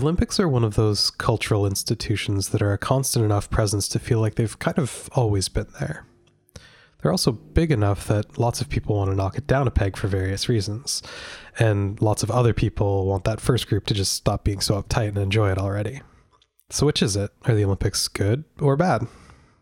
Olympics 0.00 0.40
are 0.40 0.48
one 0.48 0.64
of 0.64 0.74
those 0.74 1.10
cultural 1.10 1.66
institutions 1.66 2.48
that 2.50 2.62
are 2.62 2.72
a 2.72 2.78
constant 2.78 3.24
enough 3.24 3.50
presence 3.50 3.86
to 3.88 3.98
feel 3.98 4.20
like 4.20 4.34
they've 4.34 4.58
kind 4.58 4.78
of 4.78 5.08
always 5.12 5.48
been 5.48 5.66
there. 5.78 6.06
They're 7.02 7.12
also 7.12 7.32
big 7.32 7.70
enough 7.70 8.06
that 8.08 8.38
lots 8.38 8.60
of 8.60 8.68
people 8.68 8.96
want 8.96 9.10
to 9.10 9.16
knock 9.16 9.36
it 9.36 9.46
down 9.46 9.66
a 9.66 9.70
peg 9.70 9.96
for 9.96 10.08
various 10.08 10.48
reasons, 10.48 11.02
and 11.58 12.00
lots 12.00 12.22
of 12.22 12.30
other 12.30 12.52
people 12.52 13.06
want 13.06 13.24
that 13.24 13.40
first 13.40 13.68
group 13.68 13.86
to 13.86 13.94
just 13.94 14.12
stop 14.12 14.44
being 14.44 14.60
so 14.60 14.80
uptight 14.80 15.08
and 15.08 15.18
enjoy 15.18 15.50
it 15.50 15.58
already. 15.58 16.02
So, 16.68 16.86
which 16.86 17.02
is 17.02 17.16
it? 17.16 17.30
Are 17.46 17.54
the 17.54 17.64
Olympics 17.64 18.06
good 18.08 18.44
or 18.60 18.76
bad? 18.76 19.06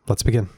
Let's 0.09 0.23
begin. 0.23 0.49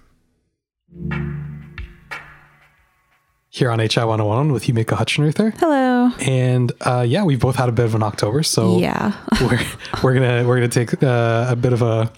here 3.51 3.71
on 3.71 3.81
HI 3.81 4.05
101 4.05 4.53
with 4.53 4.65
Yumiko 4.65 4.97
Hutchinruther. 4.97 5.53
Hello. 5.59 5.90
And 6.21 6.73
uh, 6.81 7.05
yeah, 7.07 7.25
we've 7.25 7.41
both 7.41 7.57
had 7.57 7.69
a 7.69 7.73
bit 7.73 7.85
of 7.85 7.95
an 7.95 8.03
October, 8.03 8.43
so 8.43 8.79
yeah, 8.79 9.13
we're 9.41 9.61
we're 10.03 10.15
gonna 10.15 10.47
we're 10.47 10.57
gonna 10.57 10.69
take 10.69 11.03
uh, 11.03 11.47
a 11.49 11.57
bit 11.57 11.73
of 11.73 11.83
a 11.83 12.11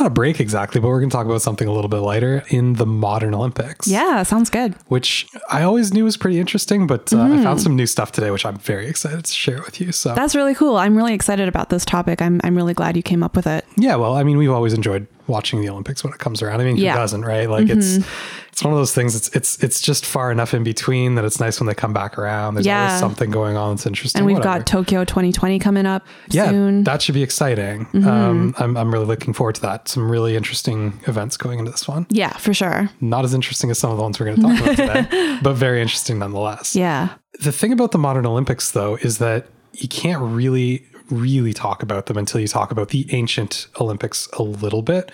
not 0.00 0.06
a 0.06 0.10
break 0.10 0.40
exactly, 0.40 0.80
but 0.80 0.88
we're 0.88 1.00
to 1.00 1.08
talk 1.08 1.26
about 1.26 1.42
something 1.42 1.68
a 1.68 1.72
little 1.72 1.88
bit 1.88 1.98
lighter 1.98 2.42
in 2.48 2.74
the 2.74 2.86
modern 2.86 3.34
Olympics. 3.34 3.86
Yeah, 3.86 4.22
sounds 4.22 4.48
good. 4.48 4.74
Which 4.86 5.26
I 5.50 5.62
always 5.62 5.92
knew 5.92 6.04
was 6.04 6.16
pretty 6.16 6.38
interesting, 6.38 6.86
but 6.86 7.12
uh, 7.12 7.16
mm. 7.16 7.20
I 7.20 7.28
mm-hmm. 7.28 7.42
found 7.42 7.60
some 7.60 7.76
new 7.76 7.86
stuff 7.86 8.12
today, 8.12 8.30
which 8.30 8.46
I'm 8.46 8.56
very 8.58 8.86
excited 8.86 9.24
to 9.24 9.32
share 9.32 9.60
with 9.62 9.80
you. 9.80 9.92
So 9.92 10.14
that's 10.14 10.34
really 10.34 10.54
cool. 10.54 10.76
I'm 10.76 10.96
really 10.96 11.12
excited 11.12 11.48
about 11.48 11.70
this 11.70 11.84
topic. 11.84 12.22
I'm 12.22 12.40
I'm 12.44 12.56
really 12.56 12.74
glad 12.74 12.96
you 12.96 13.02
came 13.02 13.22
up 13.22 13.36
with 13.36 13.46
it. 13.46 13.64
Yeah, 13.76 13.96
well, 13.96 14.14
I 14.14 14.22
mean, 14.22 14.38
we've 14.38 14.50
always 14.50 14.72
enjoyed 14.72 15.06
watching 15.26 15.60
the 15.60 15.68
Olympics 15.68 16.02
when 16.02 16.12
it 16.12 16.18
comes 16.18 16.42
around. 16.42 16.60
I 16.60 16.64
mean, 16.64 16.76
who 16.76 16.82
yeah. 16.82 16.96
doesn't, 16.96 17.22
right? 17.22 17.48
Like 17.48 17.66
mm-hmm. 17.66 17.78
it's 17.78 17.98
it's 18.52 18.64
one 18.64 18.72
of 18.72 18.78
those 18.78 18.94
things. 18.94 19.14
It's 19.14 19.28
it's 19.34 19.62
it's 19.62 19.80
just 19.80 20.04
far 20.04 20.30
enough 20.30 20.52
in 20.54 20.64
between 20.64 21.14
that 21.14 21.24
it's 21.24 21.40
nice 21.40 21.60
when 21.60 21.66
they 21.66 21.74
come 21.74 21.92
back 21.92 22.18
around. 22.18 22.54
There's 22.54 22.66
yeah. 22.66 22.86
always 22.86 23.00
something 23.00 23.30
going 23.30 23.56
on 23.56 23.76
that's 23.76 23.86
interesting. 23.86 24.20
And 24.20 24.26
we've 24.26 24.36
whatever. 24.36 24.58
got 24.58 24.66
Tokyo 24.66 25.04
2020 25.04 25.58
coming 25.58 25.86
up. 25.86 26.06
Yeah, 26.28 26.50
soon. 26.50 26.84
that 26.84 27.02
should 27.02 27.14
be 27.14 27.22
exciting. 27.22 27.86
Mm-hmm. 27.86 28.08
Um, 28.08 28.54
I'm 28.58 28.76
I'm 28.76 28.92
really 28.92 29.06
looking 29.06 29.32
forward 29.32 29.54
to 29.56 29.62
that. 29.62 29.88
Some 29.88 30.10
really 30.10 30.36
interesting 30.36 31.00
events 31.06 31.36
going 31.36 31.58
into 31.58 31.70
this 31.70 31.86
one. 31.86 32.06
Yeah, 32.10 32.36
for 32.36 32.52
sure. 32.52 32.90
Not 33.00 33.24
as 33.24 33.34
interesting 33.34 33.70
as 33.70 33.78
some 33.78 33.90
of 33.90 33.96
the 33.96 34.02
ones 34.02 34.18
we're 34.18 34.26
going 34.26 34.36
to 34.36 34.42
talk 34.42 34.60
about 34.60 34.76
today, 34.76 35.38
but 35.42 35.54
very 35.54 35.80
interesting 35.80 36.18
nonetheless. 36.18 36.74
Yeah. 36.74 37.14
The 37.40 37.52
thing 37.52 37.72
about 37.72 37.92
the 37.92 37.98
modern 37.98 38.26
Olympics, 38.26 38.72
though, 38.72 38.96
is 38.96 39.18
that 39.18 39.46
you 39.72 39.88
can't 39.88 40.20
really 40.20 40.84
really 41.10 41.52
talk 41.52 41.82
about 41.82 42.06
them 42.06 42.16
until 42.16 42.40
you 42.40 42.46
talk 42.46 42.70
about 42.70 42.90
the 42.90 43.04
ancient 43.12 43.66
Olympics 43.80 44.28
a 44.34 44.42
little 44.44 44.82
bit 44.82 45.10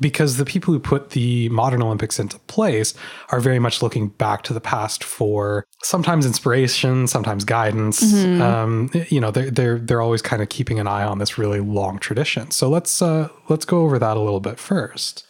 because 0.00 0.36
the 0.36 0.44
people 0.44 0.72
who 0.72 0.80
put 0.80 1.10
the 1.10 1.48
modern 1.48 1.82
Olympics 1.82 2.18
into 2.18 2.38
place 2.40 2.94
are 3.30 3.40
very 3.40 3.58
much 3.58 3.82
looking 3.82 4.08
back 4.08 4.42
to 4.44 4.54
the 4.54 4.60
past 4.60 5.02
for 5.02 5.66
sometimes 5.82 6.24
inspiration, 6.24 7.06
sometimes 7.06 7.44
guidance. 7.44 8.00
Mm-hmm. 8.00 8.42
Um, 8.42 8.90
you 9.08 9.20
know, 9.20 9.30
they're 9.30 9.50
they're 9.50 9.78
they're 9.78 10.02
always 10.02 10.22
kind 10.22 10.42
of 10.42 10.48
keeping 10.48 10.78
an 10.78 10.86
eye 10.86 11.04
on 11.04 11.18
this 11.18 11.38
really 11.38 11.60
long 11.60 11.98
tradition. 11.98 12.50
So 12.50 12.68
let's 12.68 13.02
uh, 13.02 13.28
let's 13.48 13.64
go 13.64 13.82
over 13.82 13.98
that 13.98 14.16
a 14.16 14.20
little 14.20 14.40
bit 14.40 14.58
first. 14.58 15.24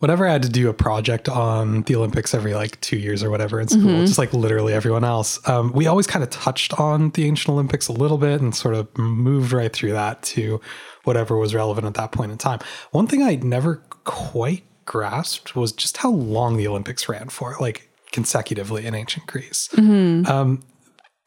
Whenever 0.00 0.28
I 0.28 0.32
had 0.32 0.42
to 0.42 0.50
do 0.50 0.68
a 0.68 0.74
project 0.74 1.30
on 1.30 1.82
the 1.82 1.96
Olympics 1.96 2.34
every 2.34 2.52
like 2.52 2.78
two 2.82 2.98
years 2.98 3.22
or 3.22 3.30
whatever 3.30 3.58
in 3.58 3.68
school, 3.68 3.84
mm-hmm. 3.84 4.04
just 4.04 4.18
like 4.18 4.34
literally 4.34 4.74
everyone 4.74 5.04
else, 5.04 5.46
um, 5.48 5.72
we 5.72 5.86
always 5.86 6.06
kind 6.06 6.22
of 6.22 6.28
touched 6.28 6.78
on 6.78 7.10
the 7.10 7.24
ancient 7.26 7.48
Olympics 7.50 7.88
a 7.88 7.92
little 7.92 8.18
bit 8.18 8.40
and 8.42 8.54
sort 8.54 8.74
of 8.74 8.98
moved 8.98 9.52
right 9.52 9.72
through 9.72 9.92
that 9.92 10.22
to 10.22 10.60
whatever 11.04 11.38
was 11.38 11.54
relevant 11.54 11.86
at 11.86 11.94
that 11.94 12.12
point 12.12 12.32
in 12.32 12.36
time. 12.36 12.58
One 12.90 13.06
thing 13.06 13.22
I 13.22 13.36
never 13.36 13.82
quite 14.04 14.64
grasped 14.86 15.56
was 15.56 15.72
just 15.72 15.98
how 15.98 16.10
long 16.10 16.56
the 16.56 16.68
Olympics 16.68 17.08
ran 17.08 17.28
for, 17.28 17.56
like 17.60 17.88
consecutively 18.12 18.86
in 18.86 18.94
ancient 18.94 19.26
Greece. 19.26 19.68
Mm-hmm. 19.72 20.30
Um, 20.30 20.62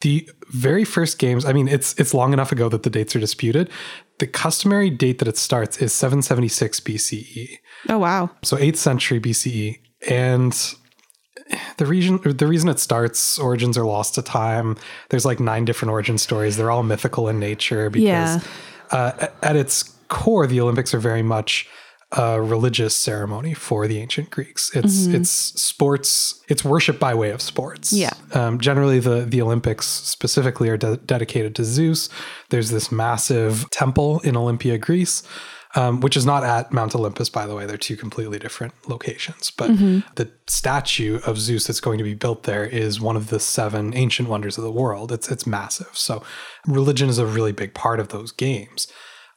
the 0.01 0.29
very 0.49 0.83
first 0.83 1.17
games, 1.17 1.43
I 1.43 1.53
mean, 1.53 1.67
it's 1.67 1.93
it's 1.99 2.13
long 2.13 2.33
enough 2.33 2.51
ago 2.51 2.69
that 2.69 2.83
the 2.83 2.89
dates 2.89 3.15
are 3.15 3.19
disputed. 3.19 3.69
The 4.19 4.27
customary 4.27 4.89
date 4.89 5.19
that 5.19 5.27
it 5.27 5.37
starts 5.37 5.77
is 5.77 5.93
776 5.93 6.79
BCE. 6.81 7.57
Oh 7.89 7.97
wow! 7.97 8.29
So 8.43 8.57
8th 8.57 8.77
century 8.77 9.19
BCE, 9.19 9.79
and 10.07 10.75
the 11.77 11.85
reason 11.85 12.19
the 12.23 12.47
reason 12.47 12.69
it 12.69 12.79
starts 12.79 13.39
origins 13.39 13.77
are 13.77 13.85
lost 13.85 14.15
to 14.15 14.21
time. 14.21 14.77
There's 15.09 15.25
like 15.25 15.39
nine 15.39 15.65
different 15.65 15.91
origin 15.91 16.17
stories. 16.17 16.57
They're 16.57 16.71
all 16.71 16.83
mythical 16.83 17.27
in 17.27 17.39
nature 17.39 17.89
because 17.89 18.05
yeah. 18.05 18.39
uh, 18.91 19.27
at 19.41 19.55
its 19.55 19.83
core, 20.09 20.47
the 20.47 20.61
Olympics 20.61 20.93
are 20.93 20.99
very 20.99 21.23
much 21.23 21.67
a 22.13 22.41
religious 22.41 22.95
ceremony 22.95 23.53
for 23.53 23.87
the 23.87 23.99
ancient 23.99 24.29
Greeks. 24.29 24.73
It's 24.73 25.07
mm-hmm. 25.07 25.15
it's 25.15 25.29
sports. 25.29 26.41
It's 26.47 26.63
worship 26.63 26.99
by 26.99 27.13
way 27.13 27.31
of 27.31 27.41
sports. 27.41 27.91
Yeah. 27.91 28.13
Um, 28.33 28.59
generally, 28.59 28.99
the 28.99 29.25
the 29.25 29.41
Olympics 29.41 29.87
specifically 29.87 30.69
are 30.69 30.77
de- 30.77 30.97
dedicated 30.97 31.53
to 31.55 31.65
Zeus. 31.65 32.09
There's 32.49 32.69
this 32.69 32.91
massive 32.91 33.69
temple 33.71 34.21
in 34.21 34.37
Olympia, 34.37 34.77
Greece. 34.77 35.23
Um, 35.75 35.99
which 35.99 36.15
is 36.17 36.25
not 36.25 36.43
at 36.43 36.71
Mount 36.71 36.95
Olympus, 36.95 37.29
by 37.29 37.45
the 37.45 37.53
way. 37.53 37.65
They're 37.65 37.77
two 37.77 37.97
completely 37.97 38.39
different 38.39 38.73
locations. 38.87 39.51
But 39.51 39.71
mm-hmm. 39.71 39.99
the 40.15 40.31
statue 40.47 41.19
of 41.27 41.37
Zeus 41.37 41.67
that's 41.67 41.81
going 41.81 41.97
to 41.97 42.05
be 42.05 42.15
built 42.15 42.43
there 42.43 42.65
is 42.65 43.01
one 43.01 43.17
of 43.17 43.29
the 43.29 43.39
seven 43.39 43.93
ancient 43.93 44.29
wonders 44.29 44.57
of 44.57 44.63
the 44.63 44.71
world. 44.71 45.11
It's 45.11 45.29
it's 45.29 45.45
massive. 45.45 45.89
So 45.91 46.23
religion 46.65 47.09
is 47.09 47.19
a 47.19 47.27
really 47.27 47.51
big 47.51 47.73
part 47.73 47.99
of 47.99 48.07
those 48.07 48.31
games 48.31 48.87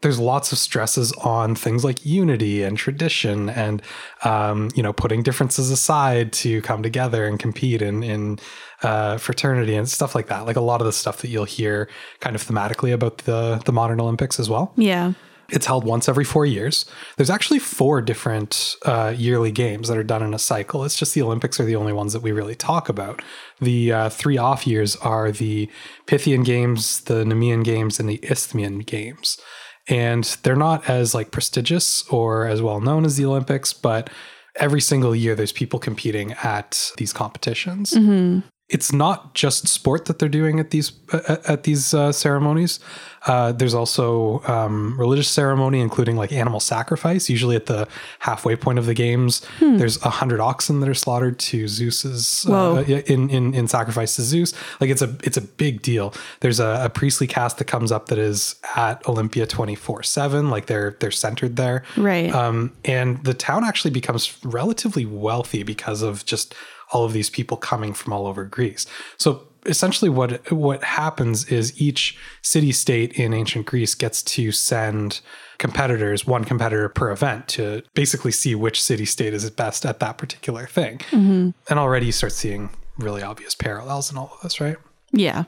there's 0.03 0.19
lots 0.19 0.53
of 0.53 0.59
stresses 0.59 1.13
on 1.13 1.55
things 1.55 1.85
like 1.85 2.05
unity 2.05 2.63
and 2.63 2.79
tradition 2.79 3.49
and 3.51 3.83
um, 4.25 4.71
you 4.75 4.83
know 4.83 4.93
putting 4.93 5.23
differences 5.23 5.71
aside 5.71 6.33
to 6.33 6.63
come 6.63 6.83
together 6.83 7.27
and 7.27 7.39
compete 7.39 7.83
in 7.83 8.03
in 8.03 8.39
uh, 8.83 9.19
fraternity 9.19 9.75
and 9.75 9.89
stuff 9.89 10.15
like 10.15 10.29
that 10.29 10.47
like 10.47 10.57
a 10.57 10.61
lot 10.61 10.81
of 10.81 10.87
the 10.87 10.93
stuff 10.93 11.19
that 11.19 11.29
you'll 11.29 11.45
hear 11.45 11.89
kind 12.21 12.35
of 12.35 12.43
thematically 12.43 12.93
about 12.93 13.19
the 13.19 13.61
the 13.67 13.73
modern 13.73 14.01
olympics 14.01 14.41
as 14.41 14.49
well 14.49 14.73
yeah 14.77 15.13
it's 15.53 15.67
held 15.67 15.85
once 15.85 16.09
every 16.09 16.23
four 16.23 16.47
years. 16.47 16.87
There's 17.17 17.29
actually 17.29 17.59
four 17.59 18.01
different 18.01 18.77
uh, 18.87 19.13
yearly 19.17 19.51
games 19.51 19.89
that 19.89 19.99
are 19.99 20.05
done 20.05 20.23
in 20.23 20.33
a 20.33 20.39
cycle. 20.39 20.85
It's 20.85 20.95
just 20.95 21.13
the 21.13 21.23
Olympics 21.23 21.59
are 21.59 21.65
the 21.65 21.75
only 21.75 21.93
ones 21.93 22.13
that 22.13 22.23
we 22.23 22.31
really 22.31 22.55
talk 22.55 22.89
about. 22.89 23.21
The 23.61 23.93
uh, 23.93 24.11
three 24.11 24.39
off 24.39 24.65
years 24.65 24.95
are 24.97 25.33
the 25.33 25.69
Pythian 26.07 26.45
Games, 26.45 27.01
the 27.01 27.25
Nemean 27.25 27.65
Games, 27.65 27.99
and 27.99 28.09
the 28.09 28.21
Isthmian 28.23 28.81
Games 28.81 29.39
and 29.89 30.25
they're 30.43 30.57
not 30.57 30.89
as 30.89 31.15
like 31.15 31.31
prestigious 31.31 32.07
or 32.09 32.47
as 32.47 32.63
well 32.63 32.81
known 32.81 33.05
as 33.05 33.17
the 33.17 33.25
Olympics, 33.25 33.73
but 33.73 34.11
every 34.57 34.81
single 34.81 35.15
year 35.15 35.35
there's 35.35 35.53
people 35.53 35.79
competing 35.79 36.33
at 36.43 36.93
these 36.97 37.13
competitions. 37.13 37.93
Mm-hmm 37.93 38.41
it's 38.71 38.93
not 38.93 39.35
just 39.35 39.67
sport 39.67 40.05
that 40.05 40.21
they're 40.21 40.29
doing 40.29 40.61
at 40.61 40.71
these 40.71 40.93
uh, 41.13 41.37
at 41.47 41.65
these 41.65 41.93
uh, 41.93 42.13
ceremonies. 42.13 42.79
Uh, 43.27 43.53
there's 43.53 43.75
also 43.75 44.41
um, 44.47 44.99
religious 44.99 45.29
ceremony, 45.29 45.81
including 45.81 46.17
like 46.17 46.33
animal 46.33 46.61
sacrifice. 46.61 47.29
Usually 47.29 47.57
at 47.57 47.67
the 47.67 47.87
halfway 48.21 48.57
point 48.57 48.79
of 48.79 48.87
the 48.87 48.95
games, 48.95 49.45
hmm. 49.59 49.77
there's 49.77 50.03
a 50.05 50.09
hundred 50.09 50.41
oxen 50.41 50.81
that 50.81 50.89
are 50.89 50.95
slaughtered 50.95 51.39
to 51.41 51.69
Zeus's 51.69 52.47
uh, 52.49 52.85
in, 52.87 53.29
in 53.29 53.55
in 53.55 53.67
sacrifice 53.67 54.17
to 54.17 54.23
Zeus. 54.23 54.55
Like 54.81 54.89
it's 54.89 55.03
a 55.03 55.17
it's 55.25 55.37
a 55.37 55.43
big 55.43 55.83
deal. 55.83 56.15
There's 56.39 56.61
a, 56.61 56.85
a 56.85 56.89
priestly 56.89 57.27
caste 57.27 57.59
that 57.59 57.67
comes 57.67 57.91
up 57.91 58.07
that 58.07 58.19
is 58.19 58.55
at 58.77 59.07
Olympia 59.09 59.47
24 59.47 60.05
seven. 60.05 60.49
Like 60.49 60.67
they're 60.67 60.97
they're 61.01 61.11
centered 61.11 61.57
there, 61.57 61.83
right? 61.97 62.33
Um, 62.33 62.73
and 62.85 63.23
the 63.25 63.35
town 63.35 63.65
actually 63.65 63.91
becomes 63.91 64.39
relatively 64.45 65.05
wealthy 65.05 65.65
because 65.65 66.03
of 66.03 66.25
just 66.25 66.55
all 66.93 67.05
of 67.05 67.13
these 67.13 67.31
people 67.31 67.57
coming 67.57 67.93
from 67.93 68.13
all 68.13 68.27
over 68.27 68.45
Greece. 68.45 68.87
So 69.17 69.47
essentially 69.67 70.09
what 70.09 70.51
what 70.51 70.83
happens 70.83 71.45
is 71.47 71.81
each 71.81 72.19
city 72.43 72.73
state 72.73 73.13
in 73.13 73.35
ancient 73.35 73.67
Greece 73.67 73.95
gets 73.95 74.23
to 74.23 74.53
send 74.53 75.21
competitors, 75.59 76.27
one 76.27 76.45
competitor 76.45 76.89
per 76.89 77.11
event 77.11 77.47
to 77.49 77.83
basically 77.95 78.33
see 78.33 78.55
which 78.55 78.83
city 78.83 79.05
state 79.05 79.35
is 79.35 79.49
best 79.51 79.85
at 79.85 80.01
that 80.01 80.17
particular 80.17 80.67
thing. 80.67 80.99
Mm-hmm. 81.11 81.51
And 81.69 81.79
already 81.79 82.07
you 82.07 82.13
start 82.13 82.33
seeing 82.33 82.71
really 82.99 83.23
obvious 83.23 83.55
parallels 83.55 84.11
in 84.11 84.17
all 84.17 84.33
of 84.35 84.41
this, 84.43 84.61
right? 84.61 84.77
Yeah. 85.13 85.45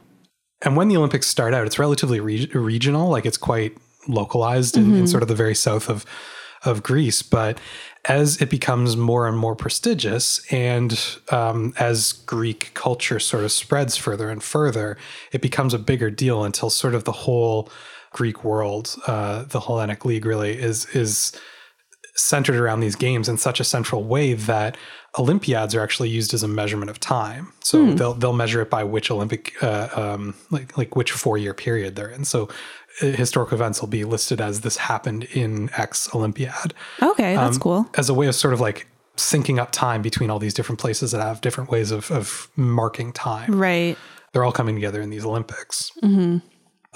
And 0.65 0.77
when 0.77 0.88
the 0.88 0.97
Olympics 0.97 1.27
start 1.27 1.55
out, 1.55 1.67
it's 1.67 1.79
relatively 1.79 2.21
re- 2.21 2.50
regional, 2.53 3.09
like 3.09 3.27
it's 3.27 3.38
quite 3.38 3.77
localized 4.06 4.77
in, 4.77 4.85
in 4.85 4.91
mm-hmm. 4.91 5.06
sort 5.06 5.23
of 5.23 5.29
the 5.29 5.35
very 5.35 5.55
south 5.55 5.88
of 5.88 6.05
of 6.65 6.83
Greece. 6.83 7.23
But 7.23 7.59
as 8.06 8.43
it 8.43 8.50
becomes 8.50 8.96
more 8.96 9.28
and 9.28 9.38
more 9.38 9.54
prestigious, 9.54 10.44
and 10.52 11.19
um, 11.31 11.72
as 11.78 12.12
Greek 12.12 12.72
culture 12.75 13.20
sort 13.20 13.44
of 13.44 13.52
spreads 13.52 13.96
further 13.96 14.28
and 14.28 14.43
further, 14.43 14.96
it 15.31 15.40
becomes 15.40 15.72
a 15.72 15.78
bigger 15.78 16.10
deal 16.10 16.43
until 16.43 16.69
sort 16.69 16.94
of 16.94 17.04
the 17.04 17.12
whole 17.12 17.70
Greek 18.12 18.44
world, 18.44 18.96
uh, 19.06 19.44
the 19.44 19.60
Hellenic 19.60 20.04
League, 20.04 20.25
really 20.25 20.58
is 20.58 20.87
is 20.94 21.32
centered 22.14 22.56
around 22.56 22.81
these 22.81 22.96
games 22.96 23.28
in 23.28 23.38
such 23.38 23.58
a 23.58 23.64
central 23.64 24.04
way 24.04 24.34
that 24.34 24.76
Olympiads 25.19 25.75
are 25.75 25.81
actually 25.81 26.08
used 26.08 26.34
as 26.34 26.43
a 26.43 26.49
measurement 26.49 26.90
of 26.90 26.99
time. 26.99 27.52
So 27.60 27.93
they'll 27.94 28.14
they'll 28.14 28.32
measure 28.32 28.60
it 28.62 28.70
by 28.70 28.84
which 28.84 29.10
Olympic 29.10 29.62
uh, 29.62 29.88
um, 29.94 30.34
like 30.50 30.76
like 30.76 30.96
which 30.96 31.12
four 31.12 31.38
year 31.38 31.54
period 31.54 31.96
they're 31.96 32.10
in. 32.10 32.25
So 32.25 32.49
uh, 33.00 33.06
historic 33.06 33.53
events 33.53 33.81
will 33.81 33.89
be 33.89 34.05
listed 34.05 34.41
as 34.41 34.61
this 34.61 34.77
happened 34.77 35.25
in 35.33 35.71
X 35.77 36.12
Olympiad 36.15 36.75
Okay, 37.00 37.35
that's 37.37 37.59
cool. 37.59 37.89
as 37.97 38.09
a 38.09 38.15
way 38.15 38.27
of 38.27 38.35
sort 38.35 38.53
of 38.55 38.61
like 38.61 38.87
syncing 39.17 39.59
up 39.59 39.71
time 39.73 40.03
between 40.03 40.31
all 40.31 40.39
these 40.39 40.55
different 40.55 40.79
places 40.81 41.12
that 41.12 41.21
have 41.21 41.41
different 41.41 41.71
ways 41.71 41.91
of, 41.91 42.11
of 42.11 42.49
marking 42.56 43.12
time. 43.12 43.55
Right. 43.55 43.97
They're 44.33 44.44
all 44.44 44.53
coming 44.53 44.75
together 44.75 45.00
in 45.03 45.11
these 45.11 45.25
Olympics. 45.25 45.93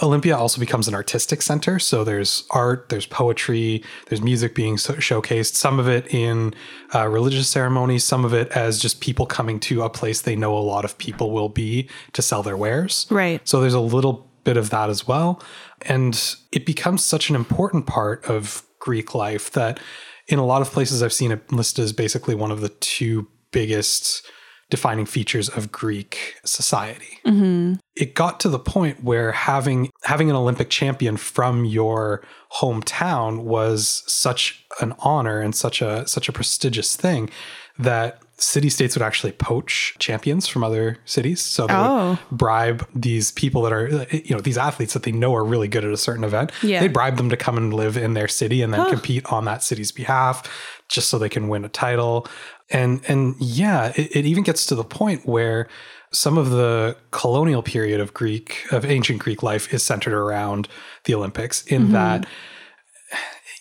Olympia 0.02 0.36
also 0.36 0.60
becomes 0.60 0.88
an 0.88 0.94
artistic 0.94 1.40
center. 1.40 1.78
So 1.78 2.04
there's 2.04 2.44
art, 2.50 2.90
there's 2.90 3.06
poetry, 3.06 3.82
there's 4.08 4.20
music 4.20 4.54
being 4.54 4.76
so- 4.76 4.94
showcased, 4.94 5.54
some 5.54 5.78
of 5.78 5.88
it 5.88 6.06
in 6.12 6.54
uh, 6.94 7.08
religious 7.08 7.48
ceremonies, 7.48 8.04
some 8.04 8.22
of 8.24 8.34
it 8.34 8.48
as 8.52 8.78
just 8.78 9.00
people 9.00 9.24
coming 9.24 9.58
to 9.60 9.82
a 9.82 9.88
place 9.90 10.20
they 10.20 10.36
know 10.36 10.56
a 10.56 10.60
lot 10.60 10.84
of 10.84 10.98
people 10.98 11.30
will 11.30 11.48
be 11.48 11.88
to 12.12 12.20
sell 12.20 12.42
their 12.42 12.58
wares. 12.58 13.06
Right. 13.10 13.40
So 13.48 13.60
there's 13.62 13.72
a 13.74 13.80
little 13.80 14.30
bit 14.46 14.56
of 14.56 14.70
that 14.70 14.88
as 14.88 15.06
well. 15.06 15.42
And 15.82 16.36
it 16.52 16.64
becomes 16.64 17.04
such 17.04 17.28
an 17.28 17.36
important 17.36 17.86
part 17.86 18.24
of 18.24 18.62
Greek 18.78 19.14
life 19.14 19.50
that 19.50 19.80
in 20.28 20.38
a 20.38 20.46
lot 20.46 20.62
of 20.62 20.70
places 20.70 21.02
I've 21.02 21.12
seen 21.12 21.32
it 21.32 21.52
listed 21.52 21.84
as 21.84 21.92
basically 21.92 22.36
one 22.36 22.52
of 22.52 22.60
the 22.60 22.68
two 22.68 23.26
biggest 23.50 24.24
defining 24.70 25.06
features 25.06 25.48
of 25.48 25.70
Greek 25.70 26.36
society. 26.44 27.18
Mm-hmm. 27.24 27.74
It 27.96 28.14
got 28.14 28.40
to 28.40 28.48
the 28.48 28.58
point 28.58 29.02
where 29.02 29.32
having 29.32 29.90
having 30.04 30.30
an 30.30 30.36
Olympic 30.36 30.70
champion 30.70 31.16
from 31.16 31.64
your 31.64 32.24
hometown 32.60 33.42
was 33.42 34.04
such 34.06 34.64
an 34.80 34.94
honor 35.00 35.40
and 35.40 35.54
such 35.54 35.82
a 35.82 36.06
such 36.06 36.28
a 36.28 36.32
prestigious 36.32 36.96
thing 36.96 37.30
that 37.78 38.22
city 38.38 38.68
states 38.68 38.94
would 38.94 39.02
actually 39.02 39.32
poach 39.32 39.96
champions 39.98 40.46
from 40.46 40.62
other 40.62 40.98
cities. 41.06 41.40
So 41.40 41.66
they 41.66 41.74
Oh. 41.74 42.10
would 42.10 42.38
bribe 42.38 42.86
these 42.94 43.32
people 43.32 43.62
that 43.62 43.72
are, 43.72 44.06
you 44.12 44.34
know, 44.34 44.40
these 44.40 44.58
athletes 44.58 44.92
that 44.92 45.04
they 45.04 45.12
know 45.12 45.34
are 45.34 45.44
really 45.44 45.68
good 45.68 45.84
at 45.84 45.90
a 45.90 45.96
certain 45.96 46.22
event. 46.22 46.52
Yeah. 46.62 46.80
They 46.80 46.88
bribe 46.88 47.16
them 47.16 47.30
to 47.30 47.36
come 47.36 47.56
and 47.56 47.72
live 47.72 47.96
in 47.96 48.12
their 48.14 48.28
city 48.28 48.60
and 48.60 48.74
then 48.74 48.90
compete 48.90 49.24
on 49.32 49.46
that 49.46 49.62
city's 49.62 49.90
behalf 49.90 50.42
just 50.88 51.08
so 51.08 51.18
they 51.18 51.30
can 51.30 51.48
win 51.48 51.64
a 51.64 51.68
title. 51.70 52.26
And, 52.70 53.00
and 53.08 53.36
yeah, 53.38 53.92
it, 53.96 54.14
it 54.14 54.26
even 54.26 54.42
gets 54.42 54.66
to 54.66 54.74
the 54.74 54.84
point 54.84 55.26
where 55.26 55.66
some 56.12 56.36
of 56.36 56.50
the 56.50 56.96
colonial 57.12 57.62
period 57.62 58.00
of 58.00 58.12
Greek, 58.12 58.66
of 58.70 58.84
ancient 58.84 59.18
Greek 59.18 59.42
life 59.42 59.72
is 59.72 59.82
centered 59.82 60.14
around 60.14 60.68
the 61.04 61.14
Olympics 61.14 61.64
in 61.66 61.84
mm-hmm. 61.84 61.92
that, 61.92 62.26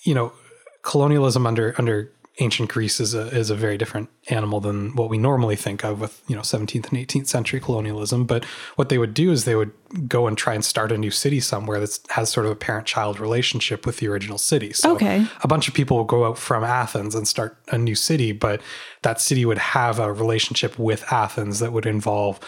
you 0.03 0.13
know, 0.13 0.33
colonialism 0.81 1.47
under 1.47 1.73
under 1.77 2.11
ancient 2.39 2.69
Greece 2.69 2.99
is 2.99 3.13
a 3.13 3.27
is 3.27 3.49
a 3.49 3.55
very 3.55 3.77
different 3.77 4.09
animal 4.29 4.59
than 4.59 4.93
what 4.95 5.09
we 5.09 5.17
normally 5.17 5.55
think 5.55 5.83
of 5.85 6.01
with 6.01 6.21
you 6.27 6.35
know 6.35 6.41
17th 6.41 6.89
and 6.89 6.97
18th 7.07 7.27
century 7.27 7.59
colonialism. 7.59 8.25
But 8.25 8.43
what 8.75 8.89
they 8.89 8.97
would 8.97 9.13
do 9.13 9.31
is 9.31 9.45
they 9.45 9.55
would 9.55 9.71
go 10.07 10.27
and 10.27 10.37
try 10.37 10.53
and 10.53 10.65
start 10.65 10.91
a 10.91 10.97
new 10.97 11.11
city 11.11 11.39
somewhere 11.39 11.79
that 11.79 11.97
has 12.09 12.29
sort 12.29 12.45
of 12.45 12.51
a 12.51 12.55
parent 12.55 12.85
child 12.85 13.19
relationship 13.19 13.85
with 13.85 13.97
the 13.97 14.07
original 14.07 14.37
city. 14.37 14.73
So 14.73 14.95
Okay. 14.95 15.25
a 15.43 15.47
bunch 15.47 15.67
of 15.69 15.73
people 15.73 15.95
will 15.97 16.03
go 16.03 16.25
out 16.25 16.37
from 16.37 16.63
Athens 16.63 17.15
and 17.15 17.27
start 17.27 17.57
a 17.69 17.77
new 17.77 17.95
city, 17.95 18.31
but 18.33 18.61
that 19.03 19.21
city 19.21 19.45
would 19.45 19.59
have 19.59 19.99
a 19.99 20.11
relationship 20.11 20.77
with 20.77 21.09
Athens 21.13 21.59
that 21.59 21.71
would 21.71 21.85
involve 21.85 22.39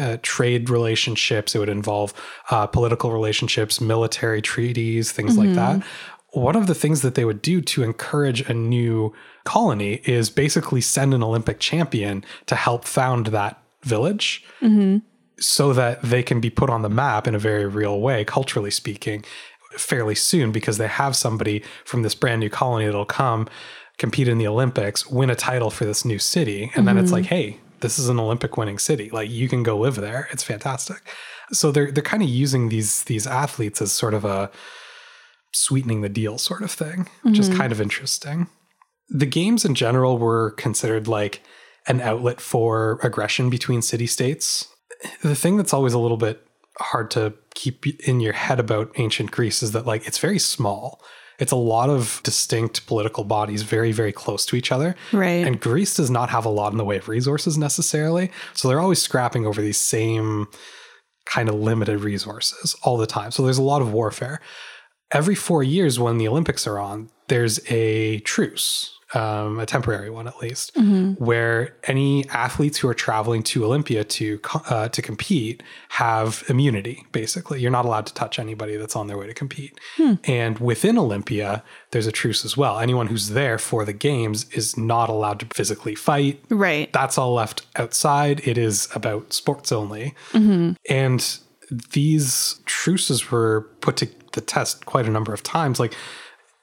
uh, 0.00 0.16
trade 0.22 0.68
relationships. 0.68 1.54
It 1.54 1.58
would 1.58 1.68
involve 1.68 2.12
uh, 2.50 2.66
political 2.66 3.12
relationships, 3.12 3.80
military 3.80 4.42
treaties, 4.42 5.12
things 5.12 5.38
like 5.38 5.54
that. 5.54 5.82
One 6.36 6.54
of 6.54 6.66
the 6.66 6.74
things 6.74 7.00
that 7.00 7.14
they 7.14 7.24
would 7.24 7.40
do 7.40 7.62
to 7.62 7.82
encourage 7.82 8.42
a 8.42 8.52
new 8.52 9.14
colony 9.44 10.02
is 10.04 10.28
basically 10.28 10.82
send 10.82 11.14
an 11.14 11.22
Olympic 11.22 11.60
champion 11.60 12.24
to 12.44 12.54
help 12.54 12.84
found 12.84 13.28
that 13.28 13.58
village 13.82 14.44
mm-hmm. 14.60 14.98
so 15.38 15.72
that 15.72 16.02
they 16.02 16.22
can 16.22 16.40
be 16.40 16.50
put 16.50 16.68
on 16.68 16.82
the 16.82 16.90
map 16.90 17.26
in 17.26 17.34
a 17.34 17.38
very 17.38 17.64
real 17.64 18.00
way, 18.02 18.22
culturally 18.22 18.70
speaking, 18.70 19.24
fairly 19.78 20.14
soon 20.14 20.52
because 20.52 20.76
they 20.76 20.88
have 20.88 21.16
somebody 21.16 21.62
from 21.86 22.02
this 22.02 22.14
brand 22.14 22.40
new 22.40 22.50
colony 22.50 22.84
that'll 22.84 23.06
come 23.06 23.48
compete 23.96 24.28
in 24.28 24.36
the 24.36 24.46
Olympics, 24.46 25.06
win 25.06 25.30
a 25.30 25.34
title 25.34 25.70
for 25.70 25.86
this 25.86 26.04
new 26.04 26.18
city, 26.18 26.70
and 26.74 26.86
then 26.86 26.98
it's 26.98 27.06
mm-hmm. 27.06 27.14
like, 27.14 27.24
hey, 27.24 27.58
this 27.80 27.98
is 27.98 28.10
an 28.10 28.20
Olympic 28.20 28.58
winning 28.58 28.78
city. 28.78 29.08
Like 29.08 29.30
you 29.30 29.48
can 29.48 29.62
go 29.62 29.78
live 29.78 29.96
there. 29.96 30.28
It's 30.30 30.42
fantastic. 30.42 31.00
So 31.50 31.72
they're 31.72 31.90
they're 31.90 32.02
kind 32.02 32.22
of 32.22 32.28
using 32.28 32.68
these 32.68 33.04
these 33.04 33.26
athletes 33.26 33.80
as 33.80 33.92
sort 33.92 34.12
of 34.12 34.26
a 34.26 34.50
sweetening 35.56 36.02
the 36.02 36.08
deal 36.08 36.38
sort 36.38 36.62
of 36.62 36.70
thing, 36.70 37.08
which 37.22 37.38
is 37.38 37.48
mm-hmm. 37.48 37.58
kind 37.58 37.72
of 37.72 37.80
interesting. 37.80 38.48
The 39.08 39.26
games 39.26 39.64
in 39.64 39.74
general 39.74 40.18
were 40.18 40.52
considered 40.52 41.08
like 41.08 41.42
an 41.86 42.00
outlet 42.00 42.40
for 42.40 42.98
aggression 43.02 43.50
between 43.50 43.82
city 43.82 44.06
states. 44.06 44.68
The 45.22 45.36
thing 45.36 45.56
that's 45.56 45.72
always 45.72 45.92
a 45.92 45.98
little 45.98 46.16
bit 46.16 46.46
hard 46.78 47.10
to 47.12 47.34
keep 47.54 47.86
in 48.06 48.20
your 48.20 48.32
head 48.32 48.60
about 48.60 48.92
ancient 48.96 49.30
Greece 49.30 49.62
is 49.62 49.72
that 49.72 49.86
like 49.86 50.06
it's 50.06 50.18
very 50.18 50.38
small. 50.38 51.00
It's 51.38 51.52
a 51.52 51.56
lot 51.56 51.90
of 51.90 52.20
distinct 52.24 52.86
political 52.86 53.24
bodies 53.24 53.62
very 53.62 53.92
very 53.92 54.12
close 54.12 54.44
to 54.46 54.56
each 54.56 54.72
other. 54.72 54.96
Right. 55.12 55.46
And 55.46 55.60
Greece 55.60 55.94
does 55.94 56.10
not 56.10 56.30
have 56.30 56.44
a 56.44 56.50
lot 56.50 56.72
in 56.72 56.78
the 56.78 56.84
way 56.84 56.96
of 56.96 57.08
resources 57.08 57.56
necessarily. 57.56 58.30
So 58.54 58.68
they're 58.68 58.80
always 58.80 59.02
scrapping 59.02 59.46
over 59.46 59.62
these 59.62 59.80
same 59.80 60.48
kind 61.26 61.48
of 61.48 61.56
limited 61.56 62.00
resources 62.00 62.74
all 62.82 62.96
the 62.96 63.06
time. 63.06 63.30
So 63.30 63.42
there's 63.42 63.58
a 63.58 63.62
lot 63.62 63.82
of 63.82 63.92
warfare. 63.92 64.40
Every 65.12 65.34
four 65.34 65.62
years, 65.62 65.98
when 65.98 66.18
the 66.18 66.28
Olympics 66.28 66.66
are 66.66 66.78
on, 66.78 67.10
there's 67.28 67.60
a 67.70 68.20
truce, 68.20 68.98
um, 69.14 69.60
a 69.60 69.66
temporary 69.66 70.10
one 70.10 70.26
at 70.26 70.38
least, 70.38 70.76
where 71.18 71.76
any 71.84 72.28
athletes 72.30 72.78
who 72.78 72.88
are 72.88 72.94
traveling 72.94 73.42
to 73.44 73.64
Olympia 73.64 74.02
to 74.04 74.40
uh, 74.68 74.88
to 74.88 75.02
compete 75.02 75.62
have 75.90 76.42
immunity. 76.48 77.04
Basically, 77.12 77.60
you're 77.60 77.70
not 77.70 77.84
allowed 77.84 78.06
to 78.06 78.14
touch 78.14 78.38
anybody 78.38 78.76
that's 78.76 78.96
on 78.96 79.06
their 79.06 79.16
way 79.16 79.26
to 79.26 79.34
compete. 79.34 79.78
And 80.24 80.58
within 80.58 80.98
Olympia, 80.98 81.62
there's 81.92 82.06
a 82.08 82.12
truce 82.12 82.44
as 82.44 82.56
well. 82.56 82.80
Anyone 82.80 83.06
who's 83.06 83.30
there 83.30 83.58
for 83.58 83.84
the 83.84 83.92
games 83.92 84.46
is 84.52 84.76
not 84.76 85.08
allowed 85.08 85.40
to 85.40 85.46
physically 85.54 85.94
fight, 85.94 86.44
right. 86.50 86.92
that's 86.92 87.16
all 87.16 87.32
left 87.34 87.66
outside. 87.76 88.40
It 88.46 88.58
is 88.58 88.88
about 88.94 89.32
sports 89.32 89.70
only. 89.70 90.14
And 90.90 91.38
these 91.70 92.60
truces 92.66 93.30
were 93.30 93.62
put 93.80 93.96
to 93.98 94.08
the 94.32 94.40
test 94.40 94.86
quite 94.86 95.06
a 95.06 95.10
number 95.10 95.32
of 95.32 95.42
times. 95.42 95.80
Like 95.80 95.94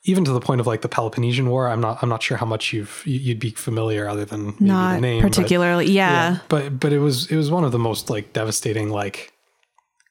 even 0.06 0.26
to 0.26 0.32
the 0.34 0.42
point 0.42 0.60
of 0.60 0.68
like 0.68 0.82
the 0.82 0.90
Peloponnesian 0.90 1.50
War. 1.50 1.70
I'm 1.70 1.80
not 1.80 2.04
I'm 2.04 2.10
not 2.10 2.22
sure 2.22 2.38
how 2.38 2.46
much 2.46 2.74
you've 2.74 3.02
you'd 3.06 3.40
be 3.40 3.52
familiar 3.52 4.08
other 4.08 4.26
than 4.26 4.46
maybe 4.48 4.58
the 4.60 4.66
Not 4.66 5.00
name. 5.02 5.22
but- 5.22 5.30
particularly. 5.32 5.92
yeah. 5.92 6.40
but 6.50 6.80
but 6.80 6.92
it 6.92 7.00
was 7.00 7.32
it 7.32 7.38
was 7.38 7.50
one 7.50 7.64
of 7.64 7.72
the 7.72 7.80
most 7.80 8.10
like 8.10 8.34
devastating 8.34 8.90
like 8.90 9.32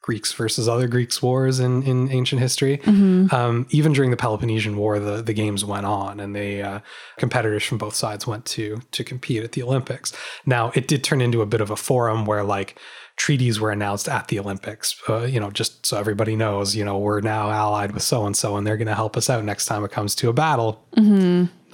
Greeks 0.01 0.33
versus 0.33 0.67
other 0.69 0.89
Greeks 0.89 1.23
wars 1.23 1.61
in, 1.61 1.83
in 1.85 2.11
ancient 2.11 2.41
history. 2.41 2.81
Um, 2.87 3.67
even 3.71 3.93
during 3.93 4.11
the 4.11 4.17
Peloponnesian 4.17 4.77
War, 4.77 4.99
the, 4.99 5.23
the 5.23 5.33
games 5.33 5.65
went 5.65 5.87
on, 5.87 6.19
and 6.19 6.35
the 6.35 6.61
uh, 6.61 6.81
competitors 7.19 7.63
from 7.63 7.79
both 7.79 7.95
sides 7.95 8.27
went 8.27 8.45
to 8.47 8.81
to 8.91 9.05
compete 9.05 9.45
at 9.45 9.53
the 9.53 9.63
Olympics. 9.63 10.13
Now, 10.45 10.73
it 10.75 10.89
did 10.89 11.05
turn 11.05 11.21
into 11.21 11.41
a 11.41 11.47
bit 11.47 11.61
of 11.61 11.71
a 11.71 11.77
forum 11.77 12.25
where 12.25 12.43
like 12.43 12.77
treaties 13.25 13.61
were 13.61 13.71
announced 13.71 14.09
at 14.09 14.26
the 14.29 14.38
Olympics. 14.41 14.97
Uh, 15.09 15.21
you 15.35 15.38
know, 15.38 15.50
just 15.50 15.87
so 15.87 15.97
everybody 15.97 16.35
knows, 16.35 16.75
you 16.75 16.85
know, 16.85 16.99
we're 16.99 17.21
now 17.21 17.50
allied 17.50 17.93
with 17.93 18.02
so 18.02 18.26
and 18.26 18.37
so, 18.37 18.57
and 18.57 18.67
they're 18.67 18.76
going 18.76 18.88
to 18.88 18.97
help 18.97 19.17
us 19.17 19.31
out 19.31 19.45
next 19.45 19.67
time 19.67 19.85
it 19.85 19.93
comes 19.93 20.14
to 20.17 20.29
a 20.29 20.33
battle 20.33 20.85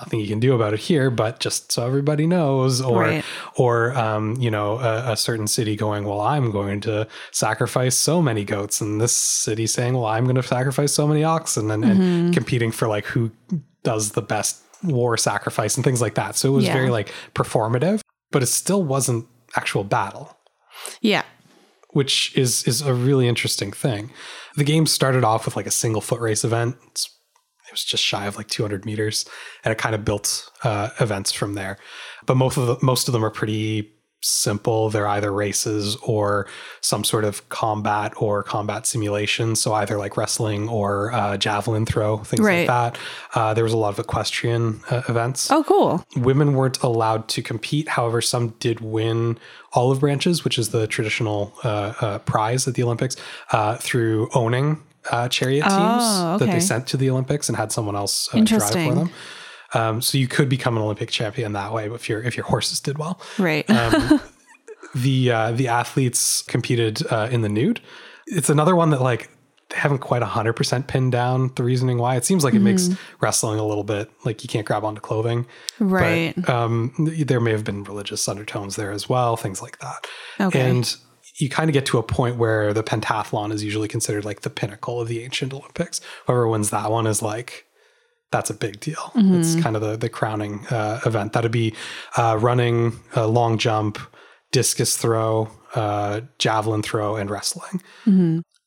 nothing 0.00 0.21
you 0.21 0.28
can 0.28 0.38
do 0.38 0.55
about 0.55 0.73
it 0.75 0.78
here, 0.78 1.11
but 1.11 1.40
just 1.40 1.73
so 1.73 1.85
everybody 1.85 2.25
knows, 2.26 2.81
or 2.81 3.02
Right. 3.02 3.25
or 3.57 3.97
um, 3.99 4.37
you 4.38 4.49
know, 4.50 4.78
a, 4.78 5.12
a 5.12 5.17
certain 5.17 5.49
city 5.49 5.75
going, 5.75 6.05
well, 6.05 6.21
I'm 6.21 6.52
going 6.52 6.81
to 6.83 7.09
sacrifice 7.33 7.97
so 7.97 8.23
many 8.23 8.45
goats, 8.45 8.81
and 8.81 9.00
this 9.00 9.11
city 9.17 9.67
saying, 9.67 9.95
well, 9.95 10.07
I'm 10.07 10.23
going 10.25 10.37
to 10.37 10.43
sacrifice 10.43 10.93
so 10.93 11.09
many 11.09 11.25
oxen, 11.25 11.71
and, 11.73 11.85
and 11.85 12.33
competing 12.35 12.71
for 12.71 12.87
like 12.87 13.07
who 13.07 13.33
does 13.83 14.12
the 14.12 14.23
best 14.23 14.62
war 14.85 15.17
sacrifice 15.17 15.75
and 15.76 15.83
things 15.85 16.00
like 16.00 16.14
that. 16.14 16.37
So 16.37 16.49
it 16.52 16.57
was 16.57 16.64
Yeah. 16.67 16.75
very 16.75 16.90
like 16.90 17.09
performative, 17.35 18.00
but 18.31 18.43
it 18.45 18.47
still 18.62 18.85
wasn't 18.85 19.26
actual 19.57 19.83
battle 19.83 20.37
Yeah. 21.00 21.23
Which 21.99 22.33
is 22.37 22.62
is 22.62 22.81
a 22.81 22.95
really 22.95 23.26
interesting 23.26 23.73
thing. 23.73 24.12
The 24.55 24.62
game 24.62 24.87
started 24.87 25.25
off 25.25 25.47
with 25.47 25.57
like 25.57 25.67
a 25.67 25.73
single 25.73 26.00
foot 26.00 26.21
race 26.21 26.45
event. 26.45 26.76
It's, 26.87 27.07
it 27.67 27.73
was 27.73 27.83
just 27.83 28.05
shy 28.05 28.26
of 28.26 28.37
like 28.37 28.47
200 28.47 28.87
meters, 28.87 29.28
and 29.64 29.73
it 29.73 29.78
kind 29.78 29.97
of 29.97 30.05
built 30.05 30.49
uh, 30.62 30.90
events 31.00 31.33
from 31.33 31.55
there. 31.55 31.76
But 32.25 32.37
most 32.37 32.57
of 32.57 32.69
the 32.69 32.76
most 32.87 33.09
of 33.09 33.12
them 33.14 33.25
are 33.25 33.33
pretty 33.33 33.98
simple. 34.21 34.91
They're 34.91 35.07
either 35.07 35.33
races 35.33 35.97
or 36.03 36.47
some 36.81 37.05
sort 37.05 37.25
of 37.25 37.49
combat 37.49 38.13
or 38.17 38.43
combat 38.43 38.87
simulation. 38.87 39.55
So 39.57 39.75
either 39.75 39.97
like 39.97 40.17
wrestling 40.17 40.69
or 40.69 41.13
uh, 41.13 41.37
javelin 41.37 41.87
throw, 41.87 42.19
things 42.19 42.41
Right. 42.41 42.67
like 42.69 42.95
that. 42.95 42.99
Uh, 43.35 43.55
there 43.55 43.65
was 43.65 43.73
a 43.73 43.77
lot 43.77 43.91
of 43.91 43.99
equestrian 43.99 44.81
uh, 44.91 45.03
events 45.09 45.51
Oh, 45.51 45.63
cool. 45.65 46.05
women 46.17 46.55
weren't 46.55 46.83
allowed 46.83 47.29
to 47.29 47.43
compete. 47.43 47.89
However, 47.89 48.21
some 48.21 48.49
did 48.61 48.81
win 48.81 49.39
olive 49.75 50.01
branches, 50.01 50.45
which 50.45 50.59
is 50.59 50.71
the 50.71 50.87
traditional 50.87 51.53
uh, 51.65 51.93
uh, 52.01 52.19
prize 52.21 52.67
at 52.67 52.75
the 52.75 52.83
Olympics, 52.83 53.17
uh, 53.53 53.77
through 53.77 54.29
owning 54.35 54.83
uh, 55.11 55.29
chariot 55.29 55.63
teams 55.63 55.73
Oh, 55.75 56.37
that 56.39 56.47
they 56.51 56.61
sent 56.61 56.87
to 56.89 56.97
the 56.97 57.09
Olympics 57.09 57.49
and 57.49 57.57
had 57.57 57.73
someone 57.73 57.97
else 57.97 58.29
uh, 58.35 58.41
drive 58.41 58.71
for 58.73 58.95
them. 58.95 59.11
Um, 59.75 60.01
so 60.01 60.17
you 60.19 60.29
could 60.29 60.49
become 60.49 60.77
an 60.77 60.83
Olympic 60.83 61.11
champion 61.11 61.53
that 61.53 61.73
way 61.73 61.91
if 61.91 62.09
your 62.09 62.23
if 62.23 62.37
your 62.37 62.47
horses 62.47 62.81
did 62.81 62.99
well. 62.99 63.21
Right. 63.39 63.69
Um, 63.69 64.21
the 64.95 65.31
uh, 65.31 65.53
the 65.53 65.69
athletes 65.69 66.43
competed 66.43 67.03
uh, 67.11 67.29
in 67.31 67.43
the 67.43 67.49
nude. 67.49 67.81
It's 68.27 68.51
another 68.51 68.75
one 68.75 68.91
that 68.91 69.03
like 69.03 69.31
they 69.71 69.77
haven't 69.77 69.99
quite 69.99 70.23
hundred 70.23 70.55
percent 70.55 70.87
pinned 70.87 71.13
down 71.13 71.53
the 71.57 71.63
reasoning 71.63 71.99
why. 71.99 72.17
It 72.17 72.25
seems 72.25 72.45
like 72.45 72.55
it 72.55 72.61
makes 72.61 72.89
wrestling 73.21 73.59
a 73.59 73.67
little 73.67 73.85
bit 73.85 74.11
like 74.25 74.43
you 74.43 74.49
can't 74.49 74.67
grab 74.67 74.85
onto 74.85 75.01
clothing. 75.01 75.47
right. 75.79 76.35
But, 76.37 76.49
um, 76.49 76.95
there 76.99 77.41
may 77.41 77.53
have 77.53 77.65
been 77.65 77.85
religious 77.85 78.27
undertones 78.29 78.77
there 78.77 78.93
as 78.93 79.09
well, 79.09 79.37
things 79.37 79.61
like 79.61 79.79
that. 79.81 80.07
Okay. 80.41 80.61
And 80.61 80.97
you 81.39 81.49
kind 81.49 81.71
of 81.71 81.75
get 81.75 81.87
to 81.87 81.99
a 81.99 82.03
point 82.03 82.37
where 82.37 82.73
the 82.73 82.83
pentathlon 82.83 83.53
is 83.53 83.63
usually 83.63 83.89
considered 83.89 84.25
like 84.25 84.41
the 84.41 84.51
pinnacle 84.51 85.01
of 85.01 85.09
the 85.09 85.23
ancient 85.23 85.53
Olympics. 85.53 86.01
Whoever 86.27 86.49
wins 86.49 86.71
that 86.71 86.91
one 86.91 87.07
is 87.07 87.23
like 87.23 87.67
that's 88.31 88.51
a 88.51 88.55
big 88.55 88.81
deal. 88.81 89.13
It's 89.15 89.55
kind 89.61 89.75
of 89.77 89.83
the 89.83 89.97
the 89.97 90.09
crowning 90.09 90.67
uh, 90.71 91.01
event. 91.07 91.33
That'd 91.33 91.53
be 91.53 91.75
uh, 92.17 92.37
running, 92.41 92.99
uh, 93.17 93.27
long 93.27 93.59
jump, 93.59 93.99
discus 94.53 94.97
throw, 94.97 95.49
uh, 95.75 96.21
javelin 96.39 96.83
throw, 96.83 97.17
and 97.17 97.31
wrestling. 97.31 97.83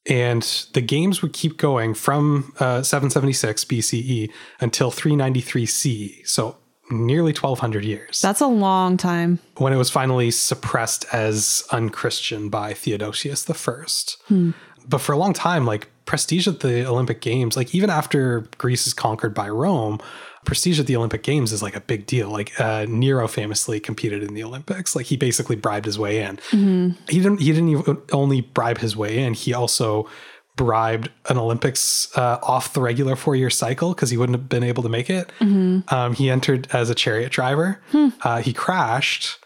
And 0.09 0.41
the 0.73 0.81
games 0.81 1.21
would 1.21 1.33
keep 1.33 1.57
going 1.57 1.93
from 1.93 2.53
uh, 2.59 2.81
776 2.81 3.65
BCE 3.65 4.31
until 4.59 4.89
393 4.89 5.65
CE. 5.67 6.09
So 6.29 6.57
nearly 6.89 7.31
1200 7.31 7.85
years 7.85 8.19
That's 8.19 8.41
a 8.41 8.47
long 8.47 8.97
time. 8.97 9.39
when 9.57 9.71
it 9.73 9.77
was 9.77 9.89
finally 9.91 10.31
suppressed 10.31 11.05
as 11.13 11.63
unchristian 11.71 12.49
by 12.49 12.73
Theodosius 12.73 13.47
I. 13.49 14.53
But 14.87 14.97
for 15.01 15.13
a 15.13 15.17
long 15.17 15.33
time, 15.33 15.65
like 15.65 15.87
prestige 16.11 16.45
at 16.45 16.59
the 16.59 16.85
Olympic 16.85 17.21
Games, 17.21 17.55
like 17.55 17.73
even 17.73 17.89
after 17.89 18.41
Greece 18.57 18.85
is 18.85 18.93
conquered 18.93 19.33
by 19.33 19.47
Rome, 19.47 19.97
prestige 20.43 20.77
at 20.77 20.85
the 20.85 20.97
Olympic 20.97 21.23
Games 21.23 21.53
is 21.53 21.63
like 21.63 21.73
a 21.73 21.79
big 21.79 22.05
deal. 22.05 22.29
Like 22.29 22.51
uh, 22.59 22.85
Nero 22.89 23.29
famously 23.29 23.79
competed 23.79 24.21
in 24.21 24.33
the 24.33 24.43
Olympics. 24.43 24.93
Like 24.93 25.05
he 25.05 25.15
basically 25.15 25.55
bribed 25.55 25.85
his 25.85 25.97
way 25.97 26.21
in. 26.21 26.37
He 27.07 27.19
didn't. 27.21 27.39
He 27.39 27.53
didn't 27.53 27.69
even 27.69 28.01
only 28.11 28.41
bribe 28.41 28.79
his 28.79 28.93
way 28.97 29.19
in. 29.19 29.33
He 29.35 29.53
also 29.53 30.09
bribed 30.57 31.09
an 31.29 31.37
Olympics 31.37 32.09
uh, 32.17 32.39
off 32.43 32.73
the 32.73 32.81
regular 32.81 33.15
four 33.15 33.37
year 33.37 33.49
cycle 33.49 33.93
because 33.93 34.09
he 34.09 34.17
wouldn't 34.17 34.37
have 34.37 34.49
been 34.49 34.63
able 34.63 34.83
to 34.83 34.89
make 34.89 35.09
it. 35.09 35.31
Um, 35.39 36.13
he 36.13 36.29
entered 36.29 36.67
as 36.73 36.89
a 36.89 36.93
chariot 36.95 37.31
driver. 37.31 37.79
Uh, 38.21 38.41
he 38.41 38.51
crashed 38.51 39.37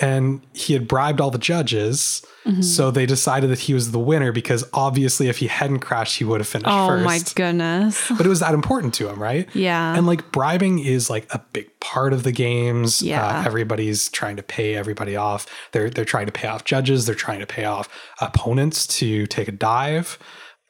and 0.00 0.40
he 0.52 0.72
had 0.72 0.88
bribed 0.88 1.20
all 1.20 1.30
the 1.30 1.38
judges. 1.38 2.24
So 2.60 2.90
they 2.90 3.06
decided 3.06 3.48
that 3.48 3.60
he 3.60 3.72
was 3.72 3.90
the 3.90 3.98
winner 3.98 4.30
because 4.30 4.68
obviously, 4.74 5.28
if 5.28 5.38
he 5.38 5.46
hadn't 5.46 5.78
crashed, 5.78 6.18
he 6.18 6.24
would 6.24 6.40
have 6.40 6.46
finished 6.46 6.68
Oh 6.70 6.88
first. 6.88 7.04
my 7.06 7.18
goodness. 7.34 8.06
But 8.14 8.26
it 8.26 8.28
was 8.28 8.40
that 8.40 8.52
important 8.52 8.92
to 8.94 9.08
him, 9.08 9.18
right? 9.22 9.48
Yeah. 9.56 9.96
And 9.96 10.06
like 10.06 10.30
bribing 10.30 10.78
is 10.78 11.08
like 11.08 11.26
a 11.32 11.38
big 11.54 11.70
part 11.80 12.12
of 12.12 12.22
the 12.22 12.32
games. 12.32 13.00
Yeah. 13.00 13.26
Uh, 13.26 13.44
everybody's 13.46 14.10
trying 14.10 14.36
to 14.36 14.42
pay 14.42 14.74
everybody 14.74 15.16
off. 15.16 15.46
They're 15.72 15.88
they're 15.88 16.04
trying 16.04 16.26
to 16.26 16.32
pay 16.32 16.48
off 16.48 16.64
judges. 16.64 17.06
They're 17.06 17.14
trying 17.14 17.40
to 17.40 17.46
pay 17.46 17.64
off 17.64 17.88
opponents 18.20 18.86
to 18.98 19.26
take 19.26 19.48
a 19.48 19.52
dive. 19.52 20.18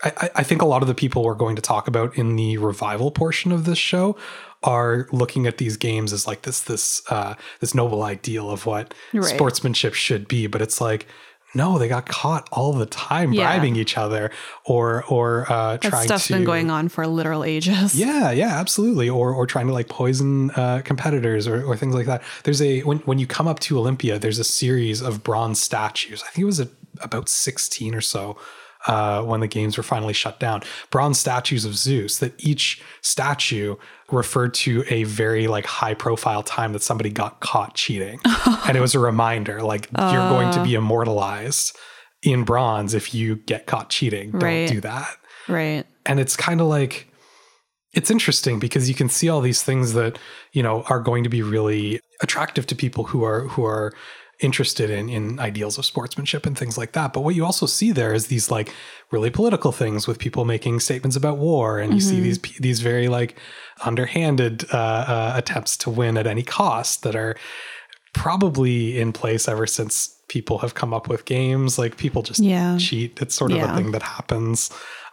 I- 0.05 0.31
I 0.37 0.43
think 0.43 0.61
a 0.63 0.67
lot 0.67 0.83
of 0.83 0.89
the 0.89 0.95
people 0.95 1.25
we're 1.25 1.35
going 1.35 1.57
to 1.57 1.63
talk 1.63 1.89
about 1.89 2.17
in 2.17 2.37
the 2.37 2.59
revival 2.59 3.11
portion 3.11 3.53
of 3.53 3.65
this 3.65 3.79
show 3.79 4.17
are 4.65 5.07
looking 5.13 5.47
at 5.47 5.59
these 5.59 5.77
games 5.77 6.13
as 6.13 6.27
like 6.27 6.43
this 6.43 6.61
this 6.63 7.03
uh, 7.11 7.35
this 7.61 7.75
noble 7.75 8.03
ideal 8.03 8.51
of 8.51 8.67
what 8.67 8.93
Right. 9.13 9.25
sportsmanship 9.25 9.95
should 9.95 10.27
be, 10.27 10.47
but 10.49 10.61
it's 10.63 10.81
like 10.81 11.07
no, 11.57 11.79
they 11.79 11.87
got 11.87 12.07
caught 12.09 12.49
all 12.51 12.73
the 12.73 12.85
time 12.87 13.33
Yeah. 13.33 13.45
bribing 13.45 13.77
each 13.77 13.97
other 13.97 14.33
or 14.65 15.05
or 15.09 15.47
uh, 15.53 15.77
That 15.77 15.83
trying 15.83 16.07
stuff's 16.09 16.27
to 16.27 16.33
been 16.33 16.45
going 16.45 16.69
on 16.69 16.89
for 16.89 17.07
literal 17.07 17.45
ages. 17.45 17.95
yeah, 18.07 18.33
yeah, 18.33 18.59
absolutely. 18.59 19.09
Or 19.09 19.33
or 19.33 19.47
trying 19.47 19.69
to 19.69 19.73
like 19.73 19.89
poison 19.89 20.51
uh, 20.53 20.81
competitors 20.85 21.47
or, 21.47 21.63
or 21.65 21.77
things 21.77 21.95
like 21.95 22.07
that. 22.07 22.23
There's 22.43 22.61
a 22.61 22.81
when 22.81 22.99
when 23.01 23.21
you 23.21 23.29
come 23.29 23.47
up 23.47 23.61
to 23.61 23.79
Olympia, 23.79 24.19
there's 24.19 24.41
a 24.41 24.45
series 24.45 25.01
of 25.01 25.23
bronze 25.23 25.61
statues. 25.61 26.25
I 26.27 26.31
think 26.31 26.43
it 26.43 26.47
was 26.47 26.59
a, 26.59 26.69
about 27.01 27.29
16 27.29 27.95
or 27.95 28.01
so 28.01 28.37
uh, 28.89 29.23
when 29.23 29.39
the 29.41 29.47
games 29.49 29.77
were 29.77 29.83
finally 29.85 30.13
shut 30.13 30.41
down. 30.41 30.63
Bronze 30.91 31.19
statues 31.21 31.65
of 31.65 31.77
Zeus 31.77 32.19
that 32.19 32.33
each 32.45 32.83
statue 33.01 33.77
referred 34.11 34.55
to 34.55 34.85
a 34.89 35.05
very 35.05 35.47
like 35.47 35.67
high 35.67 35.95
profile 35.95 36.43
time 36.43 36.73
that 36.73 36.83
somebody 36.83 37.11
got 37.11 37.41
caught 37.41 37.75
cheating, 37.75 38.21
and 38.67 38.77
it 38.77 38.81
was 38.81 38.95
a 38.95 38.99
reminder 38.99 39.63
like 39.63 39.89
you're 39.97 40.29
going 40.29 40.53
to 40.53 40.63
be 40.63 40.77
ah. 40.77 40.79
immortalized 40.79 41.77
in 42.23 42.45
bronze 42.45 42.95
if 42.95 43.15
you 43.15 43.37
get 43.37 43.67
caught 43.67 43.91
cheating. 43.91 44.31
Don't 44.31 44.43
Right. 44.43 44.69
do 44.69 44.81
that 44.81 45.17
Right. 45.49 45.85
and 46.07 46.19
it's 46.21 46.37
kind 46.37 46.61
of 46.61 46.67
like 46.67 47.09
it's 47.93 48.11
interesting 48.11 48.59
because 48.59 48.89
you 48.89 48.95
can 48.95 49.09
see 49.09 49.29
all 49.29 49.41
these 49.41 49.63
things 49.63 49.93
that 49.93 50.19
you 50.53 50.63
know 50.63 50.83
are 50.89 51.01
going 51.01 51.25
to 51.25 51.31
be 51.31 51.43
really 51.43 52.01
attractive 52.23 52.67
to 52.67 52.75
people 52.75 53.05
who 53.05 53.25
are 53.25 53.49
who 53.49 53.65
are 53.65 53.93
interested 54.41 54.91
in 54.91 55.09
in 55.09 55.39
ideals 55.39 55.79
of 55.79 55.85
sportsmanship 55.85 56.45
and 56.45 56.59
things 56.59 56.77
like 56.77 56.93
that 56.93 57.13
but 57.13 57.21
what 57.21 57.37
you 57.37 57.45
also 57.45 57.67
see 57.67 57.93
there 57.93 58.13
is 58.13 58.27
these 58.27 58.51
like 58.51 58.73
really 59.13 59.31
political 59.31 59.71
things 59.71 60.09
with 60.09 60.19
people 60.19 60.45
making 60.45 60.81
statements 60.81 61.17
about 61.17 61.39
war 61.39 61.79
and 61.79 61.95
you 61.95 62.01
see 62.01 62.17
mm-hmm. 62.17 62.25
these 62.25 62.39
these 62.59 62.81
very 62.81 63.07
like 63.07 63.37
underhanded 63.85 64.65
uh, 64.73 64.77
uh, 64.77 65.33
attempts 65.37 65.77
to 65.79 65.91
win 65.91 66.17
at 66.17 66.27
any 66.27 66.43
cost 66.43 67.03
that 67.03 67.17
are 67.17 67.37
probably 68.13 68.99
in 68.99 69.13
place 69.13 69.49
ever 69.49 69.67
since 69.67 70.09
people 70.29 70.59
have 70.59 70.75
come 70.75 70.95
up 70.95 71.09
with 71.09 71.25
games 71.25 71.79
like 71.79 71.97
people 71.97 72.23
just 72.23 72.41
Yeah. 72.41 72.77
cheat 72.79 73.21
it's 73.21 73.35
sort 73.35 73.51
of 73.53 73.59
a 73.59 73.77
thing 73.77 73.91
that 73.93 74.03
happens 74.03 74.71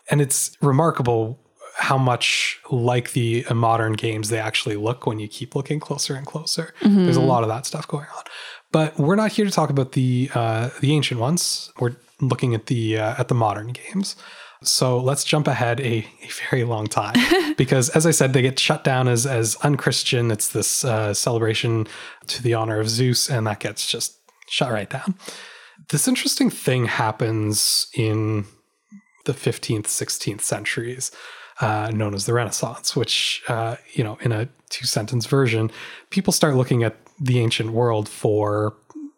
and 0.09 0.21
it's 0.21 0.55
remarkable 0.61 1.39
how 1.77 1.97
much 1.97 2.59
like 2.69 3.13
the 3.13 3.45
modern 3.53 3.93
games 3.93 4.29
they 4.29 4.37
actually 4.39 4.75
look 4.75 5.05
when 5.07 5.19
you 5.19 5.27
keep 5.27 5.55
looking 5.55 5.79
closer 5.79 6.15
and 6.15 6.27
closer. 6.27 6.73
There's 6.81 7.15
a 7.17 7.21
lot 7.21 7.43
of 7.43 7.49
that 7.49 7.65
stuff 7.65 7.87
going 7.87 8.05
on. 8.15 8.23
But 8.71 8.97
we're 8.99 9.15
not 9.15 9.31
here 9.31 9.45
to 9.45 9.51
talk 9.51 9.69
about 9.69 9.93
the 9.93 10.29
uh, 10.35 10.69
the 10.81 10.93
ancient 10.93 11.19
ones. 11.19 11.71
We're 11.79 11.95
looking 12.19 12.53
at 12.53 12.65
the 12.67 12.97
uh, 12.99 13.15
at 13.17 13.29
the 13.29 13.35
modern 13.35 13.69
games. 13.69 14.15
So 14.63 14.99
let's 14.99 15.23
jump 15.23 15.47
ahead 15.47 15.79
a, 15.79 16.05
a 16.21 16.29
very 16.49 16.63
long 16.63 16.85
time 16.85 17.15
because, 17.57 17.89
as 17.89 18.05
I 18.05 18.11
said, 18.11 18.33
they 18.33 18.43
get 18.43 18.59
shut 18.59 18.83
down 18.83 19.07
as 19.07 19.25
as 19.25 19.55
unchristian. 19.63 20.29
It's 20.29 20.49
this 20.49 20.85
uh, 20.85 21.13
celebration 21.13 21.87
to 22.27 22.43
the 22.43 22.53
honor 22.53 22.79
of 22.79 22.87
Zeus, 22.87 23.29
and 23.29 23.47
that 23.47 23.59
gets 23.59 23.87
just 23.87 24.17
shut 24.47 24.71
right 24.71 24.89
down. 24.89 25.15
This 25.89 26.07
interesting 26.07 26.49
thing 26.49 26.85
happens 26.85 27.87
in 27.95 28.45
the 29.25 29.33
15th, 29.33 29.85
16th 29.85 30.41
centuries, 30.41 31.11
uh, 31.59 31.91
known 31.93 32.13
as 32.13 32.25
the 32.25 32.33
Renaissance, 32.33 32.95
which, 32.95 33.41
uh, 33.47 33.75
you 33.93 34.03
know, 34.03 34.17
in 34.21 34.31
a 34.31 34.47
two 34.69 34.85
sentence 34.85 35.25
version, 35.25 35.71
people 36.09 36.33
start 36.33 36.55
looking 36.55 36.83
at 36.83 36.97
the 37.19 37.39
ancient 37.39 37.71
world 37.71 38.09
for 38.09 38.75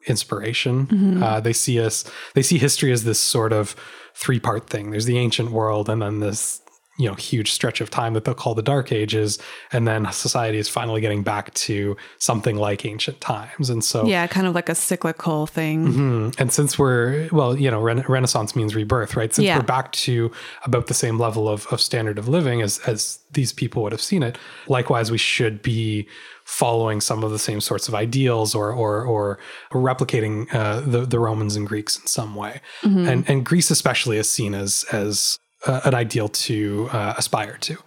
inspiration. 0.07 1.21
Uh, 1.23 1.39
they 1.39 1.53
see 1.53 1.79
us, 1.79 2.03
they 2.33 2.41
see 2.41 2.57
history 2.57 2.91
as 2.91 3.03
this 3.03 3.19
sort 3.19 3.53
of 3.53 3.75
three 4.15 4.39
part 4.39 4.69
thing. 4.69 4.91
There's 4.91 5.05
the 5.05 5.17
ancient 5.17 5.51
world, 5.51 5.89
and 5.89 6.01
then 6.01 6.19
this, 6.19 6.61
you 6.99 7.07
know, 7.09 7.15
huge 7.15 7.51
stretch 7.51 7.81
of 7.81 7.89
time 7.89 8.13
that 8.13 8.23
they'll 8.23 8.35
call 8.35 8.53
the 8.53 8.61
Dark 8.61 8.91
Ages, 8.91 9.39
and 9.71 9.87
then 9.87 10.05
society 10.11 10.59
is 10.59 10.69
finally 10.69 11.01
getting 11.01 11.23
back 11.23 11.51
to 11.55 11.97
something 12.19 12.55
like 12.55 12.85
ancient 12.85 13.19
times. 13.19 13.71
And 13.71 13.83
so, 13.83 14.05
Yeah, 14.05 14.27
kind 14.27 14.45
of 14.45 14.53
like 14.53 14.69
a 14.69 14.75
cyclical 14.75 15.47
thing. 15.47 15.87
Mm, 15.87 16.35
And 16.39 16.53
since 16.53 16.77
we're, 16.77 17.29
well, 17.31 17.57
you 17.57 17.71
know, 17.71 17.81
rena- 17.81 18.05
Renaissance 18.07 18.55
means 18.55 18.75
rebirth, 18.75 19.15
right? 19.15 19.33
Since 19.33 19.47
Yeah. 19.47 19.57
we're 19.57 19.63
back 19.63 19.91
to 19.93 20.31
about 20.65 20.85
the 20.85 20.93
same 20.93 21.17
level 21.17 21.49
of, 21.49 21.65
of 21.71 21.81
standard 21.81 22.19
of 22.19 22.27
living 22.27 22.61
as, 22.61 22.77
as 22.85 23.17
these 23.31 23.51
people 23.51 23.81
would 23.81 23.91
have 23.91 24.01
seen 24.01 24.21
it, 24.21 24.37
likewise, 24.67 25.09
we 25.09 25.17
should 25.17 25.63
be 25.63 26.07
following 26.45 27.01
some 27.01 27.23
of 27.23 27.31
the 27.31 27.39
same 27.39 27.61
sorts 27.61 27.87
of 27.87 27.95
ideals 27.95 28.53
or, 28.53 28.71
or, 28.71 29.03
or 29.05 29.39
replicating 29.71 30.53
uh, 30.53 30.81
the, 30.81 31.05
the 31.05 31.19
Romans 31.19 31.55
and 31.55 31.67
Greeks 31.67 31.97
in 31.97 32.07
some 32.07 32.35
way. 32.35 32.61
And, 33.07 33.29
and 33.29 33.45
Greece 33.45 33.71
especially 33.71 34.17
is 34.17 34.29
seen 34.29 34.53
as, 34.53 34.85
as 34.91 35.39
uh, 35.65 35.81
an 35.85 35.95
ideal 35.95 36.27
to 36.29 36.89
uh, 36.91 37.13
aspire 37.17 37.57
to. 37.61 37.77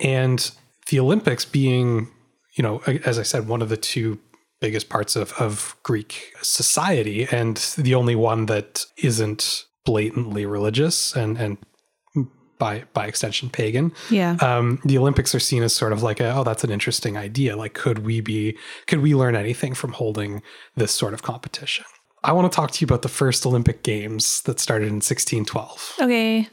And 0.00 0.50
the 0.88 1.00
Olympics 1.00 1.44
being, 1.44 2.08
you 2.54 2.62
know, 2.62 2.78
as 3.04 3.18
I 3.18 3.22
said, 3.22 3.48
one 3.48 3.62
of 3.62 3.68
the 3.68 3.76
two 3.76 4.18
biggest 4.60 4.88
parts 4.88 5.14
of, 5.14 5.32
of 5.34 5.76
Greek 5.82 6.32
society 6.40 7.26
and 7.30 7.56
the 7.76 7.94
only 7.94 8.14
one 8.14 8.46
that 8.46 8.86
isn't 8.96 9.64
blatantly 9.84 10.46
religious 10.46 11.14
and, 11.14 11.36
and 11.36 11.58
by 12.58 12.84
by 12.92 13.06
extension 13.06 13.50
pagan. 13.50 13.92
Yeah. 14.10 14.36
Um, 14.40 14.80
the 14.84 14.98
Olympics 14.98 15.34
are 15.34 15.40
seen 15.40 15.62
as 15.62 15.72
sort 15.72 15.92
of 15.92 16.02
like 16.02 16.20
a, 16.20 16.34
oh, 16.34 16.44
that's 16.44 16.64
an 16.64 16.70
interesting 16.70 17.16
idea. 17.16 17.56
Like, 17.56 17.74
could 17.74 18.00
we 18.00 18.20
be, 18.20 18.56
could 18.86 19.00
we 19.00 19.14
learn 19.14 19.36
anything 19.36 19.74
from 19.74 19.92
holding 19.92 20.42
this 20.76 20.92
sort 20.92 21.14
of 21.14 21.22
competition? 21.22 21.84
I 22.22 22.32
want 22.32 22.50
to 22.50 22.54
talk 22.54 22.70
to 22.70 22.80
you 22.80 22.86
about 22.86 23.02
the 23.02 23.08
first 23.08 23.44
Olympic 23.44 23.82
Games 23.82 24.40
that 24.42 24.58
started 24.58 24.86
in 24.86 24.94
1612. 24.94 25.96
Okay. 26.00 26.48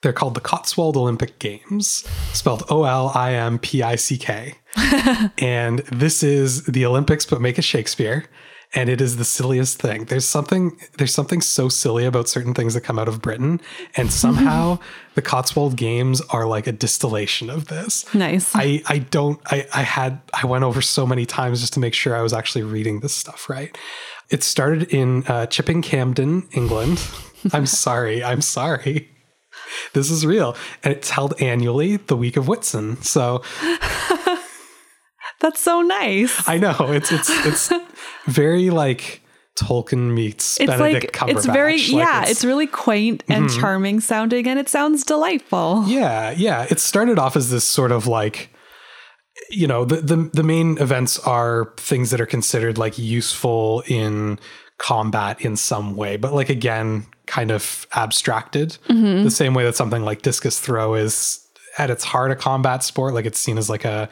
They're 0.00 0.12
called 0.12 0.34
the 0.34 0.40
Cotswold 0.40 0.96
Olympic 0.96 1.38
Games, 1.40 2.06
spelled 2.32 2.62
O 2.70 2.84
L 2.84 3.10
I 3.14 3.34
M 3.34 3.58
P 3.58 3.82
I 3.82 3.96
C 3.96 4.16
K. 4.16 4.54
and 5.38 5.80
this 5.90 6.22
is 6.22 6.64
the 6.64 6.86
Olympics, 6.86 7.26
but 7.26 7.40
make 7.40 7.58
a 7.58 7.62
Shakespeare. 7.62 8.24
And 8.74 8.90
it 8.90 9.00
is 9.00 9.16
the 9.16 9.24
silliest 9.24 9.80
thing. 9.80 10.04
There's 10.04 10.26
something 10.26 10.78
there's 10.98 11.14
something 11.14 11.40
so 11.40 11.70
silly 11.70 12.04
about 12.04 12.28
certain 12.28 12.52
things 12.52 12.74
that 12.74 12.82
come 12.82 12.98
out 12.98 13.08
of 13.08 13.22
Britain, 13.22 13.60
and 13.96 14.12
somehow 14.12 14.78
the 15.14 15.22
Cotswold 15.22 15.76
Games 15.76 16.20
are 16.30 16.46
like 16.46 16.66
a 16.66 16.72
distillation 16.72 17.48
of 17.48 17.68
this. 17.68 18.12
Nice. 18.14 18.54
I 18.54 18.82
I 18.86 18.98
don't 18.98 19.40
I 19.46 19.66
I 19.72 19.82
had 19.82 20.20
I 20.34 20.44
went 20.44 20.64
over 20.64 20.82
so 20.82 21.06
many 21.06 21.24
times 21.24 21.60
just 21.60 21.72
to 21.74 21.80
make 21.80 21.94
sure 21.94 22.14
I 22.14 22.20
was 22.20 22.34
actually 22.34 22.62
reading 22.62 23.00
this 23.00 23.14
stuff 23.14 23.48
right. 23.48 23.76
It 24.30 24.42
started 24.42 24.92
in 24.92 25.24
uh, 25.26 25.46
Chipping 25.46 25.80
Campden, 25.80 26.54
England. 26.54 27.02
I'm 27.54 27.66
sorry. 27.66 28.22
I'm 28.22 28.42
sorry. 28.42 29.08
This 29.92 30.10
is 30.10 30.26
real, 30.26 30.56
and 30.84 30.92
it's 30.94 31.10
held 31.10 31.40
annually 31.40 31.96
the 31.96 32.16
week 32.16 32.36
of 32.36 32.46
Whitsun. 32.46 33.02
So 33.02 33.42
That's 35.40 35.60
so 35.60 35.82
nice. 35.82 36.48
I 36.48 36.58
know 36.58 36.76
it's 36.80 37.12
it's 37.12 37.30
it's 37.46 37.72
very 38.26 38.70
like 38.70 39.22
Tolkien 39.58 40.14
meets 40.14 40.58
it's 40.60 40.70
Benedict 40.70 41.04
like 41.04 41.12
Cumberbatch. 41.12 41.36
it's 41.36 41.46
very 41.46 41.78
Like, 41.78 41.90
yeah, 41.90 42.24
it's, 42.26 42.44
really 42.44 42.66
quaint 42.66 43.24
and 43.28 43.46
mm-hmm. 43.46 43.60
charming 43.60 44.00
sounding 44.00 44.46
and 44.46 44.58
it 44.58 44.68
sounds 44.68 45.04
delightful. 45.04 45.84
Yeah, 45.86 46.30
yeah. 46.30 46.66
It 46.70 46.80
started 46.80 47.18
off 47.18 47.36
as 47.36 47.50
this 47.50 47.64
sort 47.64 47.92
of 47.92 48.06
like 48.06 48.50
you 49.50 49.66
know, 49.66 49.84
the 49.84 49.96
the 49.96 50.30
the 50.32 50.42
main 50.42 50.78
events 50.78 51.18
are 51.20 51.72
things 51.76 52.10
that 52.10 52.20
are 52.20 52.26
considered 52.26 52.78
like 52.78 52.98
useful 52.98 53.82
in 53.86 54.38
combat 54.78 55.40
in 55.40 55.56
some 55.56 55.96
way, 55.96 56.16
but 56.16 56.32
like 56.32 56.48
again, 56.48 57.06
kind 57.26 57.50
of 57.50 57.86
abstracted. 57.94 58.78
Mm-hmm. 58.88 59.24
The 59.24 59.30
same 59.30 59.54
way 59.54 59.64
that 59.64 59.76
something 59.76 60.02
like 60.02 60.22
discus 60.22 60.60
throw 60.60 60.94
is 60.94 61.44
at 61.78 61.90
its 61.90 62.04
heart 62.04 62.30
a 62.30 62.36
combat 62.36 62.82
sport, 62.82 63.14
like 63.14 63.26
it's 63.26 63.38
seen 63.38 63.58
as 63.58 63.70
like 63.70 63.84
a 63.84 64.08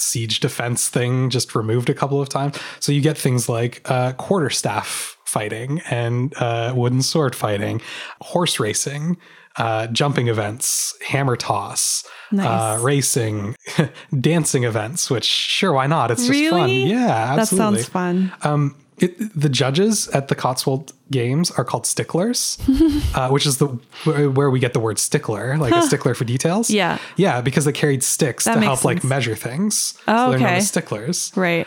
siege 0.00 0.40
defense 0.40 0.88
thing 0.88 1.30
just 1.30 1.54
removed 1.54 1.88
a 1.90 1.94
couple 1.94 2.20
of 2.20 2.28
times. 2.28 2.58
So 2.80 2.92
you 2.92 3.00
get 3.00 3.16
things 3.18 3.48
like 3.48 3.82
uh, 3.90 4.12
quarterstaff 4.12 5.16
fighting 5.24 5.80
and 5.90 6.32
uh, 6.38 6.72
wooden 6.74 7.02
sword 7.02 7.34
fighting, 7.34 7.80
horse 8.22 8.58
racing, 8.58 9.16
uh, 9.56 9.86
jumping 9.88 10.28
events, 10.28 10.96
hammer 11.06 11.36
toss, 11.36 12.04
uh, 12.38 12.78
racing, 12.80 13.54
dancing 14.20 14.64
events. 14.64 15.10
Which 15.10 15.24
sure, 15.24 15.72
why 15.72 15.86
not? 15.86 16.10
It's 16.10 16.26
just 16.26 16.50
fun. 16.50 16.60
Really? 16.70 16.84
Yeah, 16.84 17.34
That 17.34 17.40
absolutely. 17.40 17.78
sounds 17.78 17.88
fun. 17.88 18.32
Um, 18.42 18.76
it, 19.02 19.40
the 19.40 19.48
judges 19.48 20.08
at 20.08 20.28
the 20.28 20.34
Cotswold 20.34 20.92
Games 21.10 21.50
are 21.52 21.64
called 21.64 21.86
sticklers, 21.86 22.58
uh, 23.14 23.28
which 23.30 23.46
is 23.46 23.58
the 23.58 23.66
where 24.04 24.50
we 24.50 24.60
get 24.60 24.72
the 24.72 24.80
word 24.80 24.98
stickler, 24.98 25.56
like 25.56 25.72
a 25.72 25.82
stickler 25.82 26.14
for 26.14 26.24
details. 26.24 26.70
Yeah. 26.70 26.98
yeah, 27.16 27.40
because 27.40 27.64
they 27.64 27.72
carried 27.72 28.02
sticks 28.02 28.44
That 28.44 28.54
to 28.54 28.60
help 28.60 28.84
like 28.84 29.04
measure 29.04 29.34
things. 29.34 29.94
Oh, 30.06 30.26
so 30.26 30.30
they're 30.30 30.38
known 30.40 30.48
okay. 30.48 30.56
as 30.58 30.68
sticklers. 30.68 31.32
Right. 31.36 31.66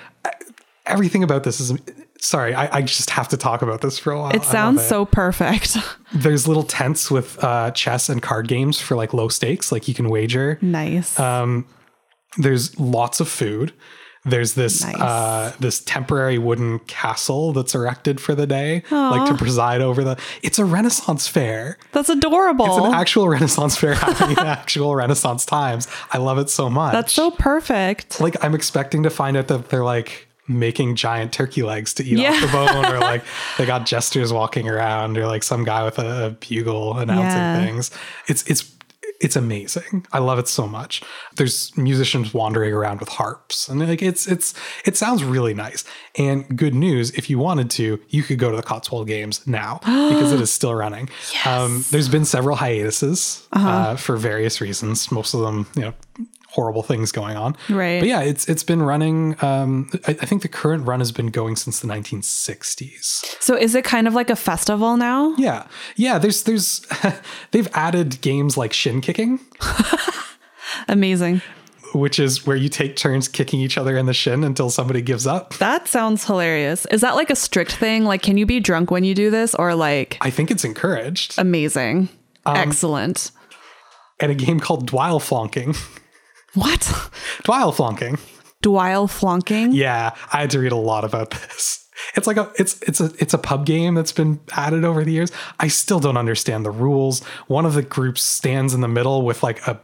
Everything 0.85 1.23
about 1.23 1.43
this 1.43 1.59
is. 1.59 1.73
Sorry, 2.19 2.53
I, 2.53 2.77
I 2.77 2.81
just 2.83 3.09
have 3.09 3.29
to 3.29 3.37
talk 3.37 3.63
about 3.63 3.81
this 3.81 3.97
for 3.97 4.13
a 4.13 4.19
while. 4.19 4.35
It 4.35 4.43
sounds 4.43 4.81
it. 4.81 4.87
so 4.87 5.05
perfect. 5.05 5.75
There's 6.13 6.47
little 6.47 6.61
tents 6.61 7.09
with 7.09 7.43
uh, 7.43 7.71
chess 7.71 8.09
and 8.09 8.21
card 8.21 8.47
games 8.47 8.79
for 8.79 8.95
like 8.95 9.11
low 9.11 9.27
stakes, 9.27 9.71
like 9.71 9.87
you 9.87 9.95
can 9.95 10.07
wager. 10.07 10.59
nice. 10.61 11.19
Um, 11.19 11.65
there's 12.37 12.79
lots 12.79 13.19
of 13.19 13.27
food. 13.27 13.73
There's 14.23 14.53
this 14.53 14.83
Nice. 14.83 14.95
uh, 15.01 15.53
this 15.59 15.79
temporary 15.79 16.37
wooden 16.37 16.77
castle 16.79 17.53
that's 17.53 17.73
erected 17.73 18.21
for 18.21 18.35
the 18.35 18.45
day, 18.45 18.83
like 18.91 19.27
to 19.31 19.35
preside 19.35 19.81
over 19.81 20.03
the. 20.03 20.15
It's 20.43 20.59
a 20.59 20.65
Renaissance 20.65 21.27
fair. 21.27 21.79
That's 21.91 22.07
adorable. 22.09 22.65
It's 22.67 22.85
an 22.85 22.93
actual 22.93 23.27
Renaissance 23.35 23.77
fair 23.77 23.95
happening 23.95 24.37
in 24.37 24.45
actual 24.45 24.95
Renaissance 24.95 25.43
times. 25.43 25.87
I 26.11 26.19
love 26.19 26.37
it 26.37 26.49
so 26.51 26.69
much. 26.69 26.93
That's 26.93 27.13
so 27.13 27.31
perfect. 27.31 28.21
like 28.21 28.35
I'm 28.43 28.53
expecting 28.53 29.01
to 29.03 29.09
find 29.09 29.35
out 29.37 29.47
that 29.47 29.69
they're 29.69 29.83
like 29.83 30.27
making 30.47 30.95
giant 30.97 31.31
turkey 31.33 31.63
legs 31.63 31.93
to 31.95 32.03
eat 32.03 32.19
Yeah. 32.19 32.31
off 32.31 32.41
the 32.41 32.47
bone, 32.47 32.85
or 32.93 32.99
like 32.99 33.23
they 33.57 33.65
got 33.65 33.87
jesters 33.87 34.31
walking 34.31 34.67
around, 34.69 35.17
or 35.17 35.25
like 35.25 35.41
some 35.41 35.63
guy 35.63 35.83
with 35.83 35.97
a, 35.97 36.27
a 36.27 36.29
bugle 36.31 36.95
announcing 36.97 37.25
Yeah. 37.39 37.65
things. 37.65 37.89
It's 38.27 38.43
it's 38.43 38.69
it's 39.23 39.35
amazing. 39.35 40.05
I 40.11 40.19
love 40.19 40.39
it 40.39 40.47
so 40.47 40.67
much. 40.67 41.01
There's 41.35 41.75
musicians 41.77 42.33
wandering 42.33 42.73
around 42.73 42.99
with 42.99 43.09
harps, 43.09 43.69
and 43.69 43.79
like 43.79 44.01
it's 44.01 44.27
it's 44.27 44.53
it 44.85 44.97
sounds 44.97 45.23
really 45.23 45.53
nice. 45.53 45.83
And 46.17 46.57
good 46.57 46.73
news, 46.73 47.11
if 47.11 47.29
you 47.29 47.37
wanted 47.39 47.69
to, 47.71 47.99
you 48.09 48.23
could 48.23 48.39
go 48.39 48.49
to 48.51 48.57
the 48.57 48.63
Cotswold 48.63 49.07
Games 49.07 49.45
now 49.47 49.79
because 49.85 50.31
it 50.31 50.41
is 50.41 50.51
still 50.51 50.73
running. 50.75 51.09
Um, 51.45 51.85
there's 51.91 52.09
been 52.09 52.25
several 52.25 52.55
hiatuses 52.57 53.47
Uh-huh. 53.53 53.69
uh, 53.69 53.95
for 53.95 54.17
various 54.17 54.59
reasons. 54.61 55.11
Most 55.11 55.33
of 55.33 55.41
them, 55.41 55.67
you 55.75 55.81
know, 55.83 55.93
horrible 56.51 56.83
things 56.83 57.11
going 57.11 57.37
on. 57.37 57.55
Right. 57.69 57.99
But 57.99 58.07
yeah, 58.09 58.21
it's 58.21 58.47
it's 58.47 58.63
been 58.63 58.81
running. 58.81 59.35
Um, 59.43 59.89
I, 60.07 60.11
I 60.11 60.25
think 60.25 60.41
the 60.41 60.47
current 60.49 60.85
run 60.85 60.99
has 60.99 61.11
been 61.11 61.27
going 61.27 61.55
since 61.55 61.79
the 61.79 61.87
1960s. 61.87 63.41
So 63.41 63.55
is 63.55 63.73
it 63.75 63.83
kind 63.83 64.07
of 64.07 64.13
like 64.13 64.29
a 64.29 64.35
festival 64.35 64.97
now? 64.97 65.33
Yeah, 65.37 65.67
yeah. 65.95 66.17
There's 66.19 66.43
there's 66.43 66.85
they've 67.51 67.69
added 67.73 68.21
games 68.21 68.57
like 68.57 68.73
shin 68.73 69.01
kicking, 69.01 69.39
Amazing. 70.87 71.41
which 71.93 72.19
is 72.19 72.45
where 72.45 72.55
you 72.57 72.69
take 72.69 72.95
turns 72.95 73.27
kicking 73.27 73.59
each 73.59 73.77
other 73.77 73.97
in 73.97 74.05
the 74.05 74.13
shin 74.13 74.43
until 74.43 74.69
somebody 74.69 75.01
gives 75.01 75.27
up. 75.27 75.53
That 75.55 75.87
sounds 75.87 76.25
hilarious. 76.25 76.85
Is 76.87 77.01
that 77.01 77.15
like 77.15 77.29
a 77.29 77.35
strict 77.35 77.73
thing? 77.73 78.03
Like, 78.05 78.21
can 78.21 78.37
you 78.37 78.45
be 78.45 78.59
drunk 78.59 78.91
when 78.91 79.03
you 79.03 79.13
do 79.15 79.29
this 79.29 79.55
or 79.55 79.75
like 79.75 80.17
I 80.21 80.29
think 80.29 80.51
it's 80.51 80.63
encouraged. 80.63 81.35
amazing? 81.37 82.09
Um, 82.45 82.55
Excellent. 82.57 83.31
And 84.19 84.31
a 84.31 84.35
game 84.35 84.59
called 84.59 84.87
Dwile 84.87 85.19
Flonking. 85.19 85.75
What? 86.53 86.81
Dwile 87.43 87.73
Flonking. 87.73 88.19
Dwile 88.61 89.07
flonking? 89.07 89.69
Yeah, 89.73 90.15
I 90.31 90.41
had 90.41 90.51
to 90.51 90.59
read 90.59 90.71
a 90.71 90.77
lot 90.77 91.03
about 91.03 91.31
this. 91.31 91.87
It's 92.15 92.27
like 92.27 92.37
a 92.37 92.51
it's 92.57 92.81
it's 92.81 92.99
a 92.99 93.11
it's 93.19 93.33
a 93.33 93.37
pub 93.37 93.65
game 93.65 93.95
that's 93.95 94.11
been 94.11 94.39
added 94.51 94.83
over 94.83 95.03
the 95.03 95.11
years. 95.11 95.31
I 95.59 95.67
still 95.67 95.99
don't 95.99 96.17
understand 96.17 96.65
the 96.65 96.71
rules. 96.71 97.23
One 97.47 97.65
of 97.65 97.73
the 97.73 97.81
groups 97.81 98.21
stands 98.21 98.73
in 98.73 98.81
the 98.81 98.87
middle 98.87 99.23
with 99.23 99.43
like 99.43 99.65
a 99.67 99.79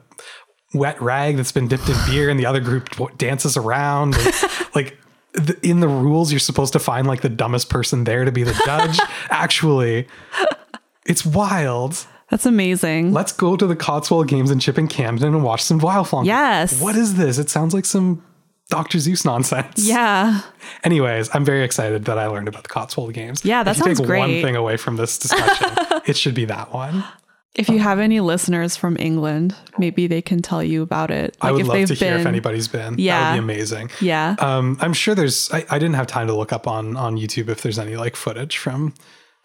wet 0.73 1.01
rag 1.01 1.38
that's 1.38 1.51
been 1.51 1.67
dipped 1.67 1.89
in 1.89 1.95
beer, 2.08 2.30
and 2.30 2.39
the 2.39 2.45
other 2.45 2.60
group 2.60 3.17
dances 3.17 3.56
around. 3.56 4.15
And, 4.15 4.34
like 4.75 4.97
the, 5.34 5.58
in 5.63 5.80
the 5.80 5.88
rules, 5.88 6.32
you're 6.32 6.39
supposed 6.39 6.73
to 6.73 6.80
find 6.80 7.08
like 7.08 7.21
the 7.21 7.30
dumbest 7.30 7.69
person 7.69 8.03
there 8.03 8.25
to 8.25 8.32
be 8.32 8.43
the 8.43 8.60
judge. 8.65 8.99
Actually, 9.30 10.08
it's 11.06 11.25
wild. 11.25 12.06
That's 12.30 12.46
amazing. 12.46 13.13
Let's 13.13 13.32
go 13.32 13.56
to 13.56 13.66
the 13.66 13.76
Cotswold 13.76 14.28
Games 14.28 14.52
in 14.52 14.60
Chipping 14.60 14.88
Campden 14.88 15.24
and 15.28 15.44
watch 15.44 15.63
some 15.63 15.80
Wildflonk. 15.80 16.26
Yes. 16.26 16.82
What 16.82 16.96
is 16.96 17.16
this? 17.16 17.38
It 17.38 17.50
sounds 17.50 17.74
like 17.74 17.86
some 17.86 18.24
Dr. 18.70 18.98
Seuss 18.98 19.24
nonsense. 19.24 19.88
yeah. 19.88 20.42
Anyways, 20.84 21.34
I'm 21.34 21.46
very 21.46 21.63
excited 21.63 22.06
that 22.06 22.18
I 22.18 22.28
learned 22.28 22.50
about 22.50 22.63
the 22.63 22.70
Cotswold 22.70 23.13
Games. 23.13 23.46
Yeah, 23.46 23.63
that 23.63 23.72
if 23.72 23.84
sounds 23.84 24.00
take 24.00 24.10
one 24.10 24.30
thing 24.42 24.56
away 24.58 24.76
from 24.78 24.98
this 24.98 25.18
discussion, 25.18 25.70
it 26.06 26.18
should 26.18 26.36
be 26.36 26.46
that 26.46 26.74
one. 26.74 27.04
If 27.56 27.70
you 27.70 27.80
have 27.80 27.98
any 27.98 28.20
listeners 28.20 28.76
from 28.76 28.98
England, 29.00 29.56
maybe 29.80 30.06
they 30.06 30.22
can 30.22 30.44
tell 30.44 30.62
you 30.62 30.84
about 30.84 31.10
it. 31.10 31.36
I 31.42 31.52
would 31.52 31.62
if 31.62 31.68
love 31.68 31.88
to 31.88 31.94
hear 31.96 32.16
if 32.18 32.26
anybody's 32.28 32.68
been. 32.68 32.96
Yeah, 33.00 33.20
that 33.20 33.30
would 33.32 33.48
be 33.48 33.54
amazing. 33.54 33.90
Yeah. 34.00 34.36
Um, 34.38 34.78
I'm 34.80 34.94
sure 34.94 35.16
there's. 35.16 35.50
I, 35.52 35.66
I 35.70 35.80
didn't 35.80 35.96
have 35.96 36.06
time 36.06 36.28
to 36.28 36.36
look 36.36 36.54
up 36.54 36.68
on 36.68 36.96
on 36.96 37.18
YouTube 37.18 37.48
if 37.50 37.63
there's 37.63 37.80
any 37.80 37.96
like 37.96 38.16
footage 38.16 38.58
from 38.58 38.94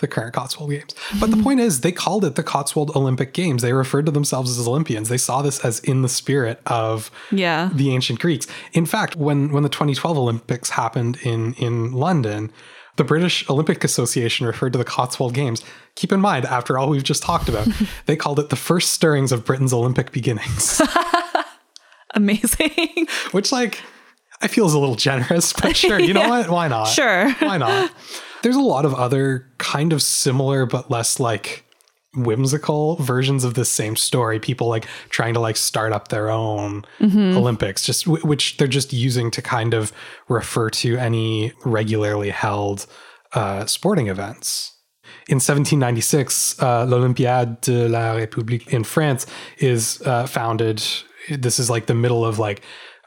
the 0.03 0.09
current 0.09 0.35
Cotswold 0.35 0.71
Games. 0.71 0.95
But 1.19 1.31
Mm-hmm. 1.31 1.39
the 1.39 1.43
point 1.43 1.61
is, 1.61 1.81
they 1.81 1.93
called 1.93 2.27
it 2.27 2.35
the 2.35 2.43
Cotswold 2.43 2.95
Olympic 2.95 3.33
Games. 3.33 3.63
They 3.63 3.73
referred 3.73 4.05
to 4.05 4.13
themselves 4.13 4.59
as 4.59 4.69
Olympians. 4.69 5.09
They 5.09 5.17
saw 5.17 5.41
this 5.41 5.65
as 5.65 5.81
in 5.81 6.03
the 6.03 6.09
spirit 6.11 6.61
of 6.67 7.11
yeah. 7.31 7.71
the 7.73 7.91
ancient 7.95 8.21
Greeks. 8.21 8.47
In 8.75 8.85
fact, 8.85 9.17
when 9.17 9.51
when 9.53 9.63
the 9.63 9.71
2012 9.71 10.19
Olympics 10.19 10.69
happened 10.71 11.17
in 11.23 11.55
in 11.55 11.93
London, 11.93 12.53
the 12.97 13.05
British 13.05 13.49
Olympic 13.49 13.83
Association 13.85 14.47
referred 14.47 14.73
to 14.75 14.79
the 14.79 14.85
Cotswold 14.85 15.33
Games. 15.33 15.63
Keep 15.95 16.13
in 16.13 16.21
mind, 16.21 16.45
after 16.45 16.77
all 16.79 16.91
we've 16.91 17.03
just 17.03 17.23
talked 17.23 17.49
about, 17.49 17.67
they 18.07 18.17
called 18.17 18.39
it 18.39 18.51
the 18.51 18.57
first 18.57 18.93
stirrings 18.93 19.33
of 19.33 19.45
Britain's 19.47 19.73
Olympic 19.73 20.13
beginnings, 20.13 20.81
Amazing. 22.15 23.07
which 23.31 23.53
like 23.53 23.81
I 24.43 24.49
feel 24.49 24.67
is 24.67 24.75
a 24.75 24.79
little 24.79 24.97
generous, 24.97 25.53
but 25.53 25.77
sure, 25.77 25.99
you 26.01 26.13
know 26.13 26.29
what? 26.35 26.51
Why 26.51 26.69
not? 26.69 26.85
Sure. 26.85 27.31
Why 27.35 27.59
not? 27.59 27.91
There's 28.43 28.57
a 28.57 28.61
lot 28.61 28.85
of 28.85 28.95
other 28.95 29.47
kind 29.59 29.93
of 29.93 30.03
similar 30.03 30.67
but 30.67 30.91
less 30.91 31.21
like 31.21 31.65
whimsical 32.15 32.97
versions 32.97 33.43
of 33.45 33.55
the 33.55 33.65
same 33.65 33.97
story. 33.97 34.39
People 34.39 34.69
like 34.69 34.87
trying 35.09 35.33
to 35.35 35.41
like 35.41 35.57
start 35.57 35.93
up 35.93 36.09
their 36.09 36.29
own 36.31 36.85
olympics 37.37 37.85
just 37.87 38.05
w- 38.05 38.25
which 38.27 38.57
they're 38.59 38.69
just 38.69 38.93
using 38.93 39.31
to 39.31 39.41
kind 39.41 39.73
of 39.75 39.93
refer 40.29 40.69
to 40.71 40.97
any 40.99 41.53
regularly 41.65 42.31
held 42.31 42.87
uh, 43.33 43.65
sporting 43.65 44.09
events. 44.09 44.73
In 45.29 45.37
1796 45.37 46.61
uh, 46.63 46.85
l'olympiade 46.85 47.61
de 47.63 47.89
la 47.89 48.15
république 48.15 48.69
in 48.69 48.85
france 48.85 49.27
is 49.59 50.03
uh, 50.05 50.27
founded 50.27 50.83
this 51.31 51.59
is 51.59 51.71
like 51.71 51.87
the 51.87 51.95
middle 51.95 52.25
of 52.25 52.39
like 52.39 52.61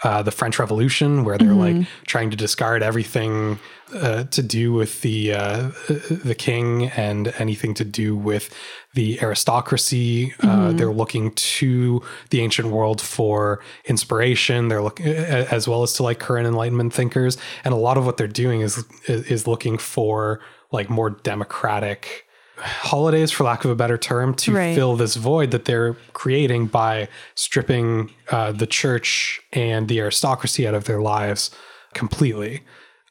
uh, 0.05 0.21
the 0.21 0.31
French 0.31 0.59
Revolution, 0.59 1.23
where 1.23 1.35
they're 1.35 1.55
like 1.55 1.87
trying 2.05 2.29
to 2.29 2.37
discard 2.37 2.83
everything 2.83 3.57
uh, 3.91 4.25
to 4.25 4.43
do 4.43 4.71
with 4.71 5.01
the 5.01 5.33
uh, 5.33 5.71
the 5.87 6.35
king 6.37 6.89
and 6.89 7.33
anything 7.39 7.73
to 7.73 7.83
do 7.83 8.15
with 8.15 8.55
the 8.93 9.19
aristocracy. 9.23 10.35
Uh, 10.41 10.71
they're 10.73 10.93
looking 10.93 11.31
to 11.31 12.03
the 12.29 12.41
ancient 12.41 12.67
world 12.67 13.01
for 13.01 13.63
inspiration. 13.85 14.67
They're 14.67 14.83
looking 14.83 15.07
as 15.07 15.67
well 15.67 15.81
as 15.81 15.93
to 15.93 16.03
like 16.03 16.19
current 16.19 16.45
Enlightenment 16.45 16.93
thinkers, 16.93 17.35
and 17.63 17.73
a 17.73 17.77
lot 17.77 17.97
of 17.97 18.05
what 18.05 18.17
they're 18.17 18.27
doing 18.27 18.61
is 18.61 18.85
is 19.07 19.47
looking 19.47 19.79
for 19.79 20.39
like 20.71 20.87
more 20.87 21.09
democratic 21.09 22.24
holidays 22.57 23.31
for 23.31 23.43
lack 23.43 23.65
of 23.65 23.71
a 23.71 23.75
better 23.75 23.97
term 23.97 24.33
to 24.35 24.53
Right. 24.53 24.75
fill 24.75 24.95
this 24.95 25.15
void 25.15 25.51
that 25.51 25.65
they're 25.65 25.93
creating 26.13 26.67
by 26.67 27.07
stripping 27.35 28.11
uh, 28.31 28.51
the 28.51 28.67
church 28.67 29.41
and 29.53 29.87
the 29.87 29.99
aristocracy 29.99 30.67
out 30.67 30.73
of 30.73 30.85
their 30.85 31.01
lives 31.01 31.51
completely. 31.93 32.61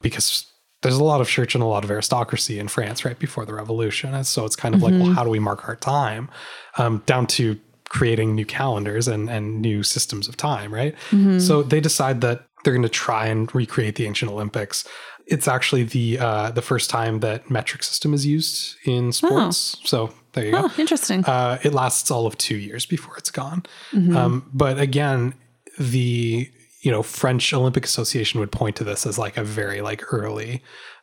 Because 0.01 0.45
there's 0.81 0.97
a 0.97 1.03
lot 1.03 1.21
of 1.21 1.27
church 1.27 1.55
and 1.55 1.63
a 1.63 1.67
lot 1.67 1.83
of 1.83 1.89
aristocracy 1.89 2.59
in 2.59 2.67
France 2.67 3.03
right 3.05 3.17
before 3.17 3.45
the 3.45 3.53
revolution. 3.53 4.13
And 4.13 4.27
so 4.27 4.45
it's 4.45 4.55
kind 4.55 4.75
of 4.75 4.83
like 4.83 4.93
well 4.93 5.11
how 5.13 5.23
do 5.23 5.29
we 5.29 5.39
mark 5.39 5.67
our 5.67 5.75
time? 5.75 6.29
Um, 6.77 7.01
down 7.05 7.25
to 7.27 7.59
creating 7.89 8.35
new 8.35 8.45
calendars 8.45 9.07
and, 9.07 9.29
and 9.29 9.61
new 9.61 9.83
systems 9.83 10.27
of 10.27 10.35
time 10.37 10.73
right? 10.73 10.93
So 11.39 11.63
they 11.63 11.79
decide 11.79 12.21
that 12.21 12.45
they're 12.63 12.73
going 12.73 12.81
to 12.83 12.89
try 12.89 13.27
and 13.27 13.53
recreate 13.55 13.95
the 13.95 14.05
ancient 14.07 14.29
olympics 14.31 14.85
it's 15.27 15.47
actually 15.47 15.83
the 15.83 16.19
uh, 16.19 16.51
the 16.51 16.61
first 16.61 16.89
time 16.89 17.19
that 17.21 17.49
metric 17.49 17.83
system 17.83 18.13
is 18.13 18.25
used 18.25 18.75
in 18.85 19.11
sports 19.11 19.77
so 19.83 20.11
there 20.33 20.45
you 20.45 20.51
go 20.51 20.61
Oh, 20.65 20.73
interesting. 20.77 21.23
uh, 21.25 21.57
it 21.63 21.73
lasts 21.73 22.11
all 22.11 22.25
of 22.27 22.37
two 22.37 22.57
years 22.57 22.85
before 22.85 23.17
it's 23.17 23.31
gone. 23.31 23.63
Um, 23.93 24.49
but 24.53 24.79
again, 24.79 25.33
the 25.79 26.49
you 26.81 26.91
know 26.91 27.01
French 27.03 27.53
Olympic 27.53 27.85
Association 27.85 28.39
would 28.39 28.51
point 28.51 28.75
to 28.75 28.83
this 28.83 29.05
as 29.05 29.17
like 29.17 29.37
a 29.37 29.43
very 29.43 29.81
like 29.81 30.03
early 30.13 30.61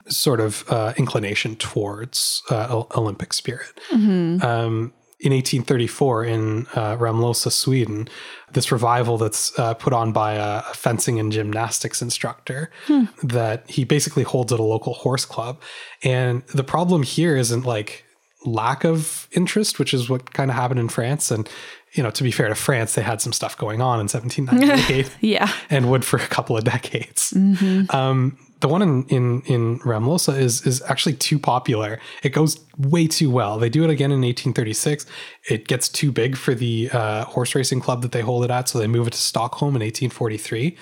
sort 0.08 0.40
of 0.40 0.64
uh, 0.68 0.92
inclination 0.96 1.56
towards 1.56 2.42
uh, 2.50 2.82
Olympic 2.96 3.32
spirit. 3.32 3.80
Um, 3.92 4.92
in 5.22 5.32
1834, 5.32 6.24
in 6.24 6.66
uh, 6.74 6.96
Ramlösa, 6.96 7.52
Sweden, 7.52 8.08
this 8.52 8.72
revival 8.72 9.18
that's 9.18 9.56
uh, 9.56 9.72
put 9.74 9.92
on 9.92 10.12
by 10.12 10.34
a, 10.34 10.58
a 10.68 10.74
fencing 10.74 11.20
and 11.20 11.30
gymnastics 11.30 12.02
instructor 12.02 12.70
that 13.22 13.70
he 13.70 13.84
basically 13.84 14.24
holds 14.24 14.52
at 14.52 14.58
a 14.58 14.64
local 14.64 14.94
horse 14.94 15.24
club. 15.24 15.60
And 16.02 16.42
the 16.48 16.64
problem 16.64 17.04
here 17.04 17.36
isn't 17.36 17.64
like 17.64 18.04
lack 18.44 18.84
of 18.84 19.28
interest, 19.30 19.78
which 19.78 19.94
is 19.94 20.10
what 20.10 20.32
kind 20.32 20.50
of 20.50 20.56
happened 20.56 20.80
in 20.80 20.88
France. 20.88 21.30
And, 21.30 21.48
you 21.92 22.02
know, 22.02 22.10
to 22.10 22.24
be 22.24 22.32
fair 22.32 22.48
to 22.48 22.56
France, 22.56 22.94
they 22.94 23.02
had 23.02 23.20
some 23.20 23.32
stuff 23.32 23.56
going 23.56 23.80
on 23.80 24.00
in 24.00 24.08
1798 24.08 25.08
yeah. 25.20 25.52
and 25.70 25.88
would 25.88 26.04
for 26.04 26.16
a 26.16 26.26
couple 26.26 26.56
of 26.56 26.64
decades. 26.64 27.32
Um, 27.90 28.36
the 28.62 28.68
one 28.68 28.80
in 28.80 29.04
in 29.08 29.42
in 29.42 29.78
Ramlosa 29.80 30.36
is 30.38 30.66
is 30.66 30.80
actually 30.88 31.14
too 31.14 31.38
popular. 31.38 32.00
It 32.22 32.30
goes 32.30 32.58
way 32.78 33.06
too 33.06 33.28
well. 33.28 33.58
They 33.58 33.68
do 33.68 33.84
it 33.84 33.90
again 33.90 34.10
in 34.10 34.22
1836. 34.22 35.04
It 35.50 35.68
gets 35.68 35.88
too 35.88 36.10
big 36.12 36.36
for 36.36 36.54
the 36.54 36.88
uh, 36.92 37.24
horse 37.26 37.54
racing 37.54 37.80
club 37.80 38.00
that 38.02 38.12
they 38.12 38.22
hold 38.22 38.44
it 38.44 38.50
at, 38.50 38.68
so 38.68 38.78
they 38.78 38.86
move 38.86 39.06
it 39.06 39.12
to 39.12 39.18
Stockholm 39.18 39.76
in 39.76 39.82
1843. 39.82 40.76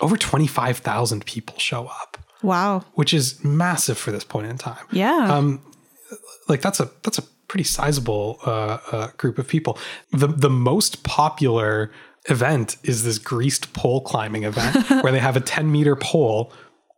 Over 0.00 0.16
25,000 0.16 1.24
people 1.24 1.56
show 1.58 1.86
up, 1.86 2.18
Wow. 2.42 2.84
which 2.94 3.14
is 3.14 3.42
massive 3.44 3.96
for 3.96 4.10
this 4.10 4.24
point 4.24 4.46
in 4.48 4.58
time 4.58 4.84
Yeah. 4.90 5.28
Um, 5.32 5.60
like 6.48 6.60
that's 6.62 6.80
a 6.80 6.90
that's 7.04 7.18
a 7.18 7.22
pretty 7.48 7.64
sizable 7.64 8.38
uh, 8.44 8.78
uh, 8.92 9.08
group 9.16 9.38
of 9.38 9.46
people. 9.48 9.78
The 10.10 10.26
the 10.26 10.50
most 10.50 11.04
popular 11.04 11.92
event 12.28 12.76
is 12.82 13.04
this 13.04 13.18
greased 13.18 13.72
pole 13.72 14.00
climbing 14.00 14.42
event 14.44 14.74
where 15.02 15.12
they 15.12 15.20
have 15.20 15.36
a 15.36 15.40
10 15.40 15.70
meter 15.70 15.94
pole 15.94 16.52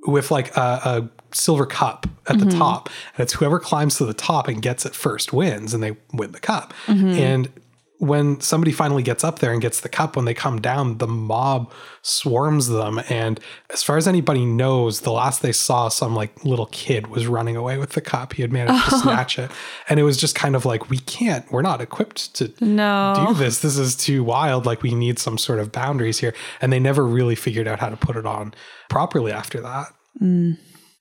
with 0.07 0.31
like 0.31 0.57
a, 0.57 0.61
a 0.61 1.11
silver 1.35 1.67
cup 1.67 2.07
at 2.27 2.39
the 2.39 2.47
mm-hmm. 2.47 2.59
top. 2.59 2.89
And 3.17 3.23
it's 3.23 3.35
whoever 3.35 3.59
climbs 3.59 3.97
to 3.99 4.07
the 4.07 4.15
top 4.15 4.49
and 4.49 4.63
gets 4.63 4.87
it 4.87 4.95
first 4.95 5.33
wins 5.33 5.75
and 5.75 5.83
they 5.83 5.97
win 6.13 6.33
the 6.33 6.41
cup. 6.41 6.73
Mm-hmm. 6.87 7.09
And 7.09 7.53
when 7.99 8.39
somebody 8.41 8.73
finally 8.73 9.03
gets 9.03 9.25
up 9.25 9.39
there 9.39 9.53
and 9.53 9.63
gets 9.63 9.81
the 9.81 9.89
cup 9.89 10.17
when 10.17 10.27
they 10.27 10.35
come 10.35 10.61
down 10.61 10.99
the 10.99 11.07
mob 11.07 11.73
swarms 12.03 12.69
them. 12.69 13.01
And 13.09 13.41
as 13.71 13.83
far 13.83 13.97
as 13.97 14.07
anybody 14.07 14.45
knows 14.45 15.01
the 15.01 15.13
last 15.13 15.41
they 15.41 15.53
saw 15.53 15.89
some 15.89 16.15
like 16.15 16.45
little 16.45 16.67
kid 16.67 17.07
was 17.07 17.27
running 17.27 17.57
away 17.57 17.79
with 17.79 17.93
the 17.93 18.03
cup. 18.03 18.35
He 18.35 18.43
had 18.43 18.53
managed 18.53 18.85
to 18.91 18.99
snatch 18.99 19.39
it. 19.39 19.51
And 19.89 19.99
it 19.99 20.03
was 20.03 20.19
just 20.19 20.35
kind 20.35 20.55
of 20.55 20.67
like 20.67 20.91
we 20.91 20.99
can't. 20.99 21.51
We're 21.51 21.63
not 21.63 21.81
equipped 21.81 22.35
to 22.35 22.53
no. 22.61 23.27
do 23.29 23.35
this. 23.35 23.61
This 23.61 23.79
is 23.79 23.97
too 23.97 24.23
wild. 24.23 24.67
Like 24.67 24.83
we 24.83 24.95
need 24.95 25.19
some 25.19 25.39
sort 25.39 25.59
of 25.59 25.73
boundaries 25.73 26.19
here. 26.19 26.35
And 26.61 26.73
they 26.73 26.81
never 26.81 27.05
really 27.05 27.35
figured 27.35 27.67
out 27.67 27.81
how 27.81 27.89
to 27.89 27.97
put 27.97 28.17
it 28.17 28.27
on 28.27 28.53
properly 28.91 29.33
after 29.33 29.61
that 29.63 29.96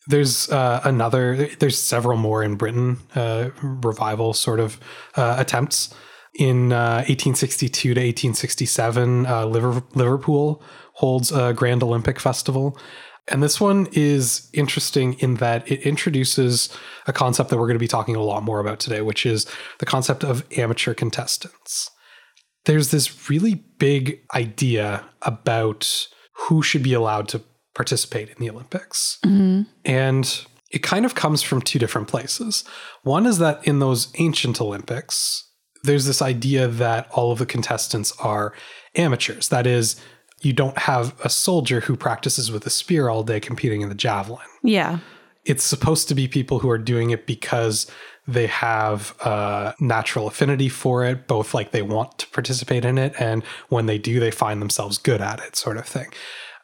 there's 0.08 0.50
uh, 0.50 0.82
another 0.84 1.50
there's 1.60 1.80
several 1.80 2.18
more 2.18 2.44
in 2.44 2.56
britain 2.56 2.98
uh, 3.16 3.50
revival 3.62 4.34
sort 4.34 4.60
of 4.60 4.80
uh, 5.16 5.36
attempts. 5.38 5.94
In 6.38 6.74
uh, 6.74 7.06
1862 7.08 7.94
to 7.94 8.00
1867 8.02 9.26
uh, 9.26 9.46
Liver- 9.46 9.84
liverpool 9.94 10.62
holds 10.94 11.32
a 11.32 11.54
grand 11.54 11.82
olympic 11.82 12.20
festival. 12.20 12.78
And 13.28 13.42
this 13.42 13.60
one 13.60 13.88
is 13.94 14.50
interesting 14.54 15.14
in 15.14 15.36
that 15.36 15.70
it 15.72 15.82
introduces 15.82 16.70
a 17.08 17.14
concept 17.14 17.50
that 17.50 17.58
we're 17.58 17.66
going 17.66 17.76
to 17.76 17.80
be 17.80 17.88
talking 17.88 18.16
a 18.16 18.22
lot 18.22 18.44
more 18.44 18.60
about 18.60 18.80
today 18.80 19.02
which 19.02 19.26
is 19.26 19.48
the 19.80 19.86
concept 19.86 20.24
of 20.24 20.44
amateur 20.58 20.94
contestants. 20.94 21.90
There's 22.66 22.92
this 22.92 23.30
really 23.30 23.56
big 23.78 24.20
idea 24.34 25.06
about 25.22 26.08
who 26.34 26.62
should 26.62 26.84
be 26.84 26.94
allowed 26.94 27.30
to 27.30 27.42
participate 27.76 28.30
in 28.30 28.36
the 28.40 28.50
Olympics. 28.50 29.20
Mm-hmm. 29.24 29.64
And 29.86 30.46
it 30.72 30.80
kind 30.80 31.06
of 31.06 31.14
comes 31.14 31.44
from 31.44 31.62
two 31.62 31.78
different 31.78 32.08
places. 32.08 32.64
One 33.04 33.26
is 33.26 33.38
that 33.38 33.66
in 33.68 33.80
those 33.80 34.12
ancient 34.18 34.60
Olympics, 34.60 35.48
there's 35.84 36.06
this 36.06 36.22
idea 36.22 36.68
that 36.68 37.08
all 37.12 37.32
of 37.32 37.38
the 37.38 37.46
contestants 37.46 38.12
are 38.20 38.54
amateurs. 38.96 39.50
That 39.50 39.68
is, 39.68 39.96
you 40.42 40.54
don't 40.54 40.78
have 40.80 41.14
a 41.24 41.30
soldier 41.30 41.82
who 41.82 41.96
practices 41.96 42.52
with 42.52 42.66
a 42.66 42.70
spear 42.70 43.10
all 43.10 43.24
day 43.24 43.40
competing 43.40 43.82
in 43.82 43.90
the 43.90 43.96
javelin 43.96 44.46
yeah. 44.64 45.00
it's 45.46 45.64
supposed 45.64 46.08
to 46.10 46.16
be 46.16 46.28
people 46.28 46.60
who 46.60 46.70
are 46.70 46.78
doing 46.78 47.12
it 47.12 47.26
because 47.26 47.90
they 48.28 48.48
have 48.48 49.16
a 49.22 49.76
natural 49.80 50.28
affinity 50.28 50.70
for 50.70 51.06
it, 51.06 51.28
both 51.28 51.54
like 51.54 51.72
they 51.72 51.84
want 51.84 52.18
to 52.18 52.28
participate 52.30 52.84
in 52.84 52.98
it, 52.98 53.14
and 53.20 53.44
when 53.70 53.86
they 53.86 53.98
do, 53.98 54.20
they 54.20 54.32
find 54.32 54.62
themselves 54.62 54.98
good 54.98 55.22
at 55.22 55.40
it, 55.40 55.56
sort 55.56 55.78
of 55.78 55.86
thing. 55.86 56.08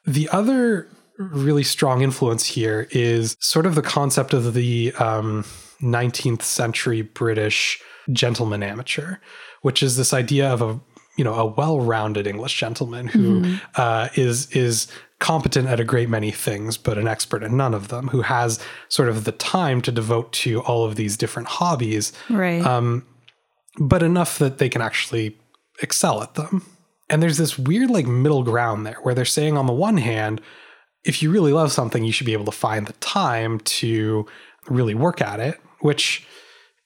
The 0.05 0.27
other 0.31 0.89
really 1.31 1.63
strong 1.63 2.01
influence 2.01 2.45
here 2.45 2.87
is 2.91 3.35
sort 3.39 3.65
of 3.65 3.75
the 3.75 3.81
concept 3.81 4.33
of 4.33 4.53
the 4.53 4.93
um, 4.93 5.43
19th 5.81 6.41
century 6.41 7.01
British 7.01 7.81
gentleman 8.11 8.63
amateur, 8.63 9.17
which 9.61 9.83
is 9.83 9.97
this 9.97 10.13
idea 10.13 10.49
of 10.51 10.61
a 10.61 10.79
you 11.17 11.23
know 11.23 11.33
a 11.33 11.45
well-rounded 11.45 12.25
English 12.25 12.57
gentleman 12.57 13.07
who 13.07 13.57
uh, 13.75 14.09
is 14.15 14.49
is 14.51 14.87
competent 15.19 15.67
at 15.67 15.79
a 15.79 15.83
great 15.83 16.09
many 16.09 16.31
things, 16.31 16.77
but 16.77 16.97
an 16.97 17.07
expert 17.07 17.43
at 17.43 17.51
none 17.51 17.75
of 17.75 17.89
them, 17.89 18.07
who 18.07 18.21
has 18.21 18.59
sort 18.89 19.07
of 19.07 19.23
the 19.23 19.31
time 19.31 19.81
to 19.81 19.91
devote 19.91 20.33
to 20.33 20.61
all 20.61 20.83
of 20.83 20.95
these 20.95 21.15
different 21.15 21.47
hobbies, 21.47 22.11
Right. 22.29 22.65
Um, 22.65 23.05
but 23.79 24.01
enough 24.03 24.39
that 24.39 24.57
they 24.57 24.67
can 24.67 24.81
actually 24.81 25.37
excel 25.81 26.23
at 26.23 26.33
them. 26.33 26.65
And 27.09 27.21
there's 27.21 27.37
this 27.37 27.57
weird 27.57 27.89
like 27.89 28.07
middle 28.07 28.43
ground 28.43 28.85
there 28.85 28.97
where 29.03 29.13
they're 29.13 29.25
saying 29.25 29.57
on 29.57 29.67
the 29.67 29.73
one 29.73 29.97
hand, 29.97 30.41
if 31.03 31.21
you 31.21 31.31
really 31.31 31.53
love 31.53 31.71
something, 31.71 32.03
you 32.03 32.11
should 32.11 32.25
be 32.25 32.33
able 32.33 32.45
to 32.45 32.51
find 32.51 32.87
the 32.87 32.93
time 32.93 33.59
to 33.61 34.25
really 34.69 34.93
work 34.93 35.21
at 35.21 35.39
it, 35.39 35.59
which 35.79 36.25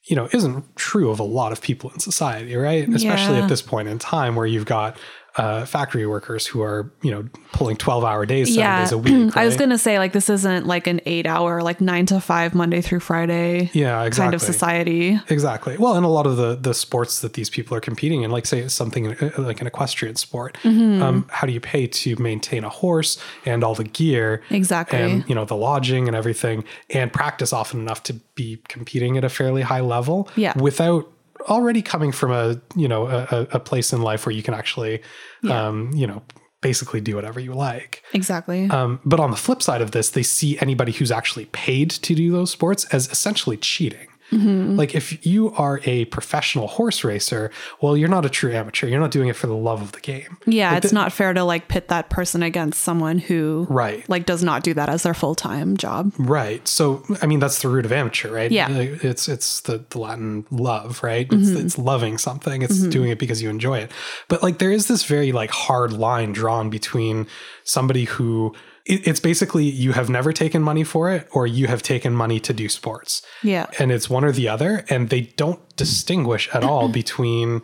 you 0.04 0.16
know 0.16 0.30
isn't 0.32 0.76
true 0.76 1.10
of 1.10 1.20
a 1.20 1.24
lot 1.24 1.52
of 1.52 1.62
people 1.62 1.90
in 1.92 2.00
society, 2.00 2.56
right? 2.56 2.88
Especially 2.90 3.38
at 3.38 3.50
this 3.50 3.62
point 3.62 3.88
in 3.88 4.00
time 4.00 4.36
where 4.36 4.46
you've 4.46 4.66
got 4.66 4.98
uh, 5.38 5.66
factory 5.66 6.06
workers 6.06 6.48
who 6.48 6.62
are 6.62 6.92
you 7.02 7.12
know 7.12 7.28
pulling 7.52 7.76
twelve 7.76 8.04
hour 8.04 8.26
days, 8.26 8.48
seven 8.50 8.60
yeah. 8.62 8.80
days 8.80 8.92
a 8.92 8.98
week. 9.26 9.36
I 9.36 9.46
was 9.46 9.58
going 9.58 9.70
to 9.72 9.78
say, 9.78 10.00
like, 10.00 10.14
this 10.14 10.30
isn't 10.30 10.66
like 10.66 10.88
an 10.88 11.02
eight 11.06 11.26
hour, 11.26 11.62
like 11.62 11.82
nine 11.82 12.06
to 12.08 12.22
five, 12.22 12.56
Monday 12.56 12.82
through 12.82 13.02
Friday 13.02 13.70
yeah, 13.74 14.04
exactly. 14.04 14.24
kind 14.26 14.34
of 14.36 14.42
society. 14.42 15.20
Exactly. 15.30 15.78
Well, 15.78 15.96
and 15.96 16.06
a 16.06 16.10
lot 16.10 16.26
of 16.26 16.38
the 16.38 16.56
the 16.56 16.74
sports 16.74 17.22
that 17.22 17.34
these 17.34 17.50
people 17.50 17.76
are 17.76 17.82
competing 17.82 18.24
in, 18.24 18.32
like 18.32 18.46
say 18.46 18.68
something 18.70 19.14
uh, 19.14 19.32
like 19.38 19.62
an 19.62 19.68
equestrian 19.68 20.16
sport, 20.16 20.58
Mm-hmm. 20.64 21.02
um, 21.02 21.28
how 21.30 21.46
do 21.48 21.54
you 21.54 21.60
pay 21.60 21.88
to 21.88 22.16
maintain 22.16 22.64
a 22.64 22.70
horse 22.70 23.18
and 23.46 23.64
all 23.64 23.76
the 23.76 23.84
gear, 23.84 24.42
Exactly. 24.50 25.00
and 25.00 25.28
you 25.28 25.36
know 25.36 25.46
the 25.46 25.56
lodging 25.56 26.08
and 26.08 26.16
everything, 26.16 26.64
and 26.90 27.12
practice 27.12 27.52
often 27.54 27.80
enough 27.82 28.04
to 28.04 28.14
be 28.36 28.60
competing 28.70 29.18
at 29.18 29.24
a 29.24 29.30
fairly 29.30 29.62
high 29.64 29.82
level, 29.82 30.30
Yeah. 30.36 30.54
without 30.58 31.10
already 31.48 31.82
coming 31.82 32.12
from 32.12 32.32
a 32.32 32.62
you 32.76 32.88
know 32.88 33.08
a, 33.08 33.48
a 33.52 33.60
place 33.60 33.94
in 33.94 34.02
life 34.02 34.26
where 34.26 34.34
you 34.34 34.44
can 34.44 34.54
actually 34.54 35.02
Yeah. 35.44 35.68
um, 35.68 35.92
you 35.94 36.08
know 36.08 36.22
basically 36.62 37.00
do 37.00 37.16
whatever 37.16 37.40
you 37.40 37.54
like. 37.54 38.02
Exactly. 38.14 38.68
Um, 38.72 39.00
but 39.06 39.20
on 39.20 39.30
the 39.30 39.38
flip 39.38 39.62
side 39.62 39.82
of 39.82 39.92
this, 39.92 40.10
they 40.10 40.24
see 40.24 40.58
anybody 40.60 40.92
who's 40.92 41.12
actually 41.12 41.46
paid 41.48 41.92
to 41.92 42.16
do 42.16 42.32
those 42.32 42.50
sports 42.50 42.86
as 42.86 43.08
essentially 43.12 43.56
cheating. 43.58 44.08
Mm-hmm. 44.36 44.76
Like 44.76 44.96
if 44.96 45.26
you 45.26 45.52
are 45.54 45.80
a 45.86 46.06
professional 46.06 46.68
horse 46.68 47.04
racer, 47.04 47.52
well, 47.82 47.96
you're 47.98 48.10
not 48.10 48.26
a 48.26 48.30
true 48.30 48.52
amateur. 48.52 48.88
You're 48.88 49.00
not 49.00 49.12
doing 49.12 49.30
it 49.30 49.36
for 49.36 49.48
the 49.48 49.56
love 49.56 49.82
of 49.82 49.92
the 49.94 50.00
game. 50.02 50.38
yeah, 50.46 50.70
Like 50.74 50.84
it's 50.84 50.90
the- 50.92 50.96
not 50.96 51.14
fair 51.14 51.34
to 51.34 51.44
like 51.44 51.68
pit 51.68 51.88
that 51.90 52.10
person 52.10 52.44
against 52.44 52.82
someone 52.82 53.18
who 53.20 53.68
Right. 53.70 54.08
like 54.10 54.26
does 54.26 54.44
not 54.44 54.64
do 54.64 54.74
that 54.74 54.90
as 54.90 55.04
their 55.04 55.14
full-time 55.14 55.78
job. 55.78 56.12
Right. 56.18 56.68
So 56.68 57.04
I 57.22 57.26
mean 57.26 57.40
that's 57.40 57.62
the 57.62 57.68
root 57.70 57.86
of 57.86 57.92
amateur, 57.92 58.32
right? 58.32 58.52
Yeah. 58.52 58.70
Mm-hmm. 58.70 59.08
It's 59.08 59.28
it's 59.28 59.62
the, 59.62 59.84
the 59.90 60.00
Latin 60.00 60.46
love, 60.52 61.02
right? 61.04 61.28
It's 61.32 61.50
it's 61.50 61.78
loving 61.78 62.18
something. 62.18 62.62
It's 62.62 62.82
doing 62.88 63.10
it 63.10 63.20
because 63.20 63.42
you 63.42 63.50
enjoy 63.50 63.80
it. 63.80 63.92
But 64.28 64.44
like 64.44 64.58
there 64.60 64.72
is 64.72 64.88
this 64.88 65.04
very 65.06 65.32
like 65.32 65.52
hard 65.52 65.94
line 65.94 66.32
drawn 66.34 66.70
between 66.70 67.28
somebody 67.64 68.06
who 68.06 68.54
it's 68.86 69.20
basically 69.20 69.66
you 69.66 69.94
have 69.94 70.10
never 70.10 70.32
taken 70.32 70.62
money 70.62 70.84
for 70.84 71.12
it 71.12 71.28
or 71.32 71.48
you 71.48 71.68
have 71.68 71.82
taken 71.82 72.14
money 72.14 72.40
to 72.40 72.54
do 72.54 72.70
sports. 72.70 73.24
Yeah. 73.42 73.66
And 73.80 73.92
it's 73.92 74.10
one 74.10 74.24
or 74.24 74.32
the 74.32 74.48
other 74.48 74.86
and 74.90 75.10
they 75.10 75.22
don't 75.22 75.60
distinguish 75.76 76.48
at 76.54 76.64
all 76.64 76.88
between 77.02 77.62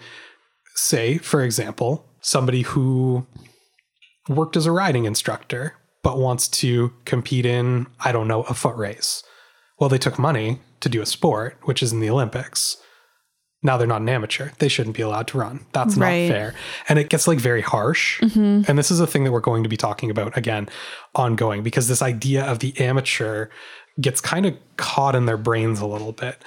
say 0.76 1.18
for 1.18 1.44
example 1.44 2.06
somebody 2.22 2.62
who 2.62 3.26
worked 4.30 4.56
as 4.56 4.66
a 4.66 4.72
riding 4.72 5.06
instructor 5.06 5.76
but 6.04 6.18
wants 6.18 6.48
to 6.48 6.94
compete 7.06 7.46
in 7.46 7.88
i 8.00 8.12
don't 8.12 8.28
know 8.28 8.44
a 8.44 8.54
foot 8.54 8.76
race 8.76 9.24
well 9.80 9.90
they 9.90 9.98
took 9.98 10.18
money 10.18 10.62
to 10.80 10.90
do 10.90 11.02
a 11.02 11.06
sport 11.06 11.58
which 11.64 11.84
is 11.84 11.92
in 11.92 12.00
the 12.00 12.10
olympics 12.10 12.78
now 13.64 13.78
they're 13.78 13.88
not 13.88 14.02
an 14.02 14.10
amateur 14.10 14.50
they 14.60 14.68
shouldn't 14.68 14.96
be 14.96 15.02
allowed 15.02 15.28
to 15.28 15.38
run 15.38 15.66
that's 15.74 15.96
Right. 15.96 16.28
not 16.28 16.34
fair 16.34 16.56
and 16.90 17.00
it 17.00 17.10
gets 17.10 17.28
like 17.28 17.40
very 17.40 17.62
harsh 17.62 18.20
mm-hmm. 18.22 18.70
and 18.70 18.78
this 18.78 18.92
is 18.92 19.00
a 19.00 19.08
thing 19.08 19.24
that 19.24 19.32
we're 19.32 19.40
going 19.40 19.64
to 19.64 19.70
be 19.70 19.78
talking 19.78 20.10
about 20.10 20.38
again 20.38 20.70
ongoing 21.16 21.64
because 21.64 21.88
this 21.88 22.02
idea 22.02 22.44
of 22.44 22.60
the 22.60 22.78
amateur 22.80 23.48
gets 24.00 24.22
kind 24.22 24.46
of 24.46 24.56
caught 24.78 25.16
in 25.16 25.26
their 25.26 25.38
brains 25.38 25.80
a 25.80 25.86
little 25.86 26.12
bit 26.12 26.44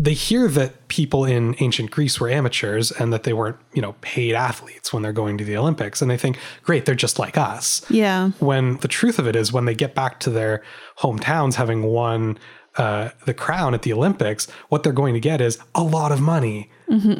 they 0.00 0.14
hear 0.14 0.46
that 0.48 0.86
people 0.86 1.24
in 1.24 1.56
ancient 1.58 1.90
Greece 1.90 2.20
were 2.20 2.30
amateurs 2.30 2.92
and 2.92 3.12
that 3.12 3.24
they 3.24 3.32
weren't, 3.32 3.56
you 3.74 3.82
know, 3.82 3.96
paid 4.00 4.32
athletes 4.34 4.92
when 4.92 5.02
they're 5.02 5.12
going 5.12 5.36
to 5.38 5.44
the 5.44 5.56
Olympics. 5.56 6.00
And 6.00 6.08
they 6.08 6.16
think, 6.16 6.38
great, 6.62 6.84
they're 6.86 6.94
just 6.94 7.18
like 7.18 7.36
us. 7.36 7.84
Yeah. 7.90 8.30
When 8.38 8.76
the 8.76 8.86
truth 8.86 9.18
of 9.18 9.26
it 9.26 9.34
is, 9.34 9.52
when 9.52 9.64
they 9.64 9.74
get 9.74 9.96
back 9.96 10.20
to 10.20 10.30
their 10.30 10.62
hometowns 11.00 11.54
having 11.54 11.82
won 11.82 12.38
uh, 12.78 13.10
the 13.26 13.34
crown 13.34 13.74
at 13.74 13.82
the 13.82 13.92
Olympics, 13.92 14.46
what 14.70 14.82
they're 14.82 14.92
going 14.92 15.14
to 15.14 15.20
get 15.20 15.40
is 15.40 15.58
a 15.74 15.82
lot 15.82 16.12
of 16.12 16.20
money, 16.20 16.70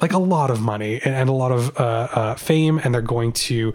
like 0.00 0.12
a 0.12 0.18
lot 0.18 0.50
of 0.50 0.60
money 0.60 1.00
and, 1.04 1.14
and 1.14 1.28
a 1.28 1.32
lot 1.32 1.52
of 1.52 1.76
uh, 1.78 2.08
uh, 2.12 2.34
fame. 2.36 2.80
And 2.82 2.94
they're 2.94 3.02
going 3.02 3.32
to 3.32 3.74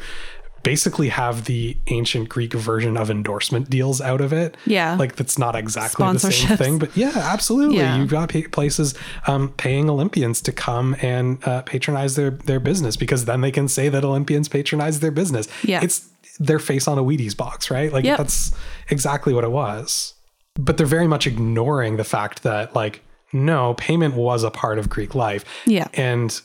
basically 0.63 1.09
have 1.09 1.43
the 1.43 1.75
ancient 1.87 2.29
Greek 2.29 2.53
version 2.53 2.95
of 2.95 3.11
endorsement 3.11 3.69
deals 3.69 3.99
out 3.99 4.21
of 4.21 4.31
it. 4.31 4.55
Yeah. 4.65 4.95
Like 4.95 5.17
that's 5.17 5.37
not 5.37 5.55
exactly 5.57 6.05
the 6.13 6.19
same 6.19 6.57
thing, 6.57 6.79
but 6.79 6.95
yeah, 6.95 7.11
absolutely. 7.15 7.77
Yeah. 7.77 7.97
You've 7.97 8.09
got 8.09 8.33
places 8.51 8.95
um, 9.27 9.49
paying 9.57 9.89
Olympians 9.89 10.41
to 10.43 10.51
come 10.53 10.95
and 11.01 11.45
uh, 11.45 11.63
patronize 11.63 12.15
their 12.15 12.31
their 12.31 12.61
business 12.61 12.95
because 12.95 13.25
then 13.25 13.41
they 13.41 13.51
can 13.51 13.67
say 13.67 13.89
that 13.89 14.05
Olympians 14.05 14.47
patronize 14.47 15.01
their 15.01 15.11
business. 15.11 15.47
Yeah. 15.65 15.81
it's 15.83 16.07
their 16.39 16.59
face 16.59 16.87
on 16.87 16.97
a 16.97 17.03
Wheaties 17.03 17.35
box, 17.37 17.69
right? 17.69 17.91
Like 17.91 18.05
Yep. 18.05 18.17
that's 18.17 18.53
exactly 18.89 19.33
what 19.33 19.43
it 19.43 19.51
was. 19.51 20.12
But 20.55 20.77
they're 20.77 20.85
very 20.85 21.07
much 21.07 21.25
ignoring 21.25 21.97
the 21.97 22.03
fact 22.03 22.43
that 22.43 22.75
like 22.75 23.01
no 23.31 23.73
payment 23.75 24.13
was 24.15 24.43
a 24.43 24.51
part 24.51 24.77
of 24.77 24.89
Greek 24.89 25.15
life. 25.15 25.43
Yeah. 25.65 25.87
and 25.93 26.39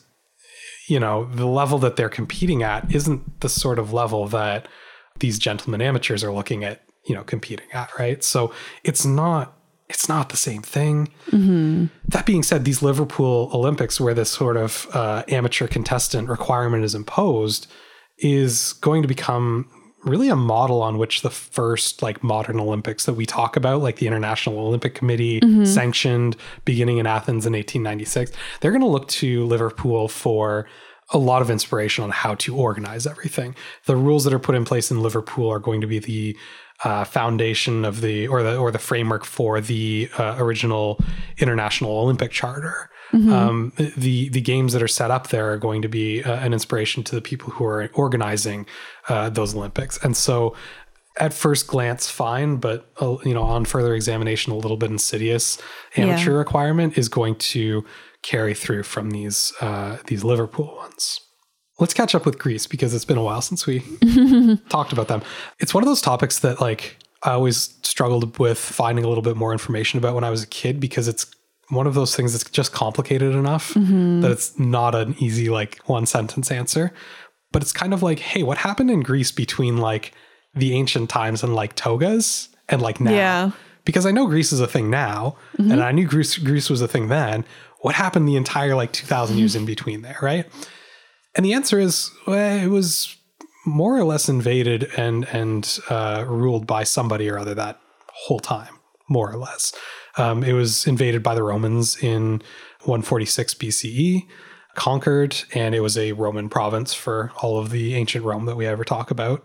you 0.89 0.99
know 0.99 1.27
the 1.35 1.47
level 1.47 1.79
that 1.79 1.97
they're 1.97 2.09
competing 2.09 2.63
at 2.63 2.93
isn't 2.95 3.41
the 3.41 3.49
sort 3.49 3.79
of 3.79 3.93
level 3.93 4.27
that 4.29 4.67
these 5.21 5.39
gentlemen 5.39 5.83
amateurs 5.83 6.25
are 6.25 6.33
looking 6.33 6.65
at 6.65 6.81
you 7.07 7.15
know 7.15 7.23
competing 7.25 7.67
at 7.75 7.91
right 7.99 8.25
so 8.25 8.53
it's 8.85 9.05
not 9.05 9.55
it's 9.91 10.09
not 10.09 10.31
the 10.31 10.37
same 10.37 10.63
thing 10.63 11.09
that 12.09 12.25
being 12.25 12.43
said 12.43 12.65
these 12.65 12.81
liverpool 12.83 13.51
olympics 13.53 14.01
where 14.01 14.15
this 14.15 14.31
sort 14.31 14.57
of 14.57 14.87
uh, 14.95 15.23
amateur 15.29 15.67
contestant 15.67 16.29
requirement 16.29 16.85
is 16.85 16.95
imposed 16.95 17.67
is 18.19 18.73
going 18.81 19.03
to 19.03 19.09
become 19.09 19.69
really 20.09 20.29
a 20.29 20.37
model 20.37 20.83
on 20.83 20.99
which 20.99 21.23
the 21.23 21.31
first 21.31 22.03
like 22.03 22.23
modern 22.23 22.59
olympics 22.59 23.05
that 23.05 23.15
we 23.15 23.27
talk 23.27 23.57
about 23.57 23.83
like 23.83 23.97
the 23.97 24.07
international 24.07 24.59
olympic 24.59 24.95
committee 24.95 25.41
sanctioned 25.65 26.37
beginning 26.65 26.99
in 26.99 27.07
athens 27.07 27.47
in 27.47 27.53
1896 27.53 28.33
they're 28.61 28.73
going 28.73 28.81
to 28.81 28.89
look 28.89 29.09
to 29.09 29.45
liverpool 29.47 30.09
for 30.09 30.67
a 31.11 31.19
lot 31.19 31.43
of 31.43 31.51
inspiration 31.51 32.05
on 32.05 32.11
how 32.11 32.35
to 32.35 32.55
organize 32.55 33.07
everything. 33.07 33.55
The 33.87 33.97
rules 33.97 34.25
that 34.25 34.35
are 34.35 34.39
put 34.39 34.55
in 34.55 34.65
place 34.65 34.91
in 34.91 35.03
liverpool 35.03 35.51
are 35.51 35.59
going 35.59 35.81
to 35.81 35.87
be 35.87 35.99
the 35.99 36.37
uh, 36.85 37.05
foundation 37.05 37.85
of 37.85 38.03
the 38.03 38.29
or 38.29 38.43
the 38.43 38.57
or 38.57 38.71
the 38.71 38.79
framework 38.79 39.25
for 39.25 39.61
the 39.61 40.09
uh, 40.17 40.37
original 40.39 41.01
international 41.39 41.91
olympic 41.91 42.31
charter 42.31 42.89
um, 43.13 43.73
the 43.97 44.29
the 44.29 44.41
games 44.41 44.73
that 44.73 44.83
are 44.83 44.89
set 44.89 45.11
up 45.11 45.29
there 45.29 45.53
are 45.53 45.59
going 45.59 45.83
to 45.83 45.89
be 45.89 46.23
uh, 46.23 46.35
an 46.37 46.53
inspiration 46.53 47.03
to 47.05 47.15
the 47.15 47.21
people 47.21 47.51
who 47.51 47.65
are 47.65 47.91
organizing 47.95 48.67
uh, 49.09 49.31
those 49.31 49.55
Olympics. 49.55 49.99
And 50.05 50.17
so, 50.17 50.55
at 51.19 51.33
first 51.33 51.67
glance, 51.67 52.11
fine, 52.11 52.57
but 52.57 52.91
uh, 53.01 53.17
you 53.25 53.35
know, 53.35 53.43
on 53.43 53.65
further 53.65 53.95
examination, 53.95 54.53
a 54.53 54.57
little 54.57 54.77
bit 54.77 54.91
insidious 54.91 55.59
amateur 55.97 56.33
requirement 56.39 56.99
is 56.99 57.09
going 57.09 57.37
to 57.37 57.85
carry 58.23 58.55
through 58.55 58.83
from 58.83 59.11
these 59.11 59.53
uh, 59.61 59.99
these 60.07 60.25
Liverpool 60.25 60.75
ones. 60.77 61.21
Let's 61.81 61.95
catch 61.95 62.15
up 62.15 62.27
with 62.27 62.39
Greece 62.39 62.67
because 62.67 62.93
it's 62.93 63.05
been 63.05 63.19
a 63.19 63.23
while 63.23 63.41
since 63.41 63.65
we 63.65 63.81
talked 64.69 64.93
about 64.93 65.07
them. 65.07 65.23
It's 65.61 65.73
one 65.73 65.83
of 65.83 65.89
those 65.89 66.01
topics 66.03 66.41
that 66.41 66.61
like 66.61 66.97
I 67.23 67.33
always 67.33 67.79
struggled 67.83 68.39
with 68.39 68.59
finding 68.59 69.05
a 69.05 69.09
little 69.09 69.23
bit 69.23 69.37
more 69.37 69.53
information 69.53 69.99
about 69.99 70.15
when 70.15 70.25
I 70.25 70.31
was 70.31 70.43
a 70.43 70.47
kid 70.47 70.81
because 70.81 71.09
it's 71.09 71.27
one 71.71 71.87
of 71.87 71.95
those 71.95 72.17
things 72.17 72.33
that's 72.33 72.49
just 72.51 72.73
complicated 72.73 73.35
enough 73.35 73.75
mm-hmm. 73.75 74.21
that 74.21 74.31
it's 74.31 74.59
not 74.59 74.95
an 74.95 75.15
easy 75.19 75.49
like 75.49 75.81
one 75.87 76.07
sentence 76.07 76.51
answer. 76.51 76.93
But 77.53 77.63
it's 77.63 77.73
kind 77.73 77.95
of 77.95 78.03
like, 78.03 78.19
hey, 78.19 78.43
what 78.43 78.59
happened 78.59 78.91
in 78.91 79.01
Greece 79.01 79.33
between 79.33 79.79
like 79.79 80.13
the 80.55 80.75
ancient 80.75 81.09
times 81.09 81.43
and 81.43 81.55
like 81.55 81.75
togas 81.75 82.49
and 82.69 82.83
like 82.83 83.01
now? 83.01 83.13
Yeah. 83.13 83.51
Because 83.85 84.05
I 84.05 84.11
know 84.11 84.27
Greece 84.27 84.53
is 84.53 84.61
a 84.61 84.67
thing 84.67 84.91
now, 84.91 85.37
mm-hmm. 85.57 85.73
and 85.73 85.83
I 85.83 85.93
knew 85.93 86.07
Greece 86.07 86.37
Greece 86.37 86.69
was 86.69 86.83
a 86.83 86.89
thing 86.89 87.09
then. 87.09 87.47
What 87.81 87.95
happened 87.95 88.29
the 88.29 88.37
entire 88.37 88.75
like 88.75 88.93
two 88.93 89.07
thousand 89.07 89.39
years 89.39 89.53
mm-hmm. 89.53 89.61
in 89.61 89.67
between 89.67 90.03
there, 90.03 90.19
right? 90.21 90.45
And 91.35 91.47
the 91.47 91.55
answer 91.55 91.79
is 91.79 92.11
well, 92.27 92.63
it 92.63 92.69
was 92.69 93.17
more 93.65 93.97
or 93.97 94.05
less 94.05 94.29
invaded 94.29 94.91
and 94.99 95.27
and 95.33 95.79
uh, 95.89 96.25
ruled 96.27 96.67
by 96.67 96.85
somebody 96.85 97.31
or 97.31 97.39
other 97.39 97.55
that 97.55 97.81
whole 98.13 98.41
time, 98.41 98.75
more 99.09 99.31
or 99.31 99.39
less. 99.39 99.73
Um, 100.19 100.43
it 100.45 100.53
was 100.53 100.87
invaded 100.87 101.23
by 101.23 101.35
the 101.35 101.43
Romans 101.43 101.97
in 102.03 102.43
146 102.85 103.55
BCE, 103.55 104.27
conquered, 104.75 105.37
and 105.55 105.75
it 105.75 105.81
was 105.81 105.97
a 105.97 106.13
Roman 106.13 106.49
province 106.49 106.93
for 106.95 107.33
all 107.43 107.59
of 107.59 107.71
the 107.71 107.95
ancient 107.95 108.25
Rome 108.25 108.47
that 108.47 108.57
we 108.57 108.67
ever 108.67 108.85
talk 108.85 109.11
about. 109.11 109.45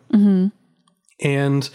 And 1.20 1.70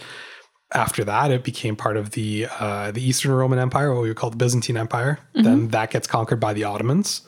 after 0.73 1.03
that, 1.05 1.31
it 1.31 1.43
became 1.43 1.75
part 1.75 1.97
of 1.97 2.11
the 2.11 2.47
uh, 2.59 2.91
the 2.91 3.01
Eastern 3.01 3.31
Roman 3.31 3.57
Empire, 3.57 3.93
what 3.93 4.03
we 4.03 4.09
would 4.09 4.17
call 4.17 4.29
the 4.29 4.37
Byzantine 4.37 4.77
Empire. 4.77 5.19
Then 5.33 5.69
that 5.69 5.89
gets 5.91 6.05
conquered 6.07 6.39
by 6.39 6.53
the 6.53 6.63
Ottomans. 6.65 7.21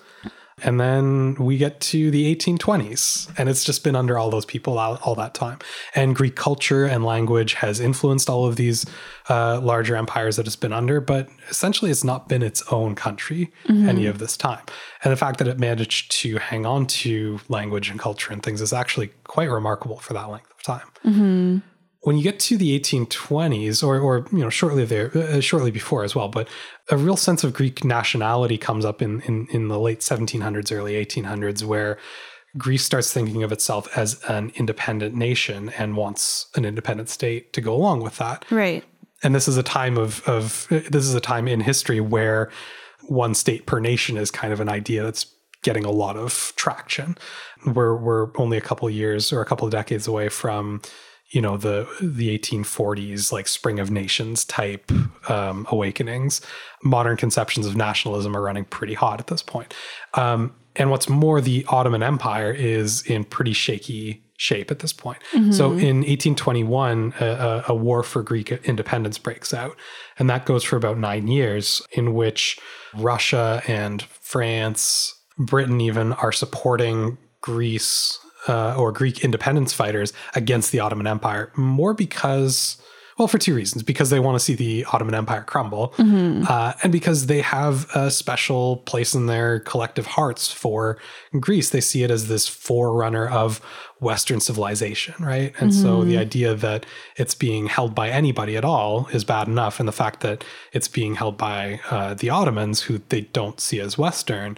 And 0.64 0.80
then 0.80 1.36
we 1.36 1.58
get 1.58 1.80
to 1.82 2.12
the 2.12 2.36
1820s, 2.36 3.32
and 3.38 3.50
it's 3.50 3.64
just 3.64 3.84
been 3.84 3.96
under 3.96 4.18
all 4.18 4.30
those 4.30 4.46
people 4.46 4.78
all, 4.78 4.98
all 5.04 5.16
that 5.16 5.34
time. 5.34 5.60
And 5.96 6.16
Greek 6.16 6.36
culture 6.36 6.86
and 6.86 7.04
language 7.04 7.54
has 7.56 7.80
influenced 7.80 8.30
all 8.30 8.46
of 8.46 8.56
these 8.56 8.86
uh, 9.30 9.60
larger 9.62 9.96
empires 9.96 10.36
that 10.36 10.48
it's 10.48 10.56
been 10.56 10.74
under, 10.74 11.02
but 11.02 11.30
essentially 11.50 11.92
it's 11.92 12.04
not 12.04 12.28
been 12.28 12.42
its 12.42 12.64
own 12.72 12.96
country 12.96 13.52
any 13.90 14.06
of 14.06 14.20
this 14.20 14.38
time. 14.38 14.64
And 15.04 15.12
the 15.12 15.18
fact 15.18 15.40
that 15.40 15.48
it 15.48 15.60
managed 15.60 16.12
to 16.22 16.38
hang 16.38 16.66
on 16.66 16.86
to 16.88 17.40
language 17.50 17.90
and 17.90 18.00
culture 18.00 18.32
and 18.34 18.44
things 18.44 18.62
is 18.62 18.74
actually 18.74 19.12
quite 19.24 19.50
remarkable 19.50 19.98
for 19.98 20.14
that 20.14 20.30
length 20.30 20.52
of 20.52 20.62
time 20.64 21.64
when 22.02 22.18
you 22.18 22.24
get 22.24 22.40
to 22.40 22.58
the 22.58 22.80
1820s 22.80 23.84
or 23.84 24.00
or 24.00 24.26
you 24.32 24.40
know 24.40 24.50
shortly 24.50 24.86
there 24.86 25.16
uh, 25.18 25.40
shortly 25.40 25.72
before 25.72 26.04
as 26.04 26.16
well 26.16 26.28
but 26.28 26.48
a 26.90 26.98
real 26.98 27.18
sense 27.18 27.44
of 27.44 27.54
greek 27.54 27.84
nationality 27.84 28.58
comes 28.58 28.86
up 28.86 29.02
in 29.02 29.22
in 29.22 29.48
in 29.52 29.68
the 29.68 29.80
late 29.80 30.00
1700s 30.00 30.76
early 30.76 30.94
1800s 30.94 31.64
where 31.64 31.98
Greece 32.58 32.84
starts 32.84 33.14
thinking 33.14 33.44
of 33.44 33.52
itself 33.52 33.88
as 33.98 34.22
an 34.28 34.52
independent 34.56 35.16
nation 35.16 35.70
and 35.78 35.96
wants 35.96 36.48
an 36.56 36.66
independent 36.66 37.10
state 37.10 37.54
to 37.54 37.62
go 37.62 37.74
along 37.74 38.02
with 38.02 38.18
that. 38.18 38.46
Right. 38.52 38.84
And 39.24 39.34
this 39.34 39.48
is 39.48 39.58
a 39.58 39.64
time 39.64 39.98
of 39.98 40.28
of 40.28 40.68
this 40.70 41.06
is 41.06 41.14
a 41.14 41.22
time 41.22 41.48
in 41.48 41.62
history 41.62 42.02
where 42.02 42.52
one 43.04 43.36
state 43.36 43.66
per 43.66 43.80
nation 43.80 44.18
is 44.18 44.32
kind 44.32 44.52
of 44.52 44.60
an 44.60 44.68
idea 44.68 45.04
that's 45.04 45.26
getting 45.64 45.86
a 45.86 45.92
lot 45.92 46.18
of 46.18 46.54
traction. 46.56 47.18
We're 47.66 47.96
we're 47.96 48.30
only 48.38 48.58
a 48.58 48.62
couple 48.62 48.90
years 48.90 49.32
or 49.32 49.42
a 49.42 49.46
couple 49.46 49.66
of 49.66 49.72
decades 49.72 50.08
away 50.08 50.28
from 50.28 50.82
you 51.32 51.42
know 51.42 51.58
the 51.58 51.88
the 52.02 52.38
1840s 52.38 53.32
like 53.32 53.48
spring 53.48 53.80
of 53.80 53.90
nations 53.90 54.46
type 54.46 54.92
um, 55.30 55.66
awakenings. 55.72 56.42
Modern 56.84 57.18
conceptions 57.18 57.66
of 57.66 57.76
nationalism 57.76 58.36
are 58.36 58.42
running 58.42 58.66
pretty 58.66 58.94
hot 58.94 59.20
at 59.20 59.28
this 59.28 59.42
point. 59.42 59.74
Um, 60.14 60.54
and 60.76 60.90
what's 60.90 61.10
more 61.10 61.42
the 61.42 61.66
ottoman 61.68 62.04
empire 62.04 62.52
is 62.52 63.02
in 63.04 63.24
pretty 63.26 63.54
shaky 63.54 64.24
shape 64.38 64.72
at 64.72 64.80
this 64.80 64.92
point. 64.92 65.20
So 65.54 65.72
in 65.72 65.98
1821 65.98 67.14
a, 67.20 67.26
a, 67.26 67.64
a 67.68 67.76
war 67.76 68.02
for 68.02 68.24
greek 68.24 68.52
independence 68.52 69.20
breaks 69.20 69.54
out 69.54 69.78
and 70.18 70.28
that 70.32 70.48
goes 70.48 70.64
for 70.64 70.78
about 70.78 70.98
nine 70.98 71.28
years 71.28 71.82
in 71.92 72.16
which 72.16 72.58
russia 72.96 73.62
and 73.68 74.02
france 74.02 75.14
britain 75.38 75.80
even 75.80 76.14
are 76.14 76.32
supporting 76.32 77.20
greece 77.42 78.18
uh, 78.48 78.76
or 78.78 78.92
Greek 78.92 79.24
independence 79.24 79.74
fighters 79.74 80.14
against 80.36 80.72
the 80.72 80.80
Ottoman 80.80 81.08
Empire, 81.08 81.52
more 81.56 81.94
because, 81.94 82.78
well, 83.18 83.28
for 83.28 83.38
two 83.38 83.54
reasons. 83.54 83.84
Because 83.84 84.10
they 84.10 84.20
want 84.20 84.36
to 84.36 84.44
see 84.44 84.56
the 84.56 84.86
Ottoman 84.92 85.14
Empire 85.16 85.44
crumble, 85.44 85.94
uh, 86.00 86.74
and 86.82 86.92
because 86.92 87.28
they 87.28 87.42
have 87.42 87.88
a 87.94 88.10
special 88.10 88.78
place 88.78 89.14
in 89.14 89.28
their 89.28 89.60
collective 89.60 90.08
hearts 90.08 90.52
for 90.52 90.98
Greece. 91.40 91.70
They 91.70 91.82
see 91.82 92.04
it 92.04 92.12
as 92.12 92.28
this 92.28 92.48
forerunner 92.48 93.28
of 93.28 93.62
Western 94.00 94.40
civilization, 94.40 95.14
right? 95.20 95.54
And 95.60 95.72
so 95.72 96.04
the 96.04 96.18
idea 96.18 96.56
that 96.56 96.88
it's 97.18 97.36
being 97.36 97.68
held 97.68 97.94
by 97.94 98.10
anybody 98.10 98.58
at 98.58 98.66
all 98.66 99.08
is 99.14 99.24
bad 99.24 99.48
enough. 99.48 99.80
And 99.80 99.88
the 99.88 99.94
fact 99.94 100.22
that 100.22 100.44
it's 100.74 100.88
being 100.88 101.14
held 101.16 101.38
by 101.38 101.80
uh, 101.92 102.16
the 102.16 102.32
Ottomans, 102.32 102.82
who 102.82 103.02
they 103.10 103.22
don't 103.22 103.60
see 103.60 103.80
as 103.80 104.00
Western, 104.00 104.58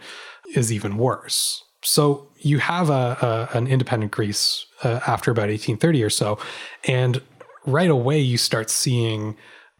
is 0.55 0.71
even 0.71 0.95
worse. 0.95 1.65
So 1.83 2.29
you 2.43 2.59
have 2.59 2.89
a, 2.89 3.49
a 3.53 3.57
an 3.57 3.67
independent 3.67 4.11
Greece 4.11 4.65
uh, 4.83 4.99
after 5.07 5.31
about 5.31 5.49
1830 5.49 6.03
or 6.03 6.09
so, 6.09 6.37
and 6.85 7.21
right 7.65 7.89
away 7.89 8.19
you 8.19 8.37
start 8.37 8.69
seeing 8.69 9.35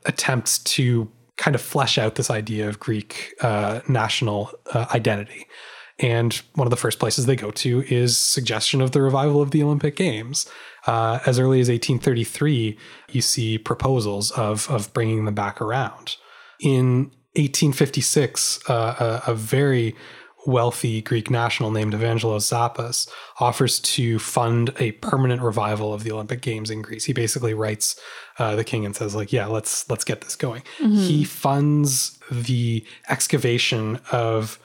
attempts 0.05 0.59
to 0.59 1.11
kind 1.37 1.55
of 1.55 1.61
flesh 1.61 1.97
out 1.97 2.15
this 2.15 2.29
idea 2.29 2.67
of 2.67 2.79
Greek 2.79 3.33
uh, 3.41 3.81
national 3.87 4.51
uh, 4.73 4.85
identity. 4.93 5.45
And 5.99 6.33
one 6.55 6.65
of 6.65 6.71
the 6.71 6.77
first 6.77 6.99
places 6.99 7.25
they 7.25 7.35
go 7.35 7.51
to 7.51 7.83
is 7.87 8.17
suggestion 8.17 8.81
of 8.81 8.91
the 8.91 9.01
revival 9.01 9.41
of 9.41 9.51
the 9.51 9.61
Olympic 9.61 9.95
Games. 9.95 10.49
Uh, 10.87 11.19
as 11.25 11.39
early 11.39 11.59
as 11.59 11.69
1833, 11.69 12.77
you 13.11 13.21
see 13.21 13.57
proposals 13.57 14.31
of 14.31 14.69
of 14.69 14.93
bringing 14.93 15.25
them 15.25 15.35
back 15.35 15.61
around. 15.61 16.15
In 16.59 17.11
1856, 17.35 18.69
uh, 18.69 19.21
a, 19.27 19.31
a 19.31 19.35
very 19.35 19.95
wealthy 20.45 21.01
Greek 21.01 21.29
national 21.29 21.71
named 21.71 21.93
Evangelos 21.93 22.51
Zappas 22.51 23.09
offers 23.39 23.79
to 23.79 24.19
fund 24.19 24.73
a 24.79 24.91
permanent 24.93 25.41
revival 25.41 25.93
of 25.93 26.03
the 26.03 26.11
Olympic 26.11 26.41
Games 26.41 26.69
in 26.69 26.81
Greece. 26.81 27.05
He 27.05 27.13
basically 27.13 27.53
writes 27.53 27.99
uh, 28.39 28.55
the 28.55 28.63
king 28.63 28.85
and 28.85 28.95
says, 28.95 29.15
like, 29.15 29.31
yeah, 29.31 29.45
let's 29.45 29.89
let's 29.89 30.03
get 30.03 30.21
this 30.21 30.35
going. 30.35 30.63
He 30.79 31.23
funds 31.23 32.19
the 32.31 32.85
excavation 33.09 33.99
of 34.11 34.59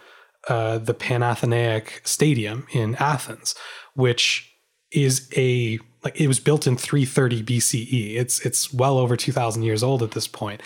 uh, 0.49 0.79
the 0.79 0.95
Panathenaic 0.95 2.01
Stadium 2.07 2.67
in 2.73 2.95
Athens, 2.97 3.55
which 3.95 4.53
is 4.91 5.29
a 5.37 5.79
like 6.05 6.21
it 6.21 6.29
was 6.29 6.41
built 6.41 6.67
in 6.67 6.77
330 6.77 7.43
BCE. 7.43 8.17
It's 8.17 8.41
it's 8.47 8.73
well 8.73 8.99
over 8.99 9.17
2000 9.17 9.63
years 9.63 9.83
old 9.83 10.03
at 10.03 10.13
this 10.13 10.29
point. 10.29 10.63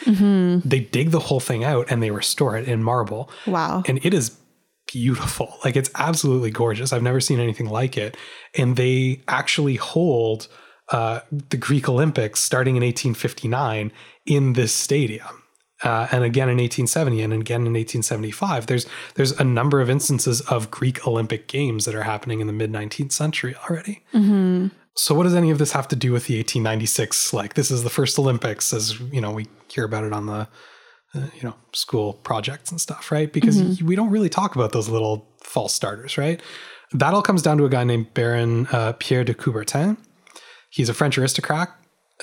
They 0.60 0.80
dig 0.80 1.10
the 1.10 1.20
whole 1.20 1.40
thing 1.40 1.64
out 1.64 1.86
and 1.90 2.02
they 2.02 2.10
restore 2.10 2.56
it 2.56 2.68
in 2.68 2.82
marble. 2.82 3.30
Wow. 3.46 3.82
And 3.86 4.04
it 4.04 4.12
is 4.14 4.36
beautiful. 4.92 5.58
Like 5.64 5.76
it's 5.76 5.90
absolutely 5.94 6.50
gorgeous. 6.50 6.92
I've 6.92 7.02
never 7.02 7.20
seen 7.20 7.38
anything 7.38 7.68
like 7.68 7.96
it. 7.96 8.16
And 8.58 8.76
they 8.76 9.22
actually 9.28 9.76
hold 9.76 10.48
uh, 10.90 11.20
the 11.50 11.56
Greek 11.56 11.88
Olympics 11.88 12.40
starting 12.40 12.76
in 12.76 12.82
1859 12.82 13.92
in 14.26 14.52
this 14.54 14.74
stadium. 14.74 15.42
Uh, 15.84 16.06
and 16.12 16.22
again 16.22 16.48
in 16.48 16.58
1870 16.58 17.22
and 17.22 17.32
again 17.32 17.62
in 17.62 17.72
1875 17.72 18.66
there's 18.66 18.86
there's 19.16 19.32
a 19.40 19.42
number 19.42 19.80
of 19.80 19.90
instances 19.90 20.40
of 20.42 20.70
greek 20.70 21.04
olympic 21.08 21.48
games 21.48 21.86
that 21.86 21.94
are 21.96 22.04
happening 22.04 22.38
in 22.38 22.46
the 22.46 22.52
mid 22.52 22.70
19th 22.70 23.10
century 23.10 23.56
already 23.68 24.04
so 24.94 25.12
what 25.12 25.24
does 25.24 25.34
any 25.34 25.50
of 25.50 25.58
this 25.58 25.72
have 25.72 25.88
to 25.88 25.96
do 25.96 26.12
with 26.12 26.26
the 26.26 26.36
1896 26.36 27.32
like 27.32 27.54
this 27.54 27.72
is 27.72 27.82
the 27.82 27.90
first 27.90 28.16
olympics 28.16 28.72
as 28.72 29.00
you 29.10 29.20
know 29.20 29.32
we 29.32 29.48
hear 29.72 29.82
about 29.82 30.04
it 30.04 30.12
on 30.12 30.26
the 30.26 30.46
uh, 31.14 31.26
you 31.34 31.42
know 31.42 31.54
school 31.72 32.14
projects 32.14 32.70
and 32.70 32.80
stuff 32.80 33.10
right? 33.10 33.32
Because 33.32 33.82
we 33.82 33.96
don't 33.96 34.10
really 34.10 34.28
talk 34.28 34.54
about 34.54 34.72
those 34.72 34.88
little 34.88 35.26
false 35.42 35.72
starters 35.74 36.16
right? 36.18 36.40
That 36.92 37.14
all 37.14 37.22
comes 37.22 37.42
down 37.42 37.56
to 37.58 37.64
a 37.64 37.70
guy 37.70 37.84
named 37.84 38.12
baron 38.14 38.66
uh, 38.68 38.92
pierre 38.98 39.24
de 39.24 39.34
coubertin. 39.34 39.96
He's 40.70 40.88
a 40.88 40.94
french 40.94 41.18
aristocrat. 41.18 41.68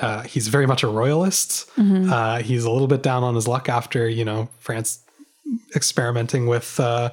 Uh, 0.02 0.22
he's 0.24 0.48
very 0.48 0.66
much 0.66 0.82
a 0.84 0.88
royalist. 0.88 1.70
Uh, 2.12 2.42
he's 2.42 2.64
a 2.64 2.72
little 2.72 2.88
bit 2.88 3.04
down 3.04 3.24
on 3.24 3.36
his 3.36 3.48
luck 3.48 3.68
after 3.70 4.08
you 4.08 4.24
know 4.26 4.48
france 4.60 5.04
experimenting 5.76 6.46
with 6.48 6.80
uh, 6.80 7.10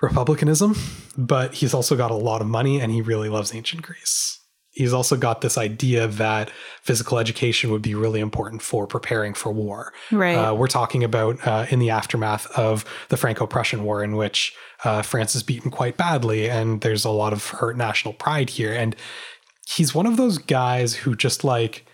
republicanism 0.00 0.74
but 1.16 1.54
he's 1.54 1.74
also 1.74 1.96
got 1.96 2.10
a 2.10 2.14
lot 2.14 2.40
of 2.40 2.46
money 2.46 2.80
and 2.80 2.92
he 2.92 3.02
really 3.02 3.28
loves 3.28 3.54
ancient 3.54 3.82
greece 3.82 4.38
he's 4.72 4.92
also 4.92 5.16
got 5.16 5.40
this 5.42 5.56
idea 5.58 6.06
that 6.06 6.50
physical 6.82 7.18
education 7.18 7.70
would 7.70 7.82
be 7.82 7.94
really 7.94 8.20
important 8.20 8.62
for 8.62 8.86
preparing 8.86 9.34
for 9.34 9.52
war. 9.52 9.92
Right. 10.10 10.34
Uh, 10.34 10.54
we're 10.54 10.66
talking 10.66 11.04
about 11.04 11.46
uh, 11.46 11.66
in 11.70 11.78
the 11.78 11.90
aftermath 11.90 12.46
of 12.58 12.84
the 13.10 13.16
Franco-Prussian 13.16 13.84
War, 13.84 14.02
in 14.02 14.16
which 14.16 14.54
uh, 14.84 15.02
France 15.02 15.34
is 15.34 15.42
beaten 15.42 15.70
quite 15.70 15.96
badly, 15.96 16.48
and 16.50 16.80
there's 16.80 17.04
a 17.04 17.10
lot 17.10 17.32
of 17.32 17.46
hurt 17.48 17.76
national 17.76 18.14
pride 18.14 18.50
here. 18.50 18.72
And 18.72 18.96
he's 19.68 19.94
one 19.94 20.06
of 20.06 20.16
those 20.16 20.38
guys 20.38 20.94
who 20.94 21.14
just 21.14 21.44
like 21.44 21.84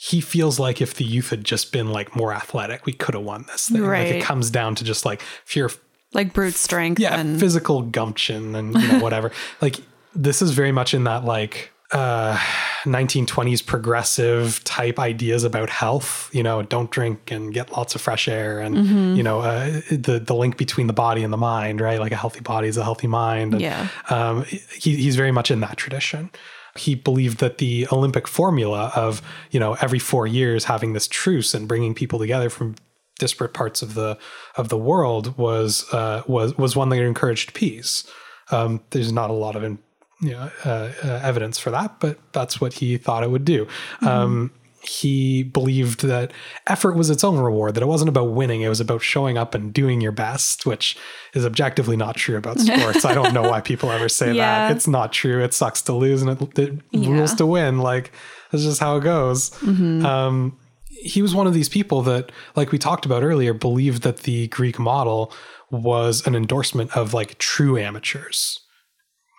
he 0.00 0.20
feels 0.20 0.60
like 0.60 0.80
if 0.80 0.94
the 0.94 1.04
youth 1.04 1.30
had 1.30 1.42
just 1.44 1.72
been 1.72 1.90
like 1.90 2.14
more 2.14 2.32
athletic, 2.32 2.86
we 2.86 2.92
could 2.92 3.14
have 3.16 3.24
won 3.24 3.44
this 3.48 3.68
thing. 3.68 3.82
Like 3.82 3.90
Right. 3.90 4.14
it 4.14 4.22
comes 4.22 4.48
down 4.48 4.76
to 4.76 4.84
just 4.84 5.04
like 5.04 5.20
pure 5.46 5.70
like 6.14 6.32
brute 6.32 6.54
strength 6.54 6.98
yeah 6.98 7.18
and 7.20 7.38
physical 7.38 7.82
gumption 7.82 8.54
and 8.54 8.74
you 8.80 8.88
know, 8.88 8.98
whatever 9.02 9.30
like 9.60 9.76
this 10.14 10.40
is 10.40 10.52
very 10.52 10.72
much 10.72 10.94
in 10.94 11.04
that 11.04 11.22
like 11.26 11.70
uh 11.92 12.38
1920s 12.84 13.66
progressive 13.66 14.62
type 14.64 14.98
ideas 15.00 15.42
about 15.44 15.68
health 15.68 16.30
you 16.32 16.42
know 16.42 16.62
don't 16.62 16.90
drink 16.90 17.30
and 17.30 17.52
get 17.52 17.72
lots 17.72 17.94
of 17.94 18.00
fresh 18.00 18.28
air 18.28 18.60
and 18.60 18.76
Mm-hmm. 18.76 19.14
you 19.16 19.22
know 19.22 19.40
uh, 19.40 19.80
the 19.90 20.22
the 20.24 20.34
link 20.34 20.56
between 20.56 20.86
the 20.86 20.92
body 20.92 21.24
and 21.24 21.32
the 21.32 21.36
mind 21.36 21.80
right 21.80 21.98
like 21.98 22.12
a 22.12 22.16
healthy 22.16 22.40
body 22.40 22.68
is 22.68 22.76
a 22.76 22.84
healthy 22.84 23.08
mind 23.08 23.54
and, 23.54 23.60
Yeah. 23.62 23.88
um 24.10 24.44
he, 24.44 24.96
he's 24.96 25.16
very 25.16 25.32
much 25.32 25.50
in 25.50 25.60
that 25.60 25.76
tradition 25.76 26.30
he 26.76 26.94
believed 26.94 27.38
that 27.38 27.58
the 27.58 27.88
olympic 27.90 28.28
formula 28.28 28.92
of 28.94 29.20
you 29.50 29.58
know 29.58 29.76
every 29.80 29.98
four 29.98 30.26
years 30.26 30.64
having 30.64 30.92
this 30.92 31.08
truce 31.08 31.52
and 31.52 31.66
bringing 31.66 31.94
people 31.94 32.18
together 32.20 32.48
from 32.48 32.76
disparate 33.18 33.52
parts 33.52 33.82
of 33.82 33.94
the 33.94 34.16
of 34.56 34.68
the 34.68 34.78
world 34.78 35.36
was 35.36 35.84
uh, 35.92 36.22
was 36.28 36.56
was 36.56 36.76
one 36.76 36.88
that 36.90 37.00
encouraged 37.00 37.52
peace. 37.52 38.04
Um, 38.52 38.80
there's 38.90 39.12
not 39.12 39.28
a 39.28 39.32
lot 39.34 39.56
of 39.56 39.64
in, 39.64 39.78
you 40.20 40.30
know, 40.30 40.50
uh, 40.64 40.92
uh, 41.04 41.20
evidence 41.22 41.58
for 41.58 41.70
that, 41.70 42.00
but 42.00 42.18
that's 42.32 42.60
what 42.60 42.74
he 42.74 42.96
thought 42.98 43.22
it 43.22 43.30
would 43.30 43.44
do. 43.44 43.66
Um, 44.02 44.50
he 44.80 45.42
believed 45.42 46.02
that 46.04 46.32
effort 46.68 46.94
was 46.94 47.10
its 47.10 47.24
own 47.24 47.36
reward; 47.38 47.74
that 47.74 47.82
it 47.82 47.86
wasn't 47.86 48.08
about 48.08 48.30
winning; 48.30 48.62
it 48.62 48.68
was 48.68 48.80
about 48.80 49.02
showing 49.02 49.36
up 49.36 49.54
and 49.54 49.72
doing 49.72 50.00
your 50.00 50.12
best, 50.12 50.66
which 50.66 50.96
is 51.34 51.44
objectively 51.44 51.96
not 51.96 52.16
true 52.16 52.36
about 52.36 52.58
sports. 52.66 53.04
I 53.04 53.12
don't 53.12 53.34
know 53.34 53.42
why 53.42 53.60
people 53.60 53.90
ever 53.90 54.08
say 54.08 54.32
Yeah. 54.32 54.68
that. 54.68 54.76
It's 54.76 54.86
not 54.86 55.12
true. 55.12 55.42
It 55.42 55.52
sucks 55.52 55.82
to 55.82 55.92
lose, 55.92 56.22
and 56.22 56.30
it, 56.40 56.58
it 56.58 56.78
Yeah. 56.92 57.10
rules 57.10 57.34
to 57.34 57.44
win. 57.46 57.78
Like 57.78 58.12
that's 58.50 58.64
just 58.64 58.80
how 58.80 58.96
it 58.96 59.02
goes. 59.04 59.50
Um, 59.64 60.56
he 60.88 61.22
was 61.22 61.34
one 61.34 61.46
of 61.46 61.54
these 61.54 61.68
people 61.68 62.02
that, 62.02 62.32
like 62.56 62.72
we 62.72 62.78
talked 62.78 63.04
about 63.04 63.22
earlier, 63.22 63.52
believed 63.54 64.02
that 64.02 64.18
the 64.18 64.48
Greek 64.48 64.78
model 64.78 65.32
was 65.70 66.26
an 66.26 66.34
endorsement 66.34 66.96
of 66.96 67.12
like 67.12 67.36
true 67.38 67.76
amateurs. 67.78 68.60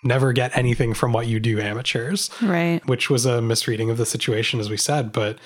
Never 0.04 0.32
get 0.32 0.56
anything 0.58 0.94
from 0.94 1.12
what 1.12 1.28
you 1.28 1.40
do, 1.40 1.60
amateurs, 1.60 2.30
right. 2.42 2.86
which 2.88 3.10
was 3.10 3.26
a 3.26 3.42
misreading 3.42 3.90
of 3.90 3.98
the 3.98 4.06
situation, 4.06 4.60
as 4.60 4.70
we 4.70 4.78
said. 4.78 5.12
But 5.12 5.40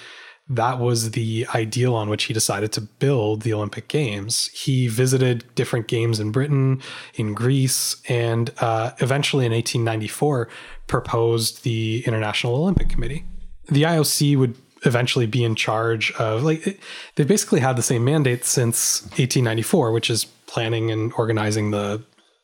that 0.49 0.79
was 0.79 1.11
the 1.11 1.47
ideal 1.55 1.95
on 1.95 2.09
which 2.09 2.25
he 2.25 2.33
decided 2.33 2.71
to 2.73 2.81
build 2.81 3.41
the 3.41 3.53
Olympic 3.53 3.87
Games. 3.87 4.47
He 4.47 4.87
visited 4.87 5.45
different 5.55 5.87
games 5.87 6.19
in 6.19 6.31
Britain, 6.31 6.81
in 7.15 7.33
Greece, 7.33 7.95
and 8.09 8.51
uh, 8.59 8.91
eventually 8.99 9.45
in 9.45 9.53
1894 9.53 10.49
proposed 10.87 11.63
the 11.63 12.03
International 12.05 12.55
Olympic 12.55 12.89
Committee. 12.89 13.23
The 13.69 13.83
IOC 13.83 14.37
would 14.37 14.55
eventually 14.85 15.25
be 15.25 15.45
in 15.45 15.55
charge 15.55 16.11
of 16.13 16.43
like 16.43 16.77
they've 17.15 17.27
basically 17.27 17.61
had 17.61 17.77
the 17.77 17.81
same 17.81 18.03
mandate 18.03 18.43
since 18.43 19.03
1894 19.03 19.93
which 19.93 20.09
is 20.09 20.25
planning 20.45 20.91
and 20.91 21.13
organizing 21.13 21.71
the 21.71 22.03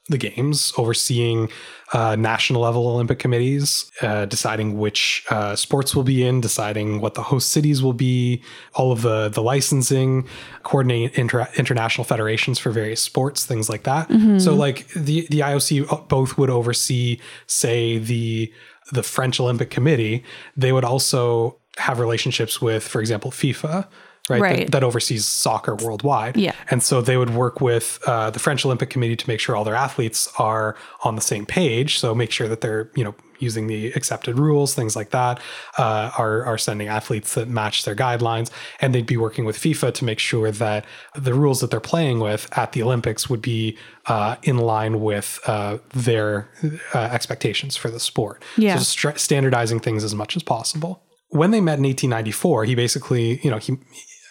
the 0.09 0.17
games 0.17 0.73
overseeing 0.77 1.49
uh, 1.93 2.15
national 2.15 2.61
level 2.61 2.87
olympic 2.87 3.19
committees 3.19 3.91
uh, 4.01 4.25
deciding 4.25 4.77
which 4.77 5.25
uh, 5.29 5.55
sports 5.55 5.95
will 5.95 6.03
be 6.03 6.25
in 6.25 6.41
deciding 6.41 6.99
what 7.01 7.13
the 7.13 7.23
host 7.23 7.51
cities 7.51 7.81
will 7.81 7.93
be 7.93 8.41
all 8.73 8.91
of 8.91 9.01
the 9.01 9.29
the 9.29 9.41
licensing 9.41 10.27
coordinate 10.63 11.13
inter- 11.15 11.47
international 11.57 12.03
federations 12.03 12.59
for 12.59 12.71
various 12.71 13.01
sports 13.01 13.45
things 13.45 13.69
like 13.69 13.83
that. 13.83 14.09
So 14.39 14.55
like 14.55 14.87
the 14.89 15.27
the 15.29 15.39
ioc 15.39 16.07
both 16.07 16.37
would 16.37 16.49
oversee 16.49 17.19
say 17.47 17.97
the 17.97 18.51
the 18.91 19.03
French 19.03 19.39
Olympic 19.39 19.69
Committee, 19.69 20.23
they 20.57 20.71
would 20.71 20.83
also 20.85 21.57
have 21.77 21.99
relationships 21.99 22.61
with, 22.61 22.83
for 22.83 22.99
example, 22.99 23.31
FIFA, 23.31 23.87
right? 24.29 24.41
Right. 24.41 24.59
That, 24.59 24.71
that 24.71 24.83
oversees 24.83 25.25
soccer 25.25 25.75
worldwide. 25.75 26.37
Yeah. 26.37 26.53
And 26.69 26.81
so 26.83 27.01
they 27.01 27.17
would 27.17 27.31
work 27.31 27.61
with 27.61 27.99
uh, 28.05 28.29
the 28.29 28.39
French 28.39 28.65
Olympic 28.65 28.89
Committee 28.89 29.15
to 29.15 29.27
make 29.27 29.39
sure 29.39 29.55
all 29.55 29.63
their 29.63 29.75
athletes 29.75 30.31
are 30.37 30.75
on 31.03 31.15
the 31.15 31.21
same 31.21 31.45
page. 31.45 31.99
So 31.99 32.13
make 32.13 32.31
sure 32.31 32.47
that 32.47 32.61
they're, 32.61 32.89
you 32.95 33.03
know, 33.03 33.15
using 33.39 33.67
the 33.67 33.87
accepted 33.93 34.37
rules, 34.37 34.75
things 34.75 34.95
like 34.95 35.11
that, 35.11 35.39
uh, 35.77 36.11
are, 36.17 36.43
are 36.43 36.57
sending 36.57 36.87
athletes 36.87 37.33
that 37.35 37.47
match 37.47 37.85
their 37.85 37.95
guidelines. 37.95 38.51
And 38.81 38.93
they'd 38.93 39.05
be 39.05 39.17
working 39.17 39.45
with 39.45 39.57
FIFA 39.57 39.93
to 39.95 40.05
make 40.05 40.19
sure 40.19 40.51
that 40.51 40.85
the 41.15 41.33
rules 41.33 41.61
that 41.61 41.71
they're 41.71 41.79
playing 41.79 42.19
with 42.19 42.49
at 42.57 42.73
the 42.73 42.83
Olympics 42.83 43.29
would 43.29 43.41
be 43.41 43.77
uh, 44.05 44.35
in 44.43 44.57
line 44.57 44.99
with 45.01 45.39
uh, 45.47 45.77
their 45.93 46.49
uh, 46.93 46.99
expectations 46.99 47.75
for 47.75 47.89
the 47.89 47.99
sport. 47.99 48.43
Yeah. 48.57 48.77
So 48.77 48.83
stra- 48.83 49.19
standardizing 49.19 49.79
things 49.79 50.03
as 50.03 50.13
much 50.13 50.35
as 50.35 50.43
possible. 50.43 51.03
When 51.29 51.51
they 51.51 51.61
met 51.61 51.77
in 51.77 51.83
1894, 51.83 52.65
he 52.65 52.75
basically, 52.75 53.39
you 53.41 53.51
know, 53.51 53.57
he 53.57 53.77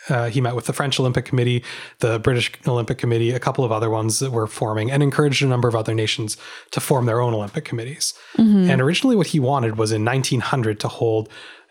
uh, 0.09 0.29
he 0.29 0.41
met 0.41 0.55
with 0.55 0.67
the 0.67 0.73
French 0.73 0.99
Olympic 1.01 1.25
Committee, 1.25 1.63
the 2.01 2.19
British 2.19 2.51
Olympic 2.67 2.99
Committee, 2.99 3.31
a 3.33 3.39
couple 3.41 3.65
of 3.65 3.73
other 3.73 3.91
ones 3.91 4.19
that 4.21 4.31
were 4.33 4.47
forming, 4.47 4.91
and 4.91 5.03
encouraged 5.03 5.43
a 5.43 5.47
number 5.47 5.69
of 5.69 5.75
other 5.77 5.95
nations 5.95 6.37
to 6.71 6.81
form 6.81 7.07
their 7.07 7.21
own 7.21 7.35
Olympic 7.35 7.65
committees. 7.65 8.15
And 8.37 8.81
originally, 8.81 9.17
what 9.17 9.29
he 9.29 9.41
wanted 9.41 9.77
was 9.79 9.93
in 9.93 10.05
1900 10.05 10.81
to 10.81 10.89
hold 10.89 11.29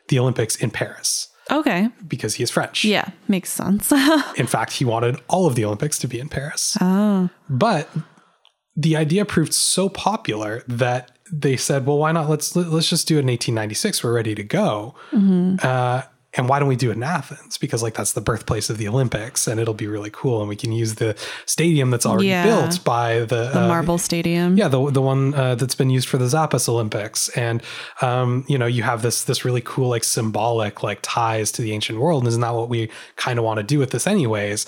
the 0.09 0.19
Olympics 0.19 0.55
in 0.55 0.71
Paris 0.71 1.29
Okay. 1.51 1.89
because 2.07 2.35
he 2.35 2.43
is 2.43 2.51
French. 2.51 2.83
Yeah, 2.85 3.09
makes 3.27 3.49
sense. 3.49 3.91
In 4.37 4.47
fact, 4.47 4.73
he 4.73 4.85
wanted 4.85 5.19
all 5.27 5.45
of 5.47 5.55
the 5.55 5.65
Olympics 5.65 5.97
to 5.99 6.07
be 6.07 6.19
in 6.19 6.29
Paris. 6.29 6.77
oh. 6.81 7.29
But 7.49 7.89
the 8.75 8.95
idea 8.95 9.25
proved 9.25 9.53
so 9.53 9.89
popular 9.89 10.63
that 10.67 11.11
they 11.31 11.57
said, 11.57 11.85
"Well, 11.85 11.97
why 11.97 12.11
not? 12.11 12.29
Let's 12.29 12.55
let's 12.55 12.89
just 12.89 13.07
do 13.07 13.15
it 13.15 13.19
in 13.21 13.27
1896. 13.27 14.03
We're 14.03 14.13
ready 14.13 14.35
to 14.35 14.43
go." 14.43 14.95
Uh, 15.13 16.03
and 16.37 16.47
why 16.47 16.59
don't 16.59 16.67
we 16.69 16.75
do 16.75 16.89
it 16.91 16.95
in 16.95 17.03
Athens? 17.03 17.57
Because 17.57 17.83
like 17.83 17.95
that's 17.95 18.13
the 18.13 18.21
birthplace 18.21 18.69
of 18.69 18.77
the 18.77 18.87
Olympics, 18.87 19.47
and 19.47 19.59
it'll 19.59 19.73
be 19.73 19.87
really 19.87 20.09
cool, 20.13 20.39
and 20.39 20.47
we 20.47 20.55
can 20.55 20.71
use 20.71 20.95
the 20.95 21.15
stadium 21.45 21.89
that's 21.91 22.05
already 22.05 22.27
Yeah. 22.27 22.43
built 22.45 22.83
by 22.83 23.19
the, 23.19 23.49
The 23.53 23.63
uh, 23.65 23.67
Marble 23.67 23.97
Stadium. 23.97 24.55
yeah, 24.57 24.67
the 24.67 24.91
the 24.91 25.01
one 25.01 25.33
uh, 25.33 25.55
that's 25.55 25.75
been 25.75 25.89
used 25.89 26.07
for 26.07 26.17
the 26.17 26.25
Zappas 26.25 26.69
Olympics, 26.69 27.29
and 27.29 27.61
um, 28.01 28.45
you 28.47 28.57
know, 28.57 28.67
you 28.67 28.83
have 28.83 29.01
this 29.01 29.23
this 29.25 29.43
really 29.43 29.61
cool 29.65 29.89
like 29.89 30.03
symbolic 30.03 30.83
like 30.83 30.99
ties 31.01 31.51
to 31.53 31.61
the 31.61 31.73
ancient 31.73 31.99
world, 31.99 32.21
and 32.23 32.27
isn't 32.27 32.41
that 32.41 32.53
what 32.53 32.69
we 32.69 32.89
kind 33.15 33.39
of 33.39 33.45
want 33.45 33.57
to 33.57 33.63
do 33.63 33.79
with 33.79 33.91
this 33.91 34.05
anyways? 34.07 34.65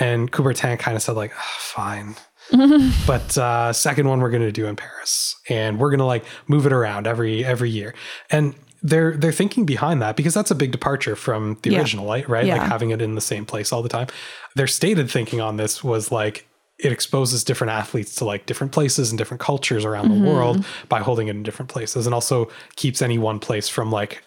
And 0.00 0.32
Coubertin 0.32 0.78
kind 0.78 0.96
of 0.96 1.02
said 1.02 1.16
like, 1.16 1.32
"Ah, 1.36 1.56
fine. 1.58 2.16
but 3.06 3.38
uh, 3.38 3.72
second 3.72 4.08
one 4.08 4.20
we're 4.20 4.30
going 4.30 4.42
to 4.42 4.52
do 4.52 4.66
in 4.66 4.74
Paris, 4.76 5.36
and 5.48 5.78
we're 5.78 5.90
going 5.90 5.98
to 6.00 6.04
like 6.04 6.24
move 6.48 6.66
it 6.66 6.72
around 6.72 7.06
every 7.06 7.44
every 7.44 7.70
year. 7.70 7.94
And 8.30 8.54
they're 8.82 9.16
they're 9.16 9.32
thinking 9.32 9.64
behind 9.64 10.02
that 10.02 10.16
because 10.16 10.34
that's 10.34 10.50
a 10.50 10.54
big 10.54 10.72
departure 10.72 11.14
from 11.16 11.58
the 11.62 11.70
Yeah. 11.70 11.78
original, 11.80 12.06
right? 12.06 12.28
Right, 12.28 12.46
Yeah. 12.46 12.58
like 12.58 12.68
having 12.68 12.90
it 12.90 13.00
in 13.00 13.14
the 13.14 13.20
same 13.20 13.44
place 13.44 13.72
all 13.72 13.82
the 13.82 13.88
time. 13.88 14.08
Their 14.56 14.66
stated 14.66 15.10
thinking 15.10 15.40
on 15.40 15.56
this 15.56 15.82
was 15.84 16.10
like 16.10 16.46
it 16.78 16.90
exposes 16.90 17.44
different 17.44 17.70
athletes 17.70 18.16
to 18.16 18.24
like 18.24 18.44
different 18.46 18.72
places 18.72 19.10
and 19.10 19.18
different 19.18 19.40
cultures 19.40 19.84
around 19.84 20.08
Mm-hmm. 20.10 20.24
the 20.24 20.30
world 20.30 20.64
by 20.88 20.98
holding 21.00 21.28
it 21.28 21.36
in 21.36 21.42
different 21.44 21.68
places, 21.70 22.06
and 22.06 22.14
also 22.14 22.48
keeps 22.76 23.00
any 23.00 23.18
one 23.18 23.38
place 23.38 23.68
from 23.68 23.92
like 23.92 24.22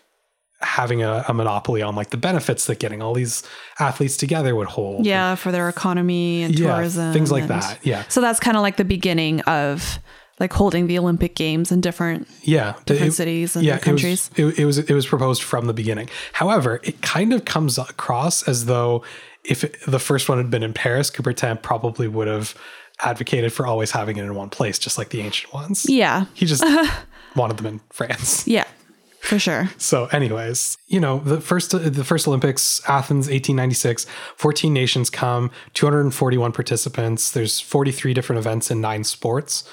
having 0.62 1.04
a, 1.04 1.26
a 1.28 1.34
monopoly 1.34 1.82
on 1.82 1.96
like 1.96 2.12
the 2.12 2.18
benefits 2.18 2.66
that 2.66 2.80
getting 2.80 3.02
all 3.02 3.14
these 3.14 3.44
athletes 3.80 4.16
together 4.16 4.56
would 4.56 4.68
hold. 4.70 5.06
Yeah, 5.06 5.36
for 5.36 5.52
their 5.52 5.68
economy 5.68 6.44
and 6.44 6.58
Yeah, 6.58 6.76
tourism. 6.76 7.12
things 7.12 7.30
like 7.30 7.42
and- 7.42 7.52
that. 7.52 7.80
Yeah. 7.84 8.04
So 8.08 8.22
that's 8.22 8.40
kind 8.40 8.56
of 8.56 8.64
like 8.64 8.78
the 8.78 8.86
beginning 8.86 9.42
of 9.42 10.00
like 10.40 10.52
holding 10.54 10.88
the 10.88 10.98
Olympic 11.00 11.36
Games 11.36 11.72
in 11.72 11.82
different 11.82 12.28
yeah 12.44 12.74
different 12.86 13.14
It- 13.14 13.16
cities 13.16 13.56
and 13.56 13.66
it 13.66 13.72
was- 13.74 13.84
countries. 13.84 14.30
It 14.36 14.60
it 14.60 14.66
was, 14.66 14.78
it 14.78 14.92
was 14.94 15.06
proposed 15.06 15.44
from 15.44 15.66
the 15.68 15.74
beginning 15.74 16.10
however 16.34 16.80
it 16.84 17.02
kind 17.02 17.34
of 17.34 17.46
comes 17.46 17.78
across 17.78 18.48
as 18.48 18.66
though 18.66 19.04
if 19.44 19.64
the 19.86 20.00
first 20.00 20.28
one 20.30 20.38
had 20.40 20.50
been 20.50 20.64
in 20.64 20.74
paris 20.74 21.10
coubertin 21.12 21.62
probably 21.62 22.08
would 22.08 22.28
have 22.28 22.56
advocated 23.02 23.52
for 23.54 23.68
always 23.68 23.92
having 23.92 24.18
it 24.18 24.24
in 24.24 24.34
one 24.36 24.50
place 24.50 24.80
just 24.80 24.98
like 24.98 25.10
the 25.10 25.22
ancient 25.22 25.54
ones 25.54 25.86
Yeah. 25.88 26.26
he 26.34 26.46
just 26.46 26.64
wanted 27.36 27.58
them 27.58 27.66
in 27.68 27.80
france 27.92 28.48
Yeah. 28.48 28.66
For 29.22 29.40
sure. 29.40 29.70
so 29.78 30.06
anyways 30.08 30.78
you 30.88 31.00
know 31.00 31.20
the 31.20 31.42
first 31.42 31.72
the 31.72 32.04
first 32.04 32.28
olympics 32.28 32.82
athens 32.88 33.26
1896 33.28 34.06
14 34.38 34.72
nations 34.74 35.10
come 35.10 35.50
241 35.74 36.52
participants 36.52 37.32
there's 37.32 37.60
43 37.60 38.14
different 38.14 38.40
events 38.40 38.70
in 38.72 38.82
nine 38.82 39.04
sports 39.04 39.64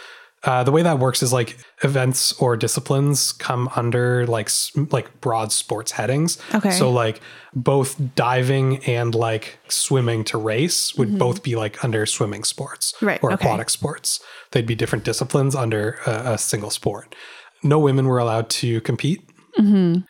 uh, 0.45 0.64
the 0.64 0.72
way 0.72 0.82
that 0.82 0.99
works 0.99 1.22
is 1.22 1.32
like 1.32 1.57
events 1.84 2.32
or 2.40 2.57
disciplines 2.57 3.32
come 3.32 3.68
under 3.76 4.26
like 4.26 4.51
like 4.90 5.20
broad 5.20 5.53
sports 5.53 5.93
headings 5.93 6.38
Okay. 6.55 6.70
so 6.70 6.90
like 6.90 7.20
both 7.55 7.97
diving 8.14 8.78
and 8.86 9.14
like 9.14 9.59
swimming 9.68 10.24
to 10.24 10.38
race 10.38 10.95
would 10.97 11.18
both 11.18 11.43
be 11.43 11.55
like 11.57 11.82
under 11.84 12.07
swimming 12.07 12.45
sports 12.45 12.93
Mm-hmm. 12.97 13.07
Right, 13.07 13.20
or 13.22 13.32
okay. 13.32 13.45
aquatic 13.47 13.70
sports 13.70 14.20
they'd 14.51 14.66
be 14.66 14.74
different 14.74 15.05
disciplines 15.05 15.55
under 15.55 15.99
a, 16.07 16.32
a 16.34 16.38
single 16.38 16.70
sport 16.70 17.14
no 17.62 17.78
women 17.78 18.07
were 18.07 18.18
allowed 18.18 18.49
to 18.51 18.80
compete 18.80 19.20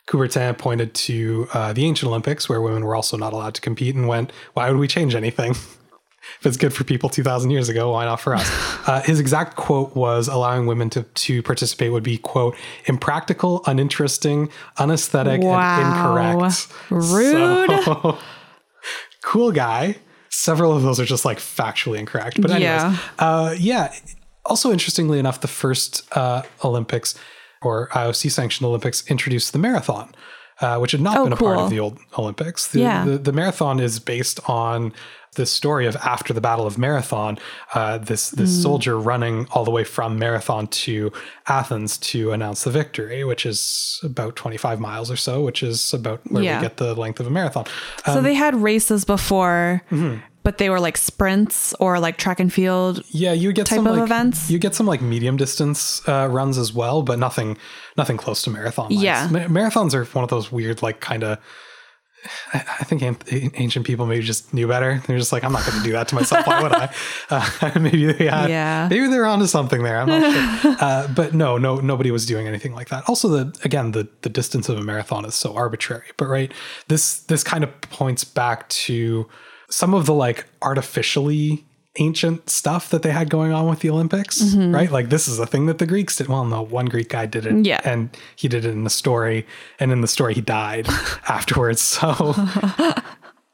Coubertin 0.07 0.57
pointed 0.57 0.93
to 0.93 1.47
uh, 1.53 1.73
the 1.73 1.83
ancient 1.85 2.07
Olympics, 2.07 2.47
where 2.47 2.61
women 2.61 2.83
were 2.85 2.95
also 2.95 3.17
not 3.17 3.33
allowed 3.33 3.53
to 3.55 3.61
compete, 3.61 3.93
and 3.93 4.07
went, 4.07 4.31
"Why 4.53 4.69
would 4.69 4.79
we 4.79 4.87
change 4.87 5.15
anything? 5.15 5.53
if 6.39 6.45
it's 6.45 6.57
good 6.57 6.73
for 6.73 6.83
people 6.83 7.09
two 7.09 7.23
thousand 7.23 7.51
years 7.51 7.69
ago, 7.69 7.91
why 7.91 8.05
not 8.05 8.19
for 8.19 8.35
us?" 8.35 8.47
uh, 8.87 9.01
his 9.01 9.19
exact 9.19 9.55
quote 9.55 9.95
was, 9.95 10.27
"Allowing 10.27 10.65
women 10.65 10.89
to 10.91 11.03
to 11.03 11.41
participate 11.43 11.91
would 11.91 12.03
be 12.03 12.17
quote 12.17 12.55
impractical, 12.85 13.61
uninteresting, 13.65 14.49
unesthetic, 14.77 15.41
Wow. 15.41 15.79
and 15.79 15.87
incorrect." 15.87 16.67
Rude. 16.89 17.83
So, 17.83 18.17
cool 19.23 19.51
guy. 19.51 19.97
Several 20.29 20.75
of 20.75 20.81
those 20.81 20.99
are 20.99 21.05
just 21.05 21.25
like 21.25 21.37
factually 21.37 21.99
incorrect, 21.99 22.41
but 22.41 22.49
anyways, 22.51 22.63
Yeah. 22.63 22.97
uh, 23.19 23.55
yeah. 23.57 23.93
Also, 24.45 24.71
interestingly 24.71 25.19
enough, 25.19 25.41
the 25.41 25.47
first 25.47 26.01
uh, 26.17 26.41
Olympics 26.65 27.15
or 27.61 27.87
IOC 27.89 28.29
sanctioned 28.31 28.67
Olympics 28.67 29.07
introduced 29.09 29.53
the 29.53 29.59
marathon, 29.59 30.13
uh, 30.59 30.79
which 30.79 30.91
had 30.91 30.99
not 31.01 31.17
Oh, 31.17 31.23
been 31.25 31.33
a 31.33 31.37
part 31.37 31.59
of 31.59 31.69
the 31.69 31.79
old 31.79 31.97
Olympics. 32.17 32.67
The, 32.67 32.79
Yeah. 32.81 33.05
the, 33.05 33.17
the 33.19 33.31
marathon 33.31 33.79
is 33.79 33.99
based 33.99 34.39
on 34.49 34.91
the 35.33 35.45
story 35.45 35.85
of 35.85 35.95
after 35.97 36.33
the 36.33 36.41
Battle 36.41 36.65
of 36.65 36.77
Marathon, 36.77 37.37
uh, 37.73 37.97
this 37.99 38.29
this 38.31 38.49
Hmm. 38.55 38.61
soldier 38.61 38.99
running 38.99 39.47
all 39.51 39.63
the 39.65 39.71
way 39.71 39.83
from 39.83 40.17
Marathon 40.19 40.67
to 40.67 41.11
Athens 41.47 41.97
to 41.97 42.31
announce 42.31 42.63
the 42.63 42.71
victory, 42.71 43.23
which 43.23 43.45
is 43.45 43.99
about 44.03 44.35
25 44.35 44.79
miles 44.79 45.11
or 45.11 45.15
so, 45.17 45.41
which 45.43 45.61
is 45.63 45.93
about 45.93 46.21
where 46.29 46.43
Yeah. 46.43 46.57
we 46.57 46.61
get 46.63 46.77
the 46.77 46.93
length 46.95 47.19
of 47.19 47.27
a 47.27 47.29
marathon. 47.29 47.65
so 48.05 48.21
they 48.21 48.33
had 48.33 48.55
races 48.55 49.05
before, 49.05 49.81
Mm-hmm. 49.91 50.19
but 50.43 50.57
they 50.57 50.69
were 50.69 50.79
like 50.79 50.97
sprints 50.97 51.73
or 51.79 51.99
like 51.99 52.17
track 52.17 52.39
and 52.39 52.51
field. 52.51 53.01
Yeah, 53.09 53.33
you 53.33 53.51
get 53.53 53.65
type 53.65 53.77
some 53.77 53.87
of 53.87 53.95
like, 53.97 54.03
events? 54.03 54.49
You 54.49 54.59
get 54.59 54.75
some 54.75 54.85
like 54.87 55.01
medium 55.01 55.37
distance 55.37 56.01
uh, 56.07 56.27
runs 56.29 56.57
as 56.57 56.73
well, 56.73 57.01
but 57.01 57.19
nothing 57.19 57.57
nothing 57.97 58.17
close 58.17 58.41
to 58.43 58.49
marathon. 58.49 58.89
lengths. 58.89 59.03
Yeah. 59.03 59.27
Ma- 59.31 59.39
marathons 59.61 59.93
are 59.93 60.05
one 60.05 60.23
of 60.23 60.29
those 60.29 60.51
weird 60.51 60.81
like 60.81 60.99
kind 60.99 61.23
of. 61.23 61.37
I 62.53 62.83
think 62.85 63.01
ancient 63.59 63.85
people 63.85 64.05
maybe 64.05 64.23
just 64.23 64.53
knew 64.53 64.67
better. 64.67 65.01
They're 65.07 65.17
just 65.17 65.31
like, 65.33 65.43
I'm 65.43 65.51
not 65.51 65.65
going 65.65 65.77
to 65.79 65.83
do 65.83 65.91
that 65.93 66.07
to 66.09 66.15
myself. 66.15 66.47
Why 66.47 66.61
would 66.63 66.71
I? 66.71 66.93
Uh, 67.29 67.71
maybe 67.79 68.11
they 68.11 68.27
had, 68.27 68.49
Yeah. 68.49 68.87
maybe 68.89 69.07
they're 69.07 69.25
onto 69.25 69.47
something 69.47 69.81
there. 69.83 69.99
I'm 69.99 70.07
not 70.07 70.61
sure. 70.61 70.75
Uh, 70.79 71.07
but 71.07 71.33
no, 71.33 71.57
no, 71.57 71.77
nobody 71.77 72.11
was 72.11 72.25
doing 72.25 72.47
anything 72.47 72.73
like 72.73 72.89
that. 72.89 73.03
Also, 73.07 73.27
the 73.27 73.57
again, 73.63 73.91
the 73.91 74.07
the 74.21 74.29
distance 74.29 74.69
of 74.69 74.77
a 74.77 74.81
marathon 74.83 75.25
is 75.25 75.35
so 75.35 75.53
arbitrary. 75.55 76.05
But 76.17 76.27
right, 76.27 76.51
this 76.87 77.19
this 77.21 77.43
kind 77.43 77.63
of 77.63 77.69
points 77.81 78.23
back 78.23 78.67
to 78.69 79.27
some 79.69 79.93
of 79.93 80.05
the 80.05 80.13
like 80.13 80.45
artificially 80.61 81.65
ancient 81.97 82.49
stuff 82.49 82.89
that 82.89 83.03
they 83.03 83.11
had 83.11 83.29
going 83.29 83.51
on 83.51 83.67
with 83.67 83.81
the 83.81 83.89
Olympics, 83.89 84.41
mm-hmm. 84.41 84.73
right? 84.73 84.91
Like 84.91 85.09
this 85.09 85.27
is 85.27 85.39
a 85.39 85.45
thing 85.45 85.67
that 85.67 85.77
the 85.77 85.85
Greeks 85.85 86.15
did. 86.15 86.27
Well, 86.27 86.45
no, 86.45 86.61
one 86.61 86.87
Greek 86.87 87.09
guy 87.09 87.25
did 87.25 87.45
it, 87.45 87.65
Yeah. 87.65 87.81
and 87.83 88.15
he 88.35 88.47
did 88.47 88.65
it 88.65 88.71
in 88.71 88.83
the 88.83 88.89
story, 88.89 89.45
and 89.79 89.91
in 89.91 90.01
the 90.01 90.07
story 90.07 90.33
he 90.33 90.41
died 90.41 90.87
afterwards. 91.27 91.81
So, 91.81 92.33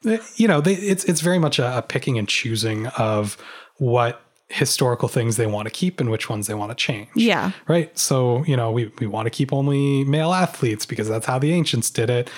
you 0.35 0.47
know, 0.47 0.61
they, 0.61 0.75
it's 0.75 1.03
it's 1.05 1.21
very 1.21 1.39
much 1.39 1.59
a, 1.59 1.79
a 1.79 1.81
picking 1.81 2.17
and 2.17 2.27
choosing 2.27 2.87
of 2.87 3.37
what 3.77 4.21
historical 4.49 5.07
things 5.07 5.37
they 5.37 5.45
want 5.45 5.67
to 5.67 5.71
keep 5.71 5.99
and 5.99 6.09
which 6.09 6.27
ones 6.27 6.47
they 6.47 6.55
want 6.55 6.71
to 6.71 6.75
change. 6.75 7.07
Yeah. 7.15 7.51
Right. 7.67 7.95
So, 7.97 8.43
you 8.45 8.57
know, 8.57 8.71
we, 8.71 8.91
we 8.99 9.05
want 9.05 9.27
to 9.27 9.29
keep 9.29 9.53
only 9.53 10.03
male 10.05 10.33
athletes 10.33 10.87
because 10.87 11.07
that's 11.07 11.27
how 11.27 11.37
the 11.37 11.53
ancients 11.53 11.91
did 11.91 12.09
it. 12.09 12.31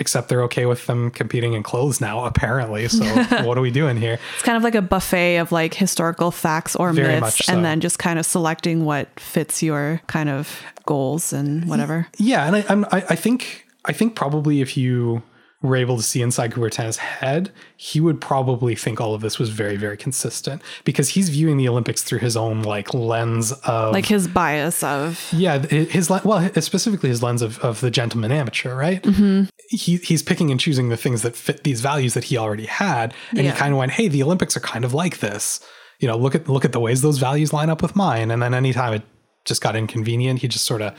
Except 0.00 0.28
they're 0.28 0.44
okay 0.44 0.64
with 0.64 0.86
them 0.86 1.10
competing 1.10 1.54
in 1.54 1.62
clothes 1.62 2.00
now, 2.00 2.24
apparently. 2.24 2.86
So 2.88 3.04
what 3.44 3.58
are 3.58 3.60
we 3.60 3.70
doing 3.70 3.96
here? 3.96 4.18
It's 4.34 4.44
kind 4.44 4.56
of 4.56 4.62
like 4.62 4.76
a 4.76 4.82
buffet 4.82 5.38
of 5.38 5.50
like 5.50 5.74
historical 5.74 6.30
facts 6.30 6.76
or 6.76 6.92
Very 6.92 7.20
myths, 7.20 7.44
so. 7.44 7.52
and 7.52 7.64
then 7.64 7.80
just 7.80 7.98
kind 7.98 8.18
of 8.18 8.24
selecting 8.26 8.84
what 8.84 9.08
fits 9.18 9.62
your 9.62 10.00
kind 10.06 10.28
of 10.28 10.62
goals 10.86 11.32
and 11.32 11.68
whatever. 11.68 12.06
Yeah, 12.16 12.46
and 12.46 12.56
I, 12.56 12.64
I'm, 12.68 12.84
I, 12.86 13.04
I 13.10 13.16
think 13.16 13.66
I 13.84 13.92
think 13.92 14.14
probably 14.14 14.60
if 14.60 14.76
you 14.76 15.22
were 15.60 15.74
able 15.74 15.96
to 15.96 16.02
see 16.04 16.22
inside 16.22 16.52
Coubertin's 16.52 16.98
head, 16.98 17.50
he 17.76 17.98
would 18.00 18.20
probably 18.20 18.76
think 18.76 19.00
all 19.00 19.12
of 19.12 19.20
this 19.22 19.40
was 19.40 19.50
very, 19.50 19.76
very 19.76 19.96
consistent 19.96 20.62
because 20.84 21.08
he's 21.10 21.30
viewing 21.30 21.56
the 21.56 21.68
Olympics 21.68 22.02
through 22.04 22.20
his 22.20 22.36
own 22.36 22.62
like 22.62 22.94
lens 22.94 23.50
of 23.64 23.92
Like 23.92 24.06
his 24.06 24.28
bias 24.28 24.84
of 24.84 25.28
yeah, 25.32 25.58
his 25.66 26.08
well, 26.10 26.48
specifically 26.60 27.08
his 27.08 27.24
lens 27.24 27.42
of, 27.42 27.58
of 27.58 27.80
the 27.80 27.90
gentleman 27.90 28.30
amateur, 28.30 28.76
right? 28.76 29.02
Mm-hmm. 29.02 29.44
He 29.70 29.96
he's 29.96 30.22
picking 30.22 30.52
and 30.52 30.60
choosing 30.60 30.90
the 30.90 30.96
things 30.96 31.22
that 31.22 31.34
fit 31.34 31.64
these 31.64 31.80
values 31.80 32.14
that 32.14 32.24
he 32.24 32.38
already 32.38 32.66
had, 32.66 33.12
and 33.30 33.40
Yeah. 33.40 33.50
he 33.50 33.58
kind 33.58 33.72
of 33.72 33.78
went, 33.78 33.92
"Hey, 33.92 34.06
the 34.06 34.22
Olympics 34.22 34.56
are 34.56 34.60
kind 34.60 34.84
of 34.84 34.94
like 34.94 35.18
this. 35.18 35.60
You 35.98 36.06
know, 36.06 36.16
look 36.16 36.36
at 36.36 36.48
look 36.48 36.64
at 36.64 36.70
the 36.72 36.80
ways 36.80 37.02
those 37.02 37.18
values 37.18 37.52
line 37.52 37.68
up 37.68 37.82
with 37.82 37.96
mine." 37.96 38.30
And 38.30 38.40
then 38.40 38.54
anytime 38.54 38.94
it 38.94 39.02
just 39.44 39.60
got 39.60 39.74
inconvenient, 39.74 40.38
he 40.40 40.46
just 40.48 40.64
sort 40.66 40.82
of 40.82 40.94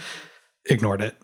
ignored 0.70 1.01
it. 1.01 1.16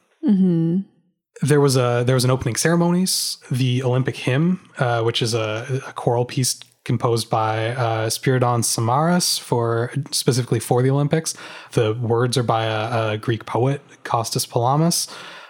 There 1.42 1.60
was 1.60 1.76
a 1.76 2.04
there 2.06 2.16
was 2.16 2.24
an 2.24 2.32
opening 2.32 2.56
ceremonies, 2.56 3.38
the 3.52 3.84
Olympic 3.84 4.16
hymn, 4.16 4.70
uh, 4.78 5.02
which 5.04 5.22
is 5.22 5.34
a, 5.34 5.82
a 5.88 5.94
choral 5.94 6.26
piece 6.26 6.60
composed 6.86 7.30
by 7.30 7.70
uh, 7.70 8.10
Spiridon 8.10 8.62
Samaras 8.62 9.40
for 9.40 9.92
specifically 10.12 10.60
for 10.60 10.82
the 10.82 10.90
Olympics. 10.90 11.34
The 11.72 11.94
words 11.94 12.38
are 12.38 12.44
by 12.44 12.66
a, 12.66 13.14
a 13.14 13.18
Greek 13.18 13.46
poet, 13.46 13.82
Costas 14.04 14.46
Palamas. 14.46 15.08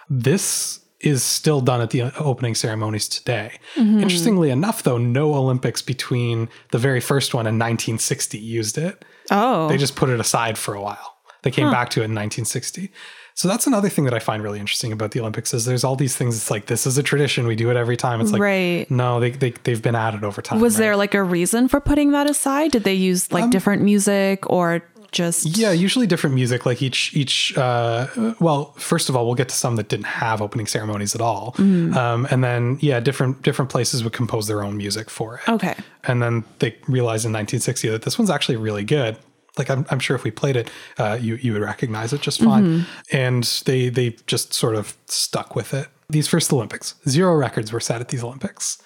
This 0.10 0.80
is 1.02 1.24
still 1.24 1.62
done 1.62 1.82
at 1.82 1.92
the 1.92 2.04
opening 2.18 2.56
ceremonies 2.56 3.08
today. 3.08 3.60
Interestingly 4.02 4.50
enough, 4.50 4.82
though, 4.84 4.98
no 4.98 5.36
Olympics 5.36 5.82
between 5.82 6.50
the 6.72 6.80
very 6.80 7.02
first 7.02 7.34
one 7.34 7.46
and 7.46 7.60
1960 7.60 8.40
used 8.40 8.78
it 8.78 9.06
oh 9.32 9.68
they 9.68 9.78
just 9.78 9.96
put 9.96 10.10
it 10.10 10.20
aside 10.20 10.58
for 10.58 10.74
a 10.74 10.82
while. 10.82 11.18
They 11.44 11.52
came 11.52 11.70
back 11.70 11.92
to 11.92 12.02
it 12.02 12.06
in 12.06 12.16
1960. 12.16 12.92
So 13.36 13.50
that's 13.50 13.68
another 13.68 13.90
thing 13.90 14.06
that 14.06 14.14
I 14.14 14.20
find 14.20 14.42
really 14.42 14.62
interesting 14.62 14.94
about 14.94 15.12
the 15.12 15.20
Olympics 15.20 15.54
is 15.54 15.66
there's 15.66 15.84
all 15.84 15.98
these 15.98 16.16
things. 16.16 16.38
It's 16.38 16.50
like 16.50 16.68
this 16.68 16.88
is 16.88 16.98
a 16.98 17.04
tradition. 17.04 17.46
We 17.48 17.58
do 17.58 17.70
it 17.70 17.76
every 17.76 17.98
time. 17.98 18.22
It's 18.22 18.32
like 18.32 18.42
Right. 18.42 18.90
no, 18.90 19.20
they, 19.20 19.32
they 19.32 19.52
they've 19.64 19.82
been 19.82 19.94
added 19.96 20.24
over 20.24 20.42
time. 20.42 20.62
was 20.62 20.76
right? 20.76 20.80
there 20.86 20.96
like 20.96 21.14
a 21.14 21.22
reason 21.22 21.68
for 21.68 21.82
putting 21.82 22.12
that 22.12 22.30
aside? 22.30 22.72
Did 22.72 22.86
they 22.86 22.94
use 22.94 23.32
like 23.34 23.50
different 23.52 23.82
music 23.82 24.50
or 24.50 24.82
just 25.12 25.46
Um, 25.46 25.52
Yeah, 25.54 25.72
usually 25.74 26.08
different 26.08 26.34
music. 26.34 26.66
Like 26.66 26.82
each 26.82 27.14
each. 27.14 27.58
Uh, 27.58 28.08
well, 28.40 28.72
first 28.78 29.10
of 29.10 29.18
all, 29.18 29.26
we'll 29.26 29.36
get 29.36 29.50
to 29.50 29.56
some 29.56 29.76
that 29.76 29.90
didn't 29.90 30.06
have 30.08 30.42
opening 30.42 30.66
ceremonies 30.66 31.14
at 31.14 31.20
all, 31.20 31.54
Mm-hmm. 31.58 31.98
um, 31.98 32.28
and 32.32 32.42
then 32.42 32.78
yeah, 32.80 33.02
different 33.02 33.42
different 33.42 33.70
places 33.70 34.02
would 34.06 34.14
compose 34.14 34.48
their 34.48 34.64
own 34.64 34.78
music 34.78 35.10
for 35.10 35.36
it. 35.46 35.50
Okay. 35.50 35.76
and 36.08 36.22
then 36.22 36.46
they 36.60 36.70
realized 36.88 37.26
in 37.26 37.34
1960 37.34 37.90
that 37.90 38.04
this 38.04 38.18
one's 38.18 38.30
actually 38.30 38.56
really 38.56 38.86
good. 38.86 39.18
Like 39.58 39.70
I'm, 39.70 39.86
I'm 39.89 39.99
sure 39.99 40.16
if 40.16 40.24
we 40.24 40.32
played 40.32 40.56
it, 40.56 40.70
uh, 40.97 41.18
you 41.20 41.36
you 41.36 41.53
would 41.53 41.62
recognize 41.62 42.14
it 42.14 42.22
just 42.22 42.41
fine. 42.41 42.86
And 43.12 43.43
they 43.66 43.89
they 43.89 44.16
just 44.28 44.53
sort 44.53 44.76
of 44.76 44.97
stuck 45.08 45.56
with 45.56 45.74
it. 45.74 45.88
These 46.10 46.28
first 46.28 46.51
Olympics, 46.53 46.95
zero 47.08 47.34
records 47.36 47.72
were 47.72 47.80
set 47.80 48.01
at 48.01 48.10
these 48.10 48.24
Olympics. 48.24 48.82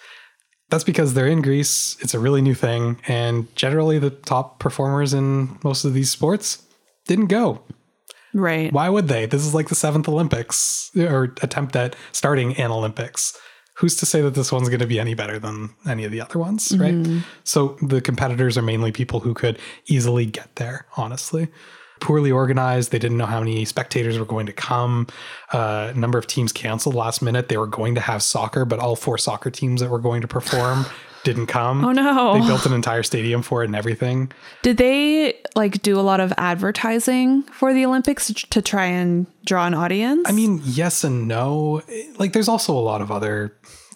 That's 0.69 0.83
because 0.83 1.15
they're 1.15 1.27
in 1.27 1.41
Greece. 1.41 1.97
It's 1.99 2.13
a 2.13 2.19
really 2.19 2.41
new 2.41 2.53
thing, 2.53 3.01
and 3.07 3.53
generally 3.55 3.97
the 3.99 4.11
top 4.11 4.59
performers 4.59 5.13
in 5.13 5.57
most 5.63 5.83
of 5.83 5.93
these 5.93 6.11
sports 6.11 6.63
didn't 7.07 7.27
go. 7.27 7.61
Right. 8.33 8.71
Why 8.71 8.89
would 8.89 9.07
they? 9.07 9.25
This 9.25 9.45
is 9.45 9.55
like 9.55 9.69
the 9.69 9.75
seventh 9.75 10.07
Olympics 10.07 10.91
or 10.95 11.35
attempt 11.41 11.75
at 11.75 11.95
starting 12.11 12.55
an 12.57 12.71
Olympics. 12.71 13.35
Who's 13.79 13.95
to 13.97 14.05
say 14.05 14.21
that 14.21 14.33
this 14.35 14.51
one's 14.51 14.67
going 14.67 14.81
to 14.81 14.87
be 14.87 14.99
any 14.99 15.13
better 15.13 15.39
than 15.39 15.69
any 15.87 16.03
of 16.03 16.11
the 16.11 16.19
other 16.21 16.37
ones, 16.37 16.75
right? 16.77 16.93
So 17.45 17.77
the 17.81 18.01
competitors 18.01 18.57
are 18.57 18.61
mainly 18.61 18.91
people 18.91 19.21
who 19.21 19.33
could 19.33 19.57
easily 19.87 20.25
get 20.25 20.55
there, 20.57 20.85
honestly. 20.97 21.47
Poorly 22.01 22.31
organized. 22.31 22.91
They 22.91 22.99
didn't 22.99 23.17
know 23.17 23.25
how 23.25 23.39
many 23.39 23.65
spectators 23.65 24.17
were 24.19 24.25
going 24.25 24.45
to 24.45 24.53
come. 24.53 25.07
Uh, 25.51 25.91
number 25.95 26.17
of 26.17 26.27
teams 26.27 26.51
canceled 26.51 26.95
last 26.95 27.21
minute. 27.21 27.47
They 27.49 27.57
were 27.57 27.67
going 27.67 27.95
to 27.95 28.01
have 28.01 28.21
soccer, 28.21 28.65
but 28.65 28.79
all 28.79 28.95
four 28.95 29.17
soccer 29.17 29.49
teams 29.49 29.81
that 29.81 29.89
were 29.89 29.99
going 29.99 30.21
to 30.21 30.27
perform 30.27 30.85
didn't 31.23 31.47
come. 31.47 31.83
Oh, 31.83 31.91
no. 31.91 32.33
They 32.39 32.47
built 32.47 32.65
an 32.65 32.73
entire 32.73 33.03
stadium 33.03 33.41
for 33.41 33.61
it 33.63 33.67
and 33.67 33.75
everything. 33.75 34.31
Did 34.61 34.77
they 34.77 35.39
like 35.55 35.81
do 35.81 35.99
a 35.99 36.01
lot 36.01 36.19
of 36.19 36.33
advertising 36.37 37.43
for 37.43 37.73
the 37.73 37.85
Olympics 37.85 38.27
to 38.33 38.61
try 38.61 38.85
and 38.85 39.25
draw 39.45 39.65
an 39.65 39.73
audience? 39.73 40.27
I 40.27 40.31
mean, 40.31 40.61
yes 40.63 41.03
and 41.03 41.27
no. 41.27 41.81
Like, 42.17 42.33
there's 42.33 42.47
also 42.47 42.73
a 42.73 42.79
lot 42.79 43.01
of 43.01 43.11
other 43.11 43.55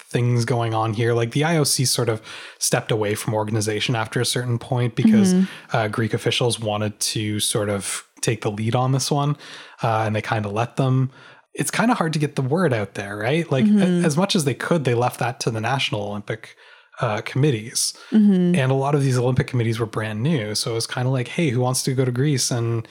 things 0.09 0.45
going 0.45 0.73
on 0.73 0.93
here. 0.93 1.13
Like, 1.13 1.31
the 1.31 1.41
IOC 1.41 1.87
sort 1.87 2.09
of 2.09 2.21
stepped 2.59 2.91
away 2.91 3.15
from 3.15 3.33
organization 3.33 3.95
after 3.95 4.19
a 4.21 4.25
certain 4.25 4.59
point 4.59 4.95
because 4.95 5.33
uh, 5.71 5.87
Greek 5.87 6.13
officials 6.13 6.59
wanted 6.59 6.99
to 6.99 7.39
sort 7.39 7.69
of 7.69 8.07
take 8.21 8.41
the 8.41 8.51
lead 8.51 8.75
on 8.75 8.91
this 8.91 9.09
one, 9.11 9.35
uh, 9.81 10.03
and 10.05 10.15
they 10.15 10.21
kind 10.21 10.45
of 10.45 10.51
let 10.51 10.75
them. 10.77 11.11
It's 11.55 11.69
kind 11.69 11.91
of 11.91 11.97
hard 11.97 12.13
to 12.13 12.19
get 12.19 12.35
the 12.35 12.41
word 12.41 12.73
out 12.73 12.95
there, 12.95 13.15
right? 13.15 13.49
Like, 13.51 13.65
a- 13.65 14.01
as 14.05 14.17
much 14.17 14.35
as 14.35 14.43
they 14.45 14.53
could, 14.55 14.85
they 14.85 14.95
left 14.95 15.19
that 15.19 15.39
to 15.41 15.51
the 15.51 15.61
National 15.61 16.01
Olympic 16.01 16.55
uh, 17.01 17.21
committees. 17.21 17.93
And 18.11 18.55
a 18.57 18.73
lot 18.73 18.95
of 18.95 19.01
these 19.01 19.17
Olympic 19.17 19.47
committees 19.47 19.79
were 19.79 19.85
brand 19.87 20.21
new. 20.21 20.53
So 20.55 20.71
it 20.71 20.75
was 20.75 20.87
kind 20.87 21.07
of 21.07 21.13
like, 21.13 21.27
hey, 21.27 21.49
who 21.49 21.59
wants 21.59 21.83
to 21.83 21.93
go 21.93 22.05
to 22.05 22.11
Greece 22.11 22.51
and 22.51 22.87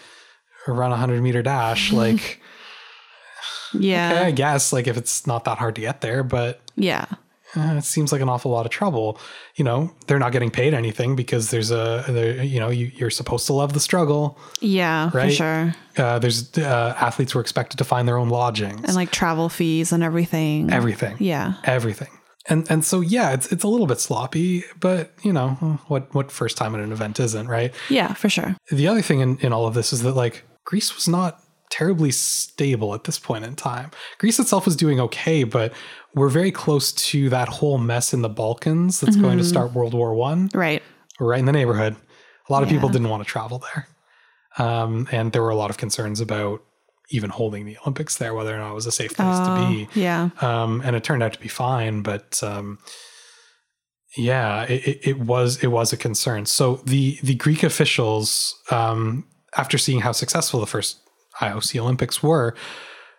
run 0.66 0.88
a 0.90 0.94
100 0.98 1.20
meter 1.22 1.42
dash? 1.42 1.92
Like, 2.02 2.40
yeah. 3.74 4.12
Okay, 4.12 4.24
I 4.26 4.30
guess 4.32 4.72
like 4.72 4.86
if 4.86 4.96
it's 4.96 5.26
not 5.26 5.44
that 5.44 5.58
hard 5.58 5.74
to 5.76 5.80
get 5.80 6.00
there, 6.02 6.22
but 6.22 6.60
Yeah. 6.76 7.06
uh, 7.56 7.74
it 7.78 7.84
seems 7.84 8.12
like 8.12 8.20
an 8.20 8.28
awful 8.28 8.50
lot 8.50 8.66
of 8.66 8.72
trouble. 8.72 9.18
You 9.56 9.64
know, 9.64 9.92
they're 10.06 10.18
not 10.18 10.32
getting 10.32 10.50
paid 10.50 10.74
anything 10.74 11.16
because 11.16 11.50
there's 11.50 11.70
a, 11.70 12.04
you 12.44 12.60
know, 12.60 12.68
you, 12.70 12.90
you're 12.94 13.10
supposed 13.10 13.46
to 13.46 13.52
love 13.54 13.72
the 13.72 13.80
struggle. 13.80 14.38
Yeah, 14.60 15.10
for 15.10 15.30
sure. 15.30 15.74
Uh, 15.96 16.18
there's 16.18 16.56
uh, 16.58 16.94
athletes 16.98 17.34
were 17.34 17.40
expected 17.40 17.76
to 17.78 17.84
find 17.84 18.06
their 18.06 18.18
own 18.18 18.28
lodgings, 18.28 18.82
And 18.84 18.94
like 18.94 19.10
travel 19.10 19.48
fees 19.48 19.92
and 19.92 20.02
everything. 20.02 20.70
everything, 20.72 21.16
yeah. 21.18 21.54
everything. 21.64 22.08
And 22.48 22.68
and 22.70 22.84
so 22.84 23.00
yeah, 23.00 23.32
it's 23.32 23.50
it's 23.52 23.64
a 23.64 23.68
little 23.68 23.86
bit 23.86 24.00
sloppy, 24.00 24.64
but 24.80 25.12
you 25.22 25.32
know 25.32 25.50
what 25.86 26.12
what 26.14 26.32
first 26.32 26.56
time 26.56 26.74
at 26.74 26.80
an 26.80 26.92
event 26.92 27.20
isn't 27.20 27.46
right. 27.46 27.72
Yeah, 27.88 28.14
for 28.14 28.28
sure. 28.28 28.56
The 28.70 28.88
other 28.88 29.02
thing 29.02 29.20
in, 29.20 29.38
in 29.38 29.52
all 29.52 29.66
of 29.66 29.74
this 29.74 29.92
is 29.92 30.02
that 30.02 30.16
like 30.16 30.44
Greece 30.64 30.94
was 30.94 31.08
not 31.08 31.40
terribly 31.70 32.10
stable 32.10 32.94
at 32.94 33.04
this 33.04 33.18
point 33.18 33.44
in 33.44 33.54
time. 33.54 33.90
Greece 34.18 34.38
itself 34.38 34.66
was 34.66 34.76
doing 34.76 35.00
okay, 35.00 35.44
but 35.44 35.72
we're 36.14 36.28
very 36.28 36.52
close 36.52 36.92
to 36.92 37.30
that 37.30 37.48
whole 37.48 37.78
mess 37.78 38.12
in 38.12 38.22
the 38.22 38.28
Balkans 38.28 39.00
that's 39.00 39.16
going 39.16 39.38
to 39.38 39.44
start 39.44 39.72
World 39.72 39.94
War 39.94 40.14
One. 40.14 40.50
Right. 40.52 40.82
We're 41.18 41.28
right 41.28 41.38
in 41.40 41.46
the 41.46 41.52
neighborhood. 41.52 41.96
A 42.48 42.52
lot 42.52 42.62
of 42.62 42.68
people 42.68 42.88
didn't 42.88 43.08
want 43.08 43.22
to 43.22 43.28
travel 43.28 43.62
there. 43.74 43.88
Um, 44.58 45.08
and 45.10 45.32
there 45.32 45.42
were 45.42 45.50
a 45.50 45.56
lot 45.56 45.70
of 45.70 45.78
concerns 45.78 46.20
about 46.20 46.62
even 47.10 47.30
holding 47.30 47.66
the 47.66 47.76
Olympics 47.82 48.16
there, 48.16 48.34
whether 48.34 48.54
or 48.54 48.58
not 48.58 48.72
it 48.72 48.74
was 48.74 48.86
a 48.86 48.92
safe 48.92 49.14
place 49.14 49.38
to 49.38 49.68
be. 49.68 50.00
Yeah. 50.00 50.30
Um, 50.40 50.80
and 50.84 50.96
it 50.96 51.04
turned 51.04 51.22
out 51.22 51.32
to 51.32 51.40
be 51.40 51.48
fine, 51.48 52.02
but 52.02 52.42
um, 52.42 52.78
yeah, 54.16 54.64
it, 54.64 55.06
it, 55.06 55.18
was 55.18 55.62
it 55.62 55.68
was 55.68 55.92
a 55.92 55.96
concern. 55.96 56.46
So 56.46 56.76
the 56.84 57.18
the 57.22 57.34
Greek 57.34 57.62
officials, 57.62 58.60
um, 58.70 59.26
after 59.56 59.78
seeing 59.78 60.00
how 60.00 60.12
successful 60.12 60.60
the 60.60 60.66
first 60.66 60.98
IOC 61.40 61.80
Olympics 61.80 62.22
were, 62.22 62.54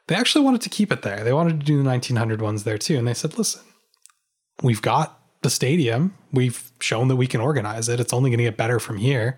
they 0.07 0.15
actually 0.15 0.45
wanted 0.45 0.61
to 0.61 0.69
keep 0.69 0.91
it 0.91 1.01
there. 1.01 1.23
They 1.23 1.33
wanted 1.33 1.59
to 1.59 1.65
do 1.65 1.77
the 1.77 1.87
1900 1.87 2.41
ones 2.41 2.63
there 2.63 2.77
too, 2.77 2.97
and 2.97 3.07
they 3.07 3.13
said, 3.13 3.37
"Listen, 3.37 3.61
we've 4.61 4.81
got 4.81 5.19
the 5.41 5.49
stadium. 5.49 6.15
We've 6.31 6.71
shown 6.79 7.07
that 7.09 7.15
we 7.15 7.27
can 7.27 7.41
organize 7.41 7.89
it. 7.89 7.99
It's 7.99 8.13
only 8.13 8.29
going 8.29 8.39
to 8.39 8.45
get 8.45 8.57
better 8.57 8.79
from 8.79 8.97
here. 8.97 9.35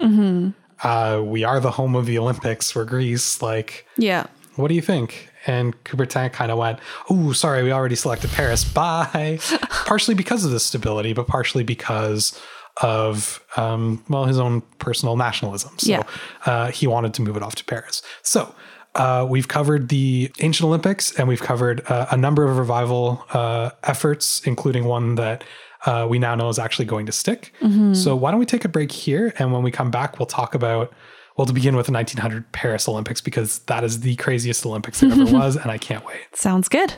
Uh, 0.84 1.22
we 1.24 1.44
are 1.44 1.60
the 1.60 1.72
home 1.72 1.96
of 1.96 2.06
the 2.06 2.18
Olympics. 2.18 2.76
We're 2.76 2.86
Greece. 2.86 3.42
Like, 3.42 3.86
Yeah. 3.98 4.26
what 4.56 4.68
do 4.68 4.74
you 4.76 4.82
think? 4.82 5.30
And 5.48 5.82
Coubertin 5.84 6.32
kind 6.34 6.52
of 6.52 6.58
went, 6.58 6.80
Oh, 7.10 7.32
sorry, 7.34 7.64
we 7.64 7.72
already 7.72 7.96
selected 7.96 8.32
Paris. 8.32 8.64
Bye. 8.74 9.40
partially 9.86 10.16
because 10.16 10.44
of 10.44 10.52
the 10.52 10.60
stability, 10.60 11.14
but 11.14 11.28
partially 11.28 11.64
because 11.64 12.40
of, 12.82 13.42
um, 13.56 14.04
well, 14.10 14.26
his 14.26 14.38
own 14.40 14.62
personal 14.80 15.16
nationalism. 15.16 15.78
So 15.80 15.90
Yeah. 15.92 16.04
uh, 16.46 16.72
he 16.72 16.88
wanted 16.88 17.14
to 17.16 17.22
move 17.22 17.38
it 17.38 17.44
off 17.44 17.56
to 17.56 17.64
Paris. 17.64 18.02
So 18.22 18.54
uh, 18.96 19.26
we've 19.30 19.48
covered 19.48 19.90
the 19.90 20.32
ancient 20.40 20.66
Olympics 20.68 21.14
and 21.18 21.28
we've 21.28 21.42
covered 21.42 21.82
uh, 21.90 22.08
a 22.12 22.18
number 22.18 22.44
of 22.44 22.58
revival 22.58 23.24
uh, 23.34 23.70
efforts, 23.84 24.42
including 24.46 24.86
one 24.86 25.16
that 25.16 25.44
uh, 25.86 26.08
we 26.10 26.20
now 26.20 26.36
know 26.36 26.50
is 26.50 26.60
actually 26.60 26.86
going 26.86 27.06
to 27.06 27.12
stick. 27.12 27.54
So 27.94 28.16
why 28.16 28.32
don't 28.32 28.40
we 28.40 28.46
take 28.46 28.66
a 28.66 28.70
break 28.70 28.92
here? 28.92 29.34
And 29.40 29.52
when 29.54 29.64
we 29.64 29.72
come 29.72 29.92
back, 29.92 30.20
we'll 30.20 30.26
talk 30.26 30.56
about 30.56 30.94
well, 31.38 31.46
to 31.46 31.54
begin 31.54 31.76
with 31.76 31.88
the 31.88 31.92
1900 31.92 32.50
Paris 32.54 32.88
Olympics, 32.88 33.20
because 33.20 33.60
that 33.60 33.84
is 33.84 34.00
the 34.00 34.16
craziest 34.16 34.66
Olympics 34.66 35.02
there 35.02 35.12
ever 35.12 35.26
was, 35.34 35.58
and 35.58 35.70
I 35.70 35.78
can't 35.78 36.06
wait. 36.06 36.22
Sounds 36.34 36.70
good. 36.70 36.94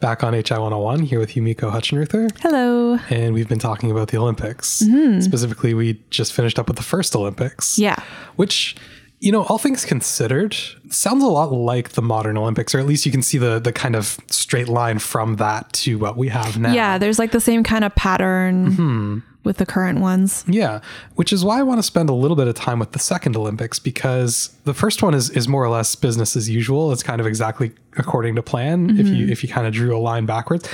Back 0.00 0.24
on 0.24 0.32
HI 0.32 0.40
101 0.58 1.00
here 1.00 1.18
with 1.18 1.32
Yumiko 1.32 1.70
Hutchinruther, 1.70 2.30
Hello. 2.40 2.98
and 3.10 3.34
we've 3.34 3.50
been 3.50 3.58
talking 3.58 3.90
about 3.90 4.08
the 4.08 4.16
Olympics. 4.16 4.66
Specifically, 5.20 5.74
we 5.74 6.02
just 6.08 6.32
finished 6.32 6.58
up 6.58 6.68
with 6.68 6.78
the 6.78 6.82
first 6.82 7.14
Olympics. 7.14 7.78
Yeah. 7.78 7.96
Which 8.36 8.76
You 9.20 9.32
know, 9.32 9.42
all 9.44 9.58
things 9.58 9.84
considered, 9.84 10.56
sounds 10.88 11.22
a 11.22 11.26
lot 11.28 11.52
like 11.52 11.90
the 11.90 12.00
modern 12.02 12.38
Olympics, 12.38 12.74
or 12.74 12.78
at 12.78 12.86
least 12.86 13.04
you 13.04 13.12
can 13.12 13.20
see 13.22 13.36
the 13.38 13.58
the 13.60 13.72
kind 13.72 13.94
of 13.94 14.18
straight 14.30 14.66
line 14.68 14.98
from 14.98 15.36
that 15.36 15.70
to 15.74 15.98
what 15.98 16.16
we 16.16 16.28
have 16.28 16.58
now. 16.58 16.72
Yeah, 16.72 16.96
there's 16.98 17.18
like 17.18 17.32
the 17.32 17.40
same 17.40 17.62
kind 17.62 17.84
of 17.84 17.94
pattern 17.94 18.70
Mm-hmm. 18.70 19.18
with 19.44 19.58
the 19.58 19.66
current 19.66 20.00
ones. 20.00 20.42
Yeah, 20.48 20.80
which 21.16 21.34
is 21.34 21.44
why 21.44 21.58
I 21.58 21.62
want 21.62 21.78
to 21.78 21.82
spend 21.82 22.08
a 22.08 22.14
little 22.14 22.36
bit 22.36 22.48
of 22.48 22.54
time 22.54 22.78
with 22.78 22.92
the 22.92 22.98
second 22.98 23.36
Olympics 23.36 23.78
because 23.78 24.56
the 24.64 24.72
first 24.74 25.02
one 25.02 25.12
is 25.12 25.28
is 25.30 25.46
more 25.48 25.62
or 25.62 25.68
less 25.68 25.94
business 25.94 26.34
as 26.34 26.48
usual. 26.48 26.90
It's 26.90 27.02
kind 27.02 27.20
of 27.20 27.26
exactly 27.26 27.72
according 27.98 28.36
to 28.36 28.42
plan 28.42 28.98
if 28.98 29.06
you 29.06 29.26
if 29.28 29.42
you 29.42 29.50
kind 29.50 29.66
of 29.66 29.74
drew 29.74 29.94
a 29.94 30.00
line 30.00 30.24
backwards. 30.24 30.66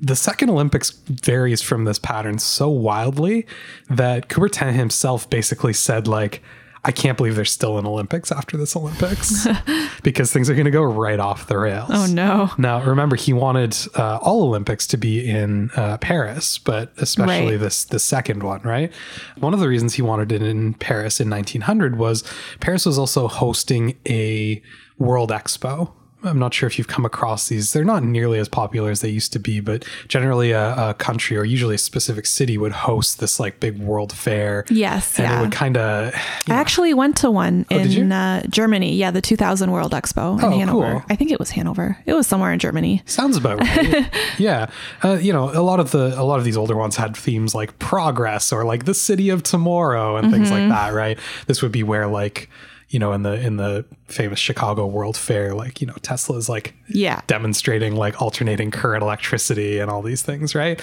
The 0.00 0.16
second 0.16 0.50
Olympics 0.50 0.90
varies 0.90 1.62
from 1.62 1.84
this 1.84 2.00
pattern 2.00 2.38
so 2.40 2.68
wildly 2.68 3.46
that 3.88 4.28
Coubertin 4.28 4.72
himself 4.74 5.30
basically 5.30 5.72
said 5.72 6.06
like 6.08 6.42
I 6.88 6.92
can't 6.92 7.16
believe 7.18 7.34
there's 7.34 7.50
still 7.50 7.78
an 7.78 7.86
Olympics 7.86 8.30
after 8.30 8.56
this 8.56 8.76
Olympics 8.76 9.46
because 10.04 10.32
things 10.32 10.48
are 10.48 10.54
going 10.54 10.66
to 10.66 10.70
go 10.70 10.82
right 10.84 11.18
off 11.18 11.48
the 11.48 11.58
rails. 11.58 11.90
Oh 11.92 12.06
no. 12.06 12.50
Now, 12.58 12.80
remember, 12.82 13.16
he 13.16 13.32
wanted 13.32 13.76
uh, 13.96 14.18
all 14.22 14.44
Olympics 14.44 14.86
to 14.88 14.96
be 14.96 15.28
in 15.28 15.70
uh, 15.76 15.98
Paris, 15.98 16.58
but 16.58 16.92
especially 16.96 17.52
Right. 17.52 17.60
this 17.60 17.84
the 17.84 17.98
second 17.98 18.44
one, 18.44 18.62
right? 18.62 18.92
One 19.38 19.52
of 19.52 19.58
the 19.58 19.68
reasons 19.68 19.94
he 19.94 20.02
wanted 20.02 20.30
it 20.30 20.42
in 20.42 20.74
Paris 20.74 21.18
in 21.20 21.28
1900 21.28 21.96
was 21.98 22.22
Paris 22.60 22.86
was 22.86 22.98
also 22.98 23.26
hosting 23.26 23.96
a 24.08 24.62
World 24.98 25.30
Expo. 25.30 25.90
I'm 26.26 26.38
not 26.38 26.52
sure 26.54 26.66
if 26.66 26.78
you've 26.78 26.88
come 26.88 27.04
across 27.04 27.48
these. 27.48 27.72
They're 27.72 27.84
not 27.84 28.02
nearly 28.02 28.38
as 28.38 28.48
popular 28.48 28.90
as 28.90 29.00
they 29.00 29.08
used 29.08 29.32
to 29.34 29.38
be, 29.38 29.60
but 29.60 29.84
generally 30.08 30.50
a, 30.52 30.90
a 30.90 30.94
country 30.94 31.36
or 31.36 31.44
usually 31.44 31.74
a 31.76 31.78
specific 31.78 32.26
city 32.26 32.58
would 32.58 32.72
host 32.72 33.20
this 33.20 33.38
like 33.40 33.60
big 33.60 33.78
world 33.78 34.12
fair. 34.12 34.64
Yes, 34.70 35.18
And 35.18 35.26
it 35.26 35.30
yeah. 35.30 35.40
would 35.42 35.52
kind 35.52 35.76
of 35.76 36.14
I 36.14 36.54
actually 36.54 36.94
went 36.94 37.16
to 37.18 37.30
one 37.30 37.64
Oh, 37.70 37.78
in 37.78 38.12
uh, 38.12 38.42
Germany. 38.48 38.94
Yeah, 38.94 39.10
the 39.10 39.20
2000 39.20 39.70
World 39.70 39.92
Expo 39.92 40.38
in 40.38 40.44
Oh, 40.44 40.50
Hanover. 40.58 40.92
cool. 40.92 41.02
I 41.10 41.16
think 41.16 41.30
it 41.30 41.38
was 41.38 41.50
Hanover. 41.50 41.98
It 42.06 42.12
was 42.14 42.26
somewhere 42.26 42.52
in 42.52 42.58
Germany. 42.58 43.02
Sounds 43.06 43.36
about 43.36 43.60
right. 43.60 44.06
yeah, 44.38 44.68
uh, 45.04 45.14
you 45.14 45.32
know, 45.32 45.50
a 45.50 45.62
lot 45.62 45.80
of 45.80 45.90
the 45.90 46.18
a 46.18 46.22
lot 46.24 46.38
of 46.38 46.44
these 46.44 46.56
older 46.56 46.76
ones 46.76 46.96
had 46.96 47.16
themes 47.16 47.54
like 47.54 47.78
progress 47.78 48.52
or 48.52 48.64
like 48.64 48.84
the 48.84 48.94
city 48.94 49.28
of 49.30 49.42
tomorrow 49.42 50.16
and 50.16 50.30
things 50.32 50.50
like 50.50 50.68
that, 50.68 50.92
right? 50.94 51.18
This 51.46 51.62
would 51.62 51.72
be 51.72 51.82
where 51.82 52.06
like 52.06 52.48
you 52.88 52.98
know 52.98 53.12
in 53.12 53.22
the 53.22 53.32
in 53.44 53.56
the 53.56 53.84
famous 54.06 54.38
Chicago 54.38 54.86
World 54.86 55.16
Fair, 55.16 55.54
like 55.54 55.80
you 55.80 55.86
know 55.86 55.94
Tesla's 56.02 56.48
like 56.48 56.74
Yeah. 56.88 57.20
demonstrating 57.26 57.96
like 57.96 58.22
alternating 58.22 58.70
current 58.70 59.02
electricity 59.02 59.80
and 59.80 59.90
all 59.90 60.02
these 60.02 60.22
things, 60.22 60.54
right? 60.54 60.80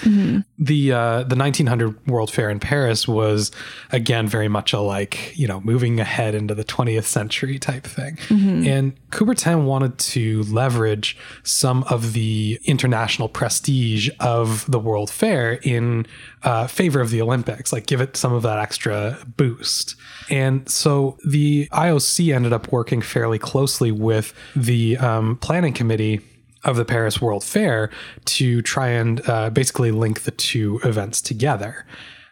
The 0.58 0.92
uh, 0.92 1.22
the 1.24 1.34
1900 1.36 2.06
World 2.06 2.30
Fair 2.30 2.50
in 2.50 2.60
Paris 2.60 3.08
was 3.08 3.50
again 3.92 4.28
very 4.28 4.48
much 4.48 4.72
a 4.74 4.80
like 4.80 5.32
you 5.38 5.48
know 5.48 5.60
moving 5.60 5.98
ahead 6.00 6.34
into 6.34 6.54
the 6.54 6.64
20th 6.64 7.04
century 7.04 7.58
type 7.58 7.84
thing, 7.84 8.18
and 8.30 8.92
Coubertin 9.10 9.64
wanted 9.64 9.96
to 9.98 10.42
leverage 10.44 11.16
some 11.42 11.84
of 11.84 12.12
the 12.12 12.60
international 12.64 13.28
prestige 13.28 14.10
of 14.20 14.70
the 14.70 14.78
World 14.78 15.10
Fair 15.10 15.52
in 15.62 16.06
uh, 16.42 16.66
favor 16.66 17.00
of 17.00 17.10
the 17.10 17.22
Olympics, 17.22 17.72
like 17.72 17.86
give 17.86 18.00
it 18.02 18.16
some 18.16 18.34
of 18.34 18.42
that 18.42 18.58
extra 18.58 19.18
boost. 19.38 19.96
And 20.30 20.68
so 20.68 21.18
the 21.24 21.68
IOC 21.72 22.34
ended 22.34 22.52
up 22.52 22.72
working 22.72 23.02
fairly 23.02 23.38
closely 23.38 23.92
with 23.92 24.32
the 24.56 24.96
um, 24.98 25.36
planning 25.36 25.72
committee 25.72 26.20
of 26.64 26.76
the 26.76 26.84
Paris 26.84 27.20
World 27.20 27.44
Fair 27.44 27.90
to 28.24 28.62
try 28.62 28.88
and 28.88 29.26
uh, 29.28 29.50
basically 29.50 29.90
link 29.90 30.22
the 30.22 30.30
two 30.30 30.80
events 30.82 31.20
together. 31.20 31.84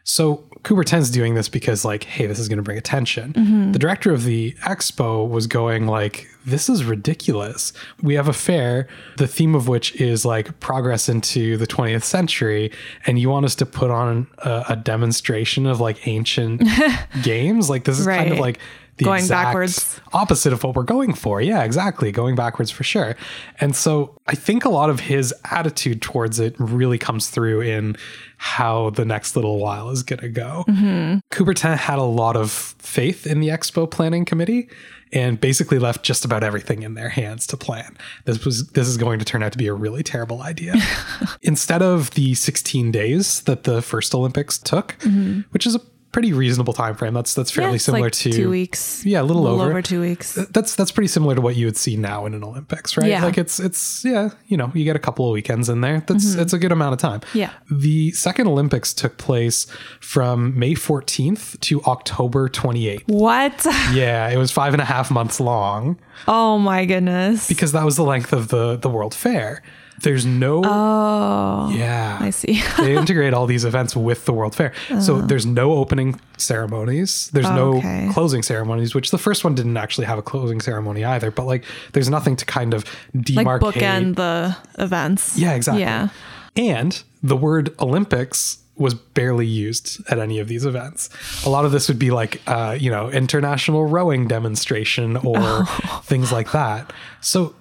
So 0.04 0.44
Coubertin's 0.62 1.10
doing 1.10 1.34
this 1.34 1.48
because, 1.48 1.84
like, 1.84 2.04
hey, 2.04 2.26
this 2.26 2.38
is 2.38 2.48
going 2.48 2.58
to 2.58 2.62
bring 2.62 2.78
attention. 2.78 3.32
Mm-hmm. 3.32 3.72
The 3.72 3.78
director 3.78 4.12
of 4.12 4.24
the 4.24 4.52
expo 4.62 5.28
was 5.28 5.46
going 5.46 5.86
like, 5.86 6.28
this 6.44 6.68
is 6.68 6.84
ridiculous. 6.84 7.72
We 8.02 8.14
have 8.14 8.28
a 8.28 8.32
fair, 8.32 8.88
the 9.16 9.28
theme 9.28 9.54
of 9.54 9.68
which 9.68 9.94
is 10.00 10.24
like 10.24 10.58
progress 10.60 11.08
into 11.08 11.56
the 11.56 11.66
20th 11.66 12.02
century, 12.02 12.72
and 13.06 13.18
you 13.18 13.30
want 13.30 13.44
us 13.44 13.54
to 13.56 13.66
put 13.66 13.90
on 13.90 14.26
a, 14.38 14.64
a 14.70 14.76
demonstration 14.76 15.66
of 15.66 15.80
like 15.80 16.06
ancient 16.06 16.62
games? 17.22 17.70
Like, 17.70 17.84
this 17.84 17.98
is 17.98 18.06
kind 18.06 18.32
of 18.32 18.38
like 18.38 18.58
the 18.98 19.04
Going 19.04 19.26
backwards. 19.26 20.00
opposite 20.12 20.52
of 20.52 20.62
what 20.64 20.76
we're 20.76 20.82
going 20.82 21.14
for. 21.14 21.40
Yeah, 21.40 21.64
exactly. 21.64 22.12
Going 22.12 22.34
backwards 22.34 22.70
for 22.70 22.84
sure. 22.84 23.16
And 23.58 23.74
so 23.74 24.14
I 24.26 24.34
think 24.34 24.64
a 24.64 24.68
lot 24.68 24.90
of 24.90 25.00
his 25.00 25.34
attitude 25.50 26.02
towards 26.02 26.38
it 26.38 26.54
really 26.58 26.98
comes 26.98 27.30
through 27.30 27.62
in 27.62 27.96
how 28.36 28.90
the 28.90 29.04
next 29.04 29.34
little 29.34 29.58
while 29.58 29.88
is 29.90 30.02
going 30.02 30.20
to 30.20 30.28
go. 30.28 30.64
Mm-hmm. 30.68 31.18
Coubertin 31.30 31.76
had 31.76 31.98
a 31.98 32.02
lot 32.02 32.36
of 32.36 32.50
faith 32.50 33.26
in 33.26 33.40
the 33.40 33.48
expo 33.48 33.90
planning 33.90 34.24
committee 34.24 34.68
and 35.12 35.40
basically 35.40 35.78
left 35.78 36.02
just 36.04 36.24
about 36.24 36.42
everything 36.42 36.82
in 36.82 36.94
their 36.94 37.08
hands 37.08 37.46
to 37.46 37.56
plan. 37.56 37.96
This 38.24 38.44
was 38.44 38.68
this 38.68 38.88
is 38.88 38.96
going 38.96 39.18
to 39.18 39.24
turn 39.24 39.42
out 39.42 39.52
to 39.52 39.58
be 39.58 39.68
a 39.68 39.74
really 39.74 40.02
terrible 40.02 40.42
idea. 40.42 40.74
Instead 41.42 41.82
of 41.82 42.10
the 42.12 42.34
16 42.34 42.90
days 42.90 43.42
that 43.42 43.64
the 43.64 43.80
first 43.82 44.14
Olympics 44.14 44.58
took, 44.58 44.98
mm-hmm. 44.98 45.40
which 45.50 45.66
is 45.66 45.74
a 45.74 45.80
pretty 46.12 46.32
reasonable 46.32 46.72
time 46.74 46.94
frame. 46.94 47.14
That's 47.14 47.34
that's 47.34 47.50
fairly 47.50 47.72
Yeah, 47.72 47.78
similar 47.78 48.04
like 48.04 48.12
to 48.12 48.30
two 48.32 48.50
weeks. 48.50 49.04
Yeah, 49.04 49.22
a 49.22 49.24
little, 49.24 49.46
over. 49.48 49.80
two 49.82 50.00
weeks. 50.00 50.34
That's 50.50 50.74
that's 50.76 50.92
pretty 50.92 51.08
similar 51.08 51.34
to 51.34 51.40
what 51.40 51.56
you 51.56 51.66
would 51.66 51.76
see 51.76 51.96
now 51.96 52.26
in 52.26 52.34
an 52.34 52.44
Olympics, 52.44 52.96
right? 52.96 53.08
Yeah. 53.08 53.24
Like 53.24 53.38
it's 53.38 53.58
it's 53.58 54.04
yeah, 54.04 54.30
you 54.46 54.56
know, 54.56 54.70
you 54.74 54.84
get 54.84 54.94
a 54.94 54.98
couple 55.00 55.26
of 55.26 55.32
weekends 55.32 55.68
in 55.68 55.80
there. 55.80 56.04
That's 56.06 56.34
it's 56.34 56.52
a 56.52 56.58
good 56.58 56.70
amount 56.72 56.92
of 56.92 56.98
time. 57.00 57.20
Mm-hmm. 57.20 57.38
Yeah. 57.38 57.50
The 57.70 58.10
second 58.12 58.46
Olympics 58.46 58.92
took 58.94 59.16
place 59.18 59.66
from 60.00 60.58
May 60.58 60.74
14th 60.74 61.58
to 61.60 61.82
October 61.84 62.48
28th. 62.48 63.08
What? 63.08 63.66
Yeah, 63.92 64.28
it 64.28 64.36
was 64.36 64.50
five 64.50 64.72
and 64.74 64.80
a 64.80 64.84
half 64.84 65.10
months 65.10 65.40
long 65.40 65.98
Oh 66.28 66.56
my 66.58 66.84
goodness. 66.86 67.48
because 67.48 67.72
that 67.72 67.84
was 67.84 67.96
the 67.96 68.04
length 68.04 68.32
of 68.32 68.48
the 68.48 68.76
the 68.76 68.88
World 68.88 69.14
Fair. 69.14 69.62
There's 70.02 70.26
no 70.26 70.62
oh, 70.64 71.70
yeah. 71.74 72.18
I 72.20 72.30
see. 72.30 72.62
they 72.78 72.96
integrate 72.96 73.32
all 73.34 73.46
these 73.46 73.64
events 73.64 73.94
with 73.96 74.24
the 74.24 74.32
World 74.32 74.54
Fair. 74.54 74.72
So 75.00 75.20
there's 75.20 75.46
no 75.46 75.72
opening 75.72 76.20
ceremonies. 76.38 77.30
There's 77.32 77.46
Okay. 77.46 78.06
no 78.06 78.12
closing 78.12 78.42
ceremonies, 78.42 78.94
which 78.94 79.10
the 79.10 79.18
first 79.18 79.44
one 79.44 79.54
didn't 79.54 79.76
actually 79.76 80.06
have 80.06 80.18
a 80.18 80.22
closing 80.22 80.60
ceremony 80.60 81.04
either. 81.04 81.30
But 81.30 81.46
like, 81.46 81.64
there's 81.92 82.10
nothing 82.10 82.36
to 82.36 82.44
kind 82.44 82.74
of 82.74 82.84
demarcate. 83.16 83.44
like 83.62 83.74
bookend 83.74 84.16
the 84.16 84.56
events. 84.78 85.38
Yeah, 85.38 85.54
exactly. 85.54 85.82
Yeah. 85.82 86.08
And 86.56 87.02
the 87.22 87.36
word 87.36 87.74
Olympics 87.80 88.58
was 88.74 88.94
barely 88.94 89.46
used 89.46 90.00
at 90.10 90.18
any 90.18 90.38
of 90.38 90.48
these 90.48 90.64
events. 90.64 91.10
A 91.46 91.50
lot 91.50 91.64
of 91.64 91.72
this 91.72 91.88
would 91.88 91.98
be 91.98 92.10
like, 92.10 92.40
uh, 92.46 92.76
you 92.78 92.90
know, 92.90 93.10
international 93.10 93.84
rowing 93.86 94.26
demonstration 94.26 95.16
or 95.18 95.36
Oh. 95.38 96.02
things 96.04 96.32
like 96.32 96.52
that. 96.52 96.92
So 97.20 97.54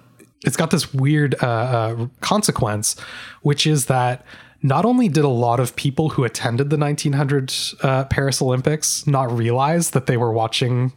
it's 0.44 0.56
got 0.56 0.70
this 0.70 0.92
weird 0.92 1.34
uh, 1.42 1.46
uh, 1.46 2.06
consequence, 2.20 2.96
which 3.42 3.66
is 3.66 3.86
that 3.86 4.24
not 4.62 4.84
only 4.84 5.08
did 5.08 5.24
a 5.24 5.28
lot 5.28 5.58
of 5.60 5.74
people 5.76 6.10
who 6.10 6.24
attended 6.24 6.70
the 6.70 6.76
1900 6.76 7.52
uh, 7.82 8.04
Paris 8.04 8.40
Olympics 8.40 9.06
not 9.06 9.30
realize 9.36 9.90
that 9.90 10.06
they 10.06 10.16
were 10.16 10.32
watching 10.32 10.92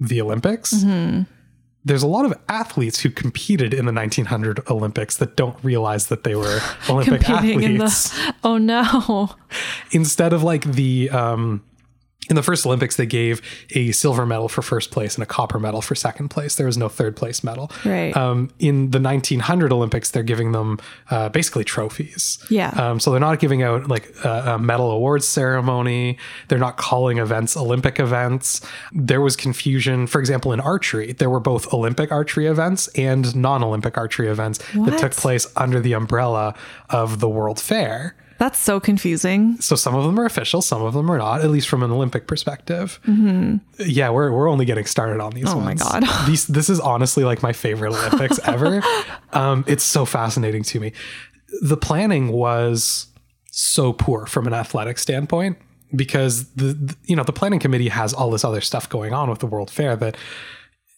the 0.00 0.20
Olympics, 0.20 0.72
Mm-hmm. 0.72 1.22
there's 1.84 2.02
a 2.04 2.06
lot 2.06 2.24
of 2.24 2.34
athletes 2.48 3.00
who 3.00 3.10
competed 3.10 3.72
in 3.74 3.86
the 3.86 3.92
1900 3.92 4.60
Olympics 4.70 5.16
that 5.16 5.34
don't 5.36 5.56
realize 5.64 6.06
that 6.08 6.22
they 6.22 6.34
were 6.36 6.60
Olympic 6.88 7.22
Competing 7.22 7.62
in 7.62 7.80
athletes. 7.80 8.10
the. 8.10 8.34
Oh 8.44 8.58
no. 8.58 9.30
Instead 9.92 10.32
of 10.32 10.42
like 10.44 10.64
the 10.64 11.10
um 11.10 11.62
in 12.28 12.36
the 12.36 12.42
first 12.42 12.66
Olympics, 12.66 12.96
they 12.96 13.06
gave 13.06 13.40
a 13.74 13.92
silver 13.92 14.26
medal 14.26 14.48
for 14.48 14.62
first 14.62 14.90
place 14.90 15.14
and 15.14 15.22
a 15.22 15.26
copper 15.26 15.58
medal 15.58 15.80
for 15.80 15.94
second 15.94 16.28
place. 16.28 16.56
There 16.56 16.66
was 16.66 16.76
no 16.76 16.88
third 16.88 17.16
place 17.16 17.42
medal. 17.42 17.70
Right. 17.84 18.16
Um, 18.16 18.50
in 18.58 18.90
the 18.90 19.00
1900 19.00 19.72
Olympics, 19.72 20.10
they're 20.10 20.22
giving 20.22 20.52
them 20.52 20.78
uh, 21.10 21.28
basically 21.30 21.64
trophies. 21.64 22.38
Yeah. 22.50 22.70
Um, 22.70 23.00
so 23.00 23.10
they're 23.10 23.20
not 23.20 23.38
giving 23.38 23.62
out 23.62 23.88
like 23.88 24.14
a, 24.24 24.54
a 24.54 24.58
medal 24.58 24.90
awards 24.90 25.26
ceremony. 25.26 26.18
They're 26.48 26.58
not 26.58 26.76
calling 26.76 27.18
events 27.18 27.56
Olympic 27.56 27.98
events. 27.98 28.60
There 28.92 29.20
was 29.20 29.36
confusion. 29.36 30.06
For 30.06 30.20
example, 30.20 30.52
in 30.52 30.60
archery, 30.60 31.12
there 31.12 31.30
were 31.30 31.40
both 31.40 31.72
Olympic 31.72 32.12
archery 32.12 32.46
events 32.46 32.88
and 32.88 33.34
non 33.34 33.62
Olympic 33.62 33.96
archery 33.96 34.28
events 34.28 34.58
that 34.74 34.98
took 34.98 35.12
place 35.12 35.46
under 35.56 35.80
the 35.80 35.92
umbrella 35.92 36.54
of 36.90 37.20
the 37.20 37.28
World 37.28 37.60
Fair. 37.60 38.14
That's 38.38 38.58
so 38.58 38.78
confusing. 38.78 39.60
So 39.60 39.74
some 39.74 39.94
of 39.96 40.04
them 40.04 40.18
are 40.18 40.24
official, 40.24 40.62
some 40.62 40.82
of 40.82 40.94
them 40.94 41.10
are 41.10 41.18
not, 41.18 41.40
at 41.40 41.50
least 41.50 41.68
from 41.68 41.82
an 41.82 41.90
Olympic 41.90 42.26
perspective. 42.28 43.00
Yeah, 43.78 44.10
we're, 44.10 44.30
we're 44.32 44.48
only 44.48 44.64
getting 44.64 44.86
started 44.86 45.20
on 45.20 45.32
these 45.32 45.44
Mm-hmm. 45.46 45.58
Oh 45.58 45.60
my. 45.60 45.74
God. 45.74 46.04
These, 46.26 46.46
this 46.46 46.70
is 46.70 46.78
honestly 46.78 47.24
like 47.24 47.42
my 47.42 47.52
favorite 47.52 47.92
Olympics 47.92 48.38
ever. 48.44 48.82
Um, 49.34 49.62
it's 49.66 49.84
so 49.84 50.06
fascinating 50.06 50.62
to 50.64 50.80
me. 50.80 50.92
The 51.60 51.76
planning 51.76 52.28
was 52.28 53.08
so 53.50 53.92
poor 53.92 54.24
from 54.24 54.46
an 54.46 54.54
athletic 54.54 54.98
standpoint 54.98 55.58
because 55.94 56.50
the, 56.52 56.72
the 56.72 56.96
you 57.04 57.14
know 57.14 57.24
the 57.24 57.32
planning 57.32 57.60
committee 57.60 57.88
has 57.88 58.14
all 58.14 58.30
this 58.30 58.42
other 58.42 58.62
stuff 58.62 58.88
going 58.88 59.12
on 59.12 59.28
with 59.28 59.40
the 59.40 59.46
World 59.46 59.70
Fair 59.70 59.96
that 59.96 60.16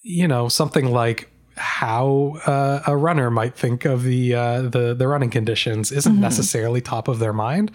you 0.02 0.28
know 0.28 0.48
something 0.48 0.92
like 0.92 1.28
how 1.60 2.36
uh, 2.46 2.80
a 2.86 2.96
runner 2.96 3.30
might 3.30 3.54
think 3.54 3.84
of 3.84 4.02
the 4.02 4.34
uh, 4.34 4.62
the 4.62 4.94
the 4.94 5.06
running 5.06 5.30
conditions 5.30 5.92
isn't 5.92 6.18
necessarily 6.18 6.80
top 6.80 7.06
of 7.06 7.18
their 7.18 7.32
mind. 7.32 7.70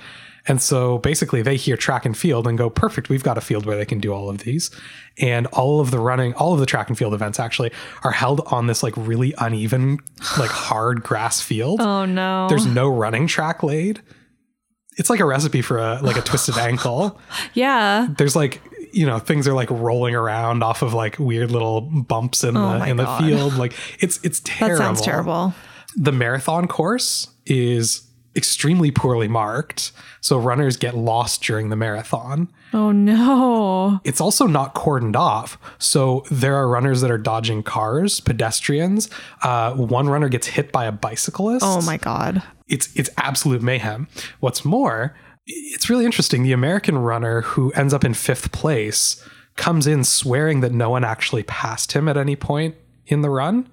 And 0.47 0.61
so 0.61 0.99
basically 0.99 1.41
they 1.41 1.55
hear 1.55 1.75
track 1.75 2.05
and 2.05 2.15
field 2.15 2.45
and 2.45 2.55
go, 2.57 2.69
perfect, 2.69 3.09
we've 3.09 3.23
got 3.23 3.35
a 3.37 3.41
field 3.41 3.65
where 3.65 3.77
they 3.77 3.85
can 3.85 3.99
do 3.99 4.13
all 4.13 4.29
of 4.29 4.39
these. 4.39 4.69
And 5.17 5.47
all 5.47 5.79
of 5.81 5.89
the 5.89 5.99
running, 5.99 6.35
all 6.35 6.53
of 6.53 6.59
the 6.59 6.67
track 6.67 6.87
and 6.87 6.95
field 6.97 7.15
events 7.15 7.39
actually 7.39 7.71
are 8.03 8.11
held 8.11 8.41
on 8.47 8.67
this 8.67 8.83
like 8.83 8.93
really 8.95 9.33
uneven, 9.39 9.99
like 10.37 10.51
hard 10.69 11.01
grass 11.01 11.41
field. 11.41 11.81
Oh 11.81 12.05
no. 12.05 12.47
There's 12.47 12.65
no 12.67 12.87
running 12.87 13.25
track 13.27 13.63
laid. 13.63 14.01
It's 14.97 15.09
like 15.09 15.19
a 15.19 15.25
recipe 15.25 15.61
for 15.61 15.77
a 15.77 15.99
like 16.01 16.15
a 16.15 16.21
twisted 16.21 16.57
ankle. 16.59 17.19
yeah. 17.53 18.07
There's 18.17 18.35
like 18.35 18.61
you 18.95 19.05
know 19.05 19.19
things 19.19 19.47
are 19.47 19.53
like 19.53 19.69
rolling 19.69 20.15
around 20.15 20.63
off 20.63 20.81
of 20.81 20.93
like 20.93 21.19
weird 21.19 21.51
little 21.51 21.81
bumps 21.81 22.43
in 22.43 22.55
Oh 22.57 22.79
the 22.79 22.85
in 22.85 22.97
the 22.97 23.05
field. 23.17 23.55
Like 23.55 23.73
it's 23.99 24.19
it's 24.23 24.41
terrible 24.43 24.77
That 24.77 24.83
sounds 24.83 25.01
terrible. 25.01 25.53
The 25.95 26.11
marathon 26.11 26.67
course 26.67 27.27
is 27.45 28.01
extremely 28.37 28.91
poorly 28.91 29.29
marked, 29.29 29.93
so 30.19 30.37
runners 30.37 30.75
get 30.75 30.93
lost 30.95 31.41
during 31.41 31.69
the 31.69 31.75
marathon. 31.77 32.49
Oh 32.73 32.91
no. 32.91 34.01
It's 34.03 34.19
also 34.19 34.45
not 34.45 34.75
cordoned 34.75 35.15
off, 35.15 35.57
so 35.79 36.25
there 36.29 36.55
are 36.55 36.67
runners 36.67 36.99
that 37.01 37.09
are 37.11 37.17
dodging 37.17 37.63
cars, 37.63 38.19
pedestrians. 38.19 39.09
Uh, 39.41 39.73
one 39.75 40.09
runner 40.09 40.27
gets 40.29 40.47
hit 40.47 40.71
by 40.73 40.85
a 40.85 40.91
bicyclist 40.91 41.63
Oh 41.65 41.81
my 41.81 41.95
god. 41.97 42.43
it's 42.67 42.89
it's 42.95 43.09
absolute 43.17 43.61
mayhem. 43.61 44.07
What's 44.41 44.65
more, 44.65 45.15
it's 45.45 45.89
really 45.89 46.05
interesting. 46.05 46.43
The 46.43 46.53
American 46.53 46.97
runner 46.97 47.41
who 47.41 47.71
ends 47.71 47.93
up 47.93 48.03
in 48.03 48.13
fifth 48.13 48.51
place 48.51 49.23
comes 49.55 49.87
in 49.87 50.03
swearing 50.03 50.61
that 50.61 50.71
no 50.71 50.89
one 50.89 51.03
actually 51.03 51.43
passed 51.43 51.93
him 51.93 52.07
at 52.07 52.17
any 52.17 52.35
point 52.35 52.75
in 53.05 53.21
the 53.21 53.29
run. 53.29 53.69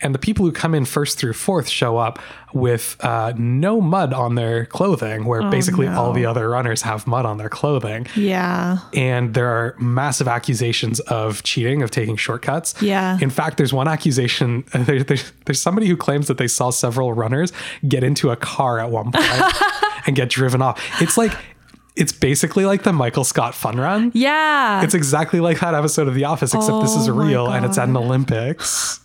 And 0.00 0.14
the 0.14 0.18
people 0.18 0.46
who 0.46 0.52
come 0.52 0.76
in 0.76 0.84
first 0.84 1.18
through 1.18 1.32
fourth 1.32 1.68
show 1.68 1.96
up 1.96 2.20
with 2.54 2.96
uh, 3.00 3.32
no 3.36 3.80
mud 3.80 4.12
on 4.12 4.36
their 4.36 4.64
clothing, 4.64 5.24
where 5.24 5.50
basically 5.50 5.88
all 5.88 6.12
the 6.12 6.24
other 6.24 6.48
runners 6.48 6.82
have 6.82 7.08
mud 7.08 7.26
on 7.26 7.38
their 7.38 7.48
clothing. 7.48 8.06
Yeah. 8.14 8.78
And 8.94 9.34
there 9.34 9.48
are 9.48 9.74
massive 9.80 10.28
accusations 10.28 11.00
of 11.00 11.42
cheating, 11.42 11.82
of 11.82 11.90
taking 11.90 12.14
shortcuts. 12.16 12.80
Yeah. 12.80 13.18
In 13.20 13.28
fact, 13.28 13.56
there's 13.56 13.72
one 13.72 13.88
accusation. 13.88 14.64
There, 14.88 15.02
there's, 15.02 15.32
there's 15.44 15.60
somebody 15.60 15.88
who 15.88 15.96
claims 15.96 16.28
that 16.28 16.38
they 16.38 16.46
saw 16.46 16.70
several 16.70 17.12
runners 17.12 17.52
get 17.86 18.04
into 18.04 18.30
a 18.30 18.36
car 18.36 18.78
at 18.78 18.90
one 18.90 19.10
point 19.10 19.26
and 20.06 20.14
get 20.14 20.30
driven 20.30 20.62
off. 20.62 20.80
It's 21.02 21.18
like, 21.18 21.32
it's 21.96 22.12
basically 22.12 22.64
like 22.64 22.84
the 22.84 22.92
Michael 22.92 23.24
Scott 23.24 23.54
fun 23.54 23.76
run. 23.78 24.12
Yeah. 24.14 24.82
It's 24.84 24.94
exactly 24.94 25.40
like 25.40 25.58
that 25.60 25.74
episode 25.74 26.06
of 26.06 26.14
The 26.14 26.24
Office, 26.24 26.54
except 26.54 26.80
this 26.80 26.94
is 26.94 27.08
Oh 27.08 27.12
real 27.14 27.50
and 27.50 27.66
it's 27.66 27.76
at 27.76 27.88
an 27.88 27.96
Olympics. 27.96 29.00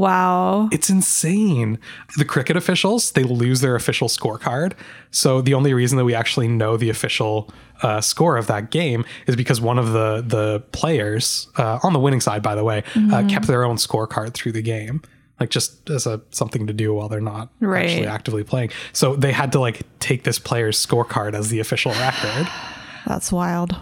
Wow. 0.00 0.68
It's 0.72 0.90
insane. 0.90 1.78
The 2.18 2.24
cricket 2.24 2.56
officials, 2.56 3.12
they 3.12 3.22
lose 3.22 3.60
their 3.60 3.74
official 3.74 4.08
scorecard. 4.08 4.74
So 5.10 5.40
the 5.40 5.54
only 5.54 5.72
reason 5.74 5.96
that 5.98 6.04
we 6.04 6.14
actually 6.14 6.48
know 6.48 6.76
the 6.76 6.90
official 6.90 7.50
uh, 7.82 8.00
score 8.00 8.36
of 8.36 8.46
that 8.46 8.70
game 8.70 9.04
is 9.26 9.36
because 9.36 9.60
one 9.60 9.78
of 9.78 9.92
the 9.92 10.22
the 10.26 10.60
players 10.72 11.48
uh, 11.56 11.78
on 11.82 11.92
the 11.92 11.98
winning 11.98 12.20
side, 12.20 12.42
by 12.42 12.54
the 12.54 12.64
way, 12.64 12.82
uh, 13.12 13.24
kept 13.28 13.46
their 13.46 13.64
own 13.64 13.76
scorecard 13.76 14.34
through 14.34 14.52
the 14.52 14.62
game. 14.62 15.02
Like 15.40 15.50
just 15.50 15.90
as 15.90 16.06
a 16.06 16.22
something 16.30 16.66
to 16.66 16.72
do 16.72 16.94
while 16.94 17.08
they're 17.10 17.20
not 17.20 17.50
Right. 17.60 17.84
actually 17.90 18.06
actively 18.06 18.42
playing. 18.44 18.70
So 18.94 19.14
they 19.16 19.32
had 19.32 19.52
to 19.52 19.60
like 19.60 19.82
take 20.00 20.24
this 20.24 20.38
player's 20.38 20.78
scorecard 20.84 21.34
as 21.34 21.50
the 21.50 21.60
official 21.60 21.92
record. 21.92 22.48
That's 23.06 23.30
wild. 23.30 23.76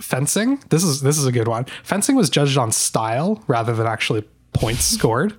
Fencing, 0.00 0.62
this 0.68 0.84
is 0.84 1.00
this 1.00 1.16
is 1.18 1.26
a 1.26 1.32
good 1.32 1.48
one. 1.48 1.64
Fencing 1.82 2.14
was 2.14 2.28
judged 2.30 2.56
on 2.58 2.70
style 2.72 3.42
rather 3.48 3.74
than 3.74 3.86
actually 3.86 4.22
points 4.52 4.84
scored. 4.84 5.34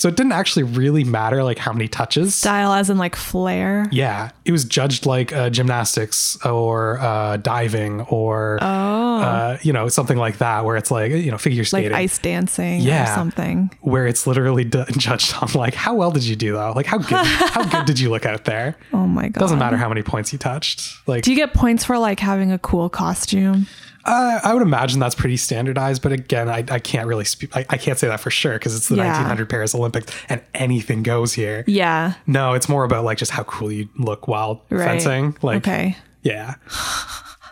So 0.00 0.08
it 0.08 0.16
didn't 0.16 0.32
actually 0.32 0.62
really 0.62 1.04
matter 1.04 1.44
like 1.44 1.58
how 1.58 1.74
many 1.74 1.86
touches. 1.86 2.34
Style 2.34 2.72
as 2.72 2.88
in 2.88 2.96
like 2.96 3.14
flair. 3.14 3.86
Yeah, 3.92 4.30
it 4.46 4.52
was 4.52 4.64
judged 4.64 5.04
like 5.04 5.30
uh, 5.30 5.50
gymnastics 5.50 6.38
or 6.42 6.98
uh, 7.00 7.36
diving 7.36 8.00
or 8.08 8.58
uh, 8.62 9.58
you 9.60 9.74
know 9.74 9.88
something 9.88 10.16
like 10.16 10.38
that, 10.38 10.64
where 10.64 10.76
it's 10.78 10.90
like 10.90 11.12
you 11.12 11.30
know 11.30 11.36
figure 11.36 11.60
Like 11.60 11.66
skating, 11.68 11.92
ice 11.92 12.18
dancing 12.18 12.80
Yeah. 12.80 13.12
or 13.12 13.14
something. 13.14 13.70
where 13.82 14.06
it's 14.06 14.26
literally 14.26 14.64
d- 14.64 14.84
judged 14.96 15.34
on 15.42 15.52
like 15.52 15.74
how 15.74 15.94
well 15.94 16.10
did 16.10 16.22
you 16.24 16.34
do 16.34 16.52
though, 16.54 16.72
like 16.74 16.86
how 16.86 16.96
good 16.96 17.26
how 17.26 17.64
good 17.64 17.84
did 17.84 18.00
you 18.00 18.08
look 18.08 18.24
out 18.24 18.46
there? 18.46 18.76
Oh 18.94 19.06
my 19.06 19.28
god. 19.28 19.38
Doesn't 19.40 19.58
matter 19.58 19.76
how 19.76 19.90
many 19.90 20.02
points 20.02 20.32
you 20.32 20.38
touched. 20.38 21.06
Like 21.06 21.24
Do 21.24 21.30
you 21.30 21.36
get 21.36 21.52
points 21.52 21.84
for 21.84 21.98
like 21.98 22.20
having 22.20 22.50
a 22.52 22.58
cool 22.58 22.88
costume? 22.88 23.66
Uh, 24.04 24.40
I 24.42 24.52
would 24.54 24.62
imagine 24.62 24.98
that's 25.00 25.14
pretty 25.14 25.36
standardized, 25.36 26.02
but 26.02 26.12
again, 26.12 26.48
I, 26.48 26.64
I 26.70 26.78
can't 26.78 27.06
really 27.06 27.24
speak. 27.24 27.54
I, 27.56 27.66
I 27.70 27.76
can't 27.76 27.98
say 27.98 28.08
that 28.08 28.20
for 28.20 28.30
sure 28.30 28.54
because 28.54 28.74
it's 28.76 28.88
the 28.88 28.96
Yeah. 28.96 29.06
1900 29.08 29.48
Paris 29.50 29.74
Olympics 29.74 30.12
and 30.28 30.40
anything 30.54 31.02
goes 31.02 31.32
here. 31.34 31.64
Yeah. 31.66 32.14
No, 32.26 32.54
it's 32.54 32.68
more 32.68 32.84
about 32.84 33.04
like 33.04 33.18
just 33.18 33.30
how 33.32 33.42
cool 33.44 33.70
you 33.70 33.88
look 33.98 34.26
while 34.28 34.64
Right. 34.70 34.84
fencing. 35.02 35.36
Like 35.42 35.58
okay. 35.58 35.96
Yeah. 36.22 36.54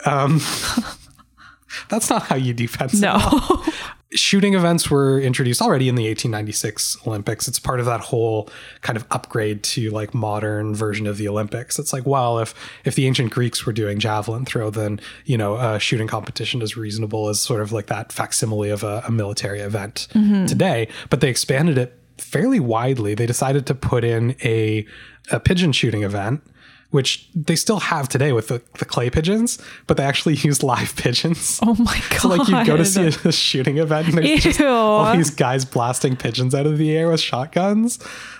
Um, 0.07 0.40
that's 1.88 2.09
not 2.11 2.22
how 2.24 2.36
you 2.36 2.55
do 2.55 2.66
fencing. 2.68 3.01
No. 3.01 3.18
Shooting 4.13 4.55
events 4.55 4.91
were 4.91 5.21
introduced 5.21 5.61
already 5.61 5.89
in 5.89 5.95
the 5.95 6.05
1896 6.05 7.07
Olympics. 7.07 7.47
It's 7.47 7.59
part 7.59 7.79
of 7.79 7.87
that 7.87 8.01
whole 8.01 8.49
kind 8.81 8.97
of 8.97 9.05
upgrade 9.11 9.63
to 9.65 9.91
like 9.91 10.15
modern 10.15 10.75
version 10.75 11.07
of 11.07 11.19
the 11.19 11.29
Olympics. 11.29 11.79
It's 11.79 11.93
like, 11.93 12.07
well, 12.07 12.39
if 12.39 12.55
if 12.85 12.95
the 12.95 13.07
ancient 13.07 13.33
Greeks 13.33 13.67
were 13.67 13.73
doing 13.73 13.99
javelin 13.99 14.47
throw, 14.47 14.71
then 14.71 15.01
you 15.27 15.37
know, 15.37 15.57
a 15.57 15.79
shooting 15.79 16.07
competition 16.07 16.63
is 16.63 16.77
reasonable 16.77 17.29
as 17.29 17.41
sort 17.41 17.61
of 17.61 17.71
like 17.71 17.87
that 17.87 18.11
facsimile 18.13 18.71
of 18.71 18.83
a, 18.83 19.03
a 19.07 19.11
military 19.11 19.61
event 19.61 20.09
mm-hmm. 20.13 20.47
today. 20.47 20.89
But 21.11 21.21
they 21.21 21.29
expanded 21.29 21.77
it 21.77 21.99
fairly 22.17 22.61
widely. 22.61 23.15
They 23.15 23.27
decided 23.27 23.67
to 23.67 23.75
put 23.75 24.05
in 24.05 24.37
a 24.43 24.87
a 25.31 25.39
pigeon 25.39 25.73
shooting 25.73 26.03
event 26.03 26.43
which 26.91 27.28
they 27.34 27.55
still 27.55 27.80
have 27.80 28.09
today 28.09 28.32
with 28.32 28.49
the, 28.49 28.62
the 28.78 28.84
clay 28.84 29.11
pigeons, 29.11 29.59
but 29.86 29.97
they 29.97 30.05
actually 30.05 30.34
use 30.49 30.62
live 30.62 30.97
pigeons. 30.97 31.59
oh 31.62 31.74
my 31.74 32.03
god. 32.11 32.20
So 32.20 32.28
like 32.28 32.49
you 32.49 32.64
go 32.64 32.76
to 32.76 32.84
see 32.84 33.03
a, 33.03 33.28
a 33.28 33.32
shooting 33.32 33.78
event 33.78 34.09
and 34.09 34.18
there's 34.18 34.43
just 34.43 34.61
all 34.61 35.14
these 35.14 35.30
guys 35.30 35.64
blasting 35.64 36.16
pigeons 36.16 36.55
out 36.55 36.66
of 36.66 36.78
the 36.78 36.97
air 36.97 37.11
with 37.11 37.20
shotguns. 37.20 37.99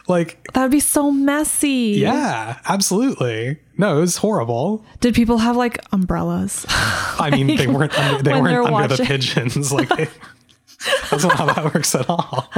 Like, 0.09 0.51
That'd 0.55 0.71
be 0.71 0.81
so 0.81 1.11
messy. 1.11 1.97
yeah, 1.99 2.59
absolutely. 2.67 3.59
No, 3.77 3.99
it 3.99 4.01
was 4.01 4.17
horrible. 4.17 4.85
Did 5.01 5.15
people 5.15 5.39
have 5.39 5.55
like 5.57 5.79
umbrellas? 5.93 6.65
I 6.69 7.29
mean, 7.31 7.55
they 7.55 7.67
weren't 7.69 7.97
under, 7.99 8.23
they 8.23 8.41
weren't 8.41 8.67
under 8.67 8.97
the 8.97 9.05
pigeons. 9.05 9.71
Like, 9.71 9.89
they, 9.91 10.05
that's 11.11 11.23
not 11.25 11.33
how 11.37 11.47
that 11.47 11.75
works 11.75 11.95
at 11.95 12.09
all. 12.09 12.51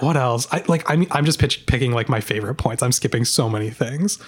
What 0.00 0.16
else? 0.16 0.46
I 0.50 0.62
like. 0.68 0.88
I 0.90 0.96
mean, 0.96 1.08
I'm 1.10 1.24
just 1.24 1.38
pitch, 1.38 1.66
picking 1.66 1.92
like 1.92 2.08
my 2.08 2.20
favorite 2.20 2.54
points. 2.56 2.82
I'm 2.82 2.92
skipping 2.92 3.24
so 3.24 3.48
many 3.48 3.70
things. 3.70 4.18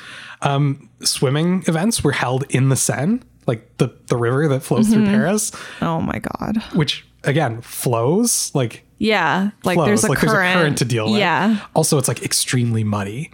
Um, 0.43 0.89
swimming 1.03 1.65
events 1.67 2.03
were 2.05 2.13
held 2.13 2.45
in 2.51 2.69
the 2.69 2.77
Seine, 2.77 3.21
like 3.47 3.77
the 3.79 3.89
the 4.07 4.17
river 4.17 4.49
that 4.49 4.61
flows 4.61 4.89
through 4.89 5.03
Mm-hmm. 5.05 5.13
Paris, 5.15 5.53
oh 5.81 6.01
my 6.01 6.19
god. 6.21 6.63
which 6.75 7.07
again 7.25 7.61
flows 7.61 8.51
like 8.55 8.85
Yeah. 8.99 9.51
Like 9.65 9.77
flows. 9.77 9.87
there's 9.87 10.05
a 10.05 10.09
like 10.09 10.19
current. 10.19 10.33
there's 10.35 10.55
a 10.55 10.59
current 10.59 10.79
to 10.79 10.85
deal 10.85 11.07
with. 11.11 11.21
Yeah. 11.21 11.59
Also, 11.75 11.99
it's 11.99 12.09
like 12.09 12.23
extremely 12.23 12.85
muddy. 12.85 13.31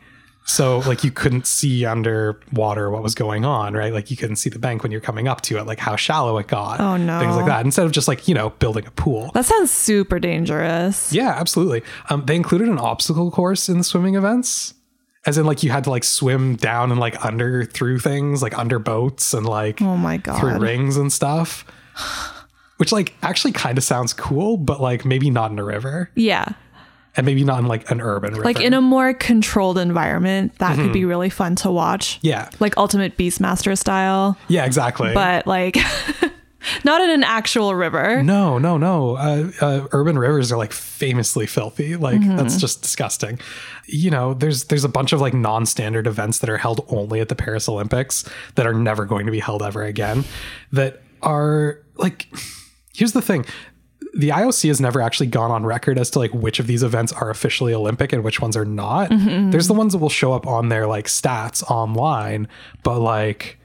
So 0.50 0.78
like 0.78 1.04
you 1.04 1.10
couldn't 1.10 1.46
see 1.46 1.84
underwater 1.84 2.90
what 2.90 3.02
was 3.02 3.14
going 3.14 3.44
on, 3.44 3.74
right? 3.74 3.92
Like 3.92 4.10
you 4.10 4.16
couldn't 4.16 4.36
see 4.36 4.48
the 4.48 4.58
bank 4.58 4.82
when 4.82 4.90
you're 4.90 5.00
coming 5.02 5.28
up 5.28 5.42
to 5.42 5.58
it, 5.58 5.66
like 5.66 5.78
how 5.78 5.94
shallow 5.94 6.38
it 6.38 6.46
got. 6.46 6.80
Oh, 6.80 6.96
no. 6.96 7.20
Things 7.20 7.36
like 7.36 7.44
that. 7.44 7.66
Instead 7.66 7.84
of 7.84 7.92
just 7.92 8.08
like, 8.08 8.26
you 8.26 8.34
know, 8.34 8.48
building 8.50 8.86
a 8.86 8.90
pool. 8.92 9.30
That 9.34 9.44
sounds 9.44 9.70
super 9.70 10.18
dangerous. 10.18 11.12
Yeah, 11.12 11.34
absolutely. 11.36 11.82
Um, 12.08 12.24
they 12.24 12.34
included 12.34 12.68
an 12.68 12.78
obstacle 12.78 13.30
course 13.30 13.68
in 13.68 13.76
the 13.76 13.84
swimming 13.84 14.14
events. 14.14 14.72
As 15.26 15.36
in 15.36 15.44
like 15.44 15.62
you 15.62 15.68
had 15.70 15.84
to 15.84 15.90
like 15.90 16.04
swim 16.04 16.56
down 16.56 16.90
and 16.90 16.98
like 16.98 17.22
under 17.22 17.66
through 17.66 17.98
things, 17.98 18.42
like 18.42 18.56
under 18.58 18.78
boats 18.78 19.34
and 19.34 19.44
like 19.44 19.82
Oh 19.82 19.98
my 19.98 20.16
God. 20.16 20.40
through 20.40 20.58
rings 20.58 20.96
and 20.96 21.12
stuff. 21.12 21.66
Which 22.78 22.92
like 22.92 23.12
actually 23.22 23.52
kind 23.52 23.76
of 23.76 23.84
sounds 23.84 24.14
cool, 24.14 24.56
but 24.56 24.80
like 24.80 25.04
maybe 25.04 25.28
not 25.28 25.50
in 25.50 25.58
a 25.58 25.64
river. 25.64 26.10
Yeah. 26.14 26.52
And 27.18 27.26
maybe 27.26 27.44
not 27.44 27.58
in 27.58 27.66
like 27.66 27.90
an 27.90 28.00
urban 28.00 28.32
river. 28.32 28.44
Like 28.44 28.60
in 28.60 28.72
a 28.72 28.80
more 28.80 29.12
controlled 29.12 29.76
environment, 29.76 30.56
that 30.58 30.76
could 30.76 30.84
Mm-hmm. 30.84 30.92
be 30.92 31.04
really 31.04 31.28
fun 31.30 31.56
to 31.56 31.70
watch. 31.70 32.18
Yeah. 32.22 32.48
Like 32.60 32.76
Ultimate 32.78 33.18
Beastmaster 33.18 33.76
style, 33.76 34.38
Yeah, 34.48 34.64
exactly. 34.64 35.12
but 35.12 35.46
like 35.46 35.76
not 36.84 37.00
in 37.00 37.10
an 37.10 37.24
actual 37.24 37.74
river. 37.74 38.22
no, 38.22 38.58
no, 38.58 38.76
no. 38.78 39.16
Uh, 39.16 39.50
uh, 39.60 39.86
urban 39.92 40.18
rivers 40.18 40.50
are 40.52 40.56
like 40.58 40.72
famously 40.72 41.46
filthy. 41.46 41.96
Like 41.96 42.20
Mm-hmm. 42.20 42.36
that's 42.36 42.56
just 42.60 42.82
disgusting. 42.82 43.38
You 43.86 44.10
know, 44.10 44.34
there's 44.34 44.64
there's 44.64 44.84
a 44.84 44.88
bunch 44.88 45.12
of 45.12 45.20
like 45.20 45.34
non-standard 45.34 46.06
events 46.06 46.38
that 46.40 46.50
are 46.50 46.58
held 46.58 46.84
only 46.88 47.20
at 47.20 47.28
the 47.28 47.34
Paris 47.36 47.68
Olympics 47.68 48.24
that 48.54 48.66
are 48.66 48.74
never 48.74 49.04
going 49.06 49.26
to 49.26 49.32
be 49.32 49.40
held 49.40 49.62
ever 49.62 49.82
again. 49.82 50.24
That 50.72 51.02
are 51.22 51.80
like, 51.96 52.28
here's 52.94 53.12
the 53.12 53.22
thing. 53.22 53.44
The 54.18 54.30
IOC 54.30 54.68
has 54.68 54.80
never 54.80 55.00
actually 55.00 55.28
gone 55.28 55.50
on 55.50 55.64
record 55.64 55.98
as 55.98 56.10
to 56.10 56.18
like 56.18 56.34
which 56.34 56.58
of 56.60 56.66
these 56.66 56.82
events 56.82 57.12
are 57.12 57.30
officially 57.30 57.72
Olympic 57.72 58.12
and 58.12 58.22
which 58.24 58.40
ones 58.40 58.56
are 58.56 58.64
not. 58.64 59.10
There's 59.50 59.68
the 59.68 59.74
ones 59.74 59.92
that 59.92 59.98
will 59.98 60.08
show 60.08 60.32
up 60.32 60.46
on 60.46 60.68
their 60.68 60.86
like 60.86 61.06
stats 61.06 61.62
online, 61.70 62.48
but 62.82 62.98
like 62.98 63.58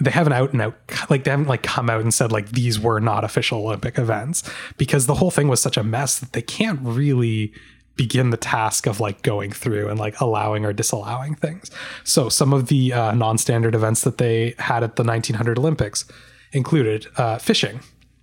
they 0.00 0.10
haven't 0.10 0.32
out 0.32 0.52
and 0.52 0.62
out 0.62 0.74
like 1.10 1.24
they 1.24 1.30
haven't 1.30 1.48
like 1.48 1.62
come 1.62 1.90
out 1.90 2.00
and 2.00 2.14
said 2.14 2.32
like 2.32 2.50
these 2.52 2.80
were 2.80 3.00
not 3.00 3.24
official 3.24 3.66
Olympic 3.66 3.98
events 3.98 4.42
because 4.78 5.06
the 5.06 5.14
whole 5.14 5.30
thing 5.30 5.48
was 5.48 5.60
such 5.60 5.76
a 5.76 5.84
mess 5.84 6.18
that 6.18 6.32
they 6.32 6.42
can't 6.42 6.80
really 6.82 7.52
begin 7.96 8.30
the 8.30 8.36
task 8.36 8.86
of 8.86 9.00
like 9.00 9.22
going 9.22 9.52
through 9.52 9.88
and 9.88 9.98
like 9.98 10.20
allowing 10.20 10.64
or 10.64 10.72
disallowing 10.72 11.34
things. 11.34 11.70
So 12.04 12.28
some 12.28 12.52
of 12.52 12.68
the 12.68 12.92
uh, 12.92 13.14
non-standard 13.14 13.74
events 13.74 14.02
that 14.02 14.18
they 14.18 14.54
had 14.58 14.82
at 14.82 14.96
the 14.96 15.04
1900 15.04 15.58
Olympics 15.58 16.06
included 16.52 17.06
uh, 17.16 17.38
fishing, 17.38 17.80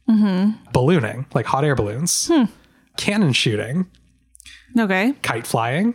Mm-hmm. 0.10 0.72
ballooning, 0.74 1.28
like 1.36 1.46
hot 1.46 1.64
air 1.64 1.76
balloons, 1.76 2.28
hmm. 2.34 2.46
cannon 2.98 3.32
shooting, 3.32 3.86
Okay. 4.78 5.14
kite 5.22 5.46
flying, 5.46 5.94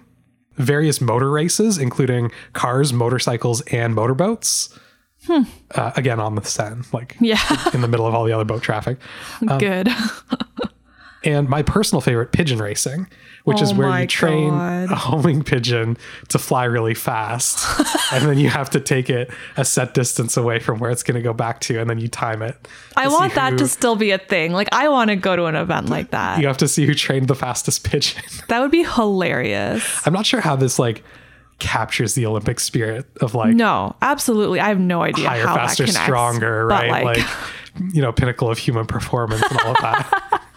various 0.56 1.00
motor 1.00 1.30
races, 1.30 1.78
including 1.78 2.30
cars, 2.52 2.92
motorcycles, 2.92 3.60
and 3.62 3.94
motorboats. 3.94 4.78
Hmm. 5.26 5.42
Uh, 5.74 5.90
again, 5.96 6.20
on 6.20 6.34
the 6.36 6.44
Seine, 6.44 6.82
like 6.92 7.16
Yeah. 7.20 7.40
in 7.72 7.80
the 7.80 7.88
middle 7.88 8.06
of 8.06 8.14
all 8.14 8.24
the 8.24 8.32
other 8.32 8.44
boat 8.44 8.62
traffic. 8.62 8.98
Um, 9.48 9.58
Good. 9.58 9.88
And 11.24 11.48
my 11.48 11.62
personal 11.62 12.02
favorite, 12.02 12.32
pigeon 12.32 12.58
racing, 12.58 13.06
which 13.44 13.60
is 13.62 13.72
Oh 13.72 13.76
where 13.76 14.00
you 14.00 14.06
train 14.06 14.50
God. 14.50 14.90
a 14.90 14.94
homing 14.94 15.42
pigeon 15.42 15.96
to 16.28 16.38
fly 16.38 16.64
really 16.64 16.94
fast. 16.94 17.58
and 18.12 18.24
then 18.26 18.38
you 18.38 18.48
have 18.48 18.70
to 18.70 18.80
take 18.80 19.08
it 19.10 19.30
a 19.56 19.64
set 19.64 19.94
distance 19.94 20.36
away 20.36 20.58
from 20.58 20.78
where 20.78 20.90
it's 20.90 21.02
going 21.02 21.14
to 21.16 21.22
go 21.22 21.32
back 21.32 21.60
to, 21.60 21.78
and 21.78 21.88
then 21.88 21.98
you 21.98 22.08
time 22.08 22.40
it. 22.42 22.56
I 22.96 23.08
want 23.08 23.34
that 23.34 23.52
who- 23.52 23.58
to 23.58 23.68
still 23.68 23.96
be 23.96 24.10
a 24.12 24.18
thing. 24.18 24.52
Like 24.52 24.68
I 24.72 24.88
want 24.88 25.10
to 25.10 25.16
go 25.16 25.36
to 25.36 25.44
an 25.44 25.54
event 25.56 25.88
like 25.90 26.10
that. 26.12 26.40
You 26.40 26.46
have 26.46 26.56
to 26.58 26.68
see 26.68 26.86
who 26.86 26.94
trained 26.94 27.28
the 27.28 27.34
fastest 27.34 27.84
pigeon. 27.84 28.22
That 28.48 28.60
would 28.60 28.70
be 28.70 28.84
hilarious. 28.84 30.06
I'm 30.06 30.12
not 30.12 30.26
sure 30.26 30.40
how 30.40 30.56
this 30.56 30.78
like 30.78 31.02
captures 31.58 32.14
the 32.14 32.26
Olympic 32.26 32.58
spirit 32.60 33.06
of 33.20 33.34
like 33.34 33.54
No, 33.54 33.94
absolutely. 34.02 34.60
I 34.60 34.68
have 34.68 34.80
no 34.80 35.02
idea 35.02 35.28
higher, 35.28 35.46
how 35.46 35.54
faster, 35.54 35.84
connects, 35.84 36.04
stronger, 36.04 36.66
right? 36.66 36.90
Like, 36.90 37.18
Like, 37.18 37.26
you 37.92 38.02
know, 38.02 38.12
pinnacle 38.12 38.50
of 38.50 38.58
human 38.58 38.86
performance 38.86 39.42
and 39.42 39.58
all 39.60 39.70
of 39.72 39.76
that. 39.82 40.42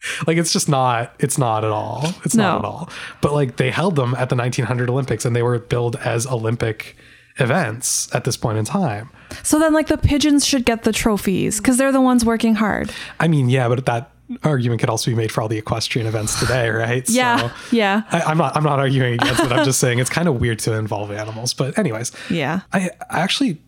like 0.26 0.36
it's 0.36 0.52
just 0.52 0.68
not 0.68 1.14
it's 1.18 1.38
not 1.38 1.64
at 1.64 1.70
all. 1.70 2.04
It's 2.24 2.34
not 2.34 2.58
at 2.60 2.64
all. 2.64 2.90
But 3.20 3.32
like 3.32 3.56
they 3.56 3.70
held 3.70 3.96
them 3.96 4.14
at 4.14 4.28
the 4.28 4.36
1900 4.36 4.90
Olympics 4.90 5.24
and 5.24 5.34
they 5.34 5.42
were 5.42 5.58
billed 5.58 5.96
as 5.96 6.26
Olympic 6.26 6.96
events 7.38 8.12
at 8.14 8.24
this 8.24 8.36
point 8.36 8.58
in 8.58 8.64
time. 8.64 9.10
so 9.42 9.58
then, 9.58 9.72
like 9.72 9.86
the 9.86 9.98
pigeons 9.98 10.44
should 10.44 10.64
get 10.64 10.82
the 10.82 10.92
trophies 10.92 11.58
because 11.58 11.76
they're 11.78 11.92
the 11.92 12.00
ones 12.00 12.24
working 12.24 12.54
hard. 12.56 12.90
I 13.20 13.28
mean, 13.28 13.48
yeah, 13.48 13.68
but 13.68 13.86
that 13.86 14.10
argument 14.44 14.80
could 14.80 14.90
also 14.90 15.10
be 15.10 15.14
made 15.14 15.32
for 15.32 15.40
all 15.40 15.48
the 15.48 15.56
equestrian 15.58 16.06
events 16.06 16.38
today, 16.38 16.68
right? 16.84 17.08
Yeah, 17.08 17.38
So 17.48 17.50
yeah, 17.76 18.02
I, 18.10 18.20
I'm 18.22 18.38
not 18.38 18.56
I'm 18.56 18.64
not 18.64 18.78
arguing 18.78 19.14
against 19.14 19.40
it. 19.40 19.52
I'm 19.52 19.64
just 19.64 19.80
saying 19.80 19.98
it's 19.98 20.10
kind 20.10 20.28
of 20.28 20.40
weird 20.40 20.58
to 20.60 20.74
involve 20.74 21.10
animals. 21.10 21.54
But 21.54 21.78
anyways, 21.78 22.12
yeah. 22.30 22.60
I, 22.72 22.90
I 23.10 23.20
actually 23.20 23.60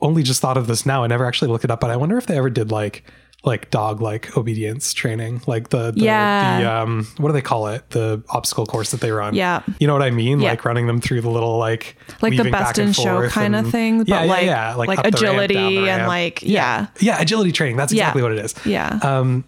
only 0.00 0.22
just 0.22 0.40
thought 0.40 0.56
of 0.56 0.66
this 0.66 0.84
now. 0.84 1.02
I 1.04 1.06
never 1.06 1.24
actually 1.24 1.48
looked 1.50 1.64
it 1.64 1.70
up, 1.70 1.80
but 1.80 1.90
I 1.90 1.96
wonder 1.96 2.18
if 2.18 2.26
they 2.26 2.36
ever 2.36 2.50
did 2.50 2.70
like 2.70 3.04
like 3.44 3.70
dog 3.70 4.00
like 4.00 4.36
obedience 4.36 4.94
training, 4.94 5.42
like 5.46 5.68
the, 5.68 5.90
the 5.90 6.00
Yeah. 6.00 6.60
the 6.60 6.70
um 6.72 7.06
what 7.18 7.28
do 7.28 7.34
they 7.34 7.42
call 7.42 7.66
it? 7.68 7.88
The 7.90 8.22
obstacle 8.30 8.64
course 8.66 8.90
that 8.92 9.00
they 9.00 9.10
run. 9.10 9.34
Yeah. 9.34 9.62
you 9.78 9.86
know 9.86 9.92
what 9.92 10.02
I 10.02 10.10
mean? 10.10 10.40
Yeah. 10.40 10.50
Like 10.50 10.64
running 10.64 10.86
them 10.86 11.00
through 11.00 11.20
the 11.20 11.30
little 11.30 11.58
like 11.58 11.96
Like 12.22 12.36
the 12.36 12.50
best 12.50 12.78
in 12.78 12.92
show 12.92 13.28
kind 13.28 13.54
of 13.54 13.70
thing, 13.70 13.98
but 13.98 14.08
Yeah, 14.08 14.24
yeah, 14.24 14.30
like 14.30 14.46
yeah, 14.46 14.74
like, 14.74 14.98
up 14.98 15.04
the 15.04 15.10
ramp, 15.10 15.16
agility 15.16 15.88
and 15.88 16.06
like 16.06 16.42
yeah, 16.42 16.86
yeah, 17.00 17.20
agility 17.20 17.52
training. 17.52 17.76
That's 17.76 17.92
exactly 17.92 18.22
what 18.22 18.32
it 18.32 18.38
is. 18.44 18.54
yeah. 18.64 18.98
Um, 19.02 19.44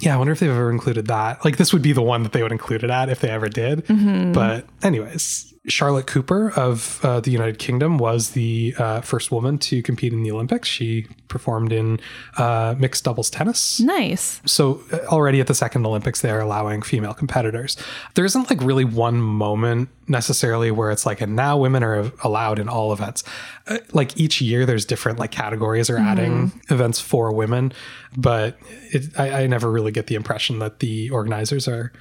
yeah, 0.00 0.14
I 0.14 0.16
wonder 0.16 0.32
if 0.32 0.38
they've 0.38 0.48
ever 0.48 0.70
included 0.70 1.08
that. 1.08 1.44
Like, 1.44 1.56
this 1.56 1.72
would 1.72 1.82
be 1.82 1.92
the 1.92 2.02
one 2.02 2.22
that 2.22 2.30
they 2.30 2.44
would 2.44 2.52
include 2.52 2.84
it 2.84 2.90
at 2.90 3.08
if 3.08 3.18
they 3.18 3.30
ever 3.30 3.48
did. 3.48 3.84
Mm-hmm. 3.86 4.30
But, 4.32 4.64
anyways, 4.80 5.52
Charlotte 5.68 6.06
Cooper 6.06 6.50
of 6.56 7.00
uh, 7.04 7.20
the 7.20 7.30
United 7.30 7.58
Kingdom 7.58 7.98
was 7.98 8.30
the 8.30 8.74
uh, 8.78 9.00
first 9.02 9.30
woman 9.30 9.58
to 9.58 9.82
compete 9.82 10.12
in 10.12 10.22
the 10.22 10.30
Olympics. 10.30 10.68
She 10.68 11.06
performed 11.28 11.72
in 11.72 12.00
uh, 12.38 12.74
mixed 12.78 13.04
doubles 13.04 13.28
tennis. 13.30 13.78
nice. 13.80 14.40
So 14.46 14.82
uh, 14.92 14.98
already 15.08 15.40
at 15.40 15.46
the 15.46 15.54
second 15.54 15.84
Olympics, 15.86 16.20
they're 16.22 16.40
allowing 16.40 16.82
female 16.82 17.14
competitors. 17.14 17.76
There 18.14 18.24
isn't 18.24 18.48
like 18.50 18.60
really 18.62 18.84
one 18.84 19.20
moment 19.20 19.90
necessarily 20.06 20.70
where 20.70 20.90
it's 20.90 21.04
like, 21.04 21.20
and 21.20 21.36
now 21.36 21.56
women 21.58 21.82
are 21.82 22.10
allowed 22.24 22.58
in 22.58 22.68
all 22.68 22.92
events. 22.92 23.24
Uh, 23.66 23.78
like 23.92 24.16
each 24.18 24.40
year, 24.40 24.64
there's 24.64 24.84
different 24.86 25.18
like 25.18 25.30
categories 25.30 25.90
are 25.90 25.98
adding 25.98 26.50
events 26.70 26.98
for 27.00 27.32
women, 27.32 27.72
but 28.16 28.56
it, 28.90 29.18
I, 29.18 29.42
I 29.42 29.46
never 29.46 29.70
really 29.70 29.92
get 29.92 30.06
the 30.06 30.14
impression 30.14 30.60
that 30.60 30.78
the 30.80 31.10
organizers 31.10 31.68
are 31.68 31.92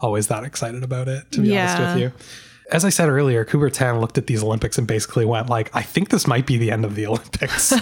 always 0.00 0.26
that 0.26 0.44
excited 0.44 0.82
about 0.82 1.08
it. 1.08 1.30
To 1.32 1.40
be 1.40 1.48
Yeah. 1.48 1.74
honest 1.74 1.94
with 1.94 2.02
you. 2.02 2.12
As 2.72 2.84
I 2.84 2.88
said 2.88 3.08
earlier, 3.08 3.44
Coubertin 3.44 4.00
looked 4.00 4.16
at 4.18 4.26
these 4.26 4.42
Olympics 4.42 4.78
and 4.78 4.86
basically 4.86 5.24
went 5.24 5.48
like, 5.48 5.70
I 5.74 5.82
think 5.82 6.08
this 6.08 6.26
might 6.26 6.46
be 6.46 6.56
the 6.56 6.70
end 6.70 6.84
of 6.84 6.94
the 6.94 7.06
Olympics. 7.08 7.74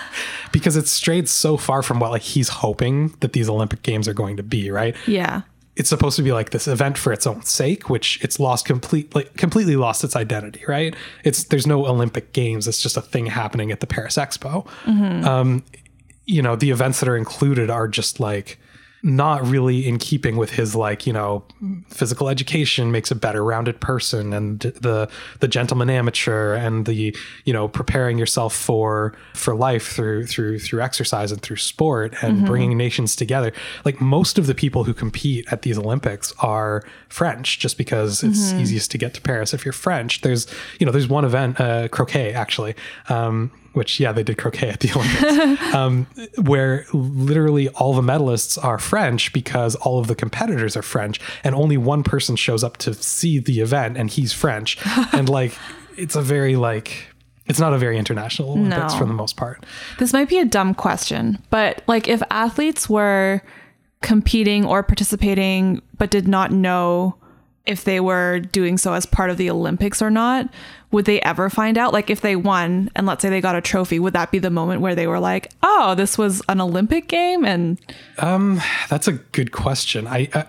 because 0.52 0.76
it's 0.76 0.90
strayed 0.90 1.28
so 1.28 1.56
far 1.56 1.82
from 1.82 2.00
what 2.00 2.10
like 2.10 2.22
he's 2.22 2.48
hoping 2.48 3.14
that 3.20 3.32
these 3.32 3.48
Olympic 3.48 3.82
games 3.82 4.08
are 4.08 4.14
going 4.14 4.36
to 4.36 4.42
be, 4.42 4.70
right? 4.70 4.96
Yeah. 5.06 5.42
It's 5.74 5.90
supposed 5.90 6.16
to 6.16 6.22
be 6.22 6.32
like 6.32 6.50
this 6.50 6.66
event 6.66 6.96
for 6.96 7.12
its 7.12 7.26
own 7.26 7.42
sake, 7.42 7.90
which 7.90 8.22
it's 8.22 8.40
lost 8.40 8.64
completely 8.64 9.24
like, 9.24 9.36
completely 9.36 9.76
lost 9.76 10.04
its 10.04 10.16
identity, 10.16 10.62
right? 10.66 10.94
It's 11.24 11.44
there's 11.44 11.66
no 11.66 11.86
Olympic 11.86 12.32
games, 12.32 12.66
it's 12.66 12.80
just 12.80 12.96
a 12.96 13.02
thing 13.02 13.26
happening 13.26 13.70
at 13.70 13.80
the 13.80 13.86
Paris 13.86 14.16
Expo. 14.16 14.66
Um, 15.26 15.64
you 16.24 16.40
know, 16.40 16.56
the 16.56 16.70
events 16.70 17.00
that 17.00 17.08
are 17.08 17.16
included 17.16 17.68
are 17.68 17.88
just 17.88 18.18
like 18.18 18.58
not 19.02 19.46
really 19.46 19.86
in 19.86 19.98
keeping 19.98 20.36
with 20.36 20.50
his 20.50 20.74
like 20.74 21.06
you 21.06 21.12
know 21.12 21.44
physical 21.88 22.28
education 22.28 22.90
makes 22.90 23.10
a 23.10 23.14
better 23.14 23.44
rounded 23.44 23.80
person 23.80 24.32
and 24.32 24.60
the 24.60 25.08
the 25.40 25.48
gentleman 25.48 25.88
amateur 25.90 26.54
and 26.54 26.86
the 26.86 27.14
you 27.44 27.52
know 27.52 27.68
preparing 27.68 28.18
yourself 28.18 28.54
for 28.54 29.14
for 29.34 29.54
life 29.54 29.92
through 29.92 30.26
through 30.26 30.58
through 30.58 30.80
exercise 30.82 31.30
and 31.30 31.42
through 31.42 31.56
sport 31.56 32.14
and 32.22 32.46
bringing 32.46 32.76
nations 32.76 33.14
together. 33.14 33.52
Like 33.84 34.00
most 34.00 34.38
of 34.38 34.46
the 34.46 34.54
people 34.54 34.84
who 34.84 34.94
compete 34.94 35.46
at 35.52 35.62
these 35.62 35.78
olympics 35.78 36.32
are 36.38 36.82
french 37.08 37.58
just 37.58 37.78
because 37.78 38.22
it's 38.22 38.52
easiest 38.52 38.90
to 38.90 38.98
get 38.98 39.14
to 39.14 39.20
paris. 39.20 39.54
If 39.54 39.64
you're 39.64 39.72
french 39.72 40.22
there's 40.22 40.46
you 40.80 40.86
know 40.86 40.92
there's 40.92 41.08
one 41.08 41.24
event 41.24 41.60
uh 41.60 41.88
croquet 41.88 42.32
actually. 42.32 42.74
Um 43.08 43.52
which 43.76 44.00
yeah 44.00 44.10
they 44.10 44.22
did 44.22 44.38
croquet 44.38 44.70
at 44.70 44.80
the 44.80 44.90
olympics 44.96 45.74
um, 45.74 46.06
where 46.42 46.86
literally 46.92 47.68
all 47.70 47.92
the 47.92 48.00
medalists 48.02 48.62
are 48.64 48.78
french 48.78 49.32
because 49.32 49.74
all 49.76 49.98
of 49.98 50.06
the 50.06 50.14
competitors 50.14 50.76
are 50.76 50.82
french 50.82 51.20
and 51.44 51.54
only 51.54 51.76
one 51.76 52.02
person 52.02 52.36
shows 52.36 52.64
up 52.64 52.76
to 52.78 52.94
see 52.94 53.38
the 53.38 53.60
event 53.60 53.96
and 53.98 54.10
he's 54.10 54.32
french 54.32 54.78
and 55.12 55.28
like 55.28 55.52
it's 55.96 56.16
a 56.16 56.22
very 56.22 56.56
like 56.56 57.08
it's 57.46 57.60
not 57.60 57.72
a 57.74 57.78
very 57.78 57.96
international 57.98 58.50
olympics 58.52 58.92
No. 58.94 58.98
for 58.98 59.04
the 59.04 59.12
most 59.12 59.36
part 59.36 59.64
This 59.98 60.12
might 60.12 60.28
be 60.28 60.38
a 60.38 60.44
dumb 60.44 60.74
question, 60.74 61.38
but 61.50 61.82
like 61.86 62.08
if 62.08 62.22
athletes 62.30 62.88
were 62.88 63.40
competing 64.02 64.64
or 64.64 64.82
participating 64.82 65.80
but 65.98 66.10
did 66.10 66.26
not 66.28 66.50
know 66.50 67.16
if 67.66 67.84
they 67.84 68.00
were 68.00 68.40
doing 68.40 68.78
so 68.78 68.92
as 68.92 69.06
part 69.06 69.30
of 69.30 69.36
the 69.36 69.50
Olympics 69.50 70.00
or 70.00 70.10
not, 70.10 70.48
would 70.92 71.04
they 71.04 71.20
ever 71.22 71.50
find 71.50 71.76
out? 71.76 71.92
Like 71.92 72.10
if 72.10 72.20
they 72.20 72.36
won 72.36 72.90
and 72.94 73.06
let's 73.06 73.22
say 73.22 73.28
they 73.28 73.40
got 73.40 73.56
a 73.56 73.60
trophy, 73.60 73.98
would 73.98 74.12
that 74.14 74.30
be 74.30 74.38
the 74.38 74.50
moment 74.50 74.80
where 74.80 74.94
they 74.94 75.06
were 75.06 75.18
like, 75.20 75.52
"Oh, 75.62 75.94
this 75.96 76.16
was 76.16 76.42
an 76.48 76.60
Olympic 76.60 77.08
game?" 77.08 77.44
And 77.44 77.78
That's 78.88 79.08
a 79.08 79.12
good 79.12 79.50
question. 79.52 80.06
I, 80.06 80.28
I 80.32 80.44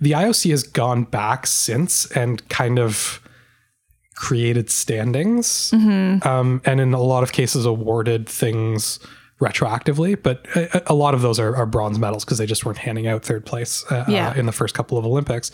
the 0.00 0.12
IOC 0.12 0.50
has 0.50 0.62
gone 0.62 1.04
back 1.04 1.46
since 1.46 2.06
and 2.12 2.46
kind 2.48 2.78
of 2.78 3.20
created 4.14 4.70
standings, 4.70 5.72
um, 5.72 6.60
and 6.64 6.80
in 6.80 6.92
a 6.94 7.00
lot 7.00 7.22
of 7.22 7.32
cases 7.32 7.64
awarded 7.64 8.28
things 8.28 9.00
retroactively. 9.40 10.22
But 10.22 10.46
a, 10.54 10.92
a 10.92 10.94
lot 10.94 11.14
of 11.14 11.22
those 11.22 11.40
are, 11.40 11.56
are 11.56 11.66
bronze 11.66 11.98
medals 11.98 12.24
because 12.24 12.38
they 12.38 12.46
just 12.46 12.64
weren't 12.64 12.78
handing 12.78 13.08
out 13.08 13.24
third 13.24 13.44
place 13.44 13.84
uh, 13.90 14.04
Yeah. 14.06 14.28
uh, 14.30 14.34
in 14.34 14.46
the 14.46 14.52
first 14.52 14.74
couple 14.74 14.98
of 14.98 15.04
Olympics. 15.04 15.50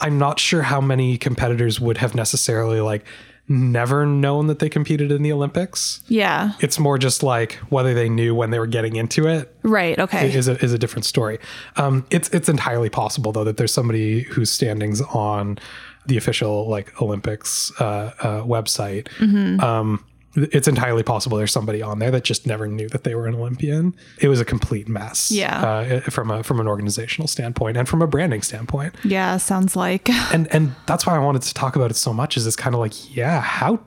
I'm 0.00 0.18
not 0.18 0.38
sure 0.38 0.62
how 0.62 0.80
many 0.80 1.18
competitors 1.18 1.80
would 1.80 1.98
have 1.98 2.14
necessarily 2.14 2.80
like 2.80 3.04
never 3.48 4.04
known 4.04 4.46
that 4.48 4.58
they 4.58 4.68
competed 4.68 5.10
in 5.10 5.22
the 5.22 5.32
Olympics. 5.32 6.02
yeah, 6.08 6.52
It's 6.60 6.78
more 6.78 6.98
just 6.98 7.22
like 7.22 7.54
whether 7.70 7.94
they 7.94 8.08
knew 8.08 8.34
when 8.34 8.50
they 8.50 8.58
were 8.58 8.66
getting 8.66 8.96
into 8.96 9.26
it 9.26 9.54
right, 9.62 9.98
okay. 9.98 10.32
is 10.32 10.48
a 10.48 10.62
is 10.62 10.72
a 10.72 10.78
different 10.78 11.04
story. 11.04 11.38
Um, 11.76 12.06
it's 12.10 12.28
it's 12.30 12.48
entirely 12.48 12.90
possible 12.90 13.32
though 13.32 13.44
that 13.44 13.56
there's 13.56 13.72
somebody 13.72 14.22
whose 14.22 14.50
standings 14.50 15.00
on 15.00 15.58
the 16.06 16.16
official 16.16 16.68
like 16.68 17.00
Olympics 17.00 17.72
uh, 17.80 18.12
uh, 18.20 18.42
website. 18.42 19.08
Mm-hmm. 19.18 19.60
Um, 19.60 20.04
it's 20.36 20.68
entirely 20.68 21.02
possible 21.02 21.38
there's 21.38 21.52
somebody 21.52 21.82
on 21.82 21.98
there 21.98 22.10
that 22.10 22.22
just 22.22 22.46
never 22.46 22.66
knew 22.66 22.88
that 22.90 23.04
they 23.04 23.14
were 23.14 23.26
an 23.26 23.34
Olympian. 23.34 23.94
It 24.20 24.28
was 24.28 24.40
a 24.40 24.44
complete 24.44 24.88
mess. 24.88 25.30
Yeah. 25.30 25.60
uh, 25.62 26.00
from 26.10 26.30
a 26.30 26.42
from 26.42 26.60
an 26.60 26.68
organizational 26.68 27.26
standpoint 27.28 27.76
and 27.76 27.88
from 27.88 28.02
a 28.02 28.06
branding 28.06 28.42
standpoint. 28.42 28.94
yeah, 29.04 29.36
sounds 29.38 29.74
like 29.74 30.08
And 30.32 30.46
and 30.54 30.74
that's 30.86 31.06
why 31.06 31.16
I 31.16 31.18
wanted 31.18 31.42
to 31.42 31.54
talk 31.54 31.76
about 31.76 31.90
it 31.90 31.94
so 31.94 32.12
much. 32.12 32.36
Is 32.36 32.46
it's 32.46 32.56
kind 32.56 32.74
of 32.74 32.80
like 32.80 33.16
yeah, 33.16 33.40
how? 33.40 33.80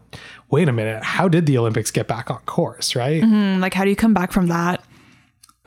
Wait 0.50 0.68
a 0.68 0.74
minute, 0.74 1.04
how 1.04 1.28
did 1.30 1.46
the 1.46 1.58
Olympics 1.58 1.92
get 1.92 2.08
back 2.08 2.30
on 2.30 2.40
course? 2.40 2.96
Right. 2.96 3.24
like 3.24 3.74
how 3.74 3.84
do 3.84 3.90
you 3.90 3.96
come 3.96 4.14
back 4.14 4.32
from 4.32 4.48
that? 4.48 4.84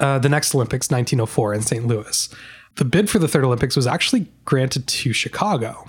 uh, 0.01 0.18
the 0.18 0.29
next 0.29 0.55
Olympics, 0.55 0.91
1904 0.91 1.55
in 1.55 1.62
St. 1.62 1.87
Louis. 1.87 2.29
The 2.77 2.85
bid 2.85 3.09
for 3.09 3.20
the 3.20 3.29
third 3.29 3.45
Olympics 3.45 3.77
was 3.77 3.87
actually 3.87 4.27
granted 4.45 4.89
to 4.89 5.12
Chicago, 5.12 5.89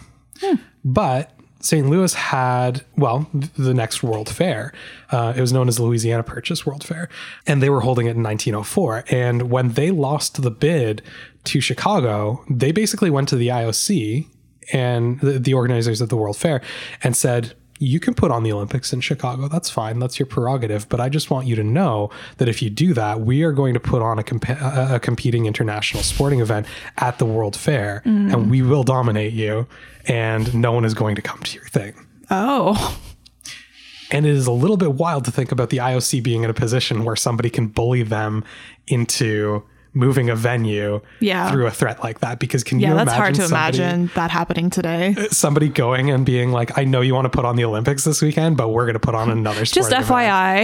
but 0.84 1.35
St. 1.66 1.90
Louis 1.90 2.14
had, 2.14 2.86
well, 2.96 3.28
the 3.34 3.74
next 3.74 4.04
World 4.04 4.30
Fair. 4.30 4.72
Uh, 5.10 5.34
it 5.36 5.42
was 5.42 5.52
known 5.52 5.68
as 5.68 5.78
the 5.78 5.84
Louisiana 5.84 6.22
Purchase 6.22 6.64
World 6.64 6.84
Fair, 6.84 7.10
and 7.48 7.62
they 7.62 7.72
were 7.72 7.82
holding 7.82 8.06
it 8.06 8.12
in 8.12 8.22
1904. 8.22 9.06
And 9.10 9.50
when 9.50 9.70
they 9.70 9.90
lost 9.90 10.44
the 10.44 10.52
bid 10.52 11.02
to 11.46 11.60
Chicago, 11.60 12.46
they 12.52 12.72
basically 12.72 13.10
went 13.10 13.30
to 13.30 13.36
the 13.36 13.48
IOC 13.48 14.28
and 14.74 15.20
the, 15.22 15.40
the 15.40 15.56
organizers 15.56 16.02
of 16.02 16.10
the 16.10 16.16
World 16.16 16.38
Fair 16.38 16.62
and 17.04 17.18
said, 17.18 17.56
you 17.80 18.00
can 18.00 18.14
put 18.14 18.32
on 18.32 18.44
the 18.44 18.52
Olympics 18.52 18.94
in 18.94 19.02
Chicago. 19.02 19.48
That's 19.48 19.70
fine. 19.70 20.00
That's 20.00 20.18
your 20.18 20.26
prerogative. 20.26 20.88
But 20.88 21.02
I 21.02 21.10
just 21.10 21.30
want 21.30 21.46
you 21.46 21.56
to 21.56 21.64
know 21.64 22.10
that 22.38 22.48
if 22.48 22.62
you 22.62 22.70
do 22.70 22.94
that, 22.94 23.22
we 23.22 23.44
are 23.44 23.52
going 23.52 23.74
to 23.74 23.80
put 23.80 24.02
on 24.02 24.18
a, 24.18 24.24
comp- 24.24 24.50
a 24.50 25.00
competing 25.02 25.46
international 25.46 26.02
sporting 26.04 26.40
event 26.40 26.68
at 26.98 27.20
the 27.20 27.26
World 27.26 27.56
Fair 27.56 28.02
mm. 28.06 28.32
and 28.32 28.50
we 28.50 28.62
will 28.62 28.84
dominate 28.84 29.34
you 29.34 29.68
and 30.08 30.54
no 30.54 30.72
one 30.72 30.86
is 30.86 30.94
going 30.94 31.16
to 31.16 31.22
come 31.22 31.40
to 31.40 31.56
your 31.56 31.66
thing. 31.66 31.94
Oh. 32.30 32.98
And 34.12 34.26
it 34.26 34.32
is 34.32 34.48
a 34.48 34.52
little 34.52 34.78
bit 34.78 34.94
wild 34.94 35.26
to 35.26 35.32
think 35.32 35.52
about 35.52 35.70
the 35.70 35.78
IOC 35.78 36.24
being 36.24 36.44
in 36.44 36.50
a 36.50 36.54
position 36.54 37.04
where 37.04 37.16
somebody 37.16 37.50
can 37.50 37.68
bully 37.68 38.04
them 38.04 38.46
into 38.88 39.64
moving 39.96 40.30
a 40.30 40.36
venue 40.36 41.02
Yeah. 41.20 41.50
through 41.50 41.66
a 41.66 41.72
threat 41.72 42.04
like 42.04 42.20
that. 42.20 42.38
Because 42.38 42.64
can 42.64 42.80
Yeah, 42.80 42.90
you 42.90 42.94
that's 42.96 43.08
imagine 43.08 43.22
hard 43.22 43.36
to 43.36 43.42
somebody- 43.48 43.78
imagine 43.80 44.12
that 44.14 44.30
happening 44.30 44.70
today. 44.70 45.16
Uh, 45.18 45.26
somebody 45.32 45.70
going 45.70 46.12
and 46.12 46.26
being 46.26 46.52
like, 46.52 46.78
I 46.78 46.84
know 46.84 47.02
you 47.02 47.16
want 47.16 47.26
to 47.26 47.30
put 47.30 47.46
on 47.46 47.56
the 47.56 47.64
Olympics 47.66 48.04
this 48.04 48.22
weekend, 48.22 48.58
but 48.58 48.70
we're 48.70 48.84
going 48.86 48.94
to 48.94 49.00
put 49.00 49.16
on 49.16 49.32
another 49.32 49.60
Just 49.66 49.74
sporting 49.90 49.98
event." 50.00 50.08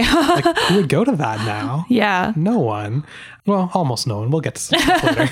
FYI. 0.06 0.44
Like, 0.44 0.58
who 0.68 0.76
would 0.76 0.88
go 0.88 1.02
to 1.04 1.16
that 1.16 1.38
now? 1.46 1.86
yeah. 1.88 2.32
No 2.36 2.58
one. 2.58 3.04
Well, 3.46 3.70
almost 3.74 4.06
no 4.06 4.18
one. 4.18 4.30
We'll 4.30 4.40
get 4.42 4.54
to 4.54 4.60
some 4.60 4.78
stuff 4.80 5.02
later. 5.16 5.30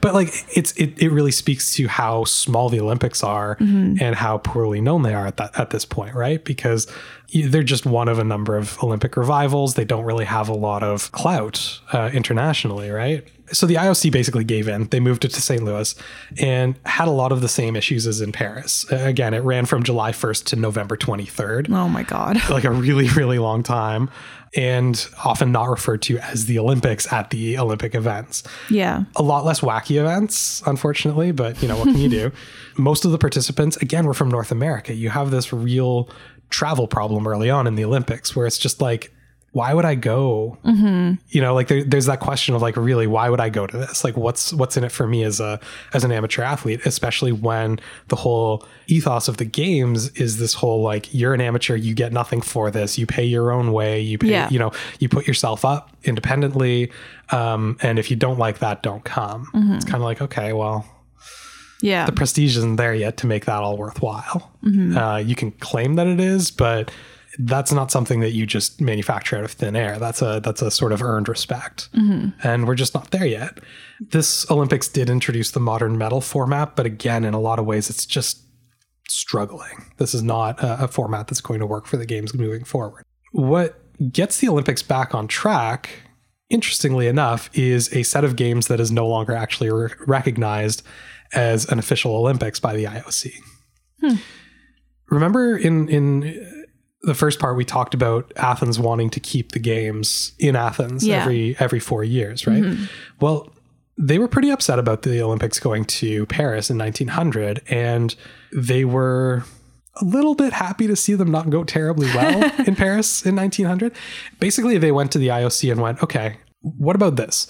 But 0.00 0.14
like 0.14 0.28
it's 0.56 0.72
it, 0.72 1.00
it 1.02 1.10
really 1.10 1.32
speaks 1.32 1.74
to 1.76 1.88
how 1.88 2.24
small 2.24 2.68
the 2.68 2.80
Olympics 2.80 3.22
are 3.22 3.56
and 3.60 4.14
how 4.14 4.38
poorly 4.38 4.80
known 4.80 5.02
they 5.02 5.14
are 5.14 5.26
at 5.26 5.36
that 5.38 5.58
at 5.58 5.70
this 5.70 5.84
point, 5.84 6.14
right? 6.14 6.42
Because 6.44 6.86
they're 7.32 7.62
just 7.62 7.86
one 7.86 8.08
of 8.08 8.18
a 8.18 8.24
number 8.24 8.56
of 8.58 8.78
Olympic 8.82 9.16
revivals. 9.16 9.74
They 9.74 9.84
don't 9.86 10.04
really 10.04 10.26
have 10.26 10.48
a 10.50 10.54
lot 10.54 10.82
of 10.82 11.10
clout 11.12 11.80
uh, 11.92 12.10
internationally, 12.12 12.90
right? 12.90 13.26
So 13.52 13.66
the 13.66 13.74
IOC 13.76 14.12
basically 14.12 14.44
gave 14.44 14.66
in. 14.68 14.88
They 14.88 15.00
moved 15.00 15.24
it 15.24 15.28
to 15.32 15.42
St. 15.42 15.62
Louis 15.62 15.94
and 16.40 16.74
had 16.86 17.06
a 17.08 17.10
lot 17.10 17.32
of 17.32 17.40
the 17.42 17.48
same 17.48 17.76
issues 17.76 18.06
as 18.06 18.20
in 18.20 18.32
Paris. 18.32 18.84
Again, 18.90 19.34
it 19.34 19.40
ran 19.40 19.66
from 19.66 19.82
July 19.82 20.12
1st 20.12 20.44
to 20.46 20.56
November 20.56 20.96
23rd 20.96 21.70
Oh 21.70 21.88
my 21.88 22.02
God. 22.02 22.38
like 22.50 22.64
a 22.64 22.70
really, 22.70 23.08
really 23.10 23.38
long 23.38 23.62
time, 23.62 24.10
and 24.54 25.08
often 25.24 25.50
not 25.50 25.68
referred 25.68 26.02
to 26.02 26.18
as 26.18 26.46
the 26.46 26.58
Olympics 26.58 27.10
at 27.12 27.30
the 27.30 27.58
Olympic 27.58 27.94
events. 27.94 28.42
Yeah. 28.70 29.04
A 29.16 29.22
lot 29.22 29.44
less 29.44 29.60
wacky 29.60 29.98
events, 29.98 30.62
unfortunately, 30.66 31.32
but 31.32 31.60
you 31.62 31.68
know, 31.68 31.76
what 31.76 31.86
can 31.86 31.98
you 31.98 32.08
do? 32.08 32.32
Most 32.76 33.04
of 33.04 33.12
the 33.12 33.18
participants, 33.18 33.76
again, 33.78 34.06
were 34.06 34.14
from 34.14 34.30
North 34.30 34.50
America. 34.50 34.94
You 34.94 35.10
have 35.10 35.30
this 35.30 35.52
real 35.52 36.08
travel 36.50 36.86
problem 36.86 37.26
early 37.26 37.48
on 37.48 37.66
in 37.66 37.76
the 37.76 37.84
Olympics 37.84 38.36
where 38.36 38.46
it's 38.46 38.58
just 38.58 38.80
like, 38.80 39.12
why 39.52 39.74
would 39.74 39.84
I 39.84 39.94
go? 39.96 40.56
You 40.64 41.40
know, 41.42 41.54
like 41.54 41.68
there, 41.68 41.84
there's 41.84 42.06
that 42.06 42.20
question 42.20 42.54
of 42.54 42.62
like, 42.62 42.76
really, 42.76 43.06
why 43.06 43.28
would 43.28 43.40
I 43.40 43.50
go 43.50 43.66
to 43.66 43.76
this? 43.76 44.02
Like, 44.02 44.16
what's 44.16 44.52
what's 44.54 44.76
in 44.78 44.84
it 44.84 44.90
for 44.90 45.06
me 45.06 45.22
as 45.24 45.40
a 45.40 45.60
as 45.92 46.04
an 46.04 46.12
amateur 46.12 46.42
athlete? 46.42 46.80
Especially 46.86 47.32
when 47.32 47.78
the 48.08 48.16
whole 48.16 48.64
ethos 48.86 49.28
of 49.28 49.36
the 49.36 49.44
games 49.44 50.08
is 50.16 50.38
this 50.38 50.54
whole 50.54 50.80
like, 50.82 51.12
you're 51.14 51.34
an 51.34 51.40
amateur, 51.42 51.76
you 51.76 51.94
get 51.94 52.12
nothing 52.14 52.40
for 52.40 52.70
this. 52.70 52.96
You 52.98 53.06
pay 53.06 53.24
your 53.24 53.52
own 53.52 53.72
way. 53.72 54.00
You 54.00 54.16
pay, 54.18 54.30
Yeah. 54.30 54.48
you 54.50 54.58
know, 54.58 54.72
you 55.00 55.08
put 55.10 55.26
yourself 55.26 55.64
up 55.66 55.90
independently. 56.04 56.90
Um, 57.30 57.76
and 57.82 57.98
if 57.98 58.10
you 58.10 58.16
don't 58.16 58.38
like 58.38 58.58
that, 58.60 58.82
don't 58.82 59.04
come. 59.04 59.48
It's 59.76 59.84
kind 59.84 59.96
of 59.96 60.02
like, 60.02 60.22
okay, 60.22 60.52
well, 60.54 60.86
Yeah. 61.82 62.06
the 62.06 62.12
prestige 62.12 62.56
isn't 62.56 62.76
there 62.76 62.94
yet 62.94 63.16
to 63.18 63.26
make 63.26 63.44
that 63.46 63.62
all 63.62 63.76
worthwhile. 63.76 64.50
Uh, 64.96 65.16
you 65.24 65.34
can 65.34 65.50
claim 65.52 65.96
that 65.96 66.06
it 66.06 66.20
is, 66.20 66.50
but 66.50 66.90
that's 67.38 67.72
not 67.72 67.90
something 67.90 68.20
that 68.20 68.32
you 68.32 68.46
just 68.46 68.80
manufacture 68.80 69.36
out 69.36 69.44
of 69.44 69.52
thin 69.52 69.76
air. 69.76 69.98
That's 69.98 70.22
a 70.22 70.40
that's 70.42 70.62
a 70.62 70.70
sort 70.70 70.92
of 70.92 71.02
earned 71.02 71.28
respect, 71.28 71.90
mm-hmm. 71.92 72.30
and 72.46 72.66
we're 72.66 72.74
just 72.74 72.94
not 72.94 73.10
there 73.10 73.26
yet. 73.26 73.58
This 74.00 74.50
Olympics 74.50 74.88
did 74.88 75.08
introduce 75.08 75.50
the 75.50 75.60
modern 75.60 75.96
medal 75.98 76.20
format, 76.20 76.76
but 76.76 76.86
again, 76.86 77.24
in 77.24 77.34
a 77.34 77.40
lot 77.40 77.58
of 77.58 77.66
ways, 77.66 77.90
it's 77.90 78.06
just 78.06 78.42
struggling. 79.08 79.92
This 79.98 80.14
is 80.14 80.22
not 80.22 80.62
a, 80.62 80.84
a 80.84 80.88
format 80.88 81.28
that's 81.28 81.40
going 81.40 81.60
to 81.60 81.66
work 81.66 81.86
for 81.86 81.96
the 81.96 82.06
games 82.06 82.34
moving 82.34 82.64
forward. 82.64 83.04
What 83.32 83.78
gets 84.12 84.38
the 84.38 84.48
Olympics 84.48 84.82
back 84.82 85.14
on 85.14 85.28
track 85.28 85.90
interestingly 86.52 87.06
enough, 87.06 87.50
is 87.54 87.92
a 87.94 88.02
set 88.04 88.24
of 88.24 88.36
games 88.36 88.68
that 88.68 88.78
is 88.78 88.92
no 88.92 89.08
longer 89.08 89.32
actually 89.32 89.70
re- 89.70 89.88
recognized 90.06 90.82
as 91.32 91.64
an 91.72 91.78
official 91.78 92.14
Olympics 92.14 92.60
by 92.60 92.76
the 92.76 92.84
IOC. 92.84 93.32
Hmm. 94.00 94.16
Remember 95.08 95.56
in 95.56 95.88
in 95.88 96.22
the 97.04 97.14
first 97.14 97.38
part 97.40 97.56
we 97.56 97.64
talked 97.64 97.94
about 97.94 98.32
Athens 98.36 98.78
wanting 98.78 99.10
to 99.10 99.20
keep 99.20 99.52
the 99.52 99.58
games 99.58 100.32
in 100.38 100.54
Athens 100.56 101.04
Yeah. 101.06 101.22
every 101.22 101.56
every 101.58 101.80
4 101.80 102.04
years, 102.04 102.46
right? 102.46 102.62
Mm-hmm. 102.62 102.84
Well, 103.20 103.50
they 103.98 104.18
were 104.18 104.28
pretty 104.28 104.50
upset 104.50 104.78
about 104.78 105.02
the 105.02 105.20
Olympics 105.22 105.58
going 105.60 105.84
to 105.84 106.26
Paris 106.26 106.70
in 106.70 106.78
1900 106.78 107.62
and 107.68 108.14
they 108.52 108.84
were 108.84 109.44
a 110.00 110.04
little 110.04 110.34
bit 110.34 110.52
happy 110.54 110.86
to 110.86 110.96
see 110.96 111.14
them 111.14 111.30
not 111.30 111.50
go 111.50 111.64
terribly 111.64 112.06
well 112.14 112.50
in 112.66 112.74
Paris 112.74 113.26
in 113.26 113.36
1900. 113.36 113.92
Basically, 114.40 114.78
they 114.78 114.92
went 114.92 115.12
to 115.12 115.18
the 115.18 115.28
IOC 115.28 115.70
and 115.70 115.80
went, 115.82 116.02
"Okay, 116.02 116.38
what 116.62 116.96
about 116.96 117.16
this? 117.16 117.46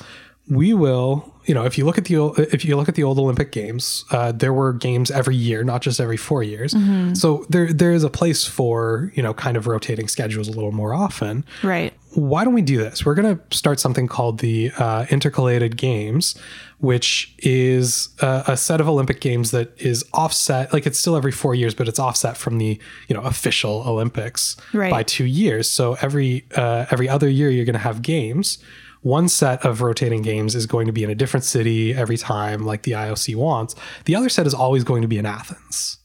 We 0.54 0.74
will, 0.74 1.32
you 1.46 1.54
know, 1.54 1.64
if 1.64 1.78
you 1.78 1.86
look 1.86 1.96
at 1.96 2.04
the 2.04 2.16
old, 2.18 2.38
if 2.38 2.62
you 2.64 2.76
look 2.76 2.88
at 2.88 2.94
the 2.94 3.02
old 3.04 3.18
Olympic 3.18 3.52
Games, 3.52 4.04
uh, 4.10 4.32
there 4.32 4.52
were 4.52 4.72
games 4.74 5.10
every 5.10 5.34
year, 5.36 5.64
not 5.64 5.80
just 5.80 5.98
every 5.98 6.18
four 6.18 6.42
years. 6.42 6.74
So 7.18 7.46
there 7.48 7.72
there 7.72 7.92
is 7.92 8.04
a 8.04 8.10
place 8.10 8.44
for 8.44 9.12
you 9.14 9.22
know 9.22 9.32
kind 9.32 9.56
of 9.56 9.66
rotating 9.66 10.08
schedules 10.08 10.48
a 10.48 10.52
little 10.52 10.72
more 10.72 10.92
often 10.92 11.44
right. 11.62 11.92
why 12.14 12.44
don't 12.44 12.52
we 12.54 12.62
do 12.62 12.76
this? 12.78 13.06
We're 13.06 13.14
going 13.14 13.36
to 13.38 13.56
start 13.56 13.80
something 13.80 14.06
called 14.08 14.40
the 14.40 14.70
uh, 14.76 15.06
Intercalated 15.06 15.76
Games, 15.76 16.34
which 16.80 17.34
is 17.38 18.10
uh, 18.20 18.42
a 18.46 18.56
set 18.56 18.80
of 18.80 18.88
Olympic 18.88 19.20
games 19.22 19.52
that 19.52 19.72
is 19.80 20.04
offset. 20.12 20.72
Like 20.72 20.86
it's 20.86 20.98
still 20.98 21.16
every 21.16 21.32
four 21.32 21.54
years, 21.54 21.74
but 21.74 21.88
it's 21.88 21.98
offset 21.98 22.36
from 22.36 22.58
the 22.58 22.78
you 23.08 23.14
know 23.16 23.22
official 23.22 23.84
Olympics 23.86 24.56
Right. 24.74 24.90
by 24.90 25.02
two 25.02 25.24
years. 25.24 25.70
So 25.70 25.96
every 26.02 26.44
uh, 26.56 26.84
every 26.90 27.08
other 27.08 27.28
year, 27.28 27.48
you're 27.50 27.64
going 27.64 27.72
to 27.82 27.86
have 27.90 28.02
games. 28.02 28.58
One 29.02 29.28
set 29.28 29.64
of 29.64 29.82
rotating 29.82 30.22
games 30.22 30.54
is 30.54 30.66
going 30.66 30.86
to 30.86 30.92
be 30.92 31.04
in 31.04 31.10
a 31.10 31.14
different 31.14 31.44
city 31.44 31.92
every 31.92 32.16
time, 32.16 32.64
like 32.64 32.82
the 32.82 32.92
IOC 32.92 33.36
wants. 33.36 33.74
The 34.04 34.16
other 34.16 34.28
set 34.28 34.46
is 34.46 34.54
always 34.54 34.84
going 34.84 35.02
to 35.02 35.08
be 35.08 35.18
in 35.18 35.26
Athens 35.26 35.98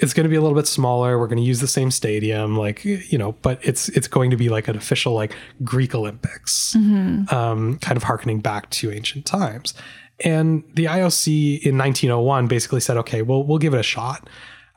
it's 0.00 0.14
going 0.14 0.24
to 0.24 0.30
be 0.30 0.36
a 0.36 0.40
little 0.40 0.56
bit 0.56 0.66
smaller. 0.66 1.18
We're 1.18 1.26
going 1.26 1.38
to 1.38 1.44
use 1.44 1.60
the 1.60 1.68
same 1.68 1.90
stadium, 1.90 2.56
like 2.56 2.84
you 2.84 3.18
know, 3.18 3.32
but 3.42 3.58
it's 3.62 3.88
it's 3.90 4.08
going 4.08 4.30
to 4.30 4.36
be 4.36 4.48
like 4.48 4.68
an 4.68 4.76
official 4.76 5.12
like 5.12 5.34
Greek 5.64 5.94
Olympics, 5.94 6.74
um, 7.32 7.78
kind 7.78 7.96
of 7.96 8.04
harkening 8.04 8.40
back 8.40 8.70
to 8.70 8.92
ancient 8.92 9.26
times. 9.26 9.74
And 10.24 10.64
the 10.74 10.86
IOC 10.86 11.62
in 11.62 11.78
1901 11.78 12.48
basically 12.48 12.80
said, 12.80 12.96
okay, 12.98 13.22
well 13.22 13.44
we'll 13.44 13.58
give 13.58 13.74
it 13.74 13.80
a 13.80 13.84
shot. 13.84 14.28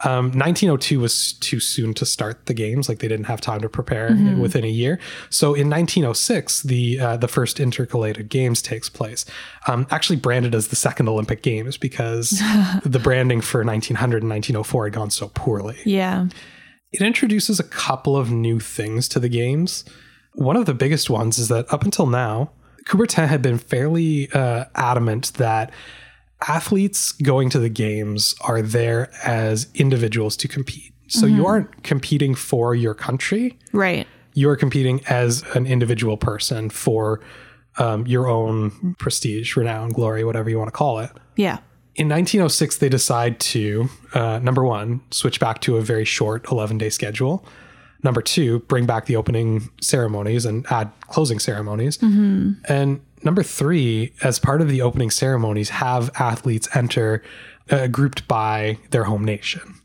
Um, 0.04 0.26
1902 0.26 1.00
was 1.00 1.34
too 1.34 1.60
soon 1.60 1.94
to 1.96 2.06
start 2.06 2.46
the 2.46 2.54
games; 2.54 2.90
like 2.90 3.00
they 3.00 3.08
didn't 3.08 3.26
have 3.26 3.42
time 3.42 3.62
to 3.62 3.70
prepare 3.70 4.16
within 4.40 4.64
a 4.64 4.70
year. 4.70 5.00
So 5.30 5.54
in 5.54 5.70
1906, 5.70 6.64
the 6.64 7.00
uh, 7.00 7.18
the 7.18 7.28
first 7.28 7.58
intercalated 7.58 8.30
games 8.30 8.62
takes 8.62 8.90
place, 8.90 9.26
um, 9.68 9.88
actually 9.92 10.16
branded 10.18 10.56
as 10.56 10.70
the 10.70 10.76
second 10.76 11.08
Olympic 11.08 11.42
Games 11.42 11.78
because 11.78 12.30
the 12.84 13.00
branding 13.00 13.42
for 13.42 13.64
1900 13.64 14.24
and 14.24 14.30
1904 14.30 14.86
had 14.86 14.94
gone 14.94 15.12
so 15.12 15.30
poorly. 15.34 15.78
Yeah. 15.86 16.28
It 16.92 17.02
introduces 17.02 17.60
a 17.60 17.64
couple 17.64 18.18
of 18.18 18.32
new 18.32 18.60
things 18.60 19.08
to 19.10 19.20
the 19.20 19.30
games. 19.30 19.86
One 20.34 20.58
of 20.58 20.66
the 20.66 20.74
biggest 20.74 21.10
ones 21.10 21.38
is 21.38 21.48
that 21.48 21.72
up 21.72 21.84
until 21.84 22.06
now, 22.06 22.52
Coubertin 22.86 23.28
had 23.28 23.42
been 23.42 23.58
fairly 23.58 24.30
uh, 24.32 24.66
adamant 24.76 25.34
that 25.36 25.72
athletes 26.48 27.12
going 27.14 27.50
to 27.52 27.60
the 27.60 27.70
games 27.70 28.36
are 28.42 28.62
there 28.62 29.12
as 29.24 29.68
individuals 29.76 30.36
to 30.38 30.48
compete. 30.48 30.94
So 31.08 31.26
you 31.26 31.46
aren't 31.46 31.84
competing 31.84 32.36
for 32.36 32.74
your 32.74 32.94
country, 32.94 33.60
Right. 33.74 34.08
you 34.34 34.50
are 34.50 34.56
competing 34.56 35.02
as 35.10 35.44
an 35.56 35.66
individual 35.68 36.16
person 36.16 36.70
for 36.70 37.20
um, 37.78 38.08
your 38.08 38.28
own 38.28 38.96
prestige, 38.98 39.56
renown, 39.58 39.90
glory, 39.90 40.24
whatever 40.24 40.50
you 40.50 40.58
want 40.58 40.70
to 40.70 40.72
call 40.72 41.00
it. 41.00 41.10
Yeah. 41.36 41.58
In 41.96 42.08
1906, 42.08 42.78
they 42.78 42.88
decide 42.88 43.40
to, 43.42 43.90
uh, 44.14 44.40
number 44.40 44.64
one, 44.64 45.02
switch 45.12 45.40
back 45.42 45.60
to 45.62 45.76
a 45.76 45.82
very 45.82 46.06
short 46.06 46.50
11 46.50 46.78
day 46.78 46.90
schedule. 46.90 47.46
Number 48.04 48.22
two, 48.22 48.60
bring 48.62 48.86
back 48.86 49.06
the 49.06 49.18
opening 49.18 49.70
ceremonies 49.82 50.46
and 50.46 50.66
add 50.72 50.92
closing 51.10 51.40
ceremonies. 51.40 52.02
And 52.02 53.02
number 53.24 53.44
three, 53.44 54.14
as 54.24 54.40
part 54.40 54.62
of 54.62 54.70
the 54.70 54.82
opening 54.82 55.10
ceremonies, 55.12 55.70
have 55.70 56.10
athletes 56.20 56.68
enter 56.76 57.24
uh, 57.70 57.88
grouped 57.88 58.28
by 58.28 58.78
their 58.92 59.04
home 59.06 59.24
nation 59.26 59.76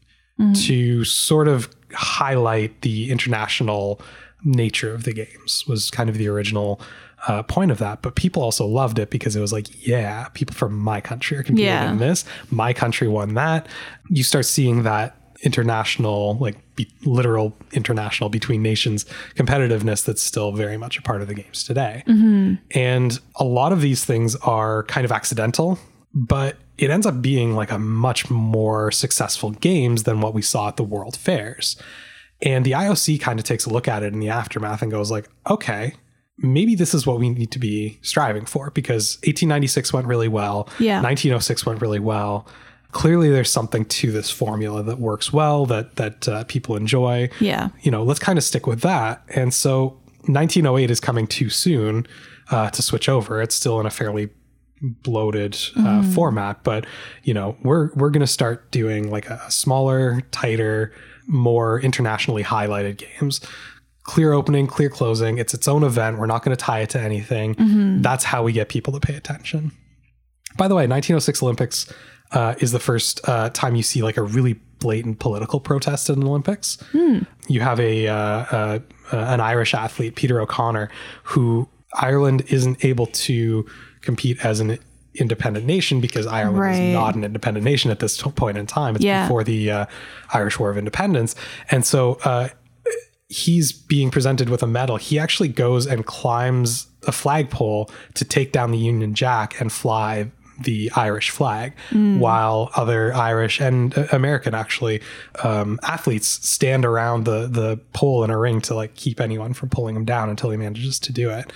to 0.67 1.03
sort 1.05 1.49
of 1.49 1.71
highlight 1.95 2.83
the 2.83 3.11
international 3.11 4.01
nature 4.45 4.93
of 4.93 5.05
the 5.05 5.15
games, 5.15 5.65
was 5.67 5.91
kind 5.91 6.11
of 6.11 6.19
the 6.19 6.29
original. 6.29 6.81
Uh, 7.29 7.43
point 7.43 7.73
of 7.73 7.79
that, 7.79 8.03
but 8.03 8.15
people 8.15 8.41
also 8.43 8.65
loved 8.67 8.99
it 9.01 9.11
because 9.11 9.35
it 9.35 9.41
was 9.41 9.51
like, 9.53 9.67
yeah, 9.85 10.29
people 10.35 10.55
from 10.55 10.79
my 10.79 11.01
country 11.01 11.37
are 11.37 11.43
competing 11.43 11.65
Yeah. 11.73 11.91
in 11.91 11.99
this. 11.99 12.25
My 12.51 12.73
country 12.75 13.09
won 13.09 13.35
that. 13.35 13.67
You 14.11 14.23
start 14.23 14.45
seeing 14.45 14.83
that 14.85 15.17
international, 15.43 16.37
like 16.39 16.57
be, 16.77 16.91
literal 17.05 17.57
international 17.73 18.31
between 18.31 18.63
nations 18.63 19.05
competitiveness 19.35 20.05
that's 20.05 20.23
still 20.23 20.53
very 20.53 20.77
much 20.77 20.99
a 20.99 21.03
part 21.03 21.23
of 21.23 21.29
the 21.29 21.35
games 21.35 21.65
today. 21.65 22.03
Mm-hmm. 22.07 22.55
And 22.75 23.19
a 23.37 23.45
lot 23.45 23.73
of 23.73 23.81
these 23.81 24.05
things 24.05 24.37
are 24.37 24.85
kind 24.85 25.05
of 25.05 25.13
accidental, 25.13 25.79
but 26.15 26.57
it 26.79 26.91
ends 26.91 27.07
up 27.07 27.23
being 27.23 27.55
like 27.55 27.71
a 27.71 27.79
much 27.79 28.31
more 28.31 28.91
successful 28.91 29.51
games 29.51 30.03
than 30.03 30.21
what 30.21 30.35
we 30.35 30.43
saw 30.43 30.69
at 30.69 30.77
the 30.77 30.85
world 30.85 31.17
fairs. 31.17 31.77
And 32.43 32.67
the 32.67 32.73
IOC 32.73 33.21
kind 33.21 33.39
of 33.39 33.47
takes 33.47 33.65
a 33.65 33.71
look 33.71 33.89
at 33.89 34.03
it 34.03 34.13
in 34.13 34.21
the 34.21 34.29
aftermath 34.29 34.83
and 34.83 34.91
goes 34.91 35.11
like, 35.11 35.29
okay, 35.49 35.95
maybe 36.39 36.75
this 36.75 36.93
is 36.93 37.07
what 37.07 37.19
we 37.19 37.31
need 37.31 37.51
to 37.53 37.59
be 37.59 37.99
striving 38.03 38.45
for 38.45 38.71
because 38.71 39.17
1896 39.25 39.93
went 39.93 40.07
really 40.07 40.29
well. 40.29 40.69
Yeah. 40.79 41.01
1906 41.01 41.65
went 41.65 41.81
really 41.81 41.99
well. 41.99 42.47
Clearly, 42.97 43.29
there's 43.29 43.51
something 43.51 43.85
to 43.85 44.11
this 44.11 44.31
formula 44.31 44.83
that 44.83 44.99
works 44.99 45.31
well 45.31 45.67
that 45.67 45.97
that 45.97 46.27
uh, 46.27 46.45
people 46.45 46.77
enjoy. 46.77 47.29
Yeah. 47.41 47.69
You 47.83 47.91
know, 47.91 48.03
let's 48.03 48.19
kind 48.19 48.39
of 48.39 48.43
stick 48.43 48.67
with 48.67 48.81
that. 48.81 49.23
And 49.29 49.53
so, 49.53 50.01
1908 50.29 50.91
is 50.91 50.99
coming 50.99 51.27
too 51.27 51.51
soon 51.51 52.07
uh, 52.51 52.71
to 52.71 52.81
switch 52.81 53.11
over. 53.11 53.43
It's 53.43 53.55
still 53.55 53.79
in 53.81 53.85
a 53.85 53.91
fairly 53.91 54.31
bloated 54.81 55.59
uh, 55.77 56.05
format, 56.15 56.65
but 56.65 56.87
you 57.23 57.35
know, 57.35 57.59
we're 57.63 57.93
we're 57.93 58.09
going 58.09 58.23
to 58.23 58.27
start 58.27 58.71
doing 58.71 59.11
like 59.11 59.29
a 59.29 59.51
smaller, 59.51 60.23
tighter, 60.31 60.91
more 61.27 61.79
internationally 61.79 62.45
highlighted 62.45 62.97
games. 62.97 63.43
Clear 64.05 64.33
opening, 64.33 64.67
clear 64.67 64.89
closing. 64.89 65.37
It's 65.37 65.53
its 65.53 65.69
own 65.69 65.83
event. 65.83 66.17
We're 66.17 66.25
not 66.25 66.43
going 66.43 66.57
to 66.57 66.65
tie 66.65 66.81
it 66.81 66.89
to 66.91 66.99
anything. 66.99 67.57
That's 68.01 68.25
how 68.25 68.43
we 68.43 68.53
get 68.53 68.71
people 68.71 68.95
to 68.95 69.01
pay 69.01 69.17
attention. 69.17 69.73
By 70.57 70.67
the 70.69 70.75
way, 70.75 70.87
1906 70.87 71.43
Olympics 71.43 71.93
uh, 72.33 72.55
is 72.59 72.73
the 72.73 72.79
first 72.81 73.21
uh, 73.29 73.51
time 73.51 73.77
you 73.77 73.83
see 73.83 74.03
like 74.03 74.17
a 74.17 74.23
really 74.23 74.55
blatant 74.79 75.19
political 75.19 75.59
protest 75.61 76.11
in 76.11 76.21
the 76.21 76.27
Olympics. 76.27 76.79
You 77.49 77.61
have 77.61 77.81
a 77.81 78.09
uh, 78.09 78.15
uh, 78.17 78.79
uh, 79.13 79.17
an 79.17 79.41
Irish 79.41 79.75
athlete, 79.75 80.17
Peter 80.17 80.41
O'Connor, 80.41 80.91
who 81.25 81.69
Ireland 81.95 82.43
isn't 82.49 82.85
able 82.85 83.07
to 83.07 83.65
compete 84.03 84.45
as 84.45 84.61
an 84.61 84.79
independent 85.15 85.65
nation 85.65 86.01
because 86.01 86.27
Ireland 86.27 86.59
Right. 86.59 86.75
is 86.75 86.93
not 86.93 87.15
an 87.15 87.25
independent 87.25 87.65
nation 87.65 87.91
at 87.91 88.01
this 88.01 88.21
point 88.21 88.59
in 88.59 88.67
time. 88.67 88.97
It's 88.97 89.05
Yeah. 89.05 89.23
before 89.25 89.45
the 89.45 89.71
uh, 89.71 89.87
Irish 90.35 90.59
War 90.59 90.71
of 90.71 90.77
Independence, 90.77 91.35
and 91.71 91.87
so 91.87 92.19
uh, 92.25 92.49
he's 93.29 93.73
being 93.73 94.11
presented 94.11 94.49
with 94.49 94.63
a 94.63 94.67
medal. 94.67 94.97
He 94.99 95.19
actually 95.19 95.49
goes 95.49 95.87
and 95.87 96.05
climbs 96.07 96.87
a 97.07 97.13
flagpole 97.13 97.91
to 98.15 98.25
take 98.25 98.53
down 98.53 98.71
the 98.73 98.79
Union 98.79 99.15
Jack 99.15 99.61
and 99.61 99.73
fly 99.73 100.31
the 100.61 100.91
Irish 100.97 101.31
flag, 101.31 101.75
while 101.93 102.71
other 102.77 103.15
Irish 103.15 103.61
and 103.61 103.97
uh, 103.97 104.07
American 104.13 104.55
actually 104.55 105.01
um, 105.43 105.79
athletes 105.83 106.27
stand 106.27 106.85
around 106.85 107.25
the 107.25 107.47
the 107.47 107.79
pole 107.93 108.25
in 108.25 108.31
a 108.31 108.39
ring 108.39 108.61
to 108.63 108.75
like 108.75 108.95
keep 108.95 109.21
anyone 109.21 109.53
from 109.53 109.69
pulling 109.69 109.97
him 109.97 110.05
down 110.05 110.31
until 110.31 110.51
he 110.51 110.57
manages 110.57 110.99
to 111.01 111.13
do 111.13 111.31
it. 111.31 111.53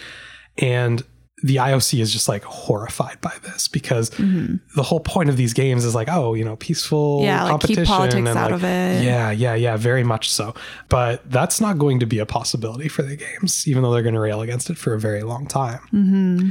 And 0.58 1.02
the 1.42 1.56
IOC 1.56 2.00
is 2.00 2.12
just 2.12 2.28
like 2.28 2.44
horrified 2.44 3.20
by 3.20 3.32
this 3.42 3.66
because 3.66 4.10
the 4.10 4.82
whole 4.82 5.00
point 5.00 5.30
of 5.30 5.36
these 5.36 5.54
games 5.54 5.84
is 5.84 5.94
like, 5.94 6.08
oh, 6.10 6.34
you 6.34 6.44
know, 6.44 6.56
peaceful 6.56 7.20
Yeah, 7.22 7.44
like, 7.44 7.60
keep 7.62 7.76
competition 7.76 7.84
politics 7.86 8.28
and 8.28 8.28
out 8.28 8.50
like, 8.50 8.52
of 8.52 8.64
it. 8.64 9.04
Yeah, 9.04 9.30
yeah, 9.30 9.54
yeah, 9.54 9.76
very 9.76 10.04
much 10.04 10.30
so. 10.30 10.54
But 10.88 11.28
that's 11.30 11.60
not 11.60 11.78
going 11.78 12.00
to 12.00 12.06
be 12.06 12.18
a 12.18 12.26
possibility 12.26 12.88
for 12.88 13.02
the 13.02 13.16
games, 13.16 13.66
even 13.66 13.82
though 13.82 13.92
they're 13.92 14.02
going 14.02 14.14
to 14.14 14.20
rail 14.20 14.42
against 14.42 14.68
it 14.68 14.76
for 14.76 14.92
a 14.92 15.00
very 15.00 15.22
long 15.22 15.46
time. 15.46 15.80
Mm-hmm. 15.92 16.48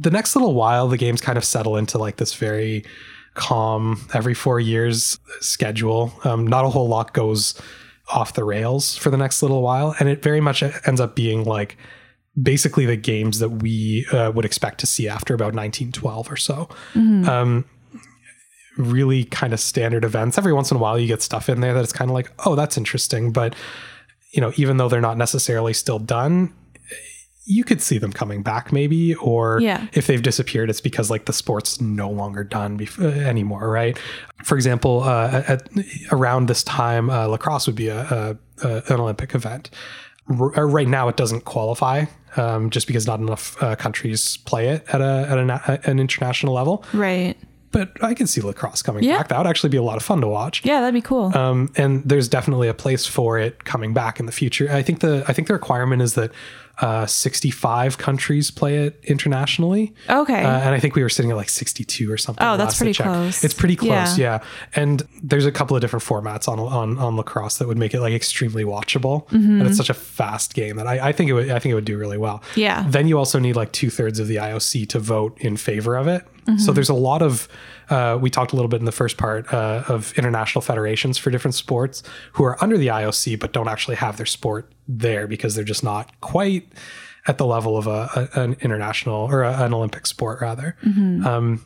The 0.00 0.10
next 0.10 0.34
little 0.34 0.54
while, 0.54 0.88
the 0.88 0.96
games 0.96 1.20
kind 1.20 1.36
of 1.36 1.44
settle 1.44 1.76
into 1.76 1.98
like 1.98 2.16
this 2.16 2.34
very 2.34 2.84
calm, 3.34 4.00
every 4.14 4.34
four 4.34 4.58
years 4.58 5.18
schedule. 5.40 6.12
Um, 6.24 6.46
not 6.46 6.64
a 6.64 6.70
whole 6.70 6.88
lot 6.88 7.12
goes 7.12 7.60
off 8.12 8.34
the 8.34 8.44
rails 8.44 8.96
for 8.96 9.10
the 9.10 9.16
next 9.16 9.42
little 9.42 9.62
while, 9.62 9.94
and 10.00 10.08
it 10.08 10.22
very 10.22 10.40
much 10.40 10.62
ends 10.62 11.00
up 11.00 11.14
being 11.14 11.44
like 11.44 11.76
basically 12.40 12.86
the 12.86 12.96
games 12.96 13.38
that 13.40 13.50
we 13.50 14.06
uh, 14.12 14.32
would 14.34 14.44
expect 14.44 14.80
to 14.80 14.86
see 14.86 15.08
after 15.08 15.34
about 15.34 15.54
1912 15.54 16.30
or 16.32 16.36
so. 16.36 16.68
Um, 17.28 17.64
really 18.78 19.24
kind 19.24 19.52
of 19.52 19.60
standard 19.60 20.04
events. 20.04 20.38
Every 20.38 20.52
once 20.52 20.70
in 20.70 20.76
a 20.76 20.80
while, 20.80 20.98
you 20.98 21.06
get 21.06 21.22
stuff 21.22 21.48
in 21.48 21.60
there 21.60 21.74
that 21.74 21.82
it's 21.82 21.92
kind 21.92 22.10
of 22.10 22.14
like, 22.14 22.32
oh, 22.46 22.54
that's 22.54 22.76
interesting. 22.76 23.32
But, 23.32 23.54
you 24.32 24.40
know, 24.40 24.52
even 24.56 24.76
though 24.76 24.88
they're 24.88 25.00
not 25.00 25.16
necessarily 25.16 25.72
still 25.72 25.98
done, 25.98 26.52
you 27.50 27.64
could 27.64 27.80
see 27.82 27.98
them 27.98 28.12
coming 28.12 28.42
back 28.42 28.72
maybe. 28.72 29.14
Or 29.16 29.60
Yeah. 29.60 29.86
if 29.92 30.06
they've 30.06 30.22
disappeared, 30.22 30.70
it's 30.70 30.80
because 30.80 31.10
like 31.10 31.24
the 31.26 31.32
sport's 31.32 31.80
no 31.80 32.08
longer 32.08 32.44
done 32.44 32.78
bef- 32.78 33.02
uh, 33.02 33.08
anymore, 33.28 33.68
right? 33.68 33.98
For 34.44 34.54
example, 34.56 35.02
uh, 35.02 35.42
at, 35.48 35.68
around 36.12 36.46
this 36.46 36.62
time, 36.62 37.10
uh, 37.10 37.26
lacrosse 37.26 37.66
would 37.66 37.76
be 37.76 37.88
a, 37.88 38.00
a, 38.62 38.66
a 38.68 38.82
an 38.94 39.00
Olympic 39.00 39.34
event. 39.34 39.70
R- 40.28 40.56
uh, 40.58 40.62
right 40.62 40.88
now, 40.88 41.08
it 41.08 41.16
doesn't 41.16 41.44
qualify 41.44 42.04
um, 42.36 42.70
just 42.70 42.86
because 42.86 43.06
not 43.06 43.18
enough 43.20 43.60
uh, 43.62 43.74
countries 43.74 44.36
play 44.44 44.68
it 44.68 44.84
at 44.92 45.00
a 45.00 45.26
at 45.28 45.38
an, 45.38 45.50
an 45.90 45.98
international 45.98 46.54
level 46.54 46.84
Right. 46.92 47.36
but 47.72 47.90
I 48.02 48.14
can 48.14 48.26
see 48.28 48.40
lacrosse 48.40 48.82
coming 48.82 49.02
Yeah. 49.02 49.18
back. 49.18 49.28
That 49.28 49.38
would 49.38 49.46
actually 49.48 49.70
be 49.70 49.76
a 49.78 49.82
lot 49.82 49.96
of 49.96 50.02
fun 50.04 50.20
to 50.20 50.28
watch. 50.28 50.62
Yeah, 50.64 50.80
that'd 50.80 50.94
be 50.94 51.00
cool. 51.00 51.36
Um, 51.36 51.70
and 51.76 52.02
there's 52.04 52.28
definitely 52.28 52.68
a 52.68 52.74
place 52.74 53.04
for 53.06 53.38
it 53.38 53.64
coming 53.64 53.92
back 53.94 54.20
in 54.20 54.26
the 54.26 54.32
future. 54.32 54.68
I 54.70 54.82
think 54.82 55.00
the 55.00 55.24
I 55.26 55.32
think 55.32 55.48
the 55.48 55.54
requirement 55.54 56.02
is 56.02 56.14
that 56.14 56.30
uh, 56.80 57.04
65 57.06 57.98
countries 57.98 58.50
play 58.50 58.78
it 58.86 58.98
internationally. 59.04 59.94
okay. 60.08 60.42
Uh, 60.44 60.60
and 60.60 60.74
I 60.74 60.80
think 60.80 60.94
we 60.94 61.02
were 61.02 61.08
sitting 61.08 61.30
at 61.30 61.36
like 61.36 61.48
62 61.48 62.10
or 62.10 62.16
something. 62.16 62.44
Oh, 62.46 62.56
that's 62.56 62.76
pretty 62.78 62.94
close. 62.94 63.44
It's 63.44 63.54
pretty 63.54 63.76
close, 63.76 64.18
Yeah. 64.18 64.38
yeah. 64.40 64.44
And 64.74 65.02
there's 65.22 65.46
a 65.46 65.52
couple 65.52 65.76
of 65.76 65.80
different 65.82 66.04
formats 66.04 66.48
on 66.48 66.58
on, 66.58 66.98
on 66.98 67.16
lacrosse 67.16 67.58
that 67.58 67.68
would 67.68 67.78
make 67.78 67.92
it 67.94 68.00
like 68.00 68.12
extremely 68.14 68.64
watchable. 68.64 69.26
Mm-hmm. 69.28 69.60
And 69.60 69.62
it's 69.62 69.76
such 69.76 69.90
a 69.90 69.94
fast 69.94 70.54
game 70.54 70.76
that 70.76 70.86
I, 70.86 71.08
I 71.08 71.12
think 71.12 71.28
it 71.30 71.34
would 71.34 71.50
I 71.50 71.58
think 71.58 71.72
it 71.72 71.74
would 71.74 71.84
do 71.84 71.98
really 71.98 72.18
well. 72.18 72.42
Yeah. 72.56 72.84
Then 72.88 73.08
you 73.08 73.18
also 73.18 73.38
need 73.38 73.56
like 73.56 73.72
two 73.72 73.90
thirds 73.90 74.18
of 74.18 74.26
the 74.26 74.36
IOC 74.36 74.88
to 74.90 74.98
vote 74.98 75.36
in 75.40 75.56
favor 75.56 75.96
of 75.96 76.06
it. 76.08 76.24
Mm-hmm. 76.46 76.58
So 76.58 76.72
there's 76.72 76.88
a 76.88 76.94
lot 76.94 77.20
of 77.22 77.46
uh, 77.90 78.16
we 78.20 78.30
talked 78.30 78.52
a 78.52 78.56
little 78.56 78.68
bit 78.68 78.78
in 78.80 78.86
the 78.86 78.92
first 78.92 79.16
part 79.16 79.52
uh, 79.52 79.82
of 79.88 80.12
international 80.16 80.62
federations 80.62 81.18
for 81.18 81.30
different 81.30 81.54
sports 81.54 82.02
who 82.32 82.44
are 82.44 82.62
under 82.62 82.78
the 82.78 82.86
IOC 82.88 83.38
but 83.40 83.52
don't 83.52 83.68
actually 83.68 83.96
have 83.96 84.16
their 84.16 84.26
sport 84.26 84.72
there 84.88 85.26
because 85.26 85.54
they're 85.54 85.64
just 85.64 85.84
not 85.84 86.18
quite 86.20 86.72
at 87.26 87.36
the 87.38 87.46
level 87.46 87.76
of 87.76 87.86
a, 87.86 88.28
a 88.34 88.40
an 88.40 88.56
international 88.60 89.26
or 89.30 89.42
a, 89.42 89.62
an 89.64 89.74
Olympic 89.74 90.06
sport 90.06 90.40
rather. 90.40 90.76
Um, 91.26 91.64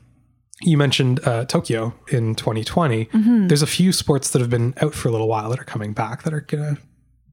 you 0.63 0.79
mentioned 0.79 1.21
uh, 1.27 1.45
Tokyo 1.47 1.95
in 2.11 2.35
2020. 2.37 3.09
There's 3.49 3.63
a 3.63 3.67
few 3.67 3.93
sports 3.93 4.31
that 4.31 4.41
have 4.41 4.51
been 4.51 4.73
out 4.81 4.95
for 4.95 5.09
a 5.09 5.11
little 5.13 5.29
while 5.29 5.51
that 5.51 5.59
are 5.61 5.65
coming 5.65 5.93
back 5.93 6.23
that 6.23 6.33
are 6.33 6.41
gonna 6.43 6.79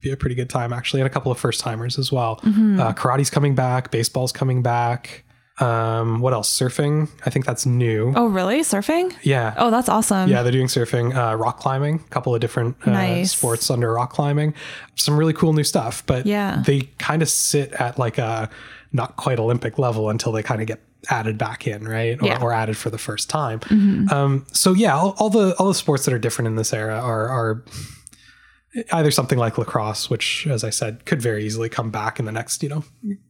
be 0.01 0.11
a 0.11 0.17
pretty 0.17 0.35
good 0.35 0.49
time 0.49 0.73
actually, 0.73 1.01
and 1.01 1.07
a 1.07 1.09
couple 1.09 1.31
of 1.31 1.37
first 1.39 1.59
timers 1.61 1.97
as 1.99 2.11
well. 2.11 2.39
Uh, 2.79 2.93
karate's 2.93 3.29
coming 3.29 3.53
back, 3.55 3.91
baseball's 3.91 4.31
coming 4.31 4.61
back. 4.63 5.23
Um, 5.59 6.21
what 6.21 6.33
else? 6.33 6.49
Surfing. 6.57 7.09
I 7.25 7.29
think 7.29 7.45
that's 7.45 7.65
new. 7.65 8.13
oh, 8.15 8.27
really? 8.27 8.61
Surfing? 8.61 9.13
Yeah. 9.21 9.53
Oh, 9.57 9.69
that's 9.69 9.89
awesome. 9.89 10.29
Yeah, 10.29 10.41
they're 10.43 10.51
doing 10.51 10.67
surfing, 10.67 11.15
uh, 11.15 11.35
rock 11.35 11.59
climbing, 11.59 11.95
a 12.05 12.09
couple 12.09 12.33
of 12.33 12.41
different 12.41 12.77
uh, 12.87 12.91
Nice. 12.91 13.31
sports 13.35 13.69
under 13.69 13.93
rock 13.93 14.11
climbing. 14.11 14.53
Some 14.95 15.17
really 15.17 15.33
cool 15.33 15.53
new 15.53 15.63
stuff, 15.63 16.03
but 16.07 16.25
Yeah. 16.25 16.63
they 16.65 16.81
kind 16.97 17.21
of 17.21 17.29
sit 17.29 17.73
at 17.73 17.99
like 17.99 18.17
a 18.17 18.49
not 18.91 19.17
quite 19.17 19.39
Olympic 19.39 19.77
level 19.77 20.09
until 20.09 20.31
they 20.31 20.41
kind 20.43 20.61
of 20.61 20.67
get 20.67 20.81
added 21.09 21.37
back 21.37 21.67
in, 21.67 21.87
right? 21.87 22.17
Or, 22.21 22.25
Yeah. 22.25 22.35
Mm-hmm. 22.35 22.43
or 22.43 22.53
added 22.53 22.77
for 22.77 22.89
the 22.89 22.97
first 22.97 23.29
time. 23.29 23.59
Um, 24.11 24.45
so 24.53 24.73
yeah, 24.73 24.95
all, 24.97 25.15
all 25.17 25.29
the 25.29 25.55
all 25.59 25.67
the 25.67 25.73
sports 25.75 26.05
that 26.05 26.13
are 26.13 26.19
different 26.19 26.47
in 26.47 26.55
this 26.55 26.73
era 26.73 26.99
are 26.99 27.27
are 27.29 27.63
either 28.93 29.11
something 29.11 29.37
like 29.37 29.57
lacrosse, 29.57 30.09
which, 30.09 30.47
as 30.47 30.63
I 30.63 30.69
said, 30.69 31.05
could 31.05 31.21
very 31.21 31.45
easily 31.45 31.69
come 31.69 31.91
back 31.91 32.19
in 32.19 32.25
the 32.25 32.31
next, 32.31 32.63
you 32.63 32.69
know, 32.69 32.83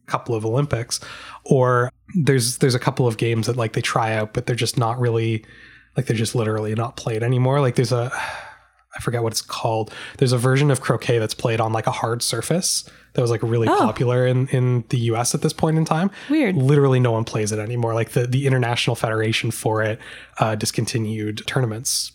couple 0.06 0.34
of 0.34 0.44
Olympics, 0.46 1.00
or 1.44 1.90
there's 2.14 2.58
there's 2.58 2.74
a 2.74 2.78
couple 2.78 3.06
of 3.06 3.16
games 3.16 3.46
that 3.46 3.56
like 3.56 3.72
they 3.72 3.80
try 3.80 4.12
out, 4.14 4.32
but 4.34 4.46
they're 4.46 4.56
just 4.56 4.78
not 4.78 4.98
really 5.00 5.44
like 5.96 6.06
they're 6.06 6.16
just 6.16 6.34
literally 6.34 6.74
not 6.74 6.96
played 6.96 7.22
anymore. 7.22 7.60
Like 7.60 7.74
there's 7.74 7.92
a 7.92 8.12
I 8.94 9.00
forget 9.00 9.22
what 9.22 9.32
it's 9.32 9.40
called. 9.42 9.92
There's 10.18 10.32
a 10.32 10.38
version 10.38 10.70
of 10.70 10.80
croquet 10.82 11.18
that's 11.18 11.32
played 11.34 11.60
on 11.60 11.72
like 11.72 11.86
a 11.86 11.90
hard 11.92 12.22
surface 12.22 12.84
that 13.14 13.22
was 13.22 13.30
like 13.30 13.42
really 13.42 13.66
Oh. 13.68 13.76
popular 13.78 14.26
in, 14.26 14.48
in 14.48 14.84
the 14.90 14.98
US 15.12 15.34
at 15.34 15.40
this 15.40 15.52
point 15.54 15.78
in 15.78 15.84
time. 15.86 16.10
Weird. 16.28 16.56
Literally 16.56 17.00
no 17.00 17.10
one 17.12 17.24
plays 17.24 17.52
it 17.52 17.58
anymore. 17.58 17.94
Like 17.94 18.10
the, 18.10 18.26
the 18.26 18.46
international 18.46 18.94
federation 18.94 19.50
for 19.50 19.82
it 19.82 19.98
uh, 20.38 20.56
discontinued 20.56 21.42
tournaments 21.46 22.12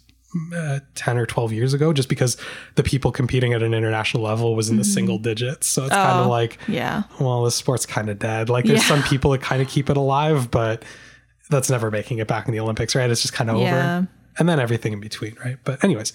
uh, 0.56 0.80
10 0.96 1.18
or 1.18 1.26
12 1.26 1.52
years 1.54 1.74
ago 1.74 1.94
just 1.94 2.10
because 2.10 2.38
the 2.76 2.84
people 2.84 3.12
competing 3.12 3.54
at 3.54 3.62
an 3.64 3.74
international 3.74 4.24
level 4.24 4.56
was 4.56 4.70
in 4.70 4.78
the 4.78 4.84
single 4.84 5.18
digits. 5.18 5.68
So 5.68 5.84
it's 5.86 5.94
kind 5.94 6.20
of 6.20 6.28
Oh. 6.28 6.30
like, 6.30 6.58
Yeah. 6.68 7.04
well, 7.20 7.44
this 7.44 7.56
sport's 7.56 7.86
kind 7.86 8.10
of 8.10 8.20
dead. 8.20 8.50
Like 8.50 8.66
there's 8.66 8.82
Yeah. 8.82 8.88
some 8.88 9.04
people 9.04 9.32
that 9.32 9.42
kind 9.42 9.62
of 9.62 9.68
keep 9.68 9.90
it 9.90 9.98
alive, 9.98 10.50
but 10.52 10.84
that's 11.50 11.70
never 11.70 11.90
making 11.92 12.18
it 12.20 12.28
back 12.28 12.48
in 12.48 12.54
the 12.54 12.60
Olympics, 12.60 12.96
right? 12.96 13.10
It's 13.10 13.22
just 13.22 13.34
kind 13.34 13.50
of 13.50 13.58
Yeah. 13.58 13.98
over. 13.98 14.08
And 14.40 14.48
then 14.50 14.60
everything 14.60 14.94
in 14.94 15.00
between, 15.00 15.36
right? 15.44 15.58
But 15.64 15.84
anyways, 15.84 16.14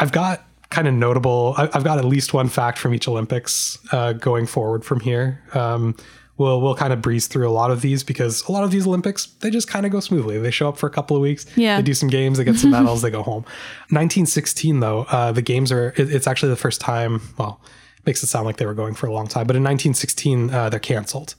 I've 0.00 0.12
got 0.12 0.44
kind 0.70 0.88
of 0.88 0.94
notable. 0.94 1.54
I- 1.58 1.68
I've 1.74 1.84
got 1.84 1.98
at 1.98 2.04
least 2.04 2.32
one 2.32 2.48
fact 2.48 2.78
from 2.78 2.94
each 2.94 3.06
Olympics 3.06 3.78
uh, 3.92 4.14
going 4.14 4.46
forward 4.46 4.84
from 4.84 5.00
here. 5.00 5.42
Um, 5.52 5.94
we'll 6.42 6.60
we'll 6.60 6.74
kind 6.74 6.92
of 6.92 7.00
breeze 7.00 7.26
through 7.28 7.48
a 7.48 7.54
lot 7.60 7.70
of 7.70 7.80
these 7.80 8.02
because 8.04 8.42
a 8.48 8.52
lot 8.52 8.64
of 8.64 8.70
these 8.70 8.86
Olympics 8.86 9.26
they 9.40 9.50
just 9.50 9.68
kind 9.68 9.86
of 9.86 9.92
go 9.92 10.00
smoothly. 10.00 10.38
They 10.38 10.50
show 10.50 10.68
up 10.68 10.76
for 10.76 10.86
a 10.86 10.90
couple 10.90 11.16
of 11.16 11.22
weeks, 11.22 11.46
Yeah. 11.56 11.76
they 11.76 11.82
do 11.82 11.94
some 11.94 12.08
games, 12.08 12.36
they 12.38 12.44
get 12.44 12.56
some 12.56 12.70
medals, 12.78 13.02
they 13.02 13.10
go 13.10 13.22
home. 13.22 13.44
1916 13.90 14.80
though, 14.80 15.04
uh, 15.10 15.32
the 15.32 15.42
games 15.42 15.70
are 15.72 15.94
it- 15.96 16.10
it's 16.12 16.26
actually 16.26 16.50
the 16.50 16.56
first 16.56 16.80
time. 16.80 17.20
Well, 17.38 17.60
makes 18.04 18.22
it 18.22 18.26
sound 18.26 18.46
like 18.46 18.56
they 18.56 18.66
were 18.66 18.74
going 18.74 18.94
for 18.94 19.06
a 19.06 19.12
long 19.12 19.28
time, 19.28 19.46
but 19.46 19.54
in 19.56 19.62
1916 19.62 20.50
uh, 20.50 20.68
they're 20.70 20.80
canceled 20.80 21.34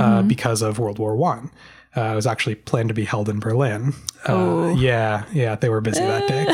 uh, 0.00 0.22
because 0.22 0.62
of 0.62 0.78
World 0.78 0.98
War 0.98 1.14
One. 1.16 1.50
Uh, 1.96 2.12
it 2.12 2.14
was 2.14 2.26
actually 2.26 2.54
planned 2.54 2.88
to 2.88 2.94
be 2.94 3.04
held 3.04 3.28
in 3.28 3.38
Berlin. 3.40 3.92
Uh, 4.26 4.32
Oh. 4.32 4.74
Yeah, 4.76 5.24
yeah, 5.32 5.54
they 5.56 5.68
were 5.68 5.80
busy 5.80 6.00
that 6.00 6.28
day. 6.28 6.46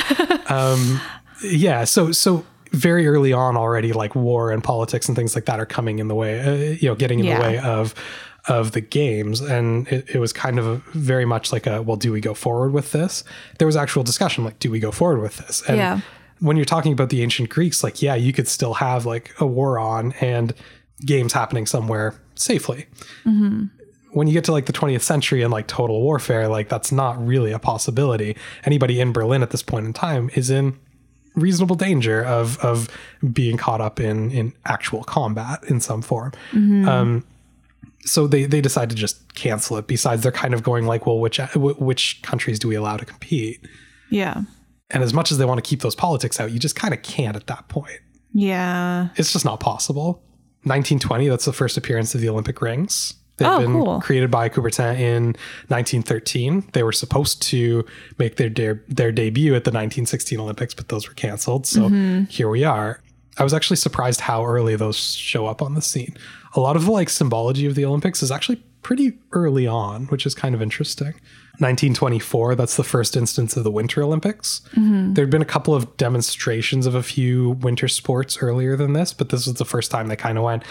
um, 0.55 1.01
yeah, 1.45 1.85
so 1.85 2.13
so 2.13 2.45
very 2.75 3.07
early 3.07 3.33
on 3.33 3.57
already, 3.57 3.93
like 3.93 4.15
war 4.15 4.51
and 4.51 4.63
politics 4.63 5.09
and 5.09 5.17
things 5.17 5.35
like 5.35 5.47
that 5.47 5.59
are 5.61 5.67
coming 5.67 5.99
in 5.99 6.09
the 6.09 6.15
way. 6.15 6.41
Uh, 6.41 6.77
you 6.81 6.89
know, 6.89 6.95
getting 6.95 7.21
in 7.21 7.27
Yeah. 7.27 7.37
the 7.39 7.43
way 7.43 7.59
of 7.59 7.95
of 8.47 8.73
the 8.73 8.81
games, 8.83 9.41
and 9.41 9.89
it, 9.89 10.17
it 10.17 10.19
was 10.19 10.31
kind 10.33 10.59
of 10.59 10.83
very 10.93 11.25
much 11.25 11.51
like 11.51 11.67
a 11.67 11.81
well, 11.81 11.97
do 11.97 12.13
we 12.13 12.21
go 12.21 12.35
forward 12.35 12.73
with 12.75 12.93
this? 12.93 13.25
There 13.59 13.67
was 13.67 13.75
actual 13.77 14.03
discussion, 14.03 14.45
like, 14.45 14.59
do 14.59 14.71
we 14.71 14.81
go 14.81 14.91
forward 14.91 15.23
with 15.23 15.39
this? 15.39 15.63
And 15.67 15.79
Yeah. 15.79 16.01
when 16.41 16.57
you're 16.59 16.67
talking 16.67 16.93
about 16.93 17.09
the 17.09 17.23
ancient 17.23 17.49
Greeks, 17.49 17.83
like, 17.83 18.03
yeah, 18.03 18.15
you 18.15 18.35
could 18.35 18.47
still 18.47 18.75
have 18.75 19.07
like 19.07 19.31
a 19.41 19.47
war 19.47 19.79
on 19.79 20.13
and 20.21 20.53
games 21.07 21.33
happening 21.33 21.65
somewhere 21.65 22.15
safely. 22.35 22.85
When 23.25 24.29
you 24.29 24.33
get 24.35 24.45
to 24.45 24.53
like 24.53 24.67
the 24.67 24.73
20th 24.73 25.03
century 25.03 25.43
and 25.43 25.51
like 25.53 25.67
total 25.67 26.01
warfare, 26.03 26.47
like 26.47 26.69
that's 26.69 26.93
not 26.93 27.25
really 27.27 27.51
a 27.51 27.59
possibility. 27.59 28.37
Anybody 28.65 29.01
in 29.01 29.13
Berlin 29.13 29.43
at 29.43 29.51
this 29.51 29.63
point 29.63 29.87
in 29.87 29.93
time 29.93 30.31
is 30.35 30.51
in 30.51 30.79
reasonable 31.35 31.77
danger 31.77 32.25
of 32.25 32.59
of 32.59 32.89
being 33.33 33.57
caught 33.57 33.81
up 33.81 34.01
in 34.01 34.31
in 34.31 34.53
actual 34.65 35.05
combat 35.05 35.63
in 35.69 35.81
some 35.81 36.03
form. 36.03 36.33
Um, 36.53 37.25
so 38.05 38.27
they 38.27 38.45
they 38.45 38.61
decide 38.61 38.91
to 38.91 38.97
just 38.97 39.35
cancel 39.35 39.77
it. 39.79 39.87
Besides, 39.87 40.23
they're 40.23 40.33
kind 40.33 40.55
of 40.55 40.63
going 40.63 40.87
like, 40.87 41.07
well, 41.07 41.19
which 41.19 41.39
wh- 41.39 41.81
which 41.81 42.21
countries 42.23 42.59
do 42.59 42.69
we 42.69 42.75
allow 42.75 42.97
to 42.97 43.05
compete? 43.05 43.67
Yeah. 44.11 44.43
And 44.91 45.03
as 45.03 45.15
much 45.15 45.33
as 45.33 45.39
they 45.39 45.45
want 45.45 45.63
to 45.63 45.69
keep 45.69 45.81
those 45.81 45.95
politics 45.95 46.39
out, 46.39 46.53
you 46.53 46.59
just 46.59 46.77
kind 46.77 46.93
of 46.95 47.03
can't 47.03 47.35
at 47.37 47.47
that 47.47 47.69
point. 47.69 48.01
Yeah. 48.33 49.09
It's 49.17 49.33
just 49.33 49.45
not 49.45 49.61
possible. 49.61 50.23
1920, 50.65 51.29
that's 51.29 51.45
the 51.47 51.53
first 51.53 51.77
appearance 51.77 52.15
of 52.15 52.21
the 52.21 52.29
Olympic 52.29 52.61
rings. 52.61 53.15
They've 53.37 53.49
Oh, 53.49 53.59
been 53.61 53.73
cool. 53.73 54.01
created 54.01 54.31
by 54.31 54.49
Coubertin 54.49 54.97
in 54.99 55.35
1913. 55.69 56.69
They 56.73 56.83
were 56.83 56.93
supposed 56.93 57.43
to 57.43 57.85
make 58.19 58.37
their 58.37 58.49
de- 58.49 58.79
their 58.89 59.13
debut 59.13 59.55
at 59.55 59.65
the 59.65 59.71
1916 59.71 60.39
Olympics, 60.39 60.75
but 60.75 60.89
those 60.89 61.09
were 61.09 61.15
canceled. 61.15 61.67
So 61.67 61.83
Mm-hmm. 61.89 62.25
here 62.25 62.49
we 62.49 62.65
are. 62.65 63.01
I 63.37 63.43
was 63.43 63.53
actually 63.53 63.77
surprised 63.79 64.21
how 64.21 64.45
early 64.47 64.77
those 64.77 64.97
show 64.97 65.47
up 65.47 65.61
on 65.63 65.75
the 65.75 65.83
scene. 65.83 66.17
A 66.55 66.61
lot 66.61 66.77
of 66.77 66.85
the 66.85 66.93
like 66.93 67.11
symbology 67.11 67.67
of 67.67 67.75
the 67.75 67.85
Olympics 67.85 68.23
is 68.23 68.31
actually 68.31 68.63
pretty 68.83 69.19
early 69.33 69.67
on, 69.67 70.05
which 70.07 70.25
is 70.27 70.35
kind 70.35 70.55
of 70.55 70.63
interesting. 70.63 71.15
1924, 71.59 72.55
that's 72.55 72.77
the 72.77 72.85
first 72.85 73.17
instance 73.17 73.57
of 73.57 73.65
the 73.65 73.71
Winter 73.71 74.03
Olympics. 74.03 74.61
Mm-hmm. 74.73 75.15
There'd 75.15 75.31
been 75.31 75.43
a 75.43 75.47
couple 75.47 75.75
of 75.75 75.97
demonstrations 75.97 76.87
of 76.87 76.95
a 76.95 77.03
few 77.03 77.51
winter 77.61 77.89
sports 77.89 78.39
earlier 78.41 78.77
than 78.77 78.93
this, 78.93 79.13
but 79.13 79.29
this 79.29 79.47
was 79.47 79.57
the 79.57 79.65
first 79.65 79.91
time 79.91 80.09
they 80.09 80.17
kind 80.17 80.39
of 80.39 80.45
went, 80.45 80.63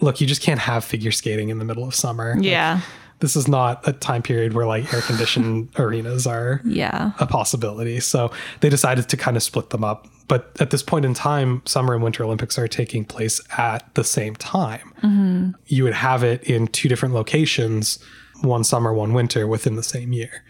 look, 0.00 0.20
you 0.20 0.26
just 0.26 0.42
can't 0.42 0.60
have 0.60 0.84
figure 0.84 1.12
skating 1.12 1.48
in 1.48 1.58
the 1.58 1.64
middle 1.64 1.84
of 1.84 1.94
summer. 1.94 2.34
Like, 2.34 2.44
Yeah. 2.44 2.80
this 3.20 3.36
is 3.36 3.46
not 3.46 3.86
a 3.86 3.92
time 3.92 4.20
period 4.22 4.52
where 4.52 4.66
like 4.66 4.92
air 4.92 5.00
conditioned 5.02 5.68
arenas 5.78 6.26
are 6.26 6.60
Yeah. 6.64 7.12
a 7.20 7.26
possibility. 7.26 8.00
So 8.00 8.32
they 8.60 8.68
decided 8.68 9.08
to 9.10 9.16
kind 9.16 9.36
of 9.36 9.42
split 9.42 9.70
them 9.70 9.84
up. 9.84 10.08
But 10.28 10.50
at 10.60 10.70
this 10.70 10.82
point 10.82 11.04
in 11.04 11.14
time, 11.14 11.62
Summer 11.66 11.94
and 11.94 12.02
Winter 12.02 12.24
Olympics 12.24 12.58
are 12.58 12.66
taking 12.66 13.04
place 13.04 13.40
at 13.58 13.94
the 13.94 14.02
same 14.04 14.34
time. 14.36 14.92
Mm-hmm. 15.02 15.50
You 15.66 15.84
would 15.84 15.94
have 15.94 16.24
it 16.24 16.42
in 16.44 16.66
two 16.68 16.88
different 16.88 17.14
locations, 17.14 17.98
one 18.42 18.64
summer, 18.64 18.92
one 18.92 19.12
winter, 19.14 19.46
within 19.46 19.76
the 19.76 19.82
same 19.82 20.12
year. 20.12 20.44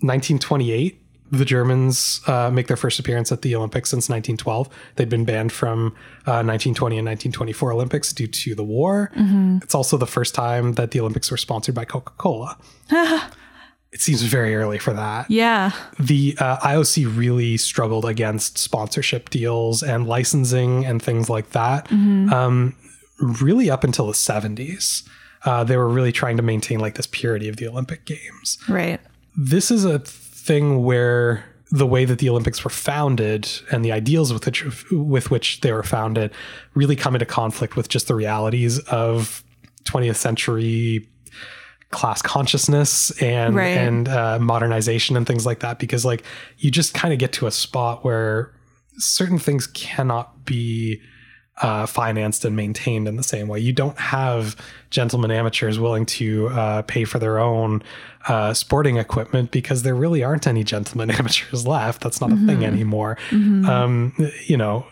1928, 0.00 1.02
the 1.32 1.44
Germans 1.44 2.20
uh, 2.28 2.50
make 2.50 2.66
their 2.68 2.76
first 2.76 2.98
appearance 3.00 3.32
at 3.32 3.42
the 3.42 3.54
Olympics 3.56 3.90
since 3.90 4.08
1912. 4.08 4.68
They'd 4.96 5.08
been 5.08 5.24
banned 5.24 5.52
from 5.52 5.88
uh, 6.26 6.42
1920 6.44 6.98
and 6.98 7.06
1924 7.06 7.72
Olympics 7.72 8.12
due 8.12 8.26
to 8.28 8.54
the 8.54 8.62
war. 8.62 9.10
It's 9.62 9.74
also 9.74 9.96
the 9.96 10.06
first 10.06 10.34
time 10.34 10.74
that 10.74 10.92
the 10.92 11.00
Olympics 11.00 11.30
were 11.30 11.36
sponsored 11.36 11.74
by 11.74 11.84
Coca 11.84 12.12
Cola. 12.16 12.56
it 13.92 14.00
seems 14.00 14.22
very 14.22 14.54
early 14.54 14.78
for 14.78 14.92
that 14.92 15.28
Yeah. 15.30 15.72
the 15.98 16.36
uh, 16.38 16.58
IOC 16.58 17.16
really 17.16 17.56
struggled 17.56 18.04
against 18.04 18.58
sponsorship 18.58 19.30
deals 19.30 19.82
and 19.82 20.06
licensing 20.06 20.84
and 20.84 21.02
things 21.02 21.28
like 21.30 21.50
that. 21.50 21.90
Um, 21.90 22.76
really, 23.18 23.68
up 23.70 23.82
until 23.82 24.06
the 24.06 24.12
70s, 24.12 25.02
uh, 25.46 25.64
they 25.64 25.76
were 25.78 25.88
really 25.88 26.12
trying 26.12 26.36
to 26.36 26.42
maintain 26.42 26.78
like 26.80 26.94
this 26.96 27.06
purity 27.06 27.48
of 27.48 27.56
the 27.56 27.66
Olympic 27.66 28.04
Games. 28.04 28.58
Right. 28.68 29.00
This 29.36 29.70
is 29.70 29.84
a 29.84 29.98
thing 30.00 30.82
where 30.84 31.44
the 31.70 31.86
way 31.86 32.04
that 32.04 32.18
the 32.20 32.28
Olympics 32.28 32.62
were 32.62 32.70
founded 32.70 33.48
and 33.72 33.84
the 33.84 33.90
ideals 33.92 34.32
with 34.32 34.44
which 34.46 34.64
with 34.92 35.30
which 35.30 35.60
they 35.62 35.72
were 35.72 35.82
founded 35.82 36.30
really 36.74 36.94
come 36.96 37.14
into 37.14 37.26
conflict 37.26 37.74
with 37.76 37.88
just 37.88 38.06
the 38.08 38.14
realities 38.14 38.78
of 38.88 39.42
20th 39.84 40.16
century 40.16 41.08
class 41.90 42.20
consciousness 42.22 43.10
and 43.22 43.54
Right. 43.56 43.76
and 43.78 44.08
uh, 44.08 44.38
modernization 44.40 45.16
and 45.16 45.26
things 45.26 45.46
like 45.46 45.60
that 45.60 45.78
because 45.78 46.04
like 46.04 46.22
you 46.58 46.70
just 46.70 46.94
kind 46.94 47.12
of 47.12 47.18
get 47.20 47.32
to 47.34 47.46
a 47.46 47.50
spot 47.50 48.04
where 48.04 48.52
certain 48.98 49.38
things 49.38 49.66
cannot 49.68 50.44
be 50.44 51.00
uh, 51.62 51.86
financed 51.86 52.44
and 52.44 52.54
maintained 52.54 53.08
in 53.08 53.16
the 53.16 53.22
same 53.22 53.48
way. 53.48 53.58
You 53.58 53.72
don't 53.72 53.98
have 53.98 54.56
gentlemen 54.90 55.30
amateurs 55.30 55.78
willing 55.78 56.04
to 56.06 56.48
uh, 56.48 56.82
pay 56.82 57.04
for 57.04 57.18
their 57.18 57.38
own 57.38 57.82
uh, 58.28 58.52
sporting 58.52 58.98
equipment 58.98 59.50
because 59.52 59.82
there 59.82 59.94
really 59.94 60.22
aren't 60.22 60.46
any 60.46 60.62
gentlemen 60.64 61.10
amateurs 61.18 61.66
left. 61.66 62.02
That's 62.02 62.20
not 62.20 62.30
a 62.32 62.36
thing 62.36 62.64
anymore. 62.64 63.16
Um, 63.30 64.12
you 64.46 64.56
know, 64.56 64.86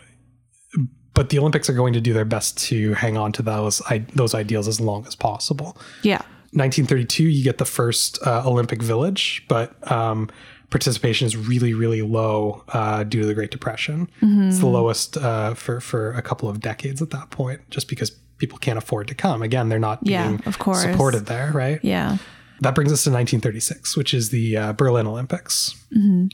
but 1.13 1.29
the 1.29 1.39
Olympics 1.39 1.69
are 1.69 1.73
going 1.73 1.93
to 1.93 2.01
do 2.01 2.13
their 2.13 2.25
best 2.25 2.57
to 2.67 2.93
hang 2.95 3.15
on 3.15 3.31
to 3.33 3.41
those 3.41 3.81
I- 3.89 4.05
those 4.15 4.33
ideals 4.33 4.67
as 4.67 4.81
long 4.81 5.05
as 5.07 5.15
possible. 5.15 5.77
Yeah. 6.03 6.21
1932, 6.51 7.23
you 7.23 7.43
get 7.43 7.57
the 7.57 7.65
first 7.65 8.17
uh, 8.25 8.41
Olympic 8.45 8.81
Village, 8.81 9.43
but 9.49 9.91
um, 9.91 10.29
participation 10.75 11.25
is 11.25 11.37
really, 11.37 11.73
really 11.73 12.01
low 12.01 12.63
uh, 12.69 13.03
due 13.05 13.21
to 13.21 13.25
the 13.25 13.33
Great 13.33 13.51
Depression. 13.51 14.09
It's 14.21 14.59
the 14.59 14.67
lowest 14.67 15.15
uh, 15.17 15.53
for 15.53 15.79
for 15.79 16.11
a 16.13 16.21
couple 16.21 16.49
of 16.49 16.59
decades 16.59 17.01
at 17.01 17.11
that 17.11 17.29
point, 17.29 17.61
just 17.69 17.87
because 17.87 18.09
people 18.37 18.57
can't 18.57 18.77
afford 18.77 19.07
to 19.07 19.15
come. 19.15 19.41
Again, 19.41 19.69
they're 19.69 19.79
not 19.79 19.99
Yeah, 20.03 20.27
being 20.27 20.41
of 20.45 20.59
course. 20.59 20.81
supported 20.81 21.27
there, 21.27 21.51
right? 21.53 21.79
Yeah. 21.81 22.17
That 22.61 22.73
brings 22.75 22.91
us 22.91 23.03
to 23.03 23.09
1936, 23.09 23.95
which 23.97 24.13
is 24.13 24.29
the 24.29 24.57
uh, 24.57 24.73
Berlin 24.73 25.07
Olympics. 25.07 25.75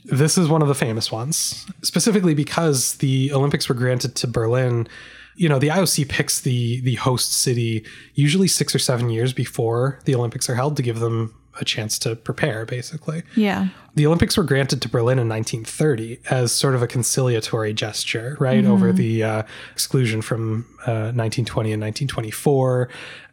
This 0.04 0.36
is 0.38 0.48
one 0.48 0.62
of 0.62 0.68
the 0.68 0.74
famous 0.74 1.10
ones, 1.12 1.66
specifically 1.82 2.34
because 2.34 2.94
the 2.96 3.32
Olympics 3.32 3.68
were 3.68 3.74
granted 3.76 4.14
to 4.16 4.26
Berlin. 4.26 4.88
You 5.36 5.48
know, 5.48 5.58
the 5.60 5.68
IOC 5.68 6.08
picks 6.08 6.40
the 6.40 6.80
the 6.80 6.96
host 6.96 7.32
city 7.32 7.84
usually 8.14 8.48
six 8.48 8.74
or 8.74 8.78
seven 8.80 9.08
years 9.10 9.32
before 9.32 10.00
the 10.04 10.14
Olympics 10.16 10.48
are 10.50 10.54
held 10.56 10.76
to 10.76 10.82
give 10.82 10.98
them 11.00 11.34
a 11.60 11.64
chance 11.64 11.98
to 12.00 12.16
prepare, 12.16 12.64
basically. 12.64 13.22
Yeah. 13.36 13.68
The 13.94 14.06
Olympics 14.06 14.36
were 14.36 14.44
granted 14.44 14.80
to 14.82 14.88
Berlin 14.88 15.18
in 15.18 15.28
1930 15.28 16.18
as 16.30 16.50
sort 16.52 16.74
of 16.74 16.82
a 16.82 16.86
conciliatory 16.86 17.74
gesture, 17.74 18.36
right, 18.40 18.64
over 18.64 18.92
the 18.92 19.22
uh, 19.22 19.42
exclusion 19.72 20.22
from 20.22 20.64
uh, 20.86 21.12
1920 21.12 21.72
and 21.72 21.82
1924, 21.82 22.88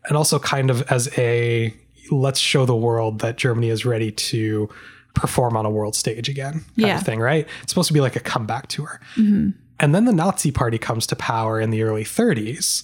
and 0.10 0.18
also 0.18 0.38
kind 0.40 0.70
of 0.70 0.82
as 0.92 1.10
a 1.18 1.74
let's 2.12 2.40
show 2.40 2.66
the 2.66 2.76
world 2.76 3.20
that 3.20 3.38
Germany 3.38 3.70
is 3.70 3.86
ready 3.86 4.12
to 4.12 4.68
perform 5.14 5.56
on 5.56 5.66
a 5.66 5.70
world 5.70 5.96
stage 5.96 6.28
again 6.30 6.54
kind 6.54 6.64
Yeah. 6.76 6.98
of 6.98 7.04
thing, 7.04 7.20
right? 7.20 7.48
It's 7.64 7.72
supposed 7.72 7.88
to 7.88 7.94
be 7.94 8.02
like 8.02 8.16
a 8.16 8.20
comeback 8.20 8.68
tour. 8.68 9.00
And 9.82 9.96
then 9.96 10.06
the 10.06 10.12
Nazi 10.14 10.52
Party 10.52 10.78
comes 10.78 11.08
to 11.08 11.16
power 11.16 11.60
in 11.62 11.70
the 11.70 11.84
early 11.84 12.04
30s. 12.04 12.84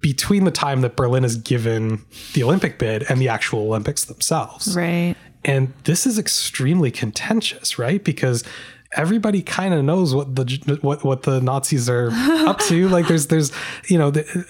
Between 0.00 0.44
the 0.44 0.50
time 0.50 0.80
that 0.82 0.96
Berlin 0.96 1.24
is 1.24 1.36
given 1.36 2.04
the 2.34 2.42
Olympic 2.42 2.78
bid 2.78 3.04
and 3.08 3.20
the 3.20 3.28
actual 3.28 3.60
Olympics 3.60 4.04
themselves. 4.04 4.76
Right. 4.76 5.16
And 5.44 5.72
this 5.84 6.06
is 6.06 6.18
extremely 6.18 6.90
contentious, 6.90 7.78
right? 7.78 8.02
Because 8.02 8.44
everybody 8.96 9.42
kind 9.42 9.74
of 9.74 9.84
knows 9.84 10.14
what 10.14 10.36
the 10.36 10.78
what 10.82 11.04
what 11.04 11.22
the 11.22 11.40
Nazis 11.40 11.88
are 11.88 12.10
up 12.12 12.58
to. 12.60 12.88
Like 12.88 13.08
there's 13.08 13.26
there's 13.26 13.52
you 13.88 13.98
know 13.98 14.10
the, 14.10 14.46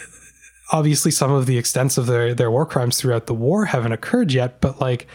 obviously 0.73 1.11
some 1.11 1.31
of 1.31 1.47
the 1.47 1.59
extents 1.59 1.99
of 1.99 2.07
their 2.07 2.35
their 2.35 2.51
war 2.51 2.67
crimes 2.67 2.99
throughout 2.99 3.27
the 3.27 3.35
war 3.35 3.67
haven't 3.67 3.93
occurred 3.93 4.33
yet, 4.33 4.61
but 4.61 4.81
like 4.81 5.07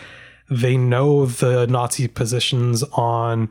They 0.49 0.77
know 0.77 1.25
the 1.25 1.67
Nazi 1.67 2.07
positions 2.07 2.81
on 2.93 3.49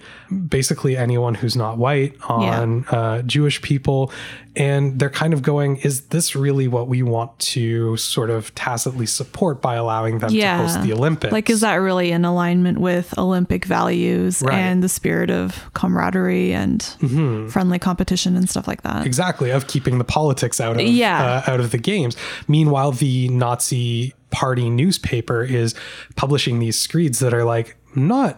basically 0.49 0.97
anyone 0.97 1.35
who's 1.35 1.55
not 1.55 1.77
white, 1.77 2.17
on 2.29 2.87
uh, 2.87 3.21
Jewish 3.23 3.61
people. 3.61 4.11
And 4.55 4.99
they're 4.99 5.11
kind 5.11 5.35
of 5.35 5.43
going, 5.43 5.77
is 5.79 6.07
this 6.07 6.35
really 6.35 6.67
what 6.67 6.89
we 6.89 7.03
want 7.03 7.39
to 7.41 7.99
sort 7.99 8.31
of 8.31 8.55
tacitly 8.55 9.05
support 9.05 9.61
by 9.61 9.75
allowing 9.75 10.21
them 10.21 10.31
to 10.31 10.57
host 10.57 10.83
the 10.83 10.95
Olympics? 10.95 11.31
Like, 11.33 11.51
is 11.51 11.61
that 11.61 11.75
really 11.75 12.11
in 12.13 12.25
alignment 12.25 12.79
with 12.79 13.13
Olympic 13.19 13.67
values 13.67 14.41
Right. 14.43 14.55
and 14.55 14.83
the 14.83 14.89
spirit 14.89 15.29
of 15.31 15.71
camaraderie 15.75 16.55
and 16.55 16.81
Mm-hmm. 16.81 17.49
friendly 17.49 17.79
competition 17.79 18.35
and 18.37 18.49
stuff 18.49 18.67
like 18.67 18.81
that? 18.83 19.05
exactly 19.05 19.51
of 19.51 19.67
keeping 19.67 19.99
the 19.99 20.05
politics 20.05 20.59
out 20.59 20.77
of 20.77 20.81
Yeah. 20.87 21.43
uh, 21.47 21.51
out 21.51 21.61
of 21.61 21.71
the 21.73 21.79
games. 21.79 22.17
Meanwhile, 22.49 22.93
the 22.93 23.29
Nazi 23.29 24.15
party 24.41 24.69
newspaper 24.69 25.43
is 25.43 25.75
publishing 26.17 26.59
these 26.59 26.79
screeds 26.79 27.19
that 27.21 27.33
are 27.33 27.45
like 27.55 27.69
not 27.95 28.33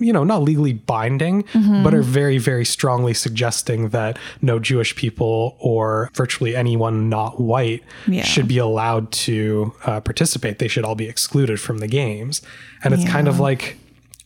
you 0.00 0.12
know 0.12 0.24
not 0.24 0.42
legally 0.42 0.72
binding 0.72 1.42
Mm-hmm. 1.52 1.84
but 1.84 1.92
are 1.94 2.02
very 2.02 2.38
very 2.38 2.64
strongly 2.64 3.14
suggesting 3.14 3.90
that 3.90 4.18
no 4.40 4.58
jewish 4.58 4.96
people 4.96 5.56
or 5.60 6.10
virtually 6.14 6.56
anyone 6.56 7.08
not 7.10 7.32
white 7.40 7.82
Yeah. 8.08 8.24
should 8.24 8.48
be 8.48 8.58
allowed 8.58 9.12
to 9.26 9.74
uh, 9.84 10.00
participate 10.00 10.58
they 10.58 10.68
should 10.68 10.84
all 10.86 10.94
be 10.94 11.08
excluded 11.08 11.60
from 11.60 11.76
the 11.78 11.88
games 11.88 12.42
and 12.82 12.94
it's 12.94 13.06
kind 13.16 13.28
of 13.28 13.38
like 13.38 13.76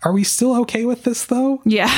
are 0.04 0.12
we 0.12 0.24
still 0.24 0.52
okay 0.62 0.84
with 0.86 1.02
this 1.02 1.26
though 1.26 1.60
Yeah. 1.66 1.90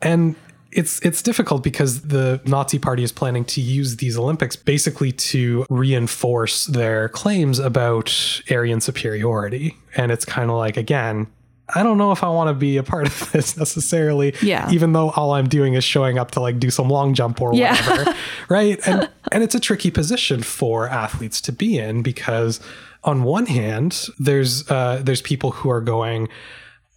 and 0.00 0.36
it's 0.74 0.98
it's 1.00 1.22
difficult 1.22 1.62
because 1.62 2.02
the 2.02 2.40
Nazi 2.44 2.78
party 2.78 3.02
is 3.02 3.12
planning 3.12 3.44
to 3.46 3.60
use 3.60 3.96
these 3.96 4.18
Olympics 4.18 4.56
basically 4.56 5.12
to 5.12 5.64
reinforce 5.70 6.66
their 6.66 7.08
claims 7.08 7.58
about 7.58 8.42
Aryan 8.50 8.80
superiority. 8.80 9.76
And 9.96 10.10
it's 10.12 10.24
kind 10.24 10.50
of 10.50 10.56
like 10.56 10.76
again, 10.76 11.28
I 11.74 11.82
don't 11.82 11.96
know 11.96 12.12
if 12.12 12.22
I 12.24 12.28
want 12.28 12.48
to 12.48 12.54
be 12.54 12.76
a 12.76 12.82
part 12.82 13.06
of 13.06 13.30
this 13.32 13.56
necessarily. 13.56 14.34
Yeah. 14.42 14.70
Even 14.70 14.92
though 14.92 15.10
all 15.10 15.32
I'm 15.32 15.48
doing 15.48 15.74
is 15.74 15.84
showing 15.84 16.18
up 16.18 16.32
to 16.32 16.40
like 16.40 16.58
do 16.58 16.70
some 16.70 16.88
long 16.88 17.14
jump 17.14 17.40
or 17.40 17.54
Yeah. 17.54 17.74
whatever. 17.88 18.16
right. 18.48 18.78
And 18.86 19.08
and 19.32 19.42
it's 19.44 19.54
a 19.54 19.60
tricky 19.60 19.90
position 19.90 20.42
for 20.42 20.88
athletes 20.88 21.40
to 21.42 21.52
be 21.52 21.78
in 21.78 22.02
because 22.02 22.60
on 23.04 23.22
one 23.22 23.46
hand, 23.46 24.08
there's 24.18 24.68
uh 24.70 25.00
there's 25.04 25.22
people 25.22 25.52
who 25.52 25.70
are 25.70 25.80
going, 25.80 26.28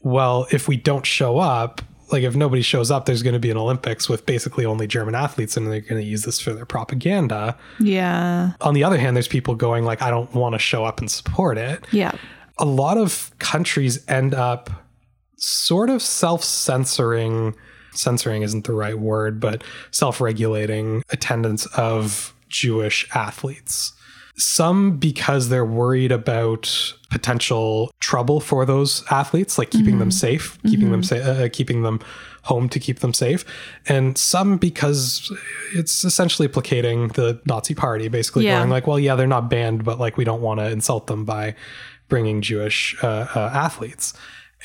well, 0.01 0.47
if 0.51 0.67
we 0.67 0.77
don't 0.77 1.05
show 1.05 1.37
up, 1.37 1.81
like 2.11 2.23
if 2.23 2.35
nobody 2.35 2.61
shows 2.61 2.89
up, 2.89 3.05
there's 3.05 3.23
going 3.23 3.34
to 3.34 3.39
be 3.39 3.51
an 3.51 3.57
Olympics 3.57 4.07
with 4.07 4.25
basically 4.25 4.65
only 4.65 4.88
German 4.88 5.15
athletes, 5.15 5.57
and 5.57 5.67
they're 5.67 5.81
going 5.81 6.01
to 6.01 6.07
use 6.07 6.23
this 6.23 6.39
for 6.39 6.53
their 6.53 6.65
propaganda. 6.65 7.57
Yeah. 7.79 8.53
On 8.61 8.73
the 8.73 8.84
other 8.84 8.97
hand, 8.97 9.15
there's 9.15 9.27
people 9.27 9.55
going 9.55 9.84
like, 9.84 10.01
I 10.01 10.09
don't 10.09 10.34
want 10.34 10.53
to 10.53 10.59
show 10.59 10.85
up 10.85 10.99
and 10.99 11.11
support 11.11 11.57
it. 11.57 11.85
Yeah. 11.91 12.13
A 12.57 12.65
lot 12.65 12.97
of 12.97 13.31
countries 13.39 14.03
end 14.07 14.34
up 14.34 14.69
sort 15.35 15.89
of 15.89 16.01
self-censoring. 16.01 17.55
Censoring 17.91 18.41
isn't 18.41 18.65
the 18.65 18.73
right 18.73 18.97
word, 18.97 19.39
but 19.39 19.63
self-regulating 19.91 21.03
attendance 21.09 21.65
of 21.77 22.34
Jewish 22.47 23.07
athletes. 23.13 23.93
Some 24.38 24.97
because 24.97 25.49
they're 25.49 25.65
worried 25.65 26.11
about 26.11 26.93
potential 27.09 27.91
trouble 27.99 28.39
for 28.39 28.65
those 28.65 29.03
athletes, 29.09 29.57
like 29.57 29.72
keeping 29.72 29.97
them 29.99 30.11
safe, 30.11 30.59
keeping 30.64 30.91
them 30.91 31.01
sa- 31.03 31.15
uh, 31.15 31.49
keeping 31.51 31.81
them 31.81 31.99
home 32.43 32.69
to 32.69 32.80
keep 32.80 32.99
them 32.99 33.14
safe, 33.14 33.43
and 33.88 34.18
some 34.18 34.57
because 34.57 35.31
it's 35.73 36.03
essentially 36.05 36.47
placating 36.47 37.07
the 37.09 37.41
Nazi 37.45 37.73
party, 37.76 38.07
basically 38.09 38.45
Yeah. 38.45 38.59
going 38.59 38.69
like, 38.69 38.85
well, 38.88 38.99
yeah, 38.99 39.15
they're 39.15 39.26
not 39.27 39.49
banned, 39.49 39.84
but 39.84 39.99
like 39.99 40.18
we 40.18 40.23
don't 40.23 40.41
want 40.41 40.59
to 40.59 40.69
insult 40.69 41.07
them 41.07 41.26
by 41.26 41.55
bringing 42.07 42.41
Jewish 42.41 42.95
uh, 43.03 43.27
uh, 43.35 43.49
athletes, 43.53 44.14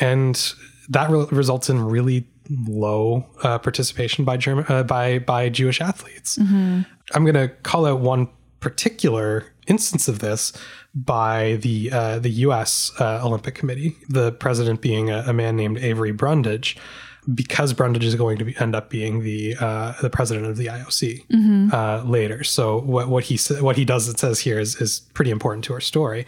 and 0.01 0.53
that 0.91 1.09
re- 1.11 1.27
results 1.31 1.71
in 1.71 1.81
really 1.81 2.27
low 2.69 3.25
uh, 3.43 3.59
participation 3.59 4.25
by 4.25 4.37
German 4.37 4.67
uh, 4.69 4.83
by 4.83 5.19
by 5.19 5.49
Jewish 5.49 5.81
athletes. 5.81 6.37
I'm 6.39 6.85
going 7.25 7.35
to 7.35 7.49
call 7.63 7.87
out 7.87 8.01
one 8.01 8.29
particular 8.63 9.53
instance 9.67 10.09
of 10.09 10.21
this 10.21 10.53
by 10.95 11.59
the 11.61 11.91
uh, 11.93 12.19
the 12.19 12.31
U.S. 12.47 12.93
Uh, 12.99 13.21
Olympic 13.23 13.55
Committee, 13.55 13.97
the 14.09 14.33
president 14.33 14.81
being 14.81 15.11
a, 15.11 15.25
a 15.27 15.33
man 15.33 15.57
named 15.57 15.79
Avery 15.79 16.13
Brundage, 16.13 16.77
because 17.35 17.73
Brundage 17.73 18.05
is 18.05 18.15
going 18.15 18.37
to 18.39 18.45
be, 18.45 18.57
end 18.59 18.75
up 18.75 18.91
being 18.91 19.23
the 19.23 19.57
uh, 19.61 19.93
the 20.03 20.11
president 20.11 20.47
of 20.47 20.57
the 20.57 20.67
IOC 20.67 21.73
uh, 21.73 22.03
later. 22.05 22.45
So 22.45 22.81
what 22.81 23.09
what 23.09 23.25
he 23.25 23.37
sa- 23.37 23.63
what 23.63 23.77
he 23.77 23.85
does 23.85 24.09
it 24.09 24.19
says 24.19 24.41
here 24.41 24.59
is 24.59 24.77
is 24.81 25.01
pretty 25.15 25.31
important 25.31 25.65
to 25.65 25.73
our 25.73 25.81
story. 25.81 26.27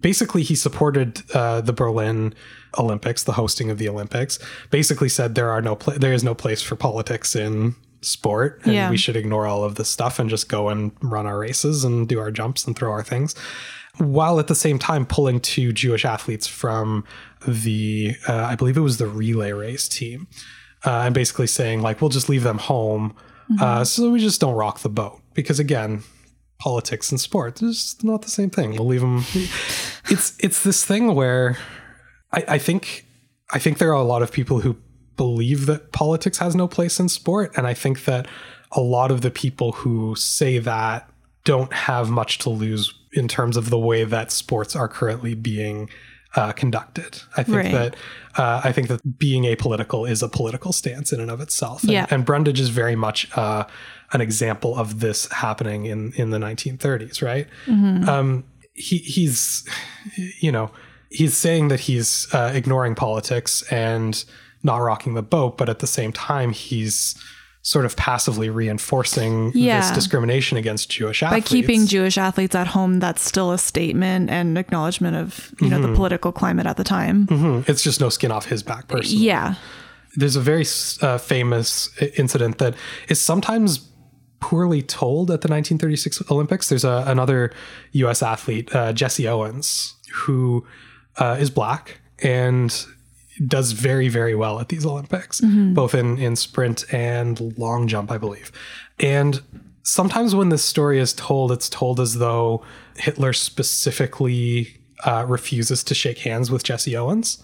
Basically, 0.00 0.42
he 0.42 0.54
supported 0.54 1.22
uh, 1.34 1.60
the 1.60 1.72
Berlin 1.72 2.34
Olympics, 2.78 3.24
the 3.24 3.32
hosting 3.32 3.70
of 3.70 3.78
the 3.78 3.88
Olympics. 3.88 4.38
Basically, 4.70 5.08
said 5.08 5.34
there 5.34 5.50
are 5.50 5.62
no 5.62 5.76
pla- 5.76 5.94
there 5.98 6.12
is 6.12 6.24
no 6.24 6.34
place 6.34 6.62
for 6.62 6.76
politics 6.76 7.34
in 7.36 7.74
sport 8.00 8.60
and 8.64 8.74
Yeah. 8.74 8.90
we 8.90 8.96
should 8.96 9.16
ignore 9.16 9.46
all 9.46 9.64
of 9.64 9.74
this 9.76 9.88
stuff 9.88 10.18
and 10.18 10.28
just 10.30 10.48
go 10.48 10.68
and 10.68 10.92
run 11.02 11.26
our 11.26 11.38
races 11.38 11.84
and 11.84 12.08
do 12.08 12.18
our 12.20 12.30
jumps 12.30 12.66
and 12.66 12.76
throw 12.76 12.90
our 12.90 13.02
things 13.02 13.34
while 13.96 14.38
at 14.38 14.46
the 14.46 14.54
same 14.54 14.78
time 14.78 15.04
pulling 15.04 15.40
two 15.40 15.72
jewish 15.72 16.04
athletes 16.04 16.46
from 16.46 17.04
the 17.46 18.14
uh, 18.28 18.44
i 18.44 18.54
believe 18.54 18.76
it 18.76 18.80
was 18.82 18.98
the 18.98 19.06
relay 19.08 19.50
race 19.50 19.88
team 19.88 20.28
uh, 20.86 21.02
and 21.04 21.14
basically 21.14 21.46
saying 21.48 21.82
like 21.82 22.00
we'll 22.00 22.08
just 22.10 22.28
leave 22.28 22.44
them 22.44 22.58
home 22.58 23.14
uh, 23.60 23.82
so 23.82 24.10
we 24.10 24.20
just 24.20 24.42
don't 24.42 24.54
rock 24.56 24.80
the 24.80 24.90
boat. 24.90 25.22
Because 25.32 25.58
again 25.58 26.02
politics 26.60 27.10
and 27.10 27.18
sport 27.20 27.62
is 27.62 27.96
not 28.02 28.20
the 28.22 28.28
same 28.28 28.50
thing. 28.50 28.72
We'll 28.72 28.86
leave 28.86 29.00
them 29.00 29.24
it's 30.10 30.36
it's 30.38 30.62
this 30.64 30.84
thing 30.84 31.14
where 31.14 31.56
I, 32.32 32.44
I 32.48 32.58
think 32.58 33.06
I 33.52 33.58
think 33.58 33.78
there 33.78 33.88
are 33.88 33.92
a 34.02 34.02
lot 34.02 34.22
of 34.22 34.30
people 34.32 34.60
who 34.60 34.76
believe 35.18 35.66
that 35.66 35.92
politics 35.92 36.38
has 36.38 36.56
no 36.56 36.66
place 36.66 36.98
in 36.98 37.10
sport, 37.10 37.52
and 37.58 37.66
I 37.66 37.74
think 37.74 38.06
that 38.06 38.26
a 38.72 38.80
lot 38.80 39.10
of 39.10 39.20
the 39.20 39.30
people 39.30 39.72
who 39.72 40.14
say 40.16 40.56
that 40.58 41.10
don't 41.44 41.72
have 41.72 42.08
much 42.10 42.38
to 42.38 42.50
lose 42.50 42.94
in 43.12 43.28
terms 43.28 43.56
of 43.58 43.68
the 43.70 43.78
way 43.78 44.04
that 44.04 44.30
sports 44.32 44.74
are 44.76 44.88
currently 44.88 45.34
being 45.34 45.90
uh, 46.36 46.52
conducted. 46.52 47.22
I 47.38 47.42
think 47.42 47.56
Right. 47.56 47.72
that 47.72 47.96
uh, 48.36 48.60
I 48.62 48.70
think 48.72 48.88
that 48.88 49.18
being 49.18 49.44
apolitical 49.44 50.08
is 50.08 50.22
a 50.22 50.28
political 50.28 50.72
stance 50.72 51.10
in 51.12 51.20
and 51.20 51.30
of 51.30 51.40
itself. 51.40 51.82
And, 51.82 51.92
Yeah. 51.92 52.06
and 52.10 52.24
Brundage 52.24 52.60
is 52.60 52.68
very 52.68 52.94
much 52.96 53.26
uh, 53.36 53.64
an 54.12 54.20
example 54.20 54.76
of 54.76 55.00
this 55.00 55.26
happening 55.32 55.86
in 55.86 56.12
in 56.16 56.30
the 56.30 56.38
1930s, 56.38 57.22
right? 57.22 57.46
Um, 57.66 58.44
he 58.74 58.98
he's 58.98 59.64
you 60.40 60.52
know 60.52 60.70
he's 61.10 61.34
saying 61.34 61.68
that 61.68 61.80
he's 61.80 62.28
uh, 62.34 62.52
ignoring 62.54 62.94
politics 62.94 63.62
and 63.72 64.22
not 64.62 64.78
rocking 64.78 65.14
the 65.14 65.22
boat, 65.22 65.56
but 65.58 65.68
at 65.68 65.78
the 65.78 65.86
same 65.86 66.12
time 66.12 66.52
he's 66.52 67.14
sort 67.62 67.84
of 67.84 67.96
passively 67.96 68.48
reinforcing 68.48 69.50
this 69.52 69.90
discrimination 69.90 70.56
against 70.56 70.90
Jewish 70.90 71.22
athletes. 71.22 71.50
By 71.50 71.56
keeping 71.56 71.86
Jewish 71.86 72.16
athletes 72.16 72.54
at 72.54 72.68
home, 72.68 72.98
that's 73.00 73.22
still 73.22 73.52
a 73.52 73.58
statement 73.58 74.30
and 74.30 74.56
acknowledgement 74.56 75.16
of, 75.16 75.52
you 75.60 75.68
know, 75.68 75.82
the 75.82 75.92
political 75.94 76.32
climate 76.32 76.66
at 76.66 76.76
the 76.76 76.84
time. 76.84 77.26
Mhm. 77.26 77.68
It's 77.68 77.82
just 77.82 78.00
no 78.00 78.08
skin 78.08 78.30
off 78.30 78.46
his 78.46 78.62
back 78.62 78.88
personally. 78.88 79.24
Yeah. 79.24 79.54
There's 80.16 80.36
a 80.36 80.40
very 80.40 80.64
uh, 81.02 81.18
famous 81.18 81.90
incident 82.16 82.58
that 82.58 82.74
is 83.08 83.20
sometimes 83.20 83.80
poorly 84.40 84.80
told 84.80 85.30
at 85.30 85.40
the 85.42 85.48
1936 85.48 86.22
Olympics. 86.30 86.68
There's 86.68 86.84
a, 86.84 87.04
another 87.06 87.52
U.S. 87.92 88.22
athlete, 88.22 88.74
uh, 88.74 88.92
Jesse 88.92 89.28
Owens, 89.28 89.94
who 90.12 90.64
uh, 91.18 91.36
is 91.38 91.50
black 91.50 92.00
and 92.22 92.86
does 93.46 93.72
very, 93.72 94.08
very 94.08 94.34
well 94.34 94.60
at 94.60 94.68
these 94.68 94.84
Olympics, 94.84 95.40
both 95.74 95.94
in, 95.94 96.18
in 96.18 96.36
sprint 96.36 96.84
and 96.92 97.56
long 97.58 97.86
jump, 97.86 98.10
I 98.10 98.18
believe. 98.18 98.50
And 98.98 99.40
sometimes 99.82 100.34
when 100.34 100.48
this 100.48 100.64
story 100.64 100.98
is 100.98 101.12
told, 101.12 101.52
it's 101.52 101.68
told 101.68 102.00
as 102.00 102.14
though 102.18 102.62
Hitler 102.96 103.32
specifically 103.32 104.80
uh, 105.04 105.24
refuses 105.28 105.84
to 105.84 105.94
shake 105.94 106.18
hands 106.18 106.50
with 106.50 106.64
Jesse 106.64 106.96
Owens. 106.96 107.42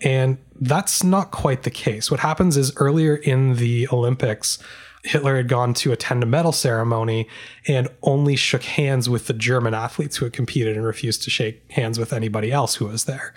And 0.00 0.38
that's 0.60 1.04
not 1.04 1.30
quite 1.30 1.62
the 1.62 1.70
case. 1.70 2.10
What 2.10 2.20
happens 2.20 2.56
is 2.56 2.72
earlier 2.76 3.14
in 3.14 3.54
the 3.56 3.88
Olympics, 3.92 4.58
Hitler 5.04 5.36
had 5.36 5.48
gone 5.48 5.74
to 5.74 5.92
attend 5.92 6.22
a 6.22 6.26
medal 6.26 6.52
ceremony 6.52 7.28
and 7.66 7.88
only 8.02 8.36
shook 8.36 8.62
hands 8.64 9.08
with 9.08 9.26
the 9.26 9.32
German 9.32 9.74
athletes 9.74 10.16
who 10.16 10.24
had 10.24 10.32
competed 10.32 10.76
and 10.76 10.84
refused 10.84 11.22
to 11.24 11.30
shake 11.30 11.70
hands 11.72 11.98
with 11.98 12.12
anybody 12.12 12.52
else 12.52 12.76
who 12.76 12.86
was 12.86 13.04
there. 13.04 13.34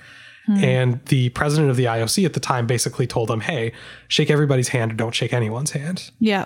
And 0.48 1.04
the 1.06 1.30
president 1.30 1.72
of 1.72 1.76
the 1.76 1.86
IOC 1.86 2.24
at 2.26 2.34
the 2.34 2.40
time 2.40 2.68
basically 2.68 3.08
told 3.08 3.32
him, 3.32 3.40
hey, 3.42 3.72
shake 4.10 4.30
everybody's 4.30 4.68
hand 4.68 4.92
or 4.92 4.96
don't 4.96 5.16
shake 5.16 5.34
anyone's 5.34 5.72
hand 5.72 6.12
Yeah. 6.20 6.46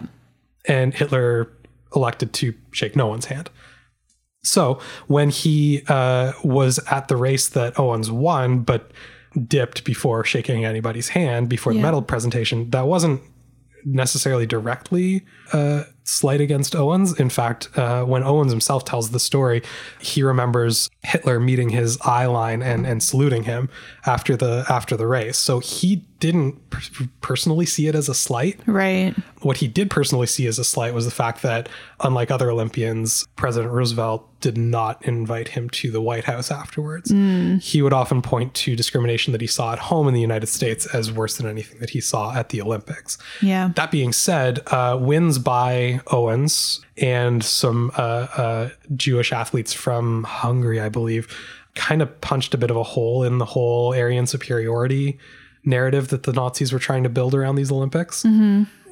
and 0.67 0.93
Hitler 0.93 1.51
elected 1.95 2.31
to 2.33 2.53
shake 2.71 2.95
no 2.95 3.07
one's 3.07 3.25
hand. 3.25 3.49
So 4.43 4.79
when 5.07 5.29
he 5.29 5.83
uh, 5.89 6.31
was 6.43 6.79
at 6.89 7.09
the 7.09 7.17
race 7.17 7.49
that 7.49 7.77
Owens 7.77 8.09
won, 8.09 8.59
but 8.61 8.91
dipped 9.47 9.83
before 9.83 10.23
shaking 10.23 10.63
anybody's 10.65 11.09
hand 11.09 11.49
before 11.49 11.73
the 11.73 11.81
medal 11.81 12.01
presentation, 12.01 12.69
that 12.69 12.87
wasn't 12.87 13.21
necessarily 13.85 14.45
directly 14.45 15.25
uh, 15.51 15.83
slight 16.09 16.41
against 16.41 16.75
Owens. 16.75 17.19
In 17.19 17.29
fact, 17.29 17.69
uh, 17.77 18.03
when 18.03 18.23
Owens 18.23 18.51
himself 18.51 18.85
tells 18.85 19.11
the 19.11 19.19
story, 19.19 19.61
he 19.99 20.23
remembers 20.23 20.89
Hitler 21.03 21.39
meeting 21.39 21.69
his 21.69 21.97
eye 22.01 22.25
line 22.25 22.61
and, 22.61 22.85
and 22.85 23.01
saluting 23.01 23.43
him 23.43 23.69
after 24.05 24.35
the 24.35 24.65
after 24.69 24.97
the 24.97 25.07
race. 25.07 25.37
So 25.37 25.59
he 25.59 26.05
didn't 26.19 26.69
per- 26.69 26.81
personally 27.21 27.65
see 27.65 27.87
it 27.87 27.95
as 27.95 28.09
a 28.09 28.13
slight. 28.13 28.59
Right. 28.65 29.15
What 29.41 29.57
he 29.57 29.67
did 29.67 29.89
personally 29.89 30.27
see 30.27 30.47
as 30.47 30.59
a 30.59 30.63
slight 30.63 30.93
was 30.93 31.05
the 31.05 31.11
fact 31.11 31.41
that, 31.43 31.69
unlike 32.01 32.29
other 32.29 32.51
Olympians, 32.51 33.25
President 33.35 33.71
Roosevelt 33.71 34.27
did 34.41 34.57
not 34.57 35.03
invite 35.05 35.49
him 35.49 35.69
to 35.69 35.91
the 35.91 36.01
White 36.01 36.25
House 36.25 36.51
afterwards. 36.51 37.11
He 37.61 37.81
would 37.81 37.93
often 37.93 38.21
point 38.21 38.53
to 38.55 38.75
discrimination 38.75 39.31
that 39.31 39.41
he 39.41 39.47
saw 39.47 39.73
at 39.73 39.79
home 39.79 40.07
in 40.07 40.13
the 40.13 40.21
United 40.21 40.47
States 40.47 40.85
as 40.93 41.11
worse 41.11 41.37
than 41.37 41.47
anything 41.47 41.79
that 41.79 41.89
he 41.91 42.01
saw 42.01 42.33
at 42.33 42.49
the 42.49 42.61
Olympics. 42.61 43.17
Yeah. 43.41 43.71
That 43.75 43.91
being 43.91 44.13
said, 44.13 44.59
uh, 44.67 44.97
wins 44.99 45.39
by 45.39 46.01
Owens 46.07 46.81
and 46.97 47.43
some 47.43 47.91
uh, 47.97 48.27
uh, 48.35 48.69
Jewish 48.95 49.31
athletes 49.31 49.73
from 49.73 50.23
Hungary, 50.23 50.79
I 50.79 50.89
believe, 50.89 51.33
kind 51.75 52.01
of 52.01 52.19
punched 52.21 52.53
a 52.53 52.57
bit 52.57 52.71
of 52.71 52.77
a 52.77 52.83
hole 52.83 53.23
in 53.23 53.37
the 53.37 53.45
whole 53.45 53.93
Aryan 53.93 54.27
superiority 54.27 55.17
narrative 55.69 56.09
that 56.09 56.23
the 56.23 56.33
Nazis 56.33 56.73
were 56.73 56.79
trying 56.79 57.03
to 57.03 57.09
build 57.09 57.33
around 57.33 57.55
these 57.55 57.71
Olympics. 57.71 58.23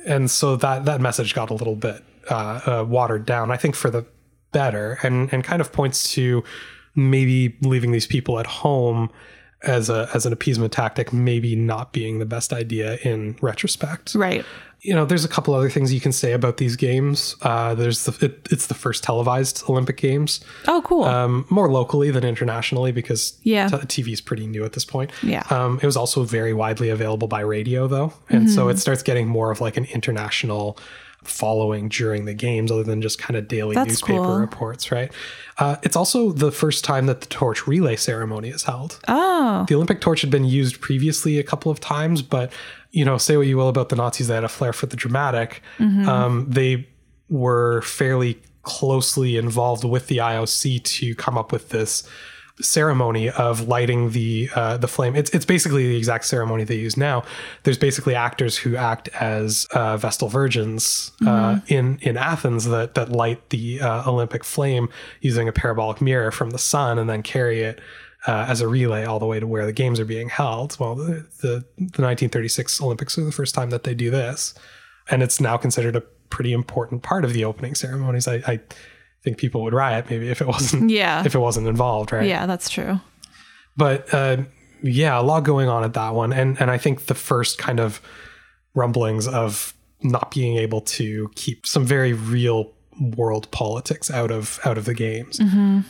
And 0.06 0.32
so 0.32 0.56
that 0.58 0.86
that 0.86 1.02
message 1.02 1.34
got 1.34 1.50
a 1.50 1.54
little 1.54 1.76
bit 1.76 2.04
uh, 2.30 2.62
uh, 2.66 2.86
watered 2.88 3.26
down. 3.26 3.52
I 3.52 3.58
think 3.58 3.76
for 3.76 3.90
the 3.90 4.06
better, 4.52 4.98
and 5.04 5.32
and 5.34 5.44
kind 5.44 5.60
of 5.62 5.72
points 5.74 6.12
to 6.14 6.44
maybe 6.96 7.58
leaving 7.62 7.92
these 7.92 8.08
people 8.08 8.40
at 8.40 8.48
home 8.48 9.10
as 9.64 9.90
a 9.90 10.10
as 10.14 10.26
an 10.26 10.34
appeasement 10.34 10.72
tactic, 10.72 11.12
maybe 11.12 11.56
not 11.56 11.92
being 11.92 12.20
the 12.20 12.26
best 12.26 12.54
idea 12.54 12.98
in 13.04 13.38
retrospect 13.42 14.16
Right. 14.16 14.46
You 14.82 14.94
know, 14.94 15.06
there's 15.06 15.26
a 15.26 15.28
couple 15.28 15.54
other 15.54 15.70
things 15.70 15.92
you 15.92 16.00
can 16.00 16.12
say 16.12 16.34
about 16.34 16.58
these 16.58 16.76
games. 16.76 17.36
Uh, 17.42 17.74
there's 17.76 18.06
the 18.06 18.26
it, 18.26 18.48
it's 18.52 18.68
the 18.68 18.74
first 18.76 19.04
televised 19.04 19.64
Olympic 19.68 19.98
Games, 19.98 20.40
Oh, 20.68 20.82
cool. 20.86 21.04
um, 21.04 21.46
more 21.50 21.70
locally 21.72 22.12
than 22.12 22.24
internationally 22.24 22.92
because 22.92 23.38
Yeah. 23.44 23.68
t- 23.70 24.02
TV 24.04 24.14
is 24.14 24.22
pretty 24.22 24.46
new 24.48 24.64
at 24.66 24.74
this 24.74 24.86
point. 24.86 25.12
Yeah. 25.24 25.44
Um, 25.50 25.80
it 25.82 25.86
was 25.86 25.98
also 25.98 26.24
very 26.24 26.54
widely 26.54 26.90
available 26.90 27.28
by 27.28 27.42
radio 27.42 27.88
though, 27.88 28.14
and 28.30 28.50
so 28.50 28.70
it 28.70 28.78
starts 28.78 29.02
getting 29.04 29.28
more 29.28 29.50
of 29.52 29.62
like 29.62 29.78
an 29.78 29.86
international 29.86 30.78
following 31.24 31.90
during 31.90 32.26
the 32.26 32.34
games, 32.34 32.72
other 32.72 32.84
than 32.84 33.02
just 33.02 33.18
kind 33.20 33.36
of 33.36 33.48
daily 33.48 33.74
That's 33.76 33.88
newspaper 33.90 34.20
cool. 34.20 34.38
reports. 34.40 34.92
Right. 34.92 35.12
Uh, 35.58 35.76
it's 35.84 35.96
also 35.96 36.32
the 36.32 36.52
first 36.52 36.86
time 36.86 37.08
that 37.08 37.22
the 37.22 37.28
torch 37.28 37.68
relay 37.68 37.96
ceremony 37.96 38.50
is 38.50 38.64
held. 38.64 39.00
oh. 39.08 39.66
The 39.68 39.76
Olympic 39.76 40.00
torch 40.02 40.22
had 40.22 40.30
been 40.30 40.46
used 40.46 40.80
previously 40.80 41.40
a 41.40 41.44
couple 41.44 41.72
of 41.72 41.80
times, 41.80 42.22
but 42.22 42.52
you 42.98 43.06
know, 43.06 43.20
say 43.20 43.38
what 43.38 43.46
you 43.46 43.58
will 43.58 43.70
about 43.70 43.90
the 43.90 43.96
Nazis, 43.96 44.28
they 44.28 44.34
had 44.34 44.44
a 44.44 44.50
flair 44.50 44.74
for 44.74 44.88
the 44.88 44.98
dramatic. 44.98 45.62
Um, 46.10 46.48
they 46.50 46.88
were 47.30 47.84
fairly 47.84 48.42
closely 48.64 49.38
involved 49.38 49.84
with 49.84 50.08
the 50.08 50.18
IOC 50.18 50.84
to 50.84 51.14
come 51.14 51.38
up 51.38 51.52
with 51.52 51.70
this 51.70 52.10
ceremony 52.60 53.30
of 53.30 53.68
lighting 53.68 54.10
the 54.14 54.50
uh, 54.56 54.78
the 54.78 54.88
flame. 54.88 55.16
It's 55.16 55.30
it's 55.30 55.46
basically 55.46 55.88
the 55.88 55.96
exact 55.96 56.26
ceremony 56.26 56.64
they 56.64 56.78
use 56.78 56.98
now. 56.98 57.24
There's 57.62 57.78
basically 57.78 58.16
actors 58.16 58.58
who 58.58 58.76
act 58.76 59.10
as 59.10 59.68
uh, 59.76 59.98
Vestal 59.98 60.28
Virgins 60.28 61.12
uh, 61.24 61.60
in 61.68 62.00
in 62.02 62.18
Athens 62.18 62.66
that 62.66 62.96
that 62.96 63.10
light 63.10 63.52
the 63.52 63.80
uh, 63.80 64.10
Olympic 64.10 64.44
flame 64.44 64.90
using 65.22 65.48
a 65.48 65.52
parabolic 65.52 66.02
mirror 66.02 66.32
from 66.32 66.50
the 66.50 66.58
sun 66.58 66.98
and 66.98 67.08
then 67.08 67.22
carry 67.22 67.62
it 67.62 67.80
uh, 68.28 68.46
as 68.50 68.62
a 68.62 68.68
relay 68.68 69.06
all 69.06 69.20
the 69.20 69.26
way 69.26 69.40
to 69.40 69.48
where 69.48 69.66
the 69.66 69.74
games 69.74 70.00
are 70.00 70.06
being 70.06 70.30
held. 70.30 70.78
Well, 70.80 70.96
the, 70.96 71.26
the 71.42 71.66
the 71.78 72.02
1936 72.04 72.82
Olympics 72.82 73.18
are 73.18 73.24
the 73.24 73.32
first 73.32 73.56
time 73.56 73.70
that 73.72 73.84
they 73.84 73.96
do 73.96 74.12
this, 74.12 74.54
and 75.10 75.24
it's 75.24 75.40
now 75.42 75.58
considered 75.58 75.96
a 75.96 76.02
pretty 76.30 76.52
important 76.54 77.04
part 77.04 77.24
of 77.26 77.34
the 77.34 77.46
opening 77.46 77.74
ceremonies. 77.74 78.28
I, 78.28 78.36
I 78.46 78.60
think 79.24 79.38
people 79.38 79.64
would 79.64 79.74
riot 79.74 80.10
maybe 80.10 80.30
if 80.30 80.42
it 80.42 80.48
wasn't 80.48 80.90
Yeah. 80.92 81.24
if 81.26 81.34
it 81.34 81.40
wasn't 81.40 81.68
involved, 81.68 82.12
right? 82.12 82.28
Yeah, 82.28 82.46
that's 82.46 82.70
true. 82.70 83.00
But 83.78 84.14
uh, 84.14 84.38
yeah, 84.84 85.20
a 85.20 85.24
lot 85.24 85.44
going 85.44 85.70
on 85.70 85.84
at 85.84 85.94
that 85.94 86.14
one, 86.14 86.34
and 86.34 86.60
and 86.62 86.70
I 86.70 86.78
think 86.78 87.06
the 87.06 87.16
first 87.16 87.58
kind 87.58 87.80
of 87.80 88.02
rumblings 88.76 89.28
of 89.28 89.74
not 90.04 90.30
being 90.32 90.58
able 90.58 90.82
to 90.82 91.30
keep 91.36 91.66
some 91.66 91.84
very 91.86 92.14
real 92.14 92.74
world 93.00 93.50
politics 93.52 94.10
out 94.12 94.32
of 94.32 94.60
out 94.66 94.78
of 94.78 94.86
the 94.86 94.94
games, 94.94 95.40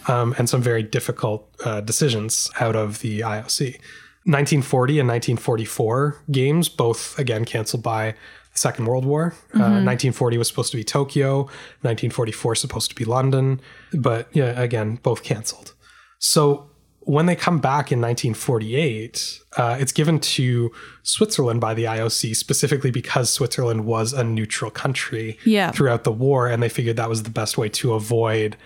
um, 0.08 0.36
and 0.38 0.50
some 0.50 0.62
very 0.62 0.84
difficult 0.84 1.50
uh, 1.66 1.82
decisions 1.82 2.50
out 2.60 2.76
of 2.76 3.00
the 3.00 3.22
IOC. 3.22 3.80
1940 4.26 5.00
and 5.00 5.08
1944 5.08 6.22
games, 6.30 6.68
both 6.68 7.18
again 7.18 7.46
canceled 7.46 7.82
by 7.82 8.12
the 8.52 8.60
Second 8.60 8.86
World 8.86 9.06
War. 9.06 9.34
Uh, 9.54 9.80
1940 9.86 10.38
was 10.38 10.48
supposed 10.50 10.72
to 10.72 10.78
be 10.78 10.84
Tokyo, 10.84 11.44
1944 11.84 12.56
supposed 12.56 12.90
to 12.90 12.96
be 12.96 13.06
London, 13.06 13.62
but 13.94 14.28
yeah, 14.34 14.60
again, 14.62 15.00
both 15.02 15.24
canceled. 15.24 15.74
So 16.20 16.70
when 17.08 17.26
they 17.26 17.36
come 17.38 17.60
back 17.60 17.90
in 17.92 18.02
1948, 18.02 19.40
uh, 19.56 19.78
it's 19.80 19.94
given 19.94 20.20
to 20.20 20.72
Switzerland 21.04 21.62
by 21.62 21.74
the 21.74 21.86
IOC 21.86 22.36
specifically 22.36 22.92
because 22.92 23.30
Switzerland 23.32 23.86
was 23.86 24.12
a 24.14 24.24
neutral 24.24 24.70
country 24.70 25.38
Yeah. 25.46 25.72
throughout 25.72 26.04
the 26.04 26.12
war, 26.12 26.48
and 26.48 26.62
they 26.62 26.70
figured 26.70 26.98
that 26.98 27.08
was 27.10 27.24
the 27.24 27.30
best 27.30 27.58
way 27.58 27.70
to 27.70 27.94
avoid 27.94 28.58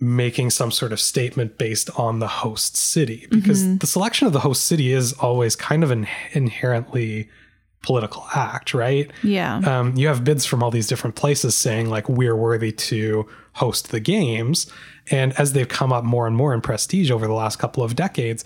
making 0.00 0.50
some 0.50 0.70
sort 0.70 0.92
of 0.92 1.00
statement 1.00 1.56
based 1.56 1.88
on 1.98 2.18
the 2.18 2.26
host 2.28 2.76
city 2.76 3.26
because 3.30 3.78
the 3.78 3.86
selection 3.86 4.26
of 4.26 4.32
the 4.34 4.40
host 4.40 4.66
city 4.66 4.92
is 4.92 5.14
always 5.14 5.56
kind 5.56 5.82
of 5.82 5.90
an 5.90 6.06
inherently 6.32 7.30
political 7.82 8.26
act, 8.34 8.74
right? 8.74 9.10
Yeah. 9.22 9.56
um, 9.58 9.96
you 9.96 10.08
have 10.08 10.22
bids 10.24 10.44
from 10.44 10.62
all 10.62 10.70
these 10.70 10.86
different 10.88 11.14
places 11.16 11.54
saying 11.54 11.88
like 11.88 12.08
we're 12.08 12.36
worthy 12.36 12.72
to 12.72 13.26
host 13.56 13.90
the 13.90 14.00
games. 14.00 14.66
And 15.10 15.32
as 15.38 15.52
they've 15.52 15.68
come 15.68 15.92
up 15.92 16.04
more 16.04 16.26
and 16.26 16.36
more 16.36 16.52
in 16.54 16.60
prestige 16.60 17.10
over 17.10 17.26
the 17.26 17.32
last 17.34 17.56
couple 17.58 17.82
of 17.82 17.94
decades 17.94 18.44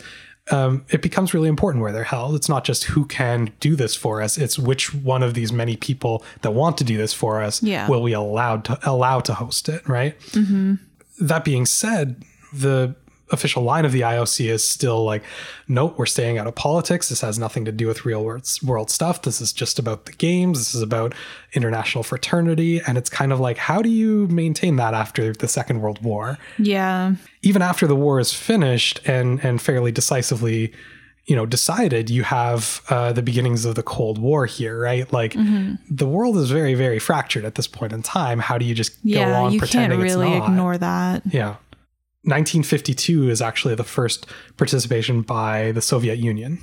um, 0.51 0.85
it 0.89 1.01
becomes 1.01 1.33
really 1.33 1.49
important 1.49 1.81
where 1.83 1.93
they're 1.93 2.03
held. 2.03 2.35
It's 2.35 2.49
not 2.49 2.65
just 2.65 2.85
who 2.85 3.05
can 3.05 3.53
do 3.61 3.77
this 3.77 3.95
for 3.95 4.21
us 4.23 4.37
it's 4.39 4.59
which 4.59 4.93
one 4.95 5.23
of 5.23 5.35
these 5.35 5.53
many 5.53 5.77
people 5.77 6.25
that 6.43 6.51
want 6.53 6.77
to 6.79 6.85
do 6.85 6.97
this 6.97 7.13
for 7.15 7.41
us 7.41 7.63
Yeah. 7.63 7.87
will 7.89 8.03
we 8.03 8.15
allowed 8.15 8.65
to 8.65 8.79
allow 8.83 9.21
to 9.21 9.35
host 9.35 9.69
it 9.69 9.87
right? 9.89 10.15
That 11.21 11.45
being 11.45 11.67
said, 11.67 12.25
the 12.53 12.95
official 13.33 13.63
line 13.63 13.85
of 13.85 13.93
the 13.93 14.01
IOC 14.03 14.49
is 14.51 14.67
still 14.67 15.05
like, 15.05 15.23
nope, 15.69 15.97
we're 15.99 16.07
staying 16.07 16.39
out 16.39 16.47
of 16.47 16.55
politics. 16.55 17.09
This 17.09 17.21
has 17.21 17.39
nothing 17.39 17.65
to 17.65 17.73
do 17.73 17.87
with 17.87 18.05
real 18.05 18.25
world, 18.25 18.51
world 18.63 18.91
stuff. 18.91 19.23
This 19.23 19.41
is 19.41 19.53
just 19.53 19.79
about 19.79 20.07
the 20.07 20.13
games. 20.13 20.59
This 20.59 20.75
is 20.75 20.83
about 20.83 21.15
international 21.53 22.05
fraternity. 22.05 22.81
And 22.87 22.97
it's 22.99 23.11
kind 23.11 23.33
of 23.33 23.41
like, 23.41 23.57
how 23.57 23.83
do 23.83 23.89
you 23.89 24.27
maintain 24.29 24.77
that 24.77 24.95
after 24.95 25.33
the 25.33 25.49
Second 25.49 25.81
World 25.81 26.03
War? 26.03 26.39
yeah. 26.59 27.15
Even 27.43 27.63
after 27.63 27.87
the 27.87 27.97
war 27.97 28.21
is 28.21 28.35
finished 28.35 29.01
and 29.07 29.43
and 29.43 29.63
fairly 29.63 29.91
decisively, 29.91 30.75
you 31.25 31.35
know, 31.37 31.47
decided, 31.47 32.11
you 32.11 32.23
have 32.25 32.83
uh, 32.91 33.13
the 33.15 33.23
beginnings 33.23 33.65
of 33.65 33.77
the 33.77 33.83
Cold 33.83 34.19
War 34.19 34.45
here, 34.45 34.79
right? 34.79 35.11
Like 35.13 35.35
the 35.89 36.07
world 36.07 36.37
is 36.37 36.51
very, 36.51 36.75
very 36.75 36.99
fractured 36.99 37.45
at 37.47 37.55
this 37.55 37.67
point 37.67 37.93
in 37.95 38.03
time. 38.03 38.41
How 38.41 38.59
do 38.59 38.65
you 38.67 38.75
just 38.75 38.93
go 39.05 39.11
Yeah. 39.21 39.41
on 39.41 39.53
You 39.53 39.61
can't 39.61 39.71
pretending 39.71 40.01
really 40.01 40.33
it's 40.33 40.39
not? 40.41 40.49
ignore 40.51 40.77
that. 40.79 41.23
Yeah. 41.33 41.55
1952 42.23 43.31
is 43.31 43.41
actually 43.41 43.75
the 43.75 43.85
first 43.85 44.27
participation 44.57 45.23
by 45.23 45.73
the 45.73 45.81
Soviet 45.81 46.19
Union. 46.19 46.59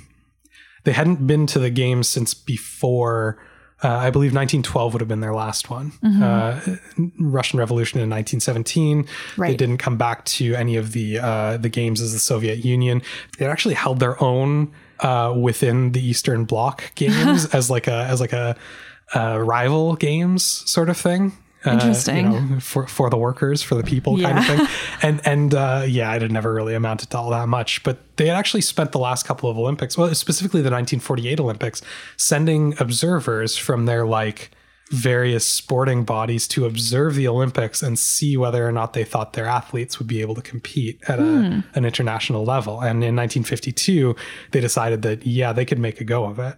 They 0.84 0.92
hadn't 0.92 1.26
been 1.26 1.46
to 1.48 1.58
the 1.58 1.70
games 1.70 2.08
since 2.08 2.32
before, 2.32 3.38
uh, 3.82 3.88
I 3.88 4.10
believe 4.10 4.32
1912 4.32 4.92
would 4.92 5.00
have 5.00 5.08
been 5.08 5.20
their 5.20 5.34
last 5.34 5.68
one. 5.68 5.92
Uh, 6.22 6.60
Russian 7.18 7.58
Revolution 7.58 7.98
in 7.98 8.08
1917. 8.08 9.06
They 9.50 9.56
didn't 9.56 9.78
come 9.78 9.96
back 9.96 10.24
to 10.26 10.54
any 10.54 10.76
of 10.76 10.92
the 10.92 11.18
uh, 11.18 11.56
the 11.56 11.68
games 11.68 12.00
as 12.00 12.12
the 12.12 12.18
Soviet 12.18 12.64
Union. 12.64 13.02
They 13.38 13.46
actually 13.46 13.74
held 13.74 13.98
their 13.98 14.22
own 14.22 14.72
uh, 15.00 15.34
within 15.36 15.92
the 15.92 16.00
Eastern 16.00 16.44
Bloc 16.44 16.94
games 16.94 17.46
as 17.52 17.68
like 17.70 17.88
a 17.88 18.04
as 18.04 18.20
like 18.20 18.32
a 18.32 18.56
uh, 19.14 19.38
rival 19.38 19.96
games 19.96 20.44
sort 20.70 20.88
of 20.88 20.96
thing. 20.96 21.32
Uh, 21.66 21.70
you 21.70 21.74
Interesting. 21.74 22.30
know, 22.30 22.60
for 22.60 22.86
for 22.86 23.10
the 23.10 23.16
workers, 23.16 23.62
for 23.62 23.74
the 23.74 23.82
people, 23.82 24.18
kind 24.18 24.38
of 24.38 24.46
thing. 24.46 24.66
And 25.02 25.20
and 25.24 25.54
uh, 25.54 25.84
yeah, 25.86 26.14
it 26.14 26.22
had 26.22 26.32
never 26.32 26.52
really 26.52 26.74
amounted 26.74 27.10
to 27.10 27.18
all 27.18 27.30
that 27.30 27.48
much. 27.48 27.82
But 27.82 27.98
they 28.16 28.26
had 28.26 28.36
actually 28.36 28.60
spent 28.60 28.92
the 28.92 28.98
last 28.98 29.26
couple 29.26 29.50
of 29.50 29.58
Olympics, 29.58 29.96
well, 29.96 30.12
specifically 30.14 30.60
the 30.60 30.70
1948 30.70 31.40
Olympics, 31.40 31.82
sending 32.16 32.74
observers 32.80 33.56
from 33.56 33.86
their 33.86 34.06
like 34.06 34.50
various 34.90 35.44
sporting 35.44 36.04
bodies 36.04 36.48
to 36.48 36.64
observe 36.64 37.14
the 37.14 37.28
Olympics 37.28 37.82
and 37.82 37.98
see 37.98 38.36
whether 38.36 38.66
or 38.66 38.72
not 38.72 38.92
they 38.94 39.04
thought 39.04 39.34
their 39.34 39.46
athletes 39.46 39.98
would 39.98 40.08
be 40.08 40.20
able 40.20 40.34
to 40.34 40.42
compete 40.42 40.98
at 41.08 41.18
a, 41.18 41.62
an 41.74 41.84
international 41.84 42.44
level. 42.44 42.80
And 42.80 43.04
in 43.04 43.14
1952, 43.14 44.16
they 44.52 44.60
decided 44.60 45.02
that 45.02 45.26
yeah, 45.26 45.52
they 45.52 45.64
could 45.64 45.78
make 45.78 46.00
a 46.00 46.04
go 46.04 46.24
of 46.24 46.38
it. 46.38 46.56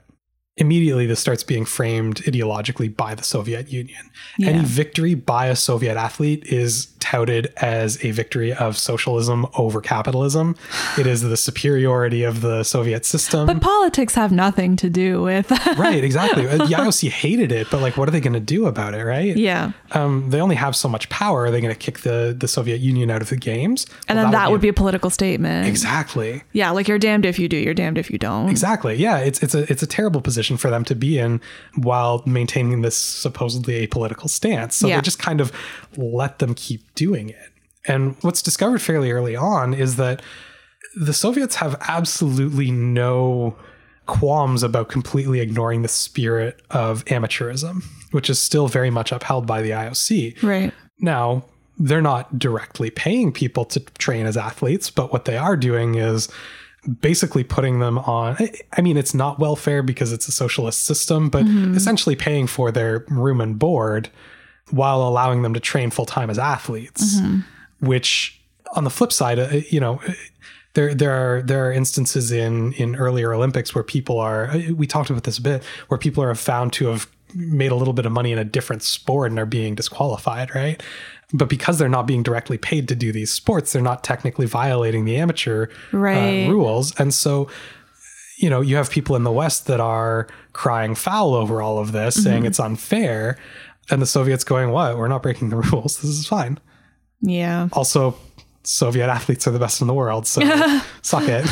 Immediately 0.56 1.06
this 1.06 1.20
starts 1.20 1.42
being 1.42 1.64
framed 1.64 2.16
ideologically 2.24 2.94
by 2.94 3.14
the 3.14 3.22
Soviet 3.22 3.72
Union. 3.72 4.10
Yeah. 4.38 4.48
Any 4.50 4.64
victory 4.64 5.14
by 5.14 5.46
a 5.46 5.56
Soviet 5.56 5.96
athlete 5.96 6.44
is 6.46 6.86
touted 6.98 7.50
as 7.56 8.02
a 8.04 8.10
victory 8.10 8.52
of 8.52 8.76
socialism 8.76 9.46
over 9.56 9.80
capitalism. 9.80 10.54
it 10.98 11.06
is 11.06 11.22
the 11.22 11.36
superiority 11.36 12.24
of 12.24 12.42
the 12.42 12.62
Soviet 12.62 13.06
system. 13.06 13.46
But 13.46 13.62
politics 13.62 14.14
have 14.16 14.32
nothing 14.32 14.76
to 14.76 14.90
do 14.90 15.22
with. 15.22 15.50
right, 15.78 16.04
exactly. 16.04 16.46
Uh, 16.46 16.58
The 16.58 16.74
IOC 16.74 17.08
hated 17.08 17.52
it, 17.52 17.68
but 17.70 17.80
like, 17.80 17.96
what 17.96 18.06
are 18.08 18.12
they 18.12 18.20
going 18.20 18.34
to 18.34 18.40
do 18.40 18.66
about 18.66 18.94
it, 18.94 19.02
right? 19.04 19.34
yeah. 19.36 19.72
Um, 19.92 20.28
they 20.30 20.40
only 20.40 20.56
have 20.56 20.76
so 20.76 20.88
much 20.88 21.08
power. 21.08 21.46
Are 21.46 21.50
they 21.50 21.60
going 21.60 21.72
to 21.74 21.78
kick 21.78 22.00
the, 22.00 22.36
the 22.38 22.46
Soviet 22.46 22.80
Union 22.80 23.10
out 23.10 23.22
of 23.22 23.30
the 23.30 23.36
games? 23.36 23.86
And 24.08 24.16
Well, 24.18 24.26
then 24.26 24.32
that 24.32 24.50
would 24.50 24.60
be 24.60 24.68
a 24.68 24.72
political 24.74 25.08
statement. 25.10 25.66
exactly. 25.66 26.42
Yeah, 26.52 26.70
like 26.70 26.86
you're 26.86 26.98
damned 26.98 27.24
if 27.24 27.38
you 27.38 27.48
do, 27.48 27.56
you're 27.56 27.74
damned 27.74 27.96
if 27.98 28.10
you 28.10 28.18
don't. 28.18 28.50
Exactly. 28.50 28.94
Yeah, 28.96 29.18
it's 29.18 29.42
it's 29.42 29.54
a 29.54 29.70
it's 29.72 29.82
a 29.82 29.86
terrible 29.86 30.20
position 30.20 30.39
for 30.56 30.70
them 30.70 30.84
to 30.84 30.94
be 30.94 31.18
in 31.18 31.40
while 31.76 32.22
maintaining 32.26 32.82
this 32.82 32.96
supposedly 32.96 33.86
apolitical 33.86 34.28
stance. 34.28 34.76
So 34.76 34.88
Yeah. 34.88 34.96
they 34.96 35.02
just 35.02 35.18
kind 35.18 35.40
of 35.40 35.52
let 35.96 36.38
them 36.38 36.54
keep 36.54 36.94
doing 36.94 37.28
it. 37.28 37.50
And 37.86 38.16
what's 38.20 38.42
discovered 38.42 38.80
fairly 38.82 39.10
early 39.10 39.36
on 39.36 39.72
is 39.74 39.96
that 39.96 40.22
the 40.96 41.12
Soviets 41.14 41.56
have 41.56 41.76
absolutely 41.88 42.70
no 42.70 43.56
qualms 44.06 44.62
about 44.62 44.88
completely 44.88 45.40
ignoring 45.40 45.82
the 45.82 45.88
spirit 45.88 46.60
of 46.70 47.04
amateurism, 47.06 47.84
which 48.10 48.28
is 48.28 48.38
still 48.40 48.66
very 48.66 48.90
much 48.90 49.12
upheld 49.12 49.46
by 49.46 49.62
the 49.62 49.70
IOC. 49.70 50.42
Right. 50.42 50.72
Now, 50.98 51.44
they're 51.78 52.02
not 52.02 52.38
directly 52.38 52.90
paying 52.90 53.32
people 53.32 53.64
to 53.66 53.80
train 53.98 54.26
as 54.26 54.36
athletes, 54.36 54.90
but 54.90 55.12
what 55.12 55.24
they 55.24 55.36
are 55.36 55.56
doing 55.56 55.94
is 55.94 56.28
basically 57.00 57.44
putting 57.44 57.80
them 57.80 57.98
on. 57.98 58.36
I 58.72 58.80
mean, 58.80 58.96
it's 58.96 59.14
not 59.14 59.38
welfare 59.38 59.82
because 59.82 60.12
it's 60.12 60.28
a 60.28 60.32
socialist 60.32 60.82
system, 60.82 61.28
but 61.28 61.44
mm-hmm. 61.44 61.74
essentially 61.74 62.16
paying 62.16 62.46
for 62.46 62.70
their 62.70 63.04
room 63.08 63.40
and 63.40 63.58
board 63.58 64.10
while 64.70 65.02
allowing 65.02 65.42
them 65.42 65.54
to 65.54 65.60
train 65.60 65.90
full 65.90 66.06
time 66.06 66.30
as 66.30 66.38
athletes, 66.38 67.20
mm-hmm. 67.20 67.40
which 67.86 68.40
on 68.74 68.84
the 68.84 68.90
flip 68.90 69.12
side, 69.12 69.38
uh, 69.38 69.48
you 69.68 69.80
know, 69.80 70.00
there 70.74 70.94
there 70.94 71.12
are 71.12 71.42
there 71.42 71.66
are 71.66 71.72
instances 71.72 72.30
in 72.30 72.72
in 72.74 72.96
earlier 72.96 73.32
Olympics 73.34 73.74
where 73.74 73.84
people 73.84 74.18
are 74.18 74.48
uh, 74.50 74.72
we 74.74 74.86
talked 74.86 75.10
about 75.10 75.24
this 75.24 75.38
a 75.38 75.42
bit 75.42 75.64
where 75.88 75.98
people 75.98 76.22
are 76.22 76.34
found 76.34 76.72
to 76.74 76.86
have 76.86 77.08
made 77.34 77.72
a 77.72 77.74
little 77.74 77.94
bit 77.94 78.06
of 78.06 78.12
money 78.12 78.32
in 78.32 78.38
a 78.38 78.44
different 78.44 78.82
sport 78.82 79.30
and 79.30 79.38
are 79.38 79.46
being 79.46 79.74
disqualified, 79.74 80.54
right? 80.54 80.82
But 81.32 81.48
because 81.48 81.78
they're 81.78 81.88
not 81.88 82.06
being 82.06 82.22
directly 82.22 82.58
paid 82.58 82.88
to 82.88 82.96
do 82.96 83.12
these 83.12 83.30
sports, 83.32 83.72
they're 83.72 83.82
not 83.82 84.02
technically 84.02 84.46
violating 84.46 85.04
the 85.04 85.16
amateur 85.16 85.68
uh, 86.46 86.50
rules, 86.50 86.94
and 86.98 87.14
so 87.14 87.48
you 88.38 88.50
know 88.50 88.60
you 88.60 88.76
have 88.76 88.90
people 88.90 89.14
in 89.16 89.22
the 89.22 89.30
West 89.32 89.66
that 89.66 89.80
are 89.80 90.26
crying 90.52 90.94
foul 90.94 91.34
over 91.34 91.62
all 91.62 91.78
of 91.78 91.92
this, 91.92 92.20
saying 92.22 92.46
it's 92.46 92.58
unfair, 92.58 93.38
and 93.90 94.02
the 94.02 94.06
Soviets 94.06 94.42
going, 94.44 94.70
"What? 94.70 94.96
We're 94.98 95.08
not 95.08 95.22
breaking 95.22 95.50
the 95.50 95.56
rules. 95.72 95.98
This 96.00 96.10
is 96.10 96.26
fine." 96.26 96.58
Yeah. 97.22 97.68
also 97.74 98.16
Soviet 98.62 99.08
athletes 99.08 99.46
are 99.46 99.50
the 99.50 99.58
best 99.58 99.80
in 99.80 99.86
the 99.86 99.94
world, 99.94 100.26
so 100.26 100.40
suck 101.02 101.24
it. 101.28 101.46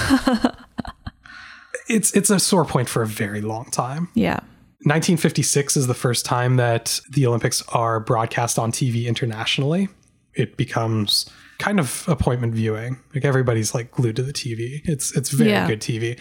it's 1.89 2.13
it's 2.17 2.31
a 2.31 2.39
sore 2.39 2.65
point 2.65 2.89
for 2.89 3.03
a 3.03 3.07
very 3.07 3.41
long 3.41 3.67
time. 3.71 4.09
Yeah. 4.15 4.41
1956 4.85 5.77
is 5.77 5.87
the 5.87 5.95
first 5.95 6.25
time 6.25 6.57
that 6.57 7.01
the 7.11 7.27
Olympics 7.27 7.63
are 7.69 7.99
broadcast 8.01 8.59
on 8.59 8.71
TV 8.73 9.07
internationally. 9.07 9.89
It 10.35 10.57
becomes 10.57 11.29
kind 11.59 11.81
of 11.81 12.05
appointment 12.07 12.55
viewing. 12.55 12.99
Like 13.13 13.25
everybody's 13.25 13.75
like 13.75 13.91
glued 13.91 14.17
to 14.17 14.23
the 14.23 14.33
TV. 14.33 14.81
It's 14.85 15.17
it's 15.17 15.31
very 15.31 15.51
Yeah. 15.51 15.67
good 15.67 15.81
TV. 15.81 16.17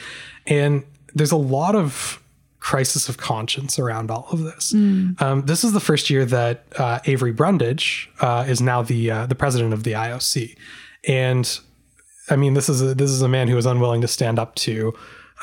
And 0.48 0.84
there's 1.14 1.32
a 1.32 1.38
lot 1.38 1.76
of 1.76 2.22
crisis 2.60 3.08
of 3.08 3.18
conscience 3.18 3.78
around 3.78 4.10
all 4.10 4.28
of 4.32 4.40
this. 4.40 4.74
Um, 4.74 5.44
this 5.46 5.64
is 5.64 5.74
the 5.74 5.80
first 5.80 6.10
year 6.10 6.26
that 6.26 6.66
uh, 6.78 7.00
Avery 7.06 7.32
Brundage 7.32 8.10
uh, 8.20 8.46
is 8.48 8.60
now 8.60 8.82
the 8.82 9.12
uh, 9.12 9.26
the 9.28 9.36
president 9.36 9.74
of 9.74 9.84
the 9.84 9.92
IOC, 9.94 10.58
and 11.08 11.60
I 12.32 12.36
mean 12.36 12.56
this 12.56 12.68
is 12.68 12.82
a, 12.82 12.96
this 12.96 13.12
is 13.12 13.22
a 13.22 13.28
man 13.30 13.48
who 13.48 13.56
was 13.56 13.68
unwilling 13.68 14.02
to 14.02 14.08
stand 14.08 14.40
up 14.40 14.56
to 14.56 14.94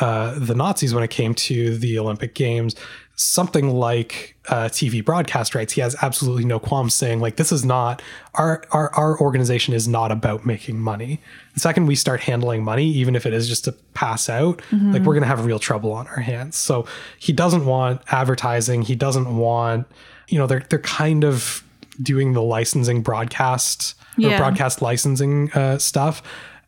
uh, 0.01 0.36
the 0.39 0.55
Nazis 0.57 0.93
when 0.93 1.05
it 1.05 1.11
came 1.11 1.35
to 1.35 1.78
the 1.78 1.99
Olympic 1.99 2.35
Games. 2.35 2.74
Something 3.16 3.70
like 3.70 4.36
uh, 4.49 4.65
TV 4.65 5.05
broadcast 5.05 5.55
rights, 5.55 5.73
he 5.74 5.81
has 5.81 5.95
absolutely 6.03 6.45
no 6.45 6.59
qualms 6.59 6.95
saying 6.95 7.20
like 7.20 7.36
this 7.36 7.53
is 7.53 7.65
not 7.65 8.03
our 8.35 8.65
our 8.73 8.91
our 8.95 9.19
organization 9.20 9.73
is 9.73 9.86
not 9.86 10.11
about 10.11 10.45
making 10.45 10.81
money. 10.81 11.20
The 11.55 11.61
second 11.61 11.86
we 11.86 11.95
start 11.95 12.20
handling 12.23 12.65
money, 12.65 12.86
even 12.86 13.15
if 13.15 13.24
it 13.24 13.32
is 13.32 13.49
just 13.49 13.65
to 13.65 13.73
pass 13.95 14.28
out, 14.28 14.61
like 14.73 15.03
we're 15.03 15.15
gonna 15.15 15.27
have 15.27 15.45
real 15.45 15.61
trouble 15.61 15.93
on 15.93 16.09
our 16.09 16.20
hands. 16.20 16.57
So 16.57 16.86
he 17.19 17.32
doesn't 17.32 17.66
want 17.66 18.01
advertising. 18.09 18.82
He 18.82 18.97
doesn't 18.97 19.36
want 19.36 19.86
you 20.28 20.39
know 20.39 20.47
they're 20.49 20.65
they're 20.69 20.78
kind 20.81 21.24
of 21.24 21.62
doing 22.03 22.32
the 22.32 22.43
licensing 22.43 23.03
broadcast 23.03 23.95
or 24.19 24.23
broadcast 24.39 24.82
licensing 24.82 25.53
uh, 25.53 25.78
stuff 25.78 26.23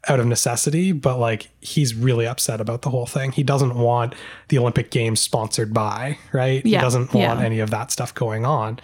out 0.09 0.21
of 0.21 0.27
necessity, 0.27 0.93
but 0.93 1.19
like 1.19 1.49
he's 1.61 1.95
really 1.95 2.27
upset 2.27 2.61
about 2.61 2.83
the 2.83 2.91
whole 2.91 3.07
thing. 3.07 3.33
He 3.33 3.43
doesn't 3.43 3.75
want 3.75 4.15
the 4.49 4.59
Olympic 4.59 4.91
Games 4.91 5.21
sponsored 5.21 5.75
by, 5.75 6.19
right? 6.33 6.65
He 6.65 6.73
doesn't 6.73 7.13
want 7.13 7.41
yeah. 7.41 7.45
any 7.45 7.61
of 7.61 7.71
that 7.71 7.91
stuff 7.91 8.15
going 8.15 8.45
on. 8.45 8.79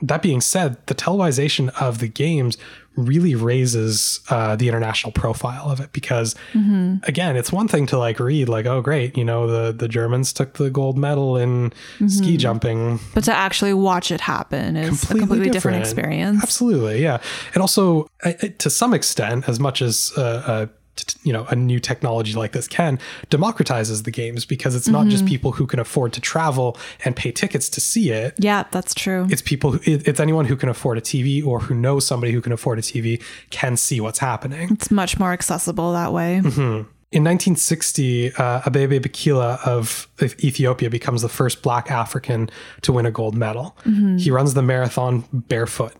That 0.00 0.22
being 0.22 0.40
said, 0.40 0.84
the 0.86 0.94
televisation 0.94 1.68
of 1.80 1.98
the 1.98 2.08
games 2.08 2.56
really 2.96 3.34
raises 3.34 4.20
uh, 4.28 4.54
the 4.56 4.68
international 4.68 5.12
profile 5.12 5.70
of 5.70 5.80
it 5.80 5.92
because, 5.92 6.34
Mm-hmm. 6.52 6.96
again, 7.04 7.36
it's 7.36 7.50
one 7.52 7.68
thing 7.68 7.86
to 7.86 7.98
like 7.98 8.20
read 8.20 8.48
like, 8.48 8.66
oh, 8.66 8.80
great, 8.82 9.16
you 9.16 9.24
know, 9.24 9.46
the 9.46 9.72
the 9.72 9.88
Germans 9.88 10.32
took 10.32 10.54
the 10.54 10.70
gold 10.70 10.98
medal 10.98 11.36
in 11.36 11.72
ski 12.08 12.36
jumping 12.36 13.00
But 13.14 13.24
to 13.24 13.32
actually 13.34 13.74
watch 13.74 14.10
it 14.10 14.20
happen 14.20 14.76
is 14.76 15.04
a 15.10 15.14
completely 15.14 15.50
different, 15.50 15.78
experience. 15.80 16.42
Absolutely, 16.42 17.02
yeah. 17.02 17.18
And 17.54 17.60
also, 17.62 18.06
I- 18.24 18.36
I- 18.42 18.48
to 18.58 18.68
some 18.70 18.92
extent, 18.94 19.48
as 19.48 19.58
much 19.58 19.80
as 19.82 20.12
uh, 20.16 20.20
uh, 20.22 20.66
t- 20.96 21.18
you 21.24 21.32
know, 21.32 21.44
a 21.50 21.56
new 21.56 21.78
technology 21.80 22.34
like 22.34 22.52
this 22.52 22.66
can 22.68 22.98
democratizes 23.30 24.04
the 24.04 24.10
games 24.10 24.44
because 24.44 24.74
it's 24.74 24.88
not 24.88 25.02
Mm-hmm. 25.02 25.10
just 25.10 25.26
people 25.26 25.52
who 25.52 25.66
can 25.66 25.80
afford 25.80 26.12
to 26.12 26.20
travel 26.20 26.76
and 27.04 27.16
pay 27.16 27.32
tickets 27.32 27.68
to 27.70 27.80
see 27.80 28.10
it. 28.10 28.34
Yeah, 28.38 28.64
that's 28.70 28.94
true. 28.94 29.26
It's 29.30 29.42
people. 29.42 29.72
Who, 29.72 29.80
it's 29.84 30.20
anyone 30.20 30.44
who 30.44 30.56
can 30.56 30.68
afford 30.68 30.98
a 30.98 31.00
TV 31.00 31.44
or 31.44 31.60
who 31.60 31.74
knows 31.74 32.06
somebody 32.06 32.32
who 32.32 32.40
can 32.40 32.52
afford 32.52 32.78
a 32.78 32.82
TV 32.82 33.22
can 33.50 33.76
see 33.76 34.00
what's 34.00 34.18
happening. 34.20 34.68
It's 34.72 34.90
much 34.90 35.18
more 35.18 35.32
accessible 35.32 35.92
that 35.92 36.12
way. 36.12 36.40
Mm-hmm. 36.44 36.88
In 37.14 37.24
1960, 37.24 38.32
uh, 38.36 38.60
Abebe 38.62 38.98
Bikila 38.98 39.58
of 39.66 40.08
Ethiopia 40.42 40.88
becomes 40.88 41.20
the 41.20 41.28
first 41.28 41.62
Black 41.62 41.90
African 41.90 42.48
to 42.82 42.92
win 42.92 43.04
a 43.04 43.10
gold 43.10 43.34
medal. 43.36 43.76
He 44.18 44.30
runs 44.30 44.54
the 44.54 44.62
marathon 44.62 45.24
barefoot. 45.32 45.92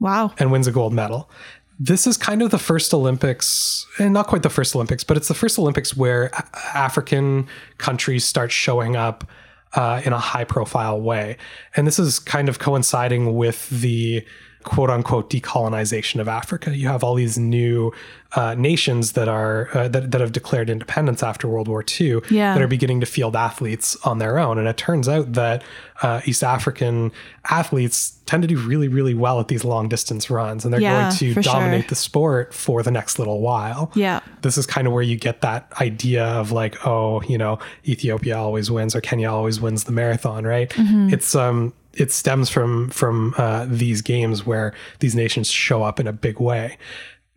Wow. 0.00 0.32
and 0.38 0.52
wins 0.52 0.68
a 0.68 0.72
gold 0.72 0.92
medal. 0.92 1.28
This 1.80 2.06
is 2.08 2.16
kind 2.16 2.42
of 2.42 2.50
the 2.50 2.58
first 2.58 2.92
Olympics, 2.92 3.86
and 4.00 4.12
not 4.12 4.26
quite 4.26 4.42
the 4.42 4.50
first 4.50 4.74
Olympics, 4.74 5.04
but 5.04 5.16
it's 5.16 5.28
the 5.28 5.34
first 5.34 5.58
Olympics 5.58 5.96
where 5.96 6.30
African 6.74 7.46
countries 7.78 8.24
start 8.24 8.50
showing 8.50 8.96
up 8.96 9.24
uh, 9.74 10.00
in 10.04 10.12
a 10.12 10.18
high 10.18 10.44
profile 10.44 11.00
way. 11.00 11.36
And 11.76 11.86
this 11.86 11.98
is 11.98 12.18
kind 12.18 12.48
of 12.48 12.58
coinciding 12.58 13.36
with 13.36 13.68
the 13.70 14.24
quote 14.68 14.90
unquote 14.90 15.30
decolonization 15.30 16.20
of 16.20 16.28
Africa. 16.28 16.76
You 16.76 16.88
have 16.88 17.02
all 17.02 17.14
these 17.14 17.38
new 17.38 17.92
uh, 18.36 18.54
nations 18.54 19.12
that 19.12 19.26
are 19.28 19.70
uh, 19.74 19.88
that, 19.88 20.10
that 20.10 20.20
have 20.20 20.32
declared 20.32 20.68
independence 20.68 21.22
after 21.22 21.48
World 21.48 21.66
War 21.68 21.82
II 21.98 22.20
Yeah. 22.30 22.52
that 22.52 22.62
are 22.62 22.68
beginning 22.68 23.00
to 23.00 23.06
field 23.06 23.34
athletes 23.34 23.96
on 24.04 24.18
their 24.18 24.38
own. 24.38 24.58
And 24.58 24.68
it 24.68 24.76
turns 24.76 25.08
out 25.08 25.32
that 25.32 25.62
uh, 26.02 26.20
East 26.26 26.44
African 26.44 27.10
athletes 27.50 28.18
tend 28.26 28.42
to 28.42 28.46
do 28.46 28.58
really, 28.58 28.88
really 28.88 29.14
well 29.14 29.40
at 29.40 29.48
these 29.48 29.64
long 29.64 29.88
distance 29.88 30.28
runs, 30.28 30.64
and 30.64 30.72
they're 30.74 30.80
Yeah, 30.82 31.04
going 31.08 31.16
to 31.16 31.34
for 31.34 31.42
sure. 31.42 31.52
dominate 31.54 31.88
the 31.88 31.94
sport 31.94 32.52
for 32.52 32.82
the 32.82 32.90
next 32.90 33.18
little 33.18 33.40
while. 33.40 33.90
Yeah. 33.94 34.20
This 34.42 34.58
is 34.58 34.66
kind 34.66 34.86
of 34.86 34.92
where 34.92 35.02
you 35.02 35.16
get 35.16 35.40
that 35.40 35.72
idea 35.80 36.24
of 36.26 36.52
like, 36.52 36.86
oh, 36.86 37.22
you 37.22 37.38
know, 37.38 37.58
Ethiopia 37.86 38.36
always 38.36 38.70
wins 38.70 38.94
or 38.94 39.00
Kenya 39.00 39.30
always 39.30 39.60
wins 39.60 39.84
the 39.84 39.92
marathon, 39.92 40.44
right? 40.44 40.68
Mm-hmm. 40.70 41.14
It's 41.14 41.34
um 41.34 41.72
it 41.98 42.12
stems 42.12 42.48
from 42.48 42.90
from 42.90 43.34
uh, 43.36 43.66
these 43.68 44.02
games 44.02 44.46
where 44.46 44.72
these 45.00 45.14
nations 45.14 45.50
show 45.50 45.82
up 45.82 46.00
in 46.00 46.06
a 46.06 46.12
big 46.12 46.40
way. 46.40 46.78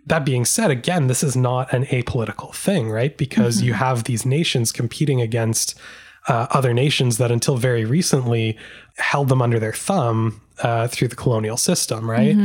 That 0.08 0.26
being 0.26 0.46
said, 0.46 0.72
again, 0.72 1.08
this 1.08 1.24
is 1.24 1.36
not 1.36 1.72
an 1.74 1.86
apolitical 1.86 2.56
thing, 2.56 2.90
right? 2.90 3.16
Because 3.18 3.62
you 3.62 3.74
have 3.74 4.06
these 4.06 4.26
nations 4.26 4.72
competing 4.72 5.22
against 5.22 5.78
uh, 6.28 6.48
other 6.52 6.74
nations 6.74 7.18
that 7.18 7.32
until 7.32 7.58
very 7.58 7.86
recently 7.86 8.58
held 8.98 9.30
them 9.30 9.42
under 9.42 9.60
their 9.60 9.74
thumb 9.74 10.42
uh, 10.64 10.88
through 10.88 11.08
the 11.08 11.16
colonial 11.16 11.58
system, 11.58 12.10
right? 12.10 12.36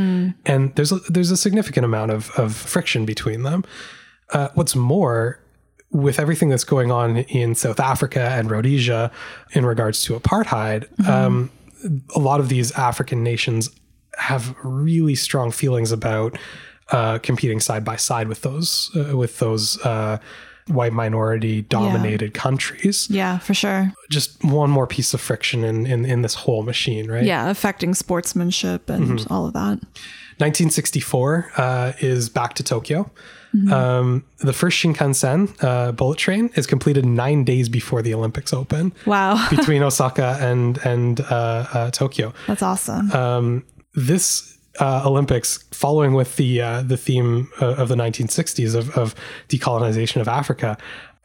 And 0.45 0.75
there's 0.75 0.93
a, 0.93 0.97
there's 1.09 1.31
a 1.31 1.37
significant 1.37 1.85
amount 1.85 2.11
of, 2.11 2.31
of 2.39 2.55
friction 2.55 3.05
between 3.07 3.43
them. 3.43 3.65
Uh, 4.33 4.49
what's 4.55 4.75
more, 4.75 5.39
with 5.91 6.19
everything 6.19 6.49
that's 6.49 6.65
going 6.65 6.91
on 6.91 7.19
in 7.19 7.55
South 7.55 7.81
Africa 7.81 8.21
and 8.33 8.51
Rhodesia 8.51 9.11
in 9.53 9.65
regards 9.65 10.03
to 10.03 10.19
apartheid, 10.19 10.87
um, 11.09 11.51
a 12.15 12.19
lot 12.19 12.41
of 12.41 12.49
these 12.49 12.73
African 12.73 13.23
nations 13.23 13.71
have 14.19 14.55
really 14.63 15.15
strong 15.15 15.51
feelings 15.51 15.93
about 15.93 16.39
uh, 16.93 17.19
competing 17.19 17.61
side 17.61 17.85
by 17.85 17.97
side 17.97 18.29
with 18.29 18.43
those 18.43 18.91
uh, 18.97 19.17
with 19.17 19.39
those 19.39 19.79
uh, 19.85 20.19
white 20.69 20.93
minority 20.93 21.63
dominated 21.63 22.35
countries. 22.35 23.09
Yeah, 23.11 23.39
for 23.39 23.55
sure. 23.55 23.93
Just 24.11 24.43
one 24.43 24.71
more 24.71 24.87
piece 24.87 25.15
of 25.15 25.21
friction 25.21 25.63
in, 25.65 25.87
in, 25.87 26.05
in 26.05 26.23
this 26.23 26.35
whole 26.35 26.63
machine, 26.65 27.09
right? 27.11 27.25
Yeah, 27.25 27.51
affecting 27.51 27.95
sportsmanship 27.95 28.91
and 28.91 29.07
Mm-hmm. 29.21 29.33
all 29.33 29.47
of 29.47 29.53
that. 29.53 29.79
1964 30.39 31.53
uh, 31.57 31.93
is 32.01 32.29
back 32.29 32.55
to 32.55 32.63
Tokyo. 32.63 33.11
Um, 33.73 34.25
the 34.39 34.53
first 34.53 34.77
Shinkansen 34.79 35.49
uh, 35.63 35.93
bullet 35.93 36.19
train 36.19 36.51
is 36.57 36.67
completed 36.67 37.05
nine 37.05 37.45
days 37.45 37.69
before 37.69 38.03
the 38.03 38.15
Olympics 38.15 38.53
open 38.53 38.93
Wow. 39.07 39.47
between 39.57 39.83
Osaka 39.83 40.37
and 40.41 40.79
and 40.85 41.21
uh, 41.21 41.67
uh, 41.73 41.91
Tokyo. 41.91 42.33
That's 42.47 42.63
awesome. 42.63 43.11
Uh, 43.13 43.61
This 43.95 44.59
uh, 44.79 45.03
Olympics, 45.07 45.65
following 45.73 46.13
with 46.15 46.37
the 46.37 46.61
uh, 46.61 46.83
the 46.83 46.97
theme 46.97 47.49
uh, 47.63 47.75
of 47.83 47.89
the 47.89 47.95
1960s 47.97 48.75
of, 48.75 48.91
of 48.97 49.15
decolonization 49.49 50.21
of 50.21 50.29
Africa, 50.29 50.77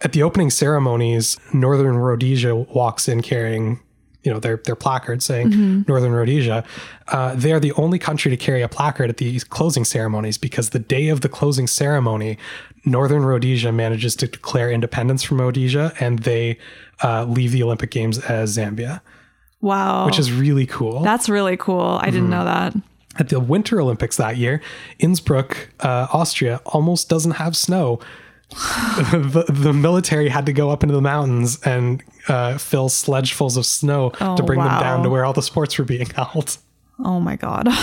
at 0.01 0.13
the 0.13 0.23
opening 0.23 0.49
ceremonies, 0.49 1.37
Northern 1.53 1.97
Rhodesia 1.97 2.55
walks 2.55 3.07
in 3.09 3.21
carrying 3.21 3.79
you 4.23 4.31
know 4.31 4.39
their 4.39 4.57
their 4.57 4.75
placard 4.75 5.23
saying 5.23 5.85
Northern 5.87 6.11
Rhodesia. 6.11 6.63
Uh, 7.07 7.33
they 7.35 7.51
are 7.51 7.59
the 7.59 7.71
only 7.73 7.99
country 7.99 8.29
to 8.31 8.37
carry 8.37 8.61
a 8.61 8.67
placard 8.69 9.09
at 9.09 9.17
these 9.17 9.43
closing 9.43 9.83
ceremonies 9.83 10.37
because 10.37 10.69
the 10.69 10.79
day 10.79 11.09
of 11.09 11.21
the 11.21 11.29
closing 11.29 11.67
ceremony, 11.67 12.37
Northern 12.85 13.23
Rhodesia 13.25 13.71
manages 13.71 14.15
to 14.17 14.27
declare 14.27 14.69
independence 14.71 15.23
from 15.23 15.41
Rhodesia 15.41 15.93
and 15.99 16.19
they 16.19 16.57
uh, 17.03 17.25
leave 17.25 17.51
the 17.51 17.63
Olympic 17.63 17.89
Games 17.91 18.19
as 18.19 18.55
Zambia, 18.57 19.01
wow. 19.59 20.05
which 20.05 20.19
is 20.19 20.31
really 20.31 20.65
cool. 20.67 21.01
That's 21.01 21.27
really 21.27 21.57
cool. 21.57 21.97
I 22.01 22.05
didn't 22.05 22.21
Mm-hmm. 22.23 22.29
know 22.31 22.45
that. 22.45 22.73
At 23.19 23.27
the 23.29 23.39
Winter 23.41 23.81
Olympics 23.81 24.15
that 24.17 24.37
year, 24.37 24.61
Innsbruck, 24.99 25.69
uh, 25.81 26.07
Austria, 26.13 26.61
almost 26.65 27.09
doesn't 27.09 27.31
have 27.31 27.57
snow. 27.57 27.99
the, 29.11 29.45
the 29.49 29.73
military 29.73 30.29
had 30.29 30.45
to 30.45 30.53
go 30.53 30.69
up 30.69 30.83
into 30.83 30.93
the 30.93 31.01
mountains 31.01 31.59
and 31.63 32.03
uh, 32.27 32.57
fill 32.57 32.89
sledgefuls 32.89 33.57
of 33.57 33.65
snow 33.65 34.09
to 34.11 34.17
Oh, 34.23 34.35
bring 34.45 34.59
them 34.59 34.79
down 34.79 35.03
to 35.03 35.09
where 35.09 35.23
all 35.25 35.33
the 35.33 35.41
sports 35.41 35.77
were 35.77 35.85
being 35.85 36.07
held. 36.15 36.57
Oh 36.99 37.19
my 37.19 37.35
God. 37.35 37.67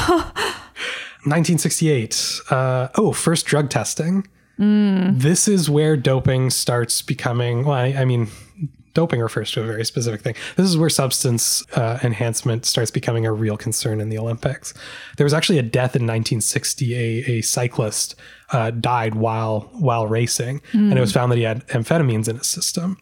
1968. 1.25 2.41
Uh, 2.51 2.89
oh, 2.97 3.13
first 3.13 3.47
drug 3.47 3.71
testing. 3.71 4.27
This 4.61 5.47
is 5.47 5.71
where 5.71 5.97
doping 5.97 6.51
starts 6.51 7.01
becoming. 7.01 7.65
Well, 7.65 7.77
I, 7.77 7.87
I 8.01 8.05
mean, 8.05 8.27
doping 8.99 9.21
refers 9.21 9.49
to 9.53 9.61
a 9.63 9.67
very 9.73 9.85
specific 9.85 10.21
thing. 10.23 10.35
This 10.57 10.67
is 10.67 10.77
where 10.77 10.91
substance 10.91 11.45
uh, 11.77 11.99
enhancement 12.03 12.67
starts 12.67 12.91
becoming 12.91 13.25
a 13.27 13.33
real 13.45 13.57
concern 13.57 14.01
in 14.01 14.09
the 14.09 14.19
Olympics. 14.19 14.75
There 15.17 15.25
was 15.25 15.35
actually 15.39 15.59
a 15.59 15.63
death 15.79 15.95
in 15.95 16.03
1960. 16.03 16.95
A, 16.95 16.99
a 17.39 17.41
cyclist 17.43 18.15
uh, 18.51 18.71
died 18.73 19.15
while 19.15 19.71
while 19.87 20.07
racing, 20.09 20.61
and 20.73 20.95
it 20.99 21.01
was 21.01 21.13
found 21.13 21.31
that 21.31 21.37
he 21.37 21.45
had 21.45 21.65
amphetamines 21.69 22.29
in 22.29 22.37
his 22.39 22.47
system. 22.49 22.97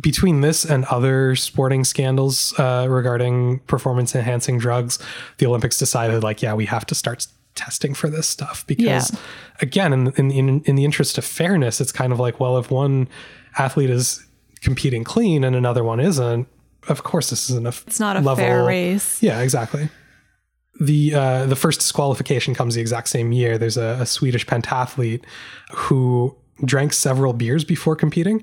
Between 0.00 0.40
this 0.40 0.64
and 0.64 0.84
other 0.86 1.36
sporting 1.36 1.84
scandals 1.84 2.54
uh, 2.58 2.86
regarding 2.88 3.58
performance 3.66 4.14
enhancing 4.14 4.58
drugs, 4.58 4.98
the 5.38 5.46
Olympics 5.46 5.78
decided, 5.78 6.22
like, 6.22 6.42
yeah, 6.42 6.54
we 6.54 6.66
have 6.66 6.84
to 6.86 6.94
start 6.94 7.26
testing 7.54 7.94
for 7.94 8.08
this 8.10 8.28
stuff 8.28 8.64
because 8.66 9.10
Yeah. 9.10 9.18
again 9.60 9.92
in, 9.92 10.02
in 10.16 10.30
in 10.32 10.46
in 10.68 10.74
the 10.74 10.84
interest 10.84 11.18
of 11.18 11.24
fairness 11.24 11.80
it's 11.80 11.92
kind 11.92 12.12
of 12.12 12.18
like 12.18 12.40
well 12.40 12.58
if 12.58 12.68
one 12.68 13.06
athlete 13.56 13.90
is 13.90 14.26
competing 14.64 15.04
clean 15.04 15.44
and 15.44 15.54
another 15.54 15.84
one 15.84 16.00
isn't 16.00 16.48
of 16.88 17.02
course 17.04 17.30
this 17.30 17.48
isn't 17.50 17.66
a 17.66 17.74
It's 17.86 18.00
not 18.00 18.16
a 18.16 18.36
fair 18.36 18.64
race. 18.64 19.22
yeah 19.22 19.40
exactly 19.40 19.88
the 20.80 21.14
uh, 21.14 21.46
the 21.46 21.56
first 21.56 21.80
disqualification 21.80 22.54
comes 22.54 22.74
the 22.74 22.80
exact 22.80 23.08
same 23.08 23.30
year 23.32 23.58
there's 23.58 23.76
a, 23.76 23.98
a 24.00 24.06
swedish 24.06 24.44
pentathlete 24.46 25.22
who 25.72 26.34
drank 26.64 26.92
several 26.92 27.32
beers 27.32 27.64
before 27.64 27.94
competing 27.96 28.42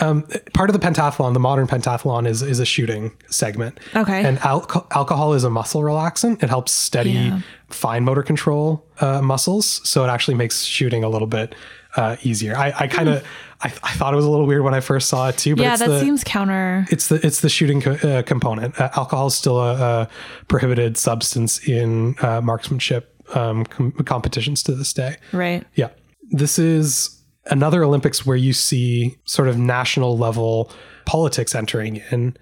um, 0.00 0.22
part 0.54 0.70
of 0.70 0.74
the 0.80 0.86
pentathlon 0.86 1.34
the 1.34 1.40
modern 1.40 1.66
pentathlon 1.66 2.26
is 2.26 2.40
is 2.40 2.60
a 2.60 2.64
shooting 2.64 3.12
segment 3.28 3.78
Okay. 3.96 4.24
and 4.24 4.38
alco- 4.38 4.86
alcohol 4.92 5.34
is 5.34 5.44
a 5.44 5.50
muscle 5.50 5.82
relaxant. 5.82 6.42
It 6.42 6.48
helps 6.48 6.72
steady 6.72 7.10
Yeah. 7.10 7.40
fine 7.68 8.02
motor 8.04 8.22
control 8.22 8.86
uh, 9.00 9.20
muscles, 9.20 9.66
so 9.86 10.02
it 10.04 10.08
actually 10.08 10.36
makes 10.36 10.62
shooting 10.62 11.04
a 11.04 11.10
little 11.10 11.26
bit 11.28 11.54
uh, 11.96 12.16
easier. 12.22 12.56
I, 12.56 12.72
I 12.80 12.86
kind 12.86 13.08
of 13.10 13.22
I, 13.62 13.66
I 13.82 13.92
thought 13.94 14.12
it 14.12 14.16
was 14.16 14.24
a 14.24 14.30
little 14.30 14.46
weird 14.46 14.62
when 14.62 14.74
I 14.74 14.80
first 14.80 15.08
saw 15.08 15.28
it 15.28 15.38
too, 15.38 15.54
but 15.54 15.62
yeah, 15.62 15.76
that 15.76 15.88
the 15.88 16.00
seems 16.00 16.24
counter. 16.24 16.84
it's 16.90 17.08
the 17.08 17.24
it's 17.24 17.40
the 17.40 17.48
shooting 17.48 17.80
co- 17.80 17.92
uh, 17.92 18.22
component. 18.22 18.78
Uh, 18.80 18.90
alcohol 18.96 19.28
is 19.28 19.34
still 19.34 19.60
a, 19.60 19.74
a 19.74 20.08
prohibited 20.48 20.96
substance 20.96 21.66
in 21.68 22.16
uh, 22.22 22.40
marksmanship 22.40 23.14
um, 23.36 23.64
com- 23.64 23.92
competitions 23.92 24.62
to 24.64 24.74
this 24.74 24.92
day. 24.92 25.16
Right. 25.32 25.64
Yeah. 25.74 25.90
This 26.30 26.58
is 26.58 27.22
another 27.46 27.84
Olympics 27.84 28.24
where 28.26 28.36
you 28.36 28.52
see 28.52 29.16
sort 29.24 29.48
of 29.48 29.58
national 29.58 30.18
level 30.18 30.70
politics 31.04 31.54
entering 31.54 32.02
in 32.10 32.36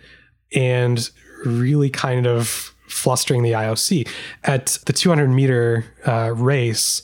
and 0.54 1.10
really 1.44 1.90
kind 1.90 2.26
of 2.26 2.74
flustering 2.88 3.42
the 3.42 3.52
IOC. 3.52 4.08
At 4.44 4.78
the 4.86 4.92
200 4.92 5.28
meter 5.28 5.84
uh, 6.06 6.32
race, 6.34 7.02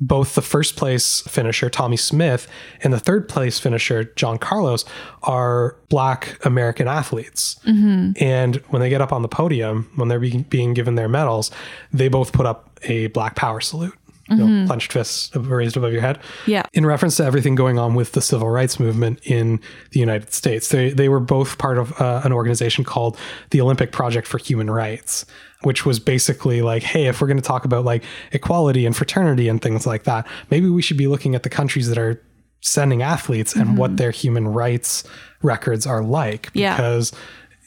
both 0.00 0.34
the 0.34 0.42
first 0.42 0.76
place 0.76 1.20
finisher, 1.22 1.70
Tommie 1.70 1.96
Smith, 1.96 2.48
and 2.82 2.92
the 2.92 3.00
third 3.00 3.28
place 3.28 3.58
finisher, 3.58 4.04
John 4.04 4.38
Carlos, 4.38 4.84
are 5.22 5.76
Black 5.88 6.38
American 6.44 6.88
athletes. 6.88 7.60
Mm-hmm. 7.66 8.22
And 8.22 8.56
when 8.68 8.80
they 8.80 8.90
get 8.90 9.00
up 9.00 9.12
on 9.12 9.22
the 9.22 9.28
podium, 9.28 9.90
when 9.96 10.08
they're 10.08 10.20
being, 10.20 10.42
being 10.42 10.74
given 10.74 10.94
their 10.94 11.08
medals, 11.08 11.50
they 11.92 12.08
both 12.08 12.32
put 12.32 12.46
up 12.46 12.78
a 12.82 13.06
Black 13.08 13.34
Power 13.36 13.60
salute. 13.60 13.94
You 14.30 14.36
know, 14.36 14.66
clenched 14.66 14.92
fists 14.92 15.34
raised 15.36 15.76
above 15.76 15.92
your 15.92 16.00
head. 16.00 16.18
Yeah. 16.46 16.62
In 16.72 16.86
reference 16.86 17.18
to 17.18 17.24
everything 17.24 17.54
going 17.54 17.78
on 17.78 17.94
with 17.94 18.12
the 18.12 18.22
civil 18.22 18.48
rights 18.48 18.80
movement 18.80 19.20
in 19.24 19.60
the 19.90 20.00
United 20.00 20.32
States, 20.32 20.68
they 20.70 20.90
they 20.90 21.08
were 21.10 21.20
both 21.20 21.58
part 21.58 21.76
of 21.76 22.00
uh, 22.00 22.22
an 22.24 22.32
organization 22.32 22.84
called 22.84 23.18
the 23.50 23.60
Olympic 23.60 23.92
Project 23.92 24.26
for 24.26 24.38
Human 24.38 24.70
Rights, 24.70 25.26
which 25.62 25.84
was 25.84 25.98
basically 26.00 26.62
like, 26.62 26.82
hey, 26.82 27.06
if 27.06 27.20
we're 27.20 27.26
going 27.26 27.36
to 27.36 27.42
talk 27.42 27.66
about 27.66 27.84
like 27.84 28.02
equality 28.32 28.86
and 28.86 28.96
fraternity 28.96 29.46
and 29.48 29.60
things 29.60 29.86
like 29.86 30.04
that, 30.04 30.26
maybe 30.50 30.70
we 30.70 30.80
should 30.80 30.96
be 30.96 31.06
looking 31.06 31.34
at 31.34 31.42
the 31.42 31.50
countries 31.50 31.88
that 31.88 31.98
are 31.98 32.22
sending 32.62 33.02
athletes 33.02 33.54
and 33.54 33.76
what 33.76 33.98
their 33.98 34.10
human 34.10 34.48
rights 34.48 35.04
records 35.42 35.86
are 35.86 36.02
like, 36.02 36.48
Yeah. 36.54 36.74
because 36.74 37.12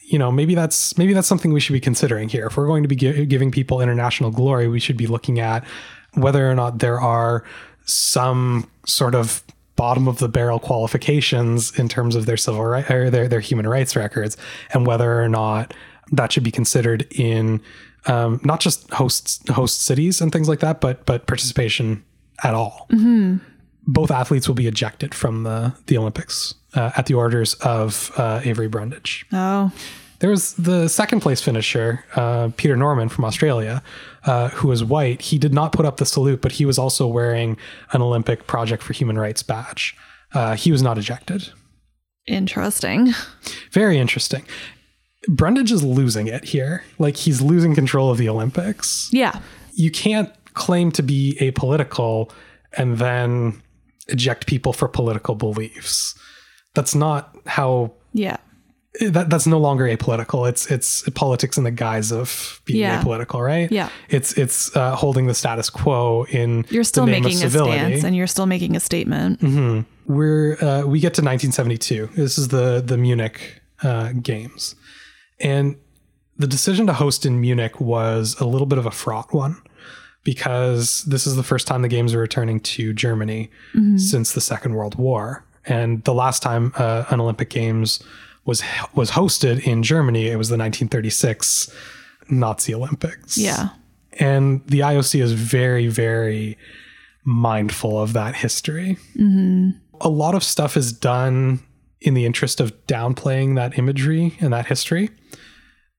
you 0.02 0.18
know 0.18 0.32
maybe 0.32 0.56
that's 0.56 0.98
maybe 0.98 1.14
that's 1.14 1.28
something 1.28 1.52
we 1.54 1.60
should 1.60 1.74
be 1.74 1.82
considering 1.82 2.30
here 2.30 2.48
if 2.48 2.56
we're 2.56 2.66
going 2.66 2.82
to 2.82 2.88
be 2.88 2.96
gi- 2.96 3.26
giving 3.26 3.52
people 3.52 3.82
international 3.82 4.32
glory 4.32 4.70
we 4.70 4.80
should 4.80 4.96
be 4.96 5.06
looking 5.06 5.38
at 5.42 5.66
whether 6.18 6.50
or 6.50 6.56
not 6.56 6.80
there 6.80 7.00
are 7.00 7.44
some 7.86 8.70
sort 8.86 9.16
of 9.16 9.44
bottom 9.76 10.08
of 10.08 10.18
the 10.18 10.28
barrel 10.28 10.60
qualifications 10.60 11.78
in 11.80 11.88
terms 11.88 12.16
of 12.16 12.26
their 12.26 12.36
civil 12.36 12.66
right 12.66 12.90
or 12.90 13.10
their, 13.10 13.28
their 13.28 13.40
human 13.40 13.68
rights 13.68 13.96
records 13.96 14.36
and 14.74 14.86
whether 14.88 15.22
or 15.22 15.30
not 15.30 15.74
that 16.12 16.32
should 16.32 16.44
be 16.44 16.52
considered 16.52 17.06
in 17.12 17.62
um, 18.08 18.42
not 18.44 18.60
just 18.60 18.92
host 18.92 19.48
host 19.50 19.84
cities 19.84 20.20
and 20.20 20.32
things 20.32 20.50
like 20.50 20.60
that 20.60 20.82
but 20.82 21.06
but 21.06 21.28
participation 21.28 22.04
at 22.44 22.54
all. 22.54 22.88
Both 23.90 24.12
athletes 24.12 24.48
will 24.48 24.56
be 24.56 24.68
ejected 24.68 25.14
from 25.14 25.44
the 25.44 25.74
the 25.86 25.98
olympics 25.98 26.56
uh, 26.74 26.92
at 26.98 27.06
the 27.06 27.14
orders 27.14 27.54
of 27.56 28.12
uh, 28.18 28.42
avery 28.44 28.68
brundage. 28.68 29.26
Oh, 29.32 29.72
there 30.20 30.30
was 30.32 30.54
the 30.54 30.88
second 30.88 31.22
place 31.22 31.42
finisher, 31.42 32.04
uh, 32.16 32.50
Peter 32.58 32.76
Norman 32.76 33.08
from 33.10 33.26
Australia, 33.26 33.84
uh, 34.28 34.50
who 34.50 34.68
was 34.68 34.84
white. 34.84 35.22
He 35.24 35.38
did 35.40 35.54
not 35.54 35.72
put 35.72 35.86
up 35.86 35.98
the 35.98 36.06
salute, 36.06 36.42
but 36.42 36.52
he 36.54 36.66
was 36.66 36.78
also 36.78 37.08
wearing 37.08 37.58
an 37.94 38.02
Olympic 38.02 38.46
Project 38.46 38.84
for 38.84 38.94
Human 38.94 39.18
Rights 39.18 39.42
badge. 39.42 39.96
Uh, 40.34 40.56
he 40.56 40.72
was 40.72 40.82
not 40.84 40.98
ejected. 40.98 41.50
interesting. 42.28 43.14
Very 43.72 43.98
interesting. 43.98 44.44
Brundage 45.30 45.72
is 45.72 45.84
losing 45.84 46.28
it 46.28 46.44
here. 46.46 46.84
Like 47.00 47.16
he's 47.18 47.42
losing 47.42 47.74
control 47.74 48.12
of 48.12 48.18
the 48.18 48.30
Olympics. 48.30 49.10
Yeah. 49.12 49.40
You 49.74 49.92
can't 49.92 50.32
claim 50.54 50.92
to 50.94 51.04
be 51.04 51.38
apolitical 51.42 52.32
and 52.78 52.98
then 52.98 53.62
eject 54.08 54.46
people 54.48 54.74
for 54.74 54.88
political 54.88 55.36
beliefs. 55.36 56.18
That's 56.76 56.96
not 56.96 57.36
how 57.46 57.94
Yeah. 58.14 58.38
That 59.02 59.30
that's 59.30 59.46
no 59.48 59.60
longer 59.60 59.86
apolitical. 59.86 60.48
It's 60.50 60.70
it's 60.72 61.08
politics 61.10 61.58
in 61.58 61.64
the 61.64 61.72
guise 61.72 62.12
of 62.12 62.62
being 62.66 62.80
Yeah. 62.80 63.02
apolitical, 63.02 63.44
right? 63.46 63.72
Yeah. 63.72 63.90
It's 64.10 64.34
it's 64.34 64.76
uh, 64.76 64.96
holding 64.96 65.28
the 65.28 65.34
status 65.34 65.70
quo 65.70 66.26
in 66.30 66.66
You're 66.70 66.84
still 66.84 67.06
the 67.06 67.12
name 67.12 67.24
making 67.24 67.44
of 67.44 67.56
a 67.56 67.60
stance 67.60 68.04
and 68.04 68.16
you're 68.16 68.28
still 68.28 68.46
making 68.46 68.76
a 68.76 68.80
statement. 68.80 69.86
We're 70.06 70.54
uh, 70.64 70.84
we 70.86 71.00
get 71.00 71.14
to 71.16 71.22
1972. 71.22 72.10
This 72.16 72.38
is 72.38 72.48
the 72.50 72.82
the 72.86 72.98
Munich 72.98 73.62
uh, 73.84 74.14
games, 74.22 74.76
and 75.40 75.76
the 76.38 76.48
decision 76.48 76.88
to 76.88 76.94
host 76.94 77.26
in 77.26 77.42
Munich 77.42 77.80
was 77.82 78.36
a 78.40 78.46
little 78.46 78.68
bit 78.68 78.78
of 78.80 78.86
a 78.86 78.92
fraught 78.92 79.34
one 79.34 79.62
because 80.24 81.04
this 81.04 81.26
is 81.28 81.36
the 81.36 81.44
first 81.44 81.68
time 81.68 81.82
the 81.82 81.88
games 81.88 82.14
are 82.14 82.20
returning 82.20 82.60
to 82.60 82.94
Germany 82.94 83.50
since 83.98 84.34
the 84.34 84.42
Second 84.42 84.74
World 84.76 84.96
War, 84.96 85.44
and 85.66 86.04
the 86.06 86.14
last 86.14 86.42
time 86.42 86.74
uh, 86.78 87.06
an 87.10 87.20
Olympic 87.20 87.50
Games 87.50 88.02
was 88.48 88.64
was 88.96 89.12
hosted 89.12 89.62
in 89.68 89.84
Germany, 89.84 90.28
it 90.28 90.38
was 90.38 90.50
the 90.50 90.58
1936 90.58 91.70
Nazi 92.30 92.74
Olympics. 92.74 93.38
Yeah. 93.38 93.70
and 94.20 94.66
the 94.66 94.80
IOC 94.80 95.22
is 95.22 95.34
very 95.34 95.88
very 95.88 96.58
mindful 97.24 98.02
of 98.02 98.14
that 98.14 98.36
history. 98.36 98.98
a 100.00 100.10
lot 100.10 100.34
of 100.34 100.44
stuff 100.44 100.78
is 100.78 100.92
done 100.94 101.60
in 102.00 102.14
the 102.14 102.26
interest 102.26 102.62
of 102.62 102.72
downplaying 102.88 103.56
that 103.56 103.78
imagery 103.78 104.38
and 104.40 104.54
that 104.54 104.68
history, 104.68 105.10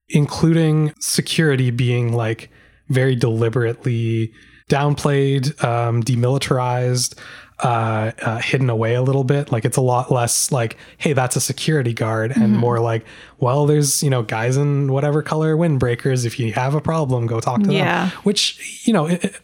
including 0.09 0.95
security 1.01 1.71
being 1.71 2.13
like 2.13 2.51
very 2.89 3.15
deliberately 3.15 4.33
downplayed, 4.71 5.63
um, 5.65 6.03
demilitarized, 6.03 7.19
uh, 7.61 8.13
uh, 8.23 8.39
hidden 8.39 8.71
away 8.71 8.95
a 8.95 9.03
little 9.03 9.25
bit. 9.25 9.51
Like 9.51 9.65
it's 9.65 9.77
a 9.77 9.81
lot 9.81 10.11
less 10.13 10.53
like, 10.53 10.77
hey, 10.99 11.13
that's 11.13 11.37
a 11.37 11.41
security 11.41 11.93
guard, 11.93 12.33
and 12.37 12.57
more 12.57 12.79
like, 12.81 13.05
well, 13.39 13.67
there's 13.67 14.03
you 14.03 14.11
know 14.11 14.23
guys 14.23 14.57
in 14.57 14.93
whatever 14.93 15.23
color 15.23 15.57
windbreakers. 15.57 16.25
If 16.25 16.39
you 16.39 16.53
have 16.53 16.75
a 16.75 16.81
problem, 16.81 17.27
go 17.27 17.41
talk 17.41 17.63
to 17.65 17.73
Yeah. 17.73 18.09
them. 18.11 18.19
Which 18.23 18.87
you 18.87 18.93
know. 18.93 19.07
It, 19.07 19.25
it- 19.25 19.37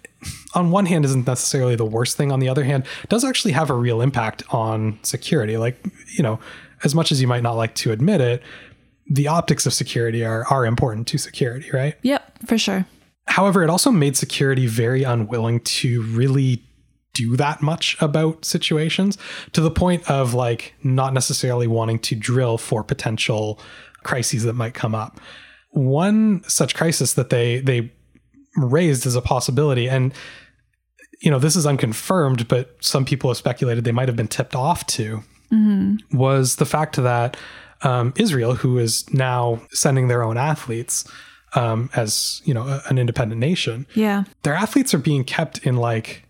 on 0.54 0.70
one 0.70 0.86
hand 0.86 1.04
isn't 1.04 1.26
necessarily 1.26 1.76
the 1.76 1.84
worst 1.84 2.16
thing 2.16 2.32
on 2.32 2.38
the 2.40 2.48
other 2.48 2.64
hand 2.64 2.86
does 3.10 3.24
actually 3.24 3.52
have 3.52 3.68
a 3.68 3.74
real 3.74 4.00
impact 4.00 4.42
on 4.54 4.98
security 5.02 5.58
like 5.58 5.76
you 6.16 6.22
know 6.22 6.38
as 6.82 6.94
much 6.94 7.12
as 7.12 7.20
you 7.20 7.26
might 7.28 7.42
not 7.42 7.56
like 7.56 7.74
to 7.74 7.92
admit 7.92 8.22
it 8.22 8.42
the 9.06 9.28
optics 9.28 9.66
of 9.66 9.74
security 9.74 10.24
are 10.24 10.46
are 10.46 10.64
important 10.64 11.06
to 11.08 11.18
security 11.18 11.68
right 11.74 11.96
Yep, 12.02 12.46
for 12.46 12.56
sure. 12.56 12.86
However, 13.26 13.62
it 13.64 13.68
also 13.68 13.90
made 13.90 14.16
security 14.16 14.66
very 14.66 15.02
unwilling 15.02 15.60
to 15.60 16.02
really 16.12 16.62
do 17.14 17.36
that 17.36 17.62
much 17.62 17.96
about 18.00 18.44
situations 18.44 19.16
to 19.52 19.60
the 19.60 19.70
point 19.70 20.08
of 20.10 20.34
like 20.34 20.74
not 20.82 21.14
necessarily 21.14 21.66
wanting 21.66 21.98
to 22.00 22.14
drill 22.14 22.58
for 22.58 22.84
potential 22.84 23.58
crises 24.02 24.42
that 24.44 24.52
might 24.54 24.74
come 24.74 24.94
up. 24.94 25.18
One 25.70 26.42
such 26.46 26.74
crisis 26.74 27.14
that 27.14 27.30
they 27.30 27.60
they 27.60 27.92
raised 28.56 29.06
as 29.06 29.16
a 29.16 29.20
possibility 29.20 29.88
and 29.88 30.12
you 31.20 31.30
know 31.30 31.38
this 31.40 31.56
is 31.56 31.66
unconfirmed 31.66 32.46
but 32.46 32.76
some 32.80 33.04
people 33.04 33.28
have 33.30 33.36
speculated 33.36 33.82
they 33.84 33.90
might 33.92 34.06
have 34.08 34.16
been 34.16 34.28
tipped 34.28 34.54
off 34.54 34.86
to 34.86 35.22
was 36.12 36.56
the 36.56 36.66
fact 36.66 36.96
that 36.96 37.36
um, 37.82 38.12
Israel, 38.16 38.54
who 38.54 38.78
is 38.78 39.04
now 39.12 39.60
sending 39.70 40.08
their 40.08 40.22
own 40.24 40.36
athletes 40.36 41.04
um, 41.54 41.90
as 41.94 42.42
you 42.44 42.52
know 42.54 42.62
a- 42.66 42.82
an 42.88 42.98
independent 42.98 43.40
nation, 43.40 43.86
Yeah. 43.94 44.24
their 44.42 44.54
athletes 44.54 44.92
are 44.94 44.98
being 44.98 45.22
kept 45.22 45.58
in 45.58 45.76
like 45.76 46.23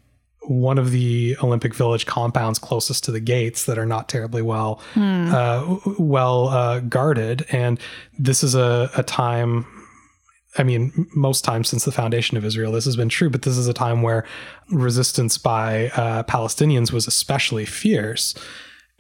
one 0.47 0.79
of 0.79 0.91
the 0.91 1.37
Olympic 1.43 1.75
Village 1.75 2.07
compounds 2.07 2.59
closest 2.59 3.05
to 3.05 3.11
the 3.12 3.21
gates 3.21 3.65
that 3.66 3.79
are 3.79 3.87
not 3.87 4.09
terribly 4.09 4.43
well 4.43 4.81
uh, 4.97 5.77
well 5.99 6.49
uh, 6.49 6.81
guarded, 6.81 7.45
and 7.51 7.79
this 8.19 8.43
is 8.45 8.55
a, 8.55 8.91
a 8.97 9.03
time. 9.03 9.66
I 10.57 10.62
mean, 10.62 10.93
most 11.16 11.43
times 11.45 11.69
since 11.69 11.85
the 11.85 11.91
foundation 11.91 12.37
of 12.37 12.45
Israel, 12.45 12.71
this 12.71 12.85
has 12.85 12.95
been 12.97 13.09
true, 13.09 13.29
but 13.29 13.43
this 13.43 13.57
is 13.57 13.66
a 13.66 13.73
time 13.75 14.03
where 14.03 14.25
resistance 14.71 15.37
by 15.37 15.89
uh, 15.97 16.23
Palestinians 16.25 16.93
was 16.93 17.09
especially 17.09 17.65
fierce. 17.65 18.35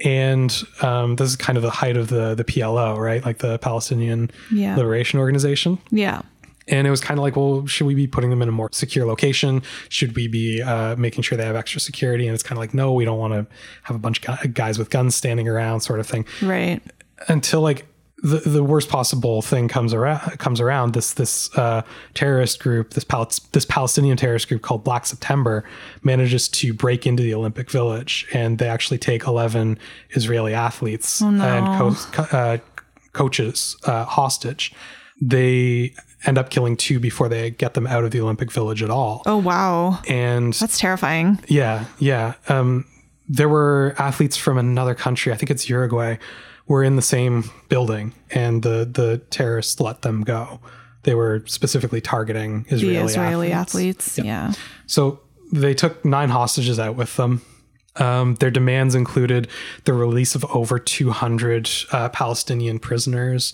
And 0.04 0.52
um, 0.82 1.14
this 1.16 1.28
is 1.28 1.36
kind 1.36 1.56
of 1.56 1.62
the 1.62 1.70
height 1.70 1.96
of 1.96 2.08
the 2.08 2.34
the 2.34 2.42
PLO, 2.44 2.98
right? 2.98 3.24
Like 3.24 3.38
the 3.38 3.58
Palestinian 3.58 4.30
Yeah. 4.52 4.74
Liberation 4.76 5.20
Organization. 5.20 5.78
Yeah. 5.90 6.22
And 6.68 6.86
it 6.86 6.90
was 6.90 7.00
kind 7.00 7.18
of 7.18 7.22
like, 7.22 7.36
well, 7.36 7.66
should 7.66 7.86
we 7.86 7.94
be 7.94 8.06
putting 8.06 8.30
them 8.30 8.40
in 8.40 8.48
a 8.48 8.52
more 8.52 8.70
secure 8.72 9.06
location? 9.06 9.62
Should 9.90 10.16
we 10.16 10.28
be 10.28 10.62
uh, 10.62 10.96
making 10.96 11.22
sure 11.22 11.36
they 11.36 11.44
have 11.44 11.56
extra 11.56 11.80
security? 11.80 12.26
And 12.26 12.34
it's 12.34 12.42
kind 12.42 12.56
of 12.56 12.60
like, 12.60 12.72
no, 12.72 12.92
we 12.92 13.04
don't 13.04 13.18
want 13.18 13.34
to 13.34 13.46
have 13.82 13.94
a 13.94 13.98
bunch 13.98 14.26
of 14.26 14.54
guys 14.54 14.78
with 14.78 14.88
guns 14.90 15.14
standing 15.14 15.46
around, 15.46 15.80
sort 15.80 16.00
of 16.00 16.06
thing. 16.06 16.24
Right. 16.40 16.80
Until 17.28 17.60
like 17.60 17.86
the 18.24 18.38
the 18.38 18.64
worst 18.64 18.88
possible 18.88 19.42
thing 19.42 19.68
comes 19.68 19.92
around 19.92 20.38
comes 20.38 20.58
around. 20.58 20.94
This 20.94 21.12
this 21.12 21.56
uh, 21.58 21.82
terrorist 22.14 22.58
group, 22.58 22.94
this 22.94 23.04
Pal- 23.04 23.30
this 23.52 23.66
Palestinian 23.66 24.16
terrorist 24.16 24.48
group 24.48 24.62
called 24.62 24.82
Black 24.82 25.04
September, 25.04 25.62
manages 26.02 26.48
to 26.48 26.72
break 26.72 27.06
into 27.06 27.22
the 27.22 27.34
Olympic 27.34 27.70
Village, 27.70 28.26
and 28.32 28.56
they 28.58 28.68
actually 28.68 28.96
take 28.96 29.26
eleven 29.26 29.78
Israeli 30.10 30.54
athletes 30.54 31.20
and 31.20 31.66
co- 31.78 31.94
co- 32.12 32.36
uh, 32.36 32.58
coaches 33.12 33.76
uh, 33.84 34.06
hostage. 34.06 34.72
They 35.20 35.94
end 36.26 36.38
up 36.38 36.50
killing 36.50 36.76
two 36.76 36.98
before 37.00 37.28
they 37.28 37.50
get 37.50 37.74
them 37.74 37.86
out 37.86 38.04
of 38.04 38.10
the 38.10 38.20
Olympic 38.20 38.50
Village 38.52 38.82
at 38.82 38.90
all. 38.90 39.22
Oh 39.26 39.36
wow. 39.38 40.00
And 40.08 40.52
That's 40.54 40.78
terrifying. 40.78 41.38
yeah, 41.48 41.84
yeah. 41.98 42.34
Um, 42.48 42.86
there 43.28 43.48
were 43.48 43.94
athletes 43.98 44.36
from 44.36 44.58
another 44.58 44.94
country, 44.94 45.32
I 45.32 45.36
think 45.36 45.50
it's 45.50 45.68
Uruguay, 45.68 46.16
were 46.66 46.82
in 46.84 46.96
the 46.96 47.02
same 47.02 47.44
building, 47.68 48.12
and 48.30 48.62
the 48.62 48.88
the 48.90 49.18
terrorists 49.30 49.80
let 49.80 50.02
them 50.02 50.22
go. 50.22 50.60
They 51.04 51.14
were 51.14 51.42
specifically 51.46 52.00
targeting 52.00 52.62
The 52.64 52.76
Israeli, 52.76 52.96
Israeli 53.04 53.52
athletes. 53.52 54.18
athletes. 54.18 54.26
Yeah. 54.26 54.52
So 54.86 55.20
they 55.52 55.74
took 55.74 56.02
nine 56.04 56.30
hostages 56.30 56.78
out 56.78 56.96
with 56.96 57.16
them. 57.16 57.42
Um, 57.96 58.34
their 58.36 58.50
demands 58.50 58.94
included 58.94 59.46
the 59.84 59.92
release 59.92 60.34
of 60.34 60.44
over 60.46 60.78
200 60.78 61.70
uh, 61.92 62.08
Palestinian 62.08 62.78
prisoners, 62.78 63.52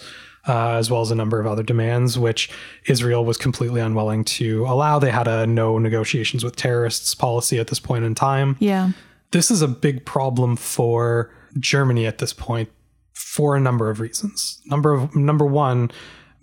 uh, 0.49 0.71
as 0.73 0.91
well 0.91 1.01
as 1.03 1.11
a 1.11 1.15
number 1.15 1.41
of 1.41 1.47
other 1.47 1.62
demands, 1.62 2.19
which 2.19 2.51
Israel 2.87 3.25
was 3.25 3.37
completely 3.37 3.81
unwilling 3.81 4.25
to 4.25 4.65
allow. 4.67 4.99
They 4.99 5.11
had 5.11 5.29
a 5.29 5.47
no 5.47 5.79
negotiations 5.79 6.43
with 6.45 6.57
terrorists 6.57 7.15
policy 7.15 7.59
at 7.59 7.67
this 7.69 7.81
point 7.81 8.05
in 8.05 8.15
time. 8.15 8.57
Yeah. 8.59 8.91
This 9.33 9.51
is 9.51 9.62
a 9.62 9.69
big 9.69 10.05
problem 10.05 10.57
for 10.57 11.31
Germany 11.59 12.07
at 12.07 12.19
this 12.19 12.33
point 12.33 12.69
for 13.12 13.55
a 13.55 13.61
number 13.61 13.91
of 13.91 14.01
reasons. 14.01 14.61
Number 14.67 14.93
of 14.95 15.15
number 15.15 15.45
one, 15.45 15.91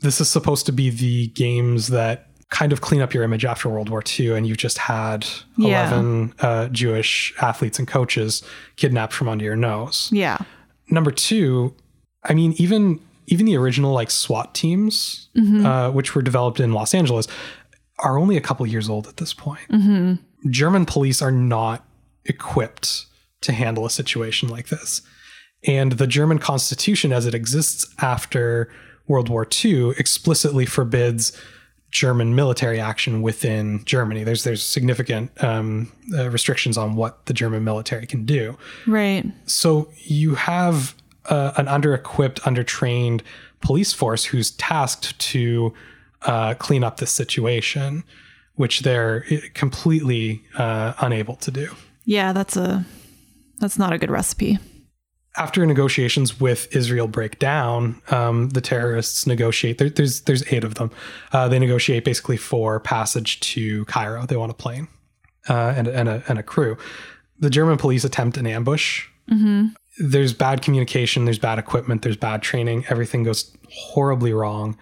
this 0.02 0.22
is 0.22 0.30
supposed 0.30 0.66
to 0.68 0.72
be 0.72 0.90
the 0.90 1.28
games 1.28 1.88
that 1.88 2.28
kind 2.50 2.72
of 2.72 2.80
clean 2.80 3.02
up 3.02 3.14
your 3.14 3.24
image 3.24 3.44
after 3.44 3.68
World 3.68 3.90
War 3.90 4.02
II, 4.18 4.32
and 4.38 4.48
you've 4.48 4.58
just 4.58 4.78
had 4.78 5.28
Yeah. 5.58 5.90
11 5.90 6.34
uh, 6.40 6.68
Jewish 6.70 7.34
athletes 7.42 7.78
and 7.78 7.88
coaches 7.88 8.42
kidnapped 8.78 9.12
from 9.12 9.28
under 9.28 9.44
your 9.44 9.58
nose. 9.58 10.10
Yeah. 10.14 10.38
Number 10.90 11.12
two, 11.12 11.76
I 12.24 12.34
mean, 12.34 12.54
even 12.58 13.02
even 13.28 13.46
the 13.46 13.56
original 13.58 13.94
like 13.94 14.10
SWAT 14.10 14.56
teams, 14.56 15.30
uh, 15.66 15.92
which 15.92 16.16
were 16.16 16.22
developed 16.22 16.60
in 16.60 16.72
Los 16.72 16.94
Angeles, 16.94 17.28
are 18.00 18.18
only 18.18 18.38
a 18.38 18.42
couple 18.42 18.66
years 18.66 18.90
old 18.90 19.08
at 19.08 19.18
this 19.18 19.34
point. 19.34 19.68
German 20.50 20.86
police 20.86 21.22
are 21.22 21.32
not 21.32 21.86
equipped 22.26 23.06
to 23.42 23.52
handle 23.52 23.86
a 23.86 23.90
situation 23.90 24.50
like 24.50 24.68
this. 24.70 25.02
And 25.66 25.94
the 25.94 26.08
German 26.08 26.40
constitution, 26.40 27.12
as 27.12 27.26
it 27.26 27.34
exists 27.34 27.94
after 28.00 28.72
World 29.08 29.30
War 29.30 29.48
II, 29.64 29.92
explicitly 29.98 30.66
forbids 30.66 31.36
German 31.92 32.36
military 32.36 32.80
action 32.80 33.22
within 33.22 33.84
Germany. 33.86 34.24
There's 34.24 34.44
there's 34.44 34.64
significant 34.64 35.32
um, 35.44 35.92
uh, 36.14 36.30
restrictions 36.30 36.78
on 36.78 36.96
what 36.96 37.26
the 37.26 37.34
German 37.34 37.64
military 37.64 38.06
can 38.06 38.26
do. 38.26 38.58
Right. 38.86 39.26
So 39.46 39.90
you 40.04 40.36
have 40.36 40.94
uh, 41.28 41.54
an 41.58 41.68
under-equipped, 41.68 42.46
under-trained 42.46 43.24
police 43.62 43.94
force 43.94 44.26
who's 44.26 44.52
tasked 44.52 45.18
to 45.20 45.74
uh, 46.24 46.54
clean 46.56 46.84
up 46.84 46.98
this 46.98 47.12
situation, 47.12 48.04
which 48.56 48.82
they're 48.82 49.26
eh, 49.30 49.40
completely 49.54 50.44
uh, 50.58 50.94
unable 51.00 51.36
to 51.36 51.52
do. 51.52 51.70
Yeah, 52.06 52.34
that's 52.34 52.56
a 52.56 52.86
that's 53.60 53.78
not 53.78 53.94
a 53.94 53.98
good 53.98 54.12
recipe. 54.12 54.60
After 55.36 55.64
negotiations 55.66 56.40
with 56.40 56.76
Israel 56.76 57.08
break 57.08 57.38
down, 57.38 58.02
um, 58.10 58.50
the 58.50 58.62
terrorists 58.62 59.28
negotiate. 59.28 59.78
There, 59.78 59.90
there's 59.90 60.22
there's 60.22 60.44
eight 60.52 60.64
of 60.64 60.76
them. 60.76 60.92
Uh, 61.32 61.48
they 61.48 61.60
negotiate 61.60 62.06
basically 62.06 62.38
for 62.38 62.80
passage 62.80 63.40
to 63.42 63.86
Cairo. 63.86 64.26
They 64.26 64.38
want 64.38 64.52
a 64.52 64.56
plane 64.56 64.88
uh, 65.50 65.74
and, 65.76 65.88
and 65.88 66.10
a 66.10 66.24
and 66.28 66.40
a 66.40 66.44
crew. 66.44 66.78
The 67.40 67.50
German 67.50 67.78
police 67.78 68.04
attempt 68.04 68.38
an 68.38 68.48
ambush. 68.48 69.08
There's 70.00 70.34
bad 70.34 70.62
communication. 70.62 71.26
There's 71.26 71.40
bad 71.40 71.60
equipment. 71.60 72.02
There's 72.02 72.18
bad 72.18 72.42
training. 72.42 72.86
Everything 72.90 73.24
goes 73.24 73.52
horribly 73.72 74.34
wrong, 74.34 74.78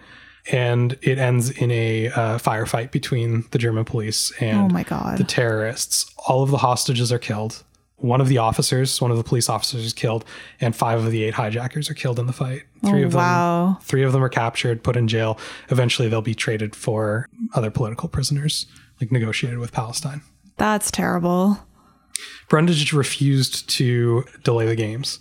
and 0.52 0.98
it 1.02 1.18
ends 1.18 1.50
in 1.50 1.70
a 1.70 2.08
uh, 2.08 2.38
firefight 2.38 2.90
between 2.90 3.44
the 3.50 3.58
German 3.58 3.84
police 3.84 4.32
and 4.40 4.58
Oh 4.58 4.68
my 4.68 4.82
god. 4.82 5.18
the 5.18 5.24
terrorists. 5.24 6.10
All 6.28 6.42
of 6.42 6.50
the 6.50 6.58
hostages 6.58 7.10
are 7.12 7.18
killed. 7.18 7.62
One 7.98 8.20
of 8.20 8.28
the 8.28 8.36
officers, 8.38 9.00
one 9.00 9.10
of 9.10 9.16
the 9.16 9.24
police 9.24 9.48
officers 9.48 9.82
is 9.82 9.94
killed, 9.94 10.26
and 10.60 10.76
five 10.76 11.02
of 11.02 11.10
the 11.10 11.24
eight 11.24 11.32
hijackers 11.34 11.88
are 11.88 11.94
killed 11.94 12.18
in 12.18 12.26
the 12.26 12.32
fight. 12.34 12.64
Three 12.84 13.02
oh 13.02 13.06
of 13.06 13.12
them 13.12 13.20
wow. 13.20 13.78
three 13.80 14.02
of 14.02 14.12
them 14.12 14.22
are 14.22 14.28
captured, 14.28 14.82
put 14.84 14.96
in 14.96 15.08
jail. 15.08 15.38
Eventually 15.70 16.06
they'll 16.08 16.20
be 16.20 16.34
traded 16.34 16.76
for 16.76 17.26
other 17.54 17.70
political 17.70 18.08
prisoners, 18.10 18.66
like 19.00 19.10
negotiated 19.10 19.58
with 19.60 19.72
Palestine. 19.72 20.20
That's 20.58 20.90
terrible. 20.90 21.65
Brundage 22.48 22.92
refused 22.92 23.68
to 23.70 24.24
delay 24.44 24.66
the 24.66 24.76
games. 24.76 25.18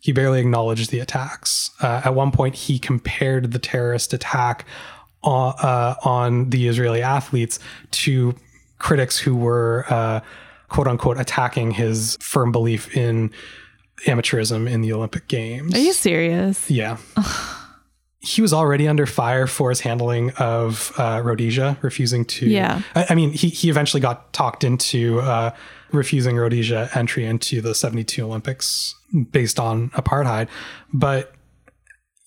He 0.00 0.12
barely 0.12 0.40
acknowledged 0.40 0.90
the 0.90 1.00
attacks. 1.00 1.70
Uh, 1.82 2.02
at 2.04 2.14
one 2.14 2.32
point, 2.32 2.54
he 2.54 2.78
compared 2.78 3.52
the 3.52 3.58
terrorist 3.58 4.12
attack 4.14 4.64
on, 5.22 5.54
uh, 5.58 5.94
on 6.04 6.50
the 6.50 6.68
Israeli 6.68 7.02
athletes 7.02 7.58
to 7.92 8.34
critics 8.78 9.18
who 9.18 9.36
were, 9.36 9.84
uh, 9.90 10.20
quote 10.68 10.86
unquote, 10.86 11.18
attacking 11.20 11.72
his 11.72 12.16
firm 12.20 12.50
belief 12.50 12.96
in 12.96 13.30
amateurism 14.06 14.70
in 14.70 14.80
the 14.80 14.92
Olympic 14.92 15.28
Games. 15.28 15.74
Are 15.74 15.78
you 15.78 15.92
serious? 15.92 16.70
Yeah. 16.70 16.96
he 18.20 18.42
was 18.42 18.52
already 18.52 18.86
under 18.86 19.06
fire 19.06 19.46
for 19.46 19.70
his 19.70 19.80
handling 19.80 20.30
of 20.32 20.92
uh, 20.98 21.20
Rhodesia, 21.24 21.78
refusing 21.82 22.24
to. 22.26 22.46
Yeah. 22.46 22.82
I, 22.94 23.06
I 23.10 23.14
mean, 23.14 23.32
he 23.32 23.48
he 23.48 23.70
eventually 23.70 24.00
got 24.00 24.32
talked 24.32 24.64
into 24.64 25.20
uh, 25.20 25.50
refusing 25.92 26.36
Rhodesia 26.36 26.90
entry 26.94 27.24
into 27.24 27.60
the 27.60 27.74
'72 27.74 28.24
Olympics 28.24 28.94
based 29.30 29.58
on 29.58 29.90
apartheid, 29.90 30.48
but 30.92 31.34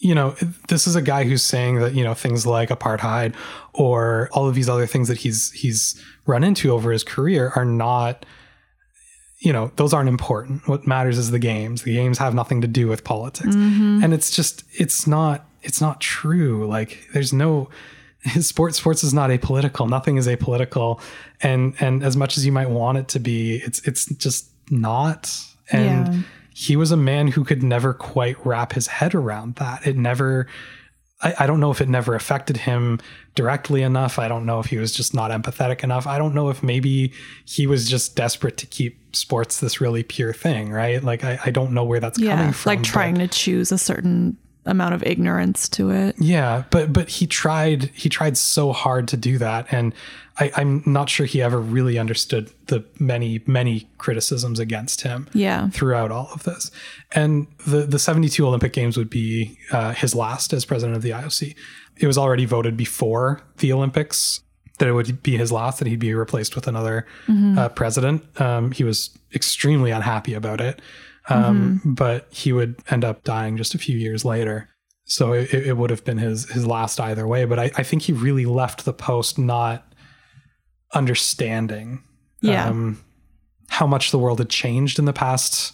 you 0.04 0.14
know, 0.14 0.36
this 0.68 0.86
is 0.86 0.98
a 0.98 1.02
guy 1.02 1.24
who's 1.24 1.44
saying 1.44 1.80
that 1.80 1.94
you 1.94 2.04
know 2.04 2.14
things 2.14 2.46
like 2.46 2.70
apartheid 2.70 3.34
or 3.74 4.30
all 4.34 4.48
of 4.48 4.54
these 4.54 4.68
other 4.68 4.86
things 4.86 5.08
that 5.08 5.20
he's 5.20 5.52
he's 5.52 6.02
run 6.26 6.44
into 6.44 6.72
over 6.72 6.92
his 6.92 7.04
career 7.04 7.54
are 7.56 7.66
not 7.66 8.26
you 9.40 9.54
know 9.54 9.72
those 9.78 9.94
aren't 9.94 10.10
important. 10.10 10.68
What 10.68 10.86
matters 10.86 11.18
is 11.18 11.32
the 11.32 11.40
games. 11.40 11.84
The 11.84 11.94
games 11.94 12.18
have 12.18 12.34
nothing 12.34 12.62
to 12.62 12.68
do 12.68 12.88
with 12.88 13.04
politics. 13.04 13.56
Mm-hmm. 13.56 14.04
And 14.04 14.14
it's 14.14 14.36
just 14.36 14.64
it's 14.74 15.08
not 15.08 15.46
it's 15.62 15.80
not 15.80 16.02
true. 16.02 16.66
Like 16.68 17.08
there's 17.14 17.32
no 17.34 17.70
sports 18.40 18.78
sports 18.78 19.04
is 19.04 19.14
not 19.14 19.30
apolitical 19.30 19.90
nothing 19.90 20.18
is 20.18 20.28
apolitical 20.28 21.02
and 21.42 21.74
and 21.80 22.04
as 22.04 22.16
much 22.16 22.38
as 22.38 22.46
you 22.46 22.52
might 22.52 22.70
want 22.70 22.98
it 22.98 23.08
to 23.10 23.20
be 23.20 23.56
it's 23.58 23.86
it's 23.88 24.06
just 24.16 24.50
not 24.70 25.32
and 25.72 26.08
Yeah. 26.14 26.22
he 26.54 26.76
was 26.76 26.92
a 26.92 26.98
man 26.98 27.28
who 27.28 27.44
could 27.44 27.64
never 27.64 27.94
quite 27.94 28.38
wrap 28.46 28.74
his 28.74 28.88
head 28.88 29.14
around 29.16 29.56
that 29.56 29.86
it 29.86 29.98
never 29.98 30.48
I, 31.22 31.34
I 31.40 31.48
don't 31.48 31.60
know 31.62 31.72
if 31.72 31.80
it 31.80 31.88
never 31.88 32.16
affected 32.16 32.58
him 32.58 33.00
directly 33.34 33.82
enough. 33.82 34.20
I 34.20 34.28
don't 34.28 34.46
know 34.46 34.60
if 34.60 34.66
he 34.66 34.78
was 34.78 34.94
just 34.94 35.14
not 35.14 35.32
empathetic 35.32 35.82
enough. 35.82 36.06
I 36.06 36.18
don't 36.18 36.34
know 36.36 36.50
if 36.50 36.62
maybe 36.62 37.14
he 37.46 37.66
was 37.66 37.90
just 37.90 38.18
desperate 38.18 38.58
to 38.58 38.66
keep 38.66 39.16
sports 39.16 39.62
this 39.62 39.80
really 39.80 40.04
pure 40.04 40.34
thing, 40.34 40.70
right? 40.70 41.02
Like 41.02 41.24
I, 41.24 41.40
I 41.46 41.50
don't 41.52 41.72
know 41.72 41.86
where 41.86 42.02
that's 42.02 42.20
Yeah. 42.20 42.36
coming 42.36 42.52
from. 42.52 42.70
Like 42.72 42.84
trying 42.84 43.16
to 43.16 43.28
choose 43.30 43.72
a 43.72 43.78
certain 43.78 44.38
amount 44.66 44.94
of 44.94 45.04
ignorance 45.04 45.68
to 45.70 45.92
it. 45.92 46.16
yeah, 46.20 46.64
but 46.70 46.94
but 46.94 47.10
he 47.10 47.28
tried 47.28 47.86
he 47.94 48.10
tried 48.10 48.38
so 48.38 48.72
hard 48.72 49.08
to 49.10 49.18
do 49.18 49.38
that, 49.38 49.68
and 49.72 49.94
I, 50.40 50.52
I'm 50.56 50.82
not 50.86 51.10
sure 51.10 51.26
he 51.26 51.42
ever 51.42 51.60
really 51.60 51.98
understood 52.00 52.52
the 52.68 52.84
many 53.00 53.42
many 53.46 53.88
criticisms 53.98 54.60
against 54.60 55.02
him. 55.02 55.28
Yeah. 55.34 55.70
throughout 55.70 56.12
all 56.12 56.30
of 56.34 56.44
this. 56.44 56.72
And 57.12 57.48
the 57.68 57.82
the 57.82 58.00
72 58.00 58.46
Olympic 58.46 58.74
Games 58.74 58.98
would 58.98 59.10
be 59.10 59.58
uh, 59.72 59.94
his 59.94 60.16
last 60.16 60.54
as 60.54 60.66
president 60.66 60.96
of 60.96 61.04
the 61.04 61.12
IOC. 61.12 61.56
It 61.98 62.08
was 62.08 62.18
already 62.18 62.46
voted 62.46 62.76
before 62.76 63.42
the 63.58 63.72
Olympics 63.72 64.42
that 64.80 64.88
it 64.88 64.94
would 64.94 65.22
be 65.22 65.38
his 65.38 65.52
last, 65.52 65.78
that 65.78 65.88
he'd 65.88 66.00
be 66.00 66.16
replaced 66.16 66.56
with 66.56 66.68
another 66.68 67.06
uh, 67.30 67.70
president. 67.70 68.24
Um, 68.42 68.72
he 68.72 68.84
was 68.84 69.12
extremely 69.36 69.92
unhappy 69.92 70.34
about 70.34 70.60
it, 70.60 70.82
um, 71.30 71.82
but 71.86 72.28
he 72.32 72.52
would 72.54 72.76
end 72.90 73.04
up 73.06 73.24
dying 73.24 73.58
just 73.58 73.74
a 73.76 73.78
few 73.78 73.98
years 73.98 74.26
later. 74.26 74.70
So 75.06 75.34
it, 75.34 75.54
it 75.54 75.78
would 75.78 75.90
have 75.90 76.04
been 76.06 76.18
his 76.18 76.50
his 76.52 76.66
last 76.66 77.00
either 77.00 77.28
way. 77.28 77.46
But 77.46 77.60
I, 77.60 77.72
I 77.78 77.84
think 77.84 78.04
he 78.04 78.14
really 78.14 78.46
left 78.46 78.86
the 78.86 78.94
post 78.94 79.38
not 79.38 79.94
understanding 80.94 82.04
Yeah. 82.42 82.68
um, 82.68 83.00
how 83.70 83.88
much 83.88 84.12
the 84.12 84.20
world 84.20 84.40
had 84.40 84.50
changed 84.50 85.00
in 85.00 85.06
the 85.06 85.14
past 85.14 85.74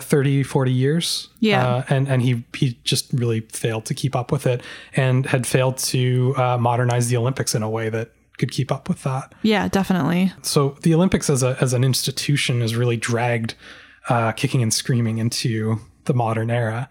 30 0.00 0.42
40 0.44 0.72
years 0.72 1.28
Yeah. 1.40 1.66
uh, 1.66 1.82
and 1.88 2.08
and 2.08 2.22
he 2.22 2.44
he 2.56 2.78
just 2.84 3.12
really 3.12 3.40
failed 3.52 3.84
to 3.86 3.94
keep 3.94 4.14
up 4.14 4.30
with 4.32 4.46
it 4.46 4.62
and 4.94 5.26
had 5.26 5.46
failed 5.46 5.76
to 5.78 6.34
uh, 6.36 6.56
modernize 6.58 7.08
the 7.08 7.16
olympics 7.16 7.54
in 7.54 7.62
a 7.64 7.70
way 7.70 7.88
that 7.90 8.12
could 8.38 8.52
keep 8.52 8.70
up 8.70 8.88
with 8.88 9.02
that 9.02 9.34
Yeah, 9.42 9.66
definitely. 9.68 10.32
so 10.42 10.76
the 10.82 10.94
olympics 10.94 11.28
as 11.28 11.42
a 11.42 11.56
as 11.60 11.72
an 11.72 11.82
institution 11.84 12.62
is 12.62 12.76
really 12.76 12.96
dragged 12.96 13.54
uh, 14.08 14.32
kicking 14.32 14.62
and 14.62 14.72
screaming 14.72 15.18
into 15.18 15.78
the 16.04 16.14
modern 16.14 16.50
era 16.50 16.88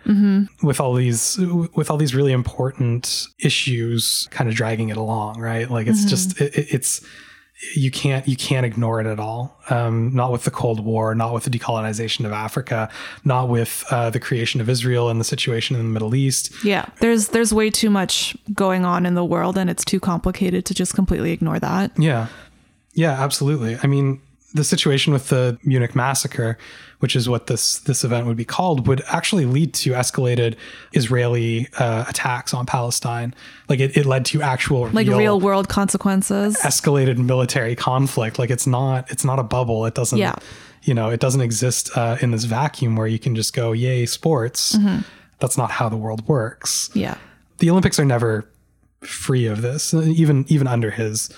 with 0.61 0.79
all 0.79 0.93
these 0.93 1.39
with 1.75 1.89
all 1.89 1.97
these 1.97 2.13
really 2.13 2.31
important 2.31 3.25
issues 3.39 4.27
kind 4.29 4.47
of 4.49 4.55
dragging 4.55 4.89
it 4.89 4.97
along 4.97 5.39
right 5.39 5.71
like 5.71 5.87
it's 5.87 6.05
just 6.05 6.39
it, 6.39 6.55
it- 6.55 6.67
it's 6.71 7.01
you 7.75 7.89
can't 7.89 8.27
you 8.27 8.35
can't 8.35 8.67
ignore 8.67 9.01
it 9.01 9.07
at 9.07 9.19
all 9.19 9.59
um, 9.71 10.13
not 10.13 10.31
with 10.31 10.43
the 10.43 10.51
cold 10.51 10.79
war 10.85 11.15
not 11.15 11.33
with 11.33 11.43
the 11.45 11.49
decolonization 11.49 12.23
of 12.23 12.31
africa 12.31 12.87
not 13.25 13.49
with 13.49 13.83
uh, 13.89 14.11
the 14.11 14.19
creation 14.19 14.61
of 14.61 14.69
israel 14.69 15.09
and 15.09 15.19
the 15.19 15.23
situation 15.23 15.75
in 15.75 15.81
the 15.81 15.89
middle 15.91 16.13
east 16.13 16.53
Yeah. 16.63 16.85
There's 16.99 17.29
there's 17.29 17.51
way 17.51 17.71
too 17.71 17.89
much 17.89 18.37
going 18.53 18.85
on 18.85 19.07
in 19.07 19.15
the 19.15 19.25
world 19.25 19.57
and 19.57 19.67
it's 19.71 19.83
too 19.83 19.99
complicated 19.99 20.65
to 20.67 20.75
just 20.75 20.93
completely 20.93 21.31
ignore 21.31 21.59
that. 21.59 21.91
Yeah. 21.97 22.27
Yeah, 22.93 23.13
absolutely. 23.13 23.77
I 23.81 23.87
mean, 23.87 24.21
the 24.53 24.63
situation 24.63 25.11
with 25.13 25.29
the 25.29 25.57
Munich 25.63 25.95
massacre, 25.95 26.57
which 26.99 27.15
is 27.15 27.29
what 27.29 27.47
this 27.47 27.79
this 27.79 28.03
event 28.03 28.25
would 28.27 28.37
be 28.37 28.45
called, 28.45 28.87
would 28.87 29.01
actually 29.07 29.45
lead 29.45 29.73
to 29.75 29.91
escalated 29.91 30.55
Israeli 30.93 31.67
uh, 31.77 32.05
attacks 32.07 32.53
on 32.53 32.65
Palestine. 32.65 33.33
Like 33.69 33.79
it, 33.79 33.95
it 33.95 34.05
led 34.05 34.25
to 34.27 34.41
actual 34.41 34.89
Like 34.89 35.07
real 35.07 35.39
world 35.39 35.69
consequences. 35.69 36.57
escalated 36.63 37.17
military 37.17 37.75
conflict. 37.75 38.39
Like 38.39 38.49
it's 38.49 38.67
not 38.67 39.09
it's 39.11 39.23
not 39.25 39.39
a 39.39 39.43
bubble. 39.43 39.85
It 39.85 39.93
doesn't 39.95 40.17
Yeah. 40.17 40.35
you 40.83 40.93
know 40.93 41.09
it 41.09 41.19
doesn't 41.19 41.41
exist 41.41 41.95
uh, 41.95 42.17
in 42.21 42.31
this 42.31 42.45
vacuum 42.45 42.95
where 42.95 43.07
you 43.07 43.19
can 43.19 43.35
just 43.35 43.53
go 43.53 43.73
yay 43.73 44.05
sports. 44.05 44.75
Mm-hmm. 44.75 45.01
That's 45.39 45.57
not 45.57 45.69
how 45.71 45.87
the 45.89 45.97
world 45.97 46.27
works 46.27 46.89
Yeah. 46.95 47.17
the 47.59 47.69
Olympics 47.69 47.99
are 47.99 48.05
never 48.05 48.49
free 49.01 49.45
of 49.45 49.61
this, 49.61 49.93
even 49.93 50.45
even 50.47 50.65
under 50.67 50.89
his 50.91 51.29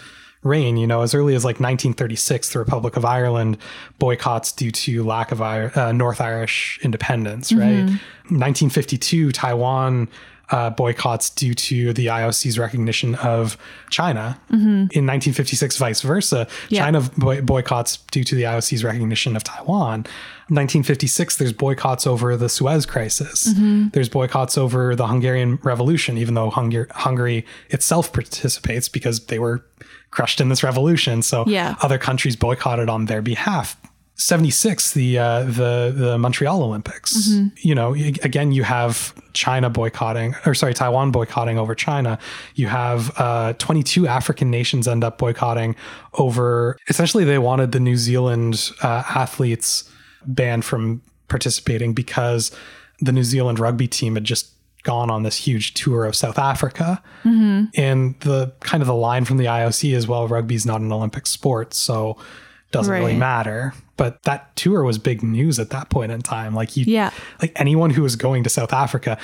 reign. 0.44 0.78
You 0.78 0.88
know, 0.88 1.02
as 1.02 1.14
early 1.14 1.36
as 1.36 1.44
like 1.44 1.56
1936, 1.60 2.54
the 2.54 2.60
Republic 2.60 2.96
of 2.98 3.06
Ireland 3.06 3.58
boycotts 3.98 4.52
due 4.52 4.72
to 4.72 5.04
lack 5.04 5.32
of 5.32 5.42
uh, 5.42 5.92
North 5.92 6.22
Irish 6.22 6.80
independence. 6.82 7.52
Right, 7.52 7.84
1952, 8.30 9.32
Taiwan. 9.32 10.08
Uh, 10.52 10.72
boycotts 10.72 11.30
due 11.30 11.54
to 11.54 11.94
the 11.94 12.08
IOC's 12.08 12.58
recognition 12.58 13.14
of 13.14 13.56
China. 13.92 14.42
In 14.50 14.88
1956, 15.06 15.78
vice 15.78 16.02
versa, 16.02 16.48
Yeah. 16.70 16.86
China 16.86 17.02
boy- 17.20 17.42
boycotts 17.44 17.98
due 18.10 18.24
to 18.24 18.34
the 18.34 18.42
IOC's 18.46 18.84
recognition 18.84 19.36
of 19.36 19.44
Taiwan. 19.44 20.08
1956, 20.48 21.38
there's 21.38 21.54
boycotts 21.54 22.08
over 22.08 22.36
the 22.36 22.50
Suez 22.50 22.88
Crisis. 22.88 23.54
There's 23.94 24.10
boycotts 24.10 24.58
over 24.58 24.96
the 24.96 25.06
Hungarian 25.06 25.60
Revolution, 25.62 26.18
even 26.18 26.34
though 26.34 26.50
Hungar- 26.50 26.90
Hungary 26.94 27.46
itself 27.70 28.12
participates 28.12 28.90
because 28.90 29.28
they 29.28 29.38
were 29.38 29.64
crushed 30.12 30.42
in 30.42 30.50
this 30.50 30.64
revolution. 30.64 31.22
So 31.22 31.44
Yeah. 31.48 31.76
other 31.82 31.98
countries 31.98 32.36
boycotted 32.36 32.90
on 32.90 33.06
their 33.06 33.22
behalf. 33.22 33.76
76 34.16 34.92
the 34.92 35.18
uh, 35.18 35.44
the 35.44 35.94
the 35.96 36.18
Montreal 36.18 36.62
Olympics 36.62 37.30
you 37.64 37.74
know 37.74 37.94
again 37.94 38.52
you 38.52 38.64
have 38.64 39.14
China 39.32 39.70
boycotting 39.70 40.36
or 40.46 40.54
sorry 40.54 40.74
Taiwan 40.74 41.12
boycotting 41.12 41.58
over 41.58 41.74
China 41.74 42.20
you 42.54 42.68
have 42.68 43.14
uh, 43.18 43.54
22 43.54 44.08
African 44.08 44.52
nations 44.52 44.90
end 44.90 45.06
up 45.06 45.18
boycotting 45.20 45.74
over 46.16 46.78
essentially 46.90 47.24
they 47.24 47.38
wanted 47.38 47.72
the 47.72 47.80
New 47.80 47.96
Zealand 47.96 48.72
uh, 48.84 49.04
athletes 49.16 49.90
banned 50.26 50.66
from 50.66 51.02
participating 51.30 51.94
because 51.94 52.52
the 53.00 53.14
New 53.14 53.24
Zealand 53.24 53.58
rugby 53.58 53.88
team 53.88 54.16
had 54.16 54.26
just 54.26 54.52
gone 54.84 55.10
on 55.10 55.24
this 55.24 55.36
huge 55.38 55.74
tour 55.74 56.06
of 56.06 56.16
South 56.16 56.40
Africa. 56.40 57.02
And 57.24 58.20
the 58.22 58.54
kind 58.62 58.82
of 58.82 58.88
the 58.88 58.96
line 58.96 59.26
from 59.26 59.38
the 59.38 59.46
IOC 59.46 59.94
is 59.94 60.08
well 60.08 60.28
rugby's 60.28 60.66
not 60.66 60.82
an 60.82 60.92
Olympic 60.92 61.28
sport 61.28 61.74
so 61.74 62.12
it 62.12 62.72
doesn't 62.72 62.94
really 62.94 63.16
matter. 63.16 63.74
But 63.98 64.24
that 64.24 64.56
tour 64.56 64.84
was 64.84 64.98
big 64.98 65.22
news 65.22 65.60
at 65.60 65.72
that 65.72 65.90
point 65.90 66.12
in 66.14 66.22
time. 66.22 66.56
Like 66.56 66.78
you 66.78 66.86
Yeah. 66.88 67.12
like 67.42 67.52
anyone 67.58 67.90
who 67.90 68.02
was 68.02 68.16
going 68.16 68.44
to 68.46 68.50
South 68.50 68.72
Africa 68.72 69.18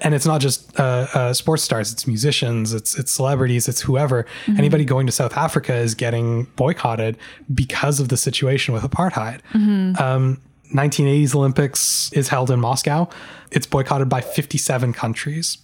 and 0.00 0.14
it's 0.14 0.24
not 0.24 0.40
just 0.40 0.78
uh, 0.80 1.06
uh, 1.12 1.32
sports 1.34 1.62
stars 1.62 1.92
it's 1.92 2.06
musicians 2.06 2.72
it's 2.72 2.98
it's 2.98 3.12
celebrities 3.12 3.68
it's 3.68 3.82
whoever. 3.82 4.24
Anybody 4.56 4.84
going 4.86 5.04
to 5.06 5.12
South 5.12 5.36
Africa 5.36 5.74
is 5.74 5.94
getting 5.94 6.44
boycotted 6.56 7.18
because 7.54 8.00
of 8.00 8.08
the 8.08 8.16
situation 8.16 8.72
with 8.72 8.82
apartheid. 8.82 9.40
Um, 10.00 10.40
1980s 10.74 11.34
Olympics 11.34 12.10
is 12.14 12.28
held 12.28 12.50
in 12.50 12.58
Moscow. 12.58 13.06
It's 13.54 13.66
boycotted 13.66 14.08
by 14.08 14.20
57 14.20 14.92
countries, 14.92 15.58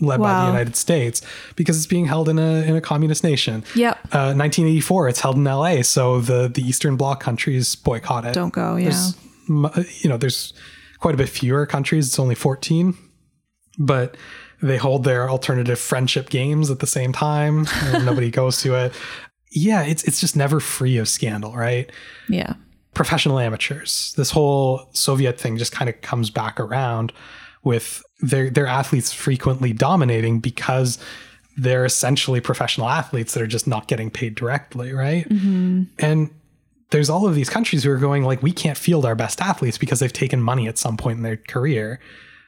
led 0.00 0.20
by 0.20 0.40
the 0.42 0.46
United 0.50 0.76
States, 0.76 1.22
because 1.56 1.76
it's 1.76 1.86
being 1.86 2.06
held 2.06 2.28
in 2.28 2.38
a 2.38 2.62
in 2.62 2.76
a 2.76 2.80
communist 2.80 3.22
nation. 3.24 3.64
Yep. 3.74 3.96
Uh, 4.12 4.34
1984, 4.34 5.08
it's 5.08 5.20
held 5.20 5.36
in 5.36 5.44
LA, 5.44 5.82
so 5.82 6.20
the 6.20 6.48
the 6.48 6.62
Eastern 6.62 6.96
Bloc 6.96 7.20
countries 7.20 7.74
boycott 7.74 8.24
it. 8.24 8.34
Don't 8.34 8.52
go. 8.52 8.76
Yeah. 8.76 8.90
There's, 8.90 9.16
you 10.02 10.10
know, 10.10 10.16
there's 10.16 10.52
quite 10.98 11.14
a 11.14 11.18
bit 11.18 11.28
fewer 11.28 11.66
countries. 11.66 12.06
It's 12.08 12.18
only 12.18 12.34
14, 12.34 12.94
but 13.78 14.16
they 14.62 14.76
hold 14.78 15.04
their 15.04 15.28
alternative 15.28 15.78
friendship 15.78 16.30
games 16.30 16.70
at 16.70 16.78
the 16.78 16.86
same 16.86 17.12
time. 17.12 17.66
and 17.82 18.06
nobody 18.06 18.30
goes 18.40 18.62
to 18.62 18.74
it. 18.74 18.92
Yeah, 19.50 19.82
it's 19.82 20.02
it's 20.04 20.20
just 20.20 20.34
never 20.36 20.58
free 20.60 20.96
of 20.98 21.08
scandal, 21.08 21.52
right? 21.54 21.90
Yeah. 22.28 22.54
Professional 22.94 23.38
amateurs. 23.38 24.14
This 24.16 24.30
whole 24.30 24.88
Soviet 24.92 25.38
thing 25.38 25.56
just 25.58 25.72
kind 25.72 25.88
of 25.88 26.00
comes 26.00 26.30
back 26.30 26.58
around 26.58 27.12
with 27.62 28.02
their 28.20 28.50
their 28.50 28.66
athletes 28.66 29.12
frequently 29.12 29.72
dominating 29.72 30.40
because 30.40 30.98
they're 31.56 31.84
essentially 31.84 32.40
professional 32.40 32.88
athletes 32.88 33.34
that 33.34 33.42
are 33.42 33.46
just 33.46 33.66
not 33.66 33.86
getting 33.86 34.10
paid 34.10 34.34
directly, 34.34 34.92
right? 34.92 35.28
Mm-hmm. 35.28 35.84
And 35.98 36.30
there's 36.90 37.08
all 37.10 37.26
of 37.26 37.34
these 37.34 37.48
countries 37.48 37.84
who 37.84 37.90
are 37.90 37.98
going 37.98 38.24
like 38.24 38.42
we 38.42 38.52
can't 38.52 38.78
field 38.78 39.04
our 39.04 39.14
best 39.14 39.40
athletes 39.40 39.78
because 39.78 40.00
they've 40.00 40.12
taken 40.12 40.40
money 40.40 40.68
at 40.68 40.78
some 40.78 40.96
point 40.96 41.18
in 41.18 41.22
their 41.22 41.36
career. 41.36 42.00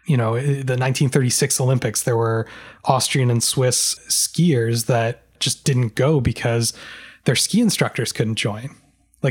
you 0.07 0.17
know, 0.17 0.35
eh, 0.35 0.63
the 0.63 0.79
1936 0.79 1.61
Olympics, 1.61 2.03
there 2.05 2.17
were 2.17 2.47
Austrian 2.85 3.29
and 3.31 3.43
Swiss 3.43 3.97
skiers 4.09 4.87
that 4.87 5.23
just 5.41 5.65
didn't 5.65 5.97
go 5.97 6.21
because 6.21 6.73
their 7.25 7.35
ski 7.35 7.61
instructors 7.61 8.13
couldn't 8.13 8.37
join. 8.37 8.71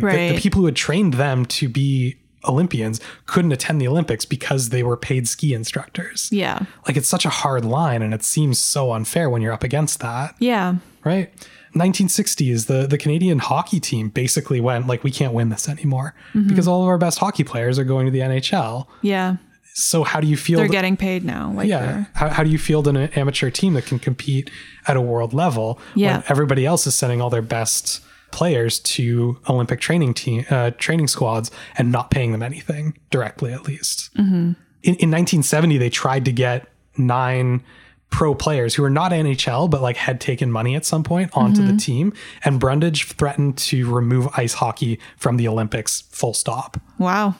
Like 0.03 0.13
the, 0.13 0.35
the 0.35 0.39
people 0.41 0.61
who 0.61 0.65
had 0.67 0.75
trained 0.75 1.15
them 1.15 1.45
to 1.47 1.67
be 1.69 2.17
Olympians 2.47 2.99
couldn't 3.25 3.51
attend 3.51 3.81
the 3.81 3.87
Olympics 3.87 4.23
because 4.23 4.69
they 4.69 4.83
were 4.83 4.95
paid 4.97 5.27
ski 5.27 5.53
instructors. 5.53 6.29
Yeah. 6.31 6.59
Like 6.87 6.95
it's 6.95 7.07
such 7.09 7.25
a 7.25 7.29
hard 7.29 7.65
line 7.65 8.01
and 8.03 8.13
it 8.13 8.23
seems 8.23 8.59
so 8.59 8.93
unfair 8.93 9.29
when 9.31 9.41
you're 9.41 9.53
up 9.53 9.63
against 9.63 9.99
that, 10.01 10.35
Yeah. 10.39 10.75
right? 11.03 11.31
1960s, 11.75 12.67
the, 12.67 12.87
the 12.87 12.97
Canadian 12.97 13.39
hockey 13.39 13.79
team 13.79 14.09
basically 14.09 14.61
went 14.61 14.87
like, 14.87 15.03
we 15.03 15.11
can't 15.11 15.33
win 15.33 15.49
this 15.49 15.67
anymore 15.69 16.15
Mm-hmm. 16.33 16.47
because 16.49 16.67
all 16.67 16.83
of 16.83 16.87
our 16.87 16.97
best 16.97 17.19
hockey 17.19 17.43
players 17.43 17.77
are 17.79 17.83
going 17.83 18.05
to 18.05 18.11
the 18.11 18.19
NHL. 18.19 18.87
Yeah. 19.01 19.37
So 19.73 20.03
how 20.03 20.19
do 20.21 20.27
you 20.27 20.37
feel? 20.37 20.57
They're 20.59 20.67
that- 20.67 20.71
getting 20.71 20.95
paid 20.97 21.25
now. 21.25 21.51
Like 21.51 21.67
yeah. 21.67 22.05
How, 22.13 22.29
how 22.29 22.43
do 22.43 22.49
you 22.49 22.57
field 22.57 22.87
an 22.87 22.95
amateur 22.97 23.49
team 23.49 23.73
that 23.73 23.85
can 23.85 23.99
compete 23.99 24.49
at 24.87 24.95
a 24.95 25.01
world 25.01 25.33
level 25.33 25.79
Yeah. 25.95 26.17
when 26.17 26.23
everybody 26.29 26.65
else 26.65 26.87
is 26.87 26.95
sending 26.95 27.21
all 27.21 27.29
their 27.29 27.41
best 27.41 28.01
players 28.35 28.79
to 28.79 29.39
Olympic 29.49 29.79
training 29.79 30.13
team 30.13 30.45
uh, 30.51 30.71
training 30.77 31.07
squads 31.07 31.49
and 31.77 31.91
not 31.91 32.11
paying 32.11 32.31
them 32.33 32.43
anything 32.43 32.97
directly, 33.09 33.51
at 33.53 33.63
least? 33.67 34.13
Mm-hmm. 34.15 34.51
In, 34.83 34.93
in 35.01 35.09
1970, 35.09 35.77
they 35.79 35.89
tried 35.89 36.25
to 36.25 36.31
get 36.31 36.67
nine 36.97 37.63
pro 38.11 38.35
players 38.35 38.75
who 38.75 38.83
were 38.83 38.89
not 38.89 39.11
NHL 39.11 39.67
but 39.69 39.81
like 39.81 39.97
had 39.97 40.21
taken 40.21 40.51
money 40.51 40.75
at 40.75 40.85
some 40.85 41.03
point 41.03 41.31
onto 41.33 41.61
Mm-hmm. 41.61 41.71
the 41.71 41.77
team, 41.81 42.13
and 42.45 42.59
Brundage 42.59 43.05
threatened 43.13 43.57
to 43.57 43.91
remove 43.91 44.27
ice 44.37 44.53
hockey 44.53 44.99
from 45.17 45.37
the 45.37 45.47
Olympics. 45.47 46.01
Full 46.11 46.33
stop. 46.33 46.77
Wow. 46.99 47.35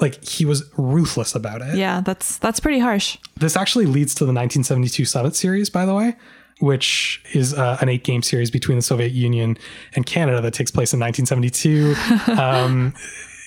Like 0.00 0.22
he 0.24 0.44
was 0.44 0.68
ruthless 0.76 1.34
about 1.34 1.62
it. 1.62 1.76
Yeah, 1.76 2.00
that's 2.02 2.36
that's 2.38 2.60
pretty 2.60 2.80
harsh. 2.80 3.16
This 3.36 3.56
actually 3.56 3.86
leads 3.86 4.14
to 4.16 4.24
the 4.24 4.32
1972 4.34 5.04
Summit 5.04 5.34
Series, 5.36 5.70
by 5.70 5.86
the 5.86 5.94
way, 5.94 6.14
which 6.60 7.22
is 7.32 7.54
uh, 7.54 7.76
an 7.80 7.88
eight 7.88 8.04
game 8.04 8.22
series 8.22 8.50
between 8.50 8.78
the 8.78 8.82
Soviet 8.82 9.12
Union 9.12 9.56
and 9.94 10.06
Canada 10.06 10.40
that 10.40 10.54
takes 10.54 10.70
place 10.70 10.92
in 10.92 11.00
1972. 11.00 11.94
um, 12.40 12.94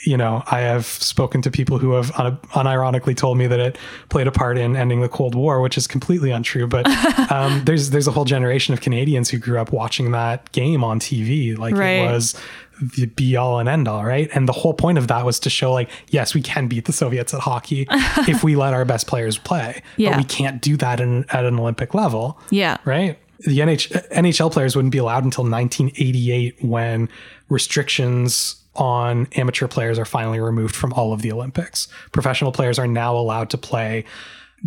you 0.05 0.15
know, 0.17 0.43
I 0.51 0.59
have 0.59 0.85
spoken 0.85 1.41
to 1.41 1.49
people 1.49 1.79
who 1.79 1.93
have 1.93 2.11
un- 2.19 2.37
unironically 2.51 3.17
told 3.17 3.39
me 3.39 3.47
that 3.47 3.59
it 3.59 3.77
played 4.09 4.27
a 4.27 4.31
part 4.31 4.55
in 4.57 4.75
ending 4.75 5.01
the 5.01 5.09
Cold 5.09 5.33
War, 5.33 5.61
which 5.61 5.77
is 5.79 5.87
completely 5.87 6.29
untrue. 6.29 6.67
But 6.67 6.85
um, 7.31 7.63
there's 7.65 7.89
there's 7.89 8.05
a 8.07 8.11
whole 8.11 8.25
generation 8.25 8.73
of 8.73 8.81
Canadians 8.81 9.29
who 9.31 9.39
grew 9.39 9.59
up 9.59 9.71
watching 9.71 10.11
that 10.11 10.51
game 10.51 10.83
on 10.83 10.99
TV, 10.99 11.57
like 11.57 11.73
Right. 11.75 11.87
it 12.07 12.11
was 12.11 12.35
the 12.81 13.05
be 13.05 13.35
all 13.35 13.59
and 13.59 13.69
end 13.69 13.87
all, 13.87 14.03
right? 14.03 14.29
And 14.33 14.47
the 14.47 14.53
whole 14.53 14.73
point 14.73 14.97
of 14.97 15.07
that 15.07 15.25
was 15.25 15.39
to 15.41 15.49
show, 15.49 15.71
like, 15.73 15.89
yes, 16.09 16.33
we 16.33 16.41
can 16.41 16.67
beat 16.67 16.85
the 16.85 16.93
Soviets 16.93 17.33
at 17.33 17.39
hockey 17.41 17.87
if 18.27 18.43
we 18.43 18.55
let 18.55 18.73
our 18.73 18.85
best 18.85 19.07
players 19.07 19.37
play. 19.37 19.81
Yeah. 19.97 20.11
But 20.11 20.17
we 20.17 20.23
can't 20.25 20.61
do 20.61 20.75
that 20.77 20.99
in, 20.99 21.25
at 21.29 21.45
an 21.45 21.59
Olympic 21.59 21.93
level, 21.93 22.39
Yeah. 22.49 22.77
right? 22.85 23.17
The 23.39 23.59
NH- 23.59 24.09
NHL 24.11 24.51
players 24.51 24.75
wouldn't 24.75 24.91
be 24.93 24.97
allowed 24.97 25.23
until 25.25 25.43
1988 25.43 26.63
when 26.63 27.09
restrictions 27.49 28.55
on 28.75 29.27
amateur 29.35 29.67
players 29.67 29.97
are 29.97 30.05
finally 30.05 30.39
removed 30.39 30.75
from 30.75 30.93
all 30.93 31.13
of 31.13 31.21
the 31.21 31.31
Olympics. 31.31 31.87
Professional 32.11 32.51
players 32.51 32.77
are 32.77 32.87
now 32.87 33.15
allowed 33.15 33.49
to 33.49 33.57
play 33.57 34.03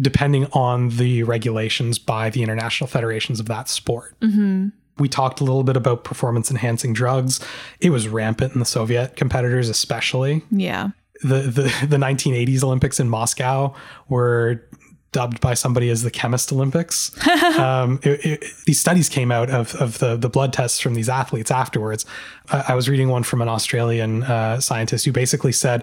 depending 0.00 0.46
on 0.52 0.90
the 0.90 1.22
regulations 1.24 1.98
by 1.98 2.30
the 2.30 2.42
international 2.42 2.86
federations 2.88 3.40
of 3.40 3.46
that 3.46 3.68
sport. 3.68 4.14
Mm-hmm. 4.20 4.68
We 4.98 5.08
talked 5.08 5.40
a 5.40 5.44
little 5.44 5.64
bit 5.64 5.76
about 5.76 6.04
performance 6.04 6.50
enhancing 6.50 6.92
drugs. 6.92 7.40
It 7.80 7.90
was 7.90 8.08
rampant 8.08 8.52
in 8.54 8.58
the 8.60 8.64
Soviet 8.66 9.16
competitors, 9.16 9.68
especially 9.68 10.42
Yeah. 10.50 10.90
the 11.22 11.40
the 11.42 11.86
the 11.86 11.96
1980s 11.96 12.62
Olympics 12.62 13.00
in 13.00 13.08
Moscow 13.08 13.74
were 14.08 14.64
dubbed 15.10 15.40
by 15.40 15.54
somebody 15.54 15.88
as 15.88 16.02
the 16.02 16.10
chemist 16.10 16.52
Olympics. 16.52 17.10
um, 17.58 17.98
it- 18.02 18.24
it- 18.26 18.44
these 18.66 18.78
studies 18.78 19.08
came 19.08 19.32
out 19.32 19.48
of, 19.48 19.74
of 19.76 19.98
the, 20.00 20.16
the 20.16 20.28
blood 20.28 20.52
tests 20.52 20.78
from 20.80 20.92
these 20.94 21.08
athletes 21.08 21.50
afterwards. 21.50 22.04
I, 22.50 22.64
I 22.68 22.74
was 22.74 22.90
reading 22.90 23.08
one 23.08 23.22
from 23.22 23.40
an 23.40 23.48
Australian 23.48 24.22
uh, 24.24 24.60
scientist 24.60 25.06
who 25.06 25.12
basically 25.12 25.52
said 25.52 25.82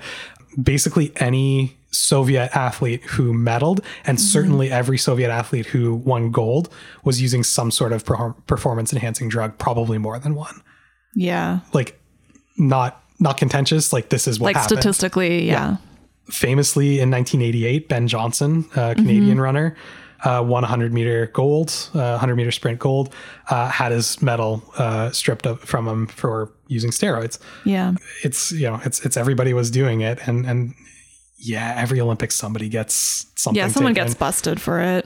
basically 0.61 1.11
any 1.15 1.75
Soviet 1.97 2.55
athlete 2.55 3.03
who 3.03 3.33
medaled, 3.33 3.83
and 4.05 4.19
certainly 4.19 4.71
every 4.71 4.97
Soviet 4.97 5.29
athlete 5.29 5.67
who 5.67 5.95
won 5.95 6.31
gold, 6.31 6.69
was 7.03 7.21
using 7.21 7.43
some 7.43 7.71
sort 7.71 7.91
of 7.91 8.05
per- 8.05 8.33
performance 8.47 8.93
enhancing 8.93 9.29
drug, 9.29 9.57
probably 9.57 9.97
more 9.97 10.19
than 10.19 10.35
one. 10.35 10.61
Yeah. 11.15 11.59
Like, 11.73 11.99
not 12.57 13.01
not 13.19 13.37
contentious. 13.37 13.93
Like 13.93 14.09
this 14.09 14.27
is 14.27 14.39
what 14.39 14.47
Like 14.47 14.55
happened 14.57 14.79
statistically, 14.81 15.47
yeah. 15.47 15.77
famously 16.29 16.99
in 16.99 17.09
1988, 17.11 17.87
Ben 17.87 18.07
Johnson, 18.07 18.65
a 18.75 18.93
Canadian 18.95 19.39
runner, 19.39 19.75
uh, 20.23 20.41
won 20.41 20.63
100 20.63 20.91
meter 20.93 21.27
gold, 21.27 21.69
uh, 21.93 22.17
100 22.17 22.35
meter 22.35 22.51
sprint 22.51 22.79
gold, 22.79 23.13
uh, 23.49 23.69
had 23.69 23.91
his 23.91 24.21
medal 24.21 24.63
uh, 24.77 25.11
stripped 25.11 25.45
up 25.47 25.59
from 25.59 25.87
him 25.87 26.07
for 26.07 26.51
using 26.67 26.91
steroids. 26.91 27.39
Yeah. 27.63 27.93
It's 28.23 28.51
you 28.51 28.63
know, 28.69 28.81
it's 28.83 29.05
it's 29.05 29.17
everybody 29.17 29.53
was 29.53 29.71
doing 29.71 30.01
it, 30.01 30.19
and 30.27 30.45
and 30.45 30.73
yeah, 31.45 31.75
every 31.77 31.99
Olympics 32.01 32.35
somebody 32.35 32.69
gets 32.69 33.25
something. 33.35 33.57
Yeah. 33.57 33.67
Someone 33.69 33.93
taken. 33.93 34.07
gets 34.07 34.15
busted 34.15 34.59
for 34.61 34.79
it. 34.81 35.05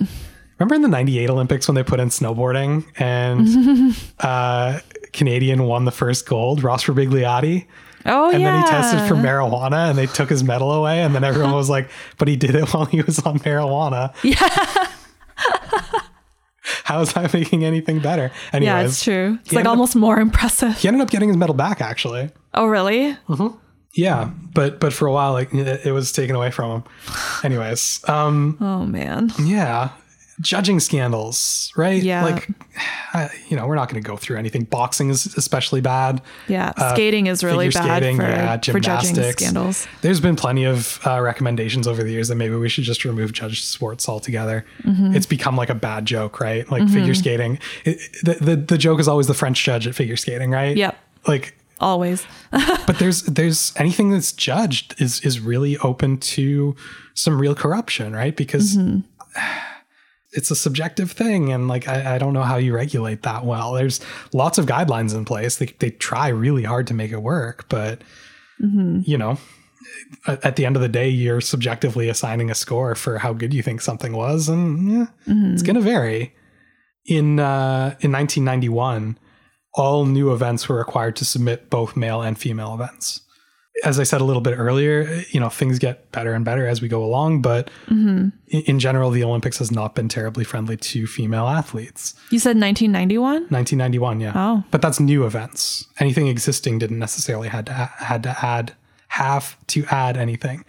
Remember 0.58 0.76
in 0.76 0.82
the 0.82 0.88
98 0.90 1.30
Olympics 1.30 1.68
when 1.68 1.76
they 1.76 1.84
put 1.84 2.00
in 2.00 2.10
snowboarding 2.10 2.84
and 3.00 3.96
uh, 4.20 4.80
Canadian 5.14 5.64
won 5.64 5.86
the 5.86 5.92
first 5.92 6.28
gold, 6.28 6.64
Ross 6.64 6.86
Rebagliati? 6.86 7.66
Oh 8.06 8.30
and 8.32 8.42
yeah. 8.42 8.52
then 8.54 8.64
he 8.64 8.70
tested 8.70 9.08
for 9.10 9.16
marijuana 9.16 9.90
and 9.90 9.98
they 9.98 10.06
took 10.06 10.30
his 10.30 10.42
medal 10.44 10.72
away 10.72 11.02
and 11.02 11.14
then 11.14 11.26
everyone 11.26 11.52
was 11.54 11.70
like 11.70 11.90
but 12.18 12.30
he 12.30 12.38
did 12.38 12.56
it 12.56 12.74
while 12.74 12.86
he 12.86 13.02
was 13.02 13.20
on 13.20 13.40
marijuana 13.40 14.14
Yeah. 14.24 14.38
how 16.86 17.02
is 17.02 17.12
that 17.14 17.34
making 17.34 17.66
anything 17.66 18.00
better 18.00 18.32
anyways 18.54 18.66
Yeah, 18.66 18.82
it's 18.86 19.04
true. 19.04 19.38
It's 19.42 19.52
like 19.52 19.60
ended 19.60 19.68
up- 19.68 19.72
almost 19.72 19.96
more 19.98 20.18
impressive. 20.20 20.78
he 20.78 20.88
ended 20.88 21.02
up 21.02 21.10
getting 21.10 21.28
his 21.28 21.38
medal 21.38 21.56
back 21.56 21.82
actually 21.82 22.32
Oh 22.54 22.68
really? 22.68 23.18
Yeah 23.94 24.30
but 24.54 24.80
but 24.80 24.94
for 24.94 25.08
a 25.08 25.12
while 25.12 25.34
like 25.34 25.54
it, 25.54 25.86
it 25.88 25.92
was 25.92 26.12
taken 26.12 26.36
away 26.36 26.52
from 26.52 26.72
him 26.72 26.84
anyways 27.44 28.08
um 28.08 28.58
Oh 28.62 28.86
man. 28.86 29.32
yeah 29.42 29.90
judging 30.42 30.80
scandals 30.80 31.74
right 31.76 32.02
Yeah. 32.02 32.24
like 32.24 32.48
I, 33.14 33.30
you 33.50 33.58
know 33.58 33.68
we're 33.68 33.76
not 33.76 33.90
going 33.90 34.02
to 34.02 34.08
go 34.08 34.16
through 34.16 34.38
anything 34.38 34.64
boxing 34.64 35.10
is 35.10 35.26
especially 35.36 35.82
bad 35.82 36.22
Yeah. 36.48 36.72
Skating 36.94 37.28
is 37.28 37.44
really 37.44 37.68
Uh, 37.68 37.72
bad 37.72 37.98
skating, 38.04 38.16
for, 38.18 38.24
yeah, 38.24 38.58
for 38.58 38.80
judging 38.80 39.16
scandals. 39.34 39.86
There's 40.02 40.22
been 40.22 40.38
plenty 40.38 40.64
of 40.66 41.00
uh, 41.06 41.20
recommendations 41.20 41.88
over 41.88 42.04
the 42.04 42.12
years 42.12 42.30
that 42.30 42.36
maybe 42.36 42.56
we 42.56 42.70
should 42.70 42.86
just 42.86 43.04
remove 43.04 43.34
judge 43.34 43.64
sports 43.66 44.08
altogether. 44.08 44.66
Mm-hmm. 44.84 45.14
It's 45.14 45.26
become 45.26 45.58
like 45.58 45.70
a 45.70 45.76
bad 45.76 46.06
joke, 46.06 46.40
right? 46.40 46.70
Like 46.72 46.88
figure 46.88 47.16
skating. 47.16 47.60
It, 47.84 48.00
the, 48.24 48.36
the 48.36 48.56
the 48.56 48.78
joke 48.78 49.02
is 49.02 49.10
always 49.10 49.28
the 49.28 49.34
French 49.34 49.62
judge 49.62 49.88
at 49.88 49.96
figure 49.96 50.16
skating, 50.16 50.52
right? 50.52 50.78
Yep. 50.78 50.98
Like, 51.28 51.59
Always. 51.80 52.26
but 52.52 53.00
there's 53.00 53.24
there's 53.24 53.72
anything 53.78 54.12
that's 54.12 54.32
judged 54.32 54.96
is 55.02 55.22
is 55.22 55.40
really 55.40 55.78
open 55.78 56.18
to 56.18 56.76
some 57.14 57.40
real 57.40 57.56
corruption, 57.56 58.14
right? 58.14 58.36
Because. 58.36 58.78
Mm-hmm. 58.78 59.00
It's 60.32 60.52
a 60.52 60.56
subjective 60.56 61.12
thing, 61.12 61.52
and 61.52 61.68
like 61.68 61.88
I, 61.88 62.14
I 62.14 62.18
don't 62.20 62.34
know 62.34 62.44
how 62.44 62.58
you 62.58 62.76
regulate 62.76 63.24
that 63.24 63.46
well. 63.46 63.74
There's 63.74 64.00
lots 64.32 64.60
of 64.60 64.68
guidelines 64.68 65.16
in 65.16 65.26
place. 65.26 65.56
They 65.56 65.66
they 65.80 65.90
try 65.90 66.28
really 66.28 66.62
hard 66.62 66.86
to 66.88 66.94
make 66.94 67.12
it 67.12 67.24
work, 67.24 67.68
but 67.68 68.04
Mm-hmm. 68.64 69.00
you 69.06 69.18
know, 69.18 69.40
at 70.28 70.46
at 70.46 70.56
the 70.56 70.68
end 70.68 70.76
of 70.76 70.84
the 70.84 70.88
day, 70.88 71.10
you're 71.10 71.42
subjectively 71.42 72.10
assigning 72.10 72.52
a 72.52 72.56
score 72.56 72.94
for 72.94 73.18
how 73.18 73.34
good 73.34 73.56
you 73.56 73.64
think 73.64 73.82
something 73.82 74.14
was, 74.14 74.48
and 74.50 74.92
yeah, 74.92 75.06
Mm-hmm. 75.28 75.54
it's 75.54 75.64
going 75.64 75.78
to 75.78 75.82
vary. 75.82 76.36
In 77.08 77.40
uh, 77.40 77.96
in 78.02 78.12
1991, 78.12 79.18
all 79.80 80.06
new 80.06 80.32
events 80.34 80.68
were 80.70 80.78
required 80.78 81.16
to 81.16 81.26
submit 81.26 81.70
both 81.70 81.96
male 81.96 82.22
and 82.22 82.38
female 82.38 82.74
events. 82.74 83.22
As 83.86 83.98
I 83.98 84.04
said 84.04 84.20
a 84.20 84.26
little 84.26 84.42
bit 84.42 84.56
earlier, 84.58 85.24
you 85.32 85.40
know, 85.40 85.48
things 85.48 85.80
get 85.80 86.12
better 86.12 86.34
and 86.34 86.44
better 86.44 86.68
as 86.68 86.82
we 86.82 86.90
go 86.90 87.02
along, 87.04 87.42
but 87.42 87.72
Mm-hmm. 87.88 88.28
in, 88.72 88.78
general, 88.80 89.10
the 89.10 89.24
Olympics 89.24 89.58
has 89.60 89.72
not 89.72 89.96
been 89.96 90.10
terribly 90.10 90.44
friendly 90.44 90.76
to 90.76 91.08
female 91.08 91.48
athletes. 91.48 92.14
You 92.30 92.40
said 92.40 92.58
1991? 92.60 93.44
1991, 93.50 94.20
yeah. 94.20 94.34
Oh. 94.36 94.64
But 94.70 94.82
that's 94.82 95.00
new 95.00 95.26
events. 95.26 95.86
Anything 96.00 96.28
existing 96.28 96.78
didn't 96.80 97.00
necessarily 97.00 97.48
had 97.48 97.68
to 97.68 97.74
had 97.74 98.22
to 98.24 98.36
add 98.46 98.74
have 99.08 99.56
to 99.68 99.86
add 99.90 100.18
anything. 100.18 100.66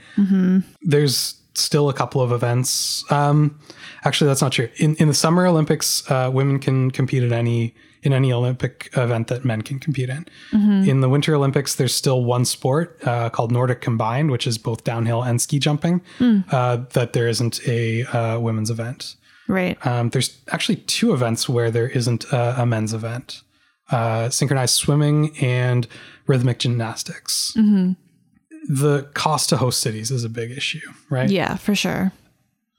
There's 0.82 1.35
still 1.55 1.89
a 1.89 1.93
couple 1.95 2.20
of 2.20 2.31
events. 2.32 3.05
Um, 3.11 3.59
actually, 4.05 4.28
that's 4.28 4.43
not 4.43 4.53
true. 4.53 4.69
In 4.77 4.95
in 4.97 5.09
the 5.09 5.15
Summer 5.15 5.47
Olympics, 5.47 6.09
uh, 6.11 6.31
women 6.32 6.59
can 6.61 6.91
compete 6.91 7.23
at 7.23 7.32
any 7.32 7.74
in 8.02 8.12
any 8.12 8.32
Olympic 8.32 8.90
event 8.97 9.28
that 9.28 9.44
men 9.44 9.62
can 9.62 9.78
compete 9.78 10.09
in. 10.09 10.27
In 10.89 11.01
the 11.01 11.09
Winter 11.09 11.35
Olympics, 11.35 11.74
there's 11.74 11.94
still 11.94 12.24
one 12.24 12.44
sport 12.44 12.98
uh, 13.06 13.28
called 13.31 13.52
Nordic 13.52 13.81
Combined, 13.81 14.31
which 14.31 14.47
is 14.47 14.59
both 14.59 14.85
downhill 14.85 15.22
and 15.22 15.40
ski 15.40 15.59
jumping. 15.59 16.01
Uh, 16.51 16.78
that 16.93 17.12
there 17.12 17.28
isn't 17.28 17.60
a 17.68 18.05
uh, 18.05 18.39
women's 18.40 18.70
event. 18.70 19.16
Right. 19.48 19.85
Um, 19.86 20.10
there's 20.10 20.39
actually 20.52 20.77
two 20.77 21.12
events 21.12 21.48
where 21.48 21.70
there 21.70 21.89
isn't 21.89 22.24
a, 22.32 22.62
a 22.62 22.66
men's 22.66 22.94
event 22.94 23.43
uh, 23.90 24.31
synchronized 24.31 24.74
swimming 24.74 25.36
and 25.40 25.86
rhythmic 26.27 26.59
gymnastics. 26.60 27.52
The 28.68 29.09
cost 29.14 29.48
to 29.48 29.56
host 29.56 29.81
cities 29.81 30.10
is 30.10 30.22
a 30.22 30.28
big 30.28 30.51
issue, 30.51 30.89
right? 31.09 31.28
Yeah, 31.28 31.56
for 31.56 31.74
sure. 31.74 32.12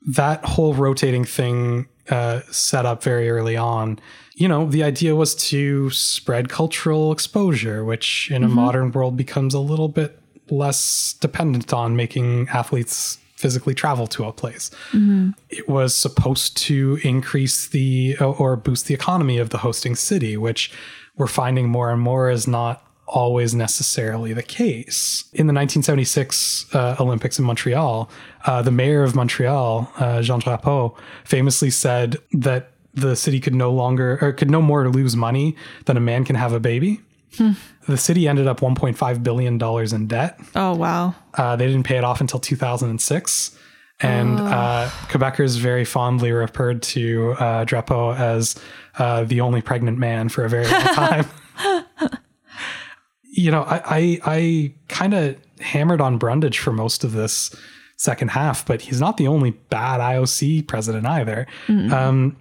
That 0.08 0.44
whole 0.46 0.74
rotating 0.74 1.26
thing 1.26 1.88
uh, 2.10 2.42
set 2.52 2.86
up 2.86 3.04
very 3.04 3.30
early 3.30 3.56
on, 3.56 4.00
you 4.36 4.48
know, 4.48 4.66
the 4.66 4.84
idea 4.84 5.16
was 5.16 5.36
to 5.36 5.90
spread 5.92 6.50
cultural 6.50 7.12
exposure, 7.12 7.86
which 7.86 8.32
in 8.32 8.44
a 8.44 8.48
modern 8.48 8.92
world 8.92 9.16
becomes 9.16 9.54
a 9.54 9.60
little 9.60 9.88
bit 9.90 10.20
less 10.50 11.14
dependent 11.22 11.72
on 11.74 11.96
making 11.96 12.50
athletes 12.50 13.20
physically 13.36 13.74
travel 13.74 14.08
to 14.08 14.26
a 14.26 14.34
place. 14.34 14.70
It 15.50 15.70
was 15.70 15.96
supposed 15.96 16.58
to 16.58 17.00
increase 17.04 17.68
the 17.68 18.18
or 18.18 18.56
boost 18.56 18.88
the 18.88 18.94
economy 18.94 19.38
of 19.38 19.50
the 19.50 19.60
hosting 19.60 19.96
city, 19.96 20.38
which 20.38 20.72
we're 21.18 21.28
finding 21.28 21.70
more 21.70 21.92
and 21.92 22.02
more 22.02 22.30
is 22.30 22.48
not 22.48 22.84
always 23.12 23.54
necessarily 23.54 24.34
the 24.34 24.42
case. 24.44 25.26
In 25.34 25.48
the 25.48 25.54
1976 25.54 26.74
uh, 26.74 26.96
Olympics 27.00 27.38
in 27.38 27.46
Montreal, 27.46 28.10
uh, 28.46 28.62
the 28.62 28.72
mayor 28.72 29.04
of 29.04 29.16
Montreal, 29.16 29.92
uh, 29.98 30.22
Jean 30.22 30.40
Drapeau, 30.40 30.96
famously 31.26 31.70
said 31.70 32.18
that 32.32 32.72
the 32.94 33.16
city 33.16 33.40
could 33.40 33.54
no 33.56 33.72
longer 33.72 34.18
or 34.22 34.32
could 34.32 34.50
no 34.50 34.62
more 34.62 34.90
lose 34.90 35.16
money 35.16 35.56
than 35.86 35.98
a 35.98 36.02
man 36.02 36.24
can 36.26 36.36
have 36.36 36.54
a 36.54 36.60
baby. 36.60 37.02
The 37.88 37.98
city 37.98 38.28
ended 38.28 38.46
up 38.48 38.60
1.5 38.60 39.24
billion 39.24 39.58
dollars 39.58 39.94
in 39.94 40.08
debt. 40.08 40.38
Oh 40.54 40.76
wow. 40.76 41.16
Uh, 41.34 41.56
they 41.56 41.66
didn't 41.66 41.84
pay 41.84 41.98
it 41.98 42.04
off 42.04 42.20
until 42.20 42.40
2006. 42.42 43.58
And 44.02 44.40
uh, 44.40 44.90
Quebecers 45.10 45.58
very 45.60 45.86
fondly 45.86 46.32
referred 46.32 46.82
to 46.84 47.36
uh, 47.40 47.66
Drapeau 47.66 48.18
as 48.18 48.60
uh, 48.98 49.24
the 49.24 49.42
only 49.42 49.62
pregnant 49.62 49.98
man 49.98 50.28
for 50.28 50.44
a 50.44 50.50
very 50.50 50.68
long 50.68 50.82
time. 50.96 51.26
You 53.32 53.52
know, 53.52 53.64
I 53.64 53.82
I, 53.86 54.20
I 54.26 54.74
kind 54.88 55.14
of 55.14 55.38
hammered 55.60 56.02
on 56.02 56.18
Brundage 56.18 56.60
for 56.60 56.72
most 56.72 57.04
of 57.04 57.14
this 57.14 57.56
second 57.98 58.30
half, 58.30 58.66
but 58.66 58.82
he's 58.82 59.00
not 59.00 59.18
the 59.18 59.28
only 59.28 59.52
bad 59.52 60.00
IOC 60.00 60.68
president 60.68 61.06
either. 61.06 61.46
Um, 61.94 62.38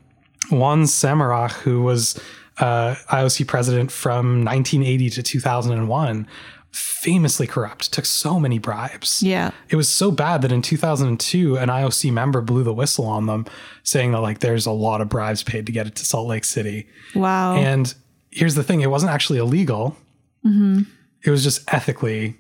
Juan 0.51 0.85
Samaranch, 0.85 1.53
who 1.53 1.83
was 1.83 2.19
uh, 2.59 2.95
IOC 3.11 3.47
president 3.47 3.93
from 3.93 4.45
1980 4.45 5.11
to 5.11 5.23
2001, 5.23 6.27
famously 6.73 7.47
corrupt, 7.47 7.93
took 7.93 8.07
so 8.07 8.41
many 8.41 8.59
bribes. 8.59 9.23
Yeah. 9.23 9.51
It 9.69 9.77
was 9.77 9.89
so 9.89 10.11
bad 10.11 10.43
that 10.43 10.53
in 10.53 10.63
2002, 10.63 11.57
an 11.57 11.69
IOC 11.69 12.13
member 12.13 12.41
blew 12.41 12.63
the 12.63 12.75
whistle 12.75 13.07
on 13.07 13.27
them, 13.27 13.47
saying 13.83 14.13
that 14.13 14.21
like 14.21 14.41
there's 14.41 14.67
a 14.67 14.73
lot 14.73 15.01
of 15.01 15.09
bribes 15.09 15.43
paid 15.43 15.67
to 15.67 15.73
get 15.73 15.87
it 15.87 15.95
to 15.97 16.05
Salt 16.05 16.29
Lake 16.29 16.45
City. 16.45 16.87
Wow. 17.15 17.57
And 17.57 17.93
here's 18.31 18.55
the 18.55 18.63
thing: 18.63 18.81
it 18.81 18.91
wasn't 18.91 19.13
actually 19.13 19.39
illegal. 19.39 19.97
It 20.45 21.31
was 21.31 21.43
just 21.45 21.63
ethically 21.73 22.37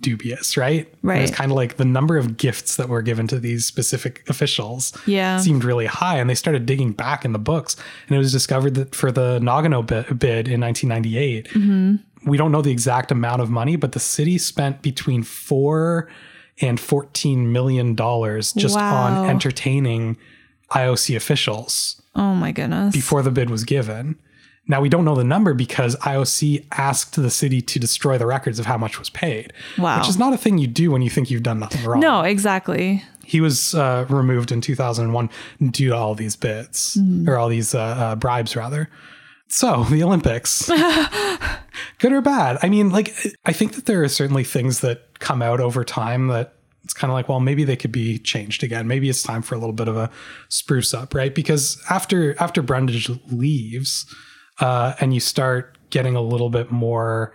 dubious, 0.00 0.56
right? 0.56 0.80
It 0.86 0.98
was 1.02 1.08
Right. 1.30 1.32
kind 1.32 1.50
of 1.50 1.56
like 1.56 1.76
the 1.76 1.84
number 1.84 2.16
of 2.16 2.36
gifts 2.36 2.76
that 2.76 2.88
were 2.88 3.02
given 3.02 3.26
to 3.28 3.40
these 3.40 3.66
specific 3.66 4.22
officials 4.28 4.92
Yeah. 5.06 5.38
seemed 5.38 5.64
really 5.64 5.86
high, 5.86 6.18
and 6.18 6.30
they 6.30 6.34
started 6.36 6.66
digging 6.66 6.92
back 6.92 7.24
in 7.24 7.32
the 7.32 7.38
books, 7.38 7.76
and 8.08 8.14
it 8.14 8.18
was 8.18 8.30
discovered 8.30 8.74
that 8.74 8.94
for 8.94 9.10
the 9.10 9.40
Nagano 9.40 9.84
bid, 9.84 10.18
bid 10.20 10.46
in 10.48 10.60
1998, 10.60 11.48
Mm-hmm. 11.52 11.96
we 12.30 12.36
don't 12.36 12.52
know 12.52 12.62
the 12.62 12.70
exact 12.70 13.10
amount 13.10 13.42
of 13.42 13.50
money, 13.50 13.74
but 13.74 13.90
the 13.92 13.98
city 14.00 14.38
spent 14.38 14.82
between 14.82 15.24
four 15.24 16.08
and 16.60 16.78
14 16.78 17.50
million 17.50 17.96
dollars 17.96 18.52
just 18.52 18.76
Wow. 18.76 19.22
on 19.22 19.28
entertaining 19.30 20.16
IOC 20.70 21.16
officials 21.16 22.00
oh 22.14 22.34
my 22.36 22.52
goodness. 22.52 22.94
before 22.94 23.22
the 23.22 23.30
bid 23.32 23.50
was 23.50 23.64
given. 23.64 24.14
Now 24.72 24.80
we 24.80 24.88
don't 24.88 25.04
know 25.04 25.14
the 25.14 25.22
number 25.22 25.52
because 25.52 25.96
IOC 25.96 26.64
asked 26.72 27.16
the 27.16 27.28
city 27.28 27.60
to 27.60 27.78
destroy 27.78 28.16
the 28.16 28.24
records 28.24 28.58
of 28.58 28.64
how 28.64 28.78
much 28.78 28.98
was 28.98 29.10
paid. 29.10 29.52
Wow. 29.76 29.98
Which 29.98 30.08
is 30.08 30.18
not 30.18 30.32
a 30.32 30.38
thing 30.38 30.56
you 30.56 30.66
do 30.66 30.90
when 30.90 31.02
you 31.02 31.10
think 31.10 31.30
you've 31.30 31.42
done 31.42 31.58
nothing 31.58 31.84
wrong. 31.84 32.00
no, 32.00 32.22
exactly. 32.22 33.04
He 33.22 33.42
was 33.42 33.74
uh, 33.74 34.06
removed 34.08 34.50
in 34.50 34.62
2001 34.62 35.28
due 35.70 35.90
to 35.90 35.94
all 35.94 36.14
these 36.14 36.36
bids 36.36 36.98
or 37.26 37.36
all 37.36 37.50
these 37.50 37.74
uh, 37.74 37.80
uh, 37.80 38.16
bribes, 38.16 38.56
rather. 38.56 38.88
So 39.46 39.84
the 39.84 40.02
Olympics, 40.02 40.70
good 41.98 42.12
or 42.12 42.22
bad? 42.22 42.56
I 42.62 42.70
mean, 42.70 42.88
like, 42.88 43.14
I 43.44 43.52
think 43.52 43.74
that 43.74 43.84
there 43.84 44.02
are 44.02 44.08
certainly 44.08 44.42
things 44.42 44.80
that 44.80 45.18
come 45.18 45.42
out 45.42 45.60
over 45.60 45.84
time 45.84 46.28
that 46.28 46.54
it's 46.82 46.94
kind 46.94 47.10
of 47.10 47.14
like, 47.14 47.28
well, 47.28 47.40
maybe 47.40 47.64
they 47.64 47.76
could 47.76 47.92
be 47.92 48.18
changed 48.18 48.64
again. 48.64 48.88
Maybe 48.88 49.10
it's 49.10 49.22
time 49.22 49.42
for 49.42 49.54
a 49.54 49.58
little 49.58 49.74
bit 49.74 49.88
of 49.88 49.98
a 49.98 50.10
spruce 50.48 50.94
up, 50.94 51.12
right? 51.14 51.34
Because 51.34 51.78
after 51.90 52.34
after 52.40 52.62
Brundage 52.62 53.10
leaves, 53.30 54.06
uh, 54.60 54.94
and 55.00 55.12
you 55.14 55.20
start 55.20 55.76
getting 55.90 56.14
a 56.16 56.20
little 56.22 56.50
bit 56.50 56.70
more 56.70 57.34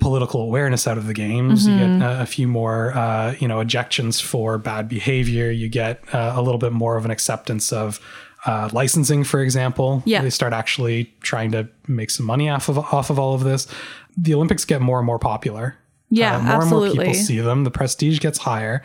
political 0.00 0.40
awareness 0.42 0.86
out 0.86 0.96
of 0.96 1.06
the 1.06 1.14
games. 1.14 1.66
You 1.66 1.76
get 1.76 2.02
uh, 2.02 2.22
a 2.22 2.26
few 2.26 2.46
more, 2.46 2.96
uh, 2.96 3.34
you 3.40 3.48
know, 3.48 3.58
ejections 3.58 4.22
for 4.22 4.56
bad 4.58 4.88
behavior. 4.88 5.50
You 5.50 5.68
get 5.68 6.02
uh, 6.14 6.34
a 6.36 6.42
little 6.42 6.58
bit 6.58 6.72
more 6.72 6.96
of 6.96 7.04
an 7.04 7.10
acceptance 7.10 7.72
of 7.72 7.98
uh, 8.46 8.68
licensing, 8.72 9.24
for 9.24 9.40
example. 9.40 10.02
Yeah. 10.06 10.22
they 10.22 10.30
start 10.30 10.52
actually 10.52 11.12
trying 11.20 11.50
to 11.52 11.68
make 11.88 12.10
some 12.10 12.26
money 12.26 12.48
off 12.48 12.68
of 12.68 12.78
off 12.78 13.10
of 13.10 13.18
all 13.18 13.34
of 13.34 13.42
this. 13.42 13.66
The 14.16 14.34
Olympics 14.34 14.64
get 14.64 14.80
more 14.80 14.98
and 14.98 15.06
more 15.06 15.18
popular. 15.18 15.76
Yeah, 16.10 16.36
Uh, 16.36 16.42
more 16.42 16.60
and 16.62 16.70
more 16.70 16.90
people 16.90 17.14
see 17.14 17.40
them. 17.40 17.64
The 17.64 17.70
prestige 17.72 18.20
gets 18.20 18.38
higher. 18.38 18.82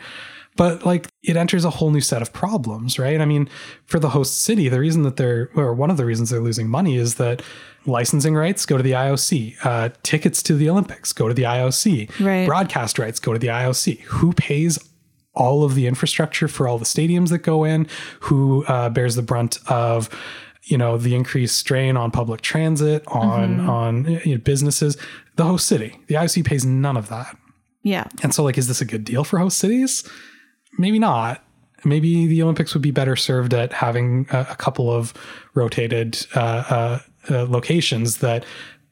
But 0.56 0.86
like 0.86 1.08
it 1.22 1.36
enters 1.36 1.64
a 1.64 1.70
whole 1.70 1.90
new 1.90 2.00
set 2.00 2.22
of 2.22 2.32
problems, 2.32 2.98
right? 2.98 3.20
I 3.20 3.24
mean, 3.24 3.48
for 3.86 3.98
the 3.98 4.10
host 4.10 4.42
city, 4.42 4.68
the 4.68 4.78
reason 4.78 5.02
that 5.02 5.16
they're, 5.16 5.50
or 5.56 5.74
one 5.74 5.90
of 5.90 5.96
the 5.96 6.04
reasons 6.04 6.30
they're 6.30 6.40
losing 6.40 6.68
money 6.68 6.96
is 6.96 7.16
that 7.16 7.42
licensing 7.86 8.34
rights 8.34 8.64
go 8.64 8.76
to 8.76 8.82
the 8.82 8.92
IOC, 8.92 9.56
uh, 9.64 9.88
tickets 10.04 10.42
to 10.44 10.54
the 10.54 10.70
Olympics 10.70 11.12
go 11.12 11.26
to 11.28 11.34
the 11.34 11.42
IOC, 11.42 12.08
Right. 12.20 12.46
broadcast 12.46 12.98
rights 13.00 13.18
go 13.18 13.32
to 13.32 13.38
the 13.38 13.48
IOC. 13.48 14.00
Who 14.02 14.32
pays 14.32 14.78
all 15.34 15.64
of 15.64 15.74
the 15.74 15.88
infrastructure 15.88 16.46
for 16.46 16.68
all 16.68 16.78
the 16.78 16.84
stadiums 16.84 17.30
that 17.30 17.38
go 17.38 17.64
in? 17.64 17.88
Who 18.20 18.64
uh, 18.66 18.90
bears 18.90 19.16
the 19.16 19.22
brunt 19.22 19.58
of 19.66 20.08
you 20.62 20.78
know 20.78 20.96
the 20.96 21.14
increased 21.16 21.58
strain 21.58 21.96
on 21.96 22.10
public 22.12 22.40
transit, 22.42 23.02
on 23.08 23.60
on 23.68 24.04
you 24.24 24.36
know, 24.36 24.38
businesses? 24.40 24.96
The 25.36 25.44
host 25.44 25.66
city, 25.66 25.98
the 26.06 26.14
IOC 26.14 26.44
pays 26.44 26.64
none 26.64 26.96
of 26.96 27.08
that. 27.08 27.36
Yeah. 27.82 28.04
And 28.22 28.32
so, 28.32 28.44
like, 28.44 28.56
is 28.56 28.68
this 28.68 28.80
a 28.80 28.84
good 28.86 29.04
deal 29.04 29.24
for 29.24 29.38
host 29.40 29.58
cities? 29.58 30.08
Maybe 30.78 30.98
not. 30.98 31.42
Maybe 31.84 32.26
the 32.26 32.42
Olympics 32.42 32.72
would 32.74 32.82
be 32.82 32.90
better 32.90 33.14
served 33.14 33.52
at 33.52 33.72
having 33.72 34.26
a, 34.30 34.46
a 34.50 34.56
couple 34.56 34.90
of 34.90 35.12
rotated 35.54 36.26
uh, 36.34 36.40
uh, 36.40 36.98
uh, 37.30 37.44
locations 37.44 38.18
that 38.18 38.44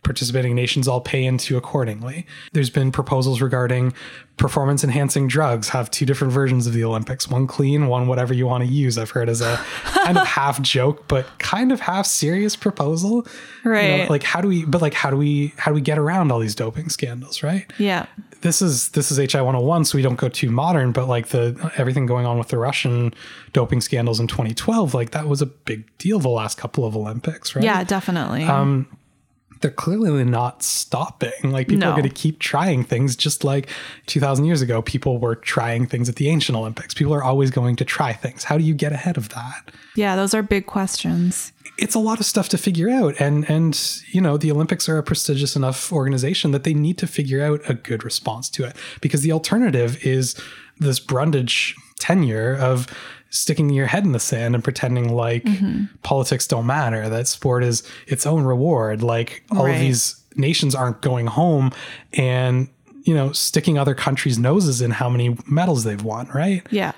participating 0.03 0.55
nations 0.55 0.89
all 0.89 1.01
pay 1.01 1.25
into 1.25 1.57
accordingly. 1.57 2.27
There's 2.53 2.71
been 2.71 2.91
proposals 2.91 3.41
regarding 3.41 3.93
performance 4.37 4.83
enhancing 4.83 5.29
drugs, 5.29 5.69
have 5.69 5.91
two 5.91 6.05
different 6.05 6.33
versions 6.33 6.67
of 6.67 6.73
the 6.73 6.83
Olympics 6.83 7.29
one 7.29 7.47
clean, 7.47 7.87
one 7.87 8.09
whatever 8.09 8.35
you 8.35 8.47
want 8.47 8.65
to 8.65 8.71
use. 8.71 8.99
I've 8.99 9.11
heard 9.11 9.29
as 9.29 9.41
a 9.41 9.57
kind 9.85 10.19
of 10.19 10.27
half 10.27 10.61
joke, 10.63 11.07
but 11.07 11.27
kind 11.39 11.71
of 11.71 11.81
half 11.81 12.07
serious 12.07 12.57
proposal. 12.57 13.27
You 13.65 13.71
know, 13.71 13.79
Right. 14.01 14.11
like, 14.11 14.23
how 14.25 14.41
do 14.41 14.49
we, 14.49 14.65
but 14.65 14.83
like, 14.83 14.95
how 14.95 15.11
do 15.11 15.17
we, 15.17 15.53
how 15.57 15.71
do 15.71 15.75
we 15.77 15.81
get 15.81 15.99
around 15.99 16.33
all 16.33 16.41
these 16.41 16.55
doping 16.57 16.89
scandals, 16.89 17.43
right? 17.45 17.71
Yeah. 17.79 18.07
this 18.41 18.61
is 18.61 18.89
this 18.89 19.13
is 19.13 19.19
HI 19.33 19.41
101 19.41 19.85
so 19.85 19.97
we 19.97 20.03
don't 20.03 20.17
go 20.17 20.29
too 20.29 20.51
modern 20.51 20.91
but 20.91 21.07
like 21.07 21.29
the 21.29 21.71
everything 21.77 22.07
going 22.07 22.27
on 22.27 22.39
with 22.39 22.49
the 22.49 22.59
Russian 22.59 23.15
doping 23.53 23.81
scandals 23.81 24.19
in 24.19 24.27
2012 24.27 24.95
like 24.95 25.13
that 25.13 25.29
was 25.29 25.41
a 25.41 25.47
big 25.47 25.85
deal 25.99 26.19
the 26.19 26.29
last 26.29 26.59
couple 26.59 26.85
of 26.85 26.97
Olympics 26.97 27.55
right 27.55 27.65
Yeah, 27.65 27.85
definitely. 27.85 28.43
Um, 28.43 28.89
they're 29.63 29.71
clearly 29.71 30.25
not 30.25 30.63
stopping. 30.63 31.33
Like 31.45 31.69
people 31.69 31.89
are 31.89 31.93
going 31.93 32.03
to 32.03 32.09
keep 32.11 32.39
trying 32.39 32.85
things 32.85 33.17
just 33.17 33.45
like 33.45 33.69
2000 34.07 34.45
years 34.45 34.61
ago 34.61 34.83
people 34.83 35.19
were 35.19 35.37
trying 35.37 35.87
things 35.87 36.09
at 36.09 36.17
the 36.17 36.29
ancient 36.29 36.57
Olympics. 36.59 36.95
People 36.95 37.15
are 37.15 37.23
always 37.25 37.51
going 37.51 37.77
to 37.77 37.85
try 37.85 38.13
things. 38.13 38.45
How 38.45 38.59
do 38.59 38.65
you 38.65 38.75
get 38.75 38.93
ahead 38.93 39.17
of 39.17 39.31
that? 39.31 39.71
Yeah, 39.97 40.17
those 40.17 40.35
are 40.35 40.43
big 40.43 40.67
questions. 40.67 41.53
it's 41.79 41.95
a 41.95 41.99
lot 41.99 42.21
of 42.21 42.27
stuff 42.27 42.49
to 42.51 42.59
figure 42.59 42.91
out 42.91 43.15
and 43.19 43.49
and 43.49 44.03
you 44.09 44.21
know 44.21 44.37
the 44.37 44.51
olympics 44.51 44.89
are 44.91 44.99
a 44.99 45.03
prestigious 45.03 45.57
enough 45.57 45.91
organization 45.91 46.51
that 46.51 46.65
they 46.65 46.75
need 46.75 46.99
to 46.99 47.07
figure 47.07 47.43
out 47.43 47.61
a 47.67 47.75
good 47.75 48.05
response 48.05 48.51
to 48.51 48.65
it. 48.65 48.77
Because 49.01 49.23
the 49.23 49.33
alternative 49.33 50.05
is 50.05 50.37
this 50.79 51.01
brundage 51.01 51.75
tenure 51.99 52.57
of 52.57 52.87
sticking 53.33 53.71
your 53.71 53.87
head 53.87 54.05
in 54.05 54.13
the 54.13 54.21
sand 54.21 54.55
and 54.55 54.63
pretending 54.63 55.09
like 55.15 55.45
politics 56.03 56.47
don't 56.47 56.67
matter 56.67 57.09
that 57.09 57.27
sport 57.27 57.65
is 57.65 57.83
its 58.07 58.27
own 58.27 58.45
reward 58.45 59.03
like 59.03 59.43
all 59.51 59.67
of 59.67 59.79
these 59.81 60.23
nations 60.37 60.75
aren't 60.75 61.01
going 61.01 61.27
home 61.27 61.73
and 62.13 62.69
you 63.05 63.15
know 63.15 63.33
sticking 63.33 63.79
other 63.79 63.95
countries 63.95 64.39
noses 64.39 64.81
in 64.81 64.91
how 64.93 65.09
many 65.09 65.37
medals 65.47 65.83
they've 65.85 66.05
won 66.05 66.29
right 66.35 66.63
Yeah. 66.71 66.93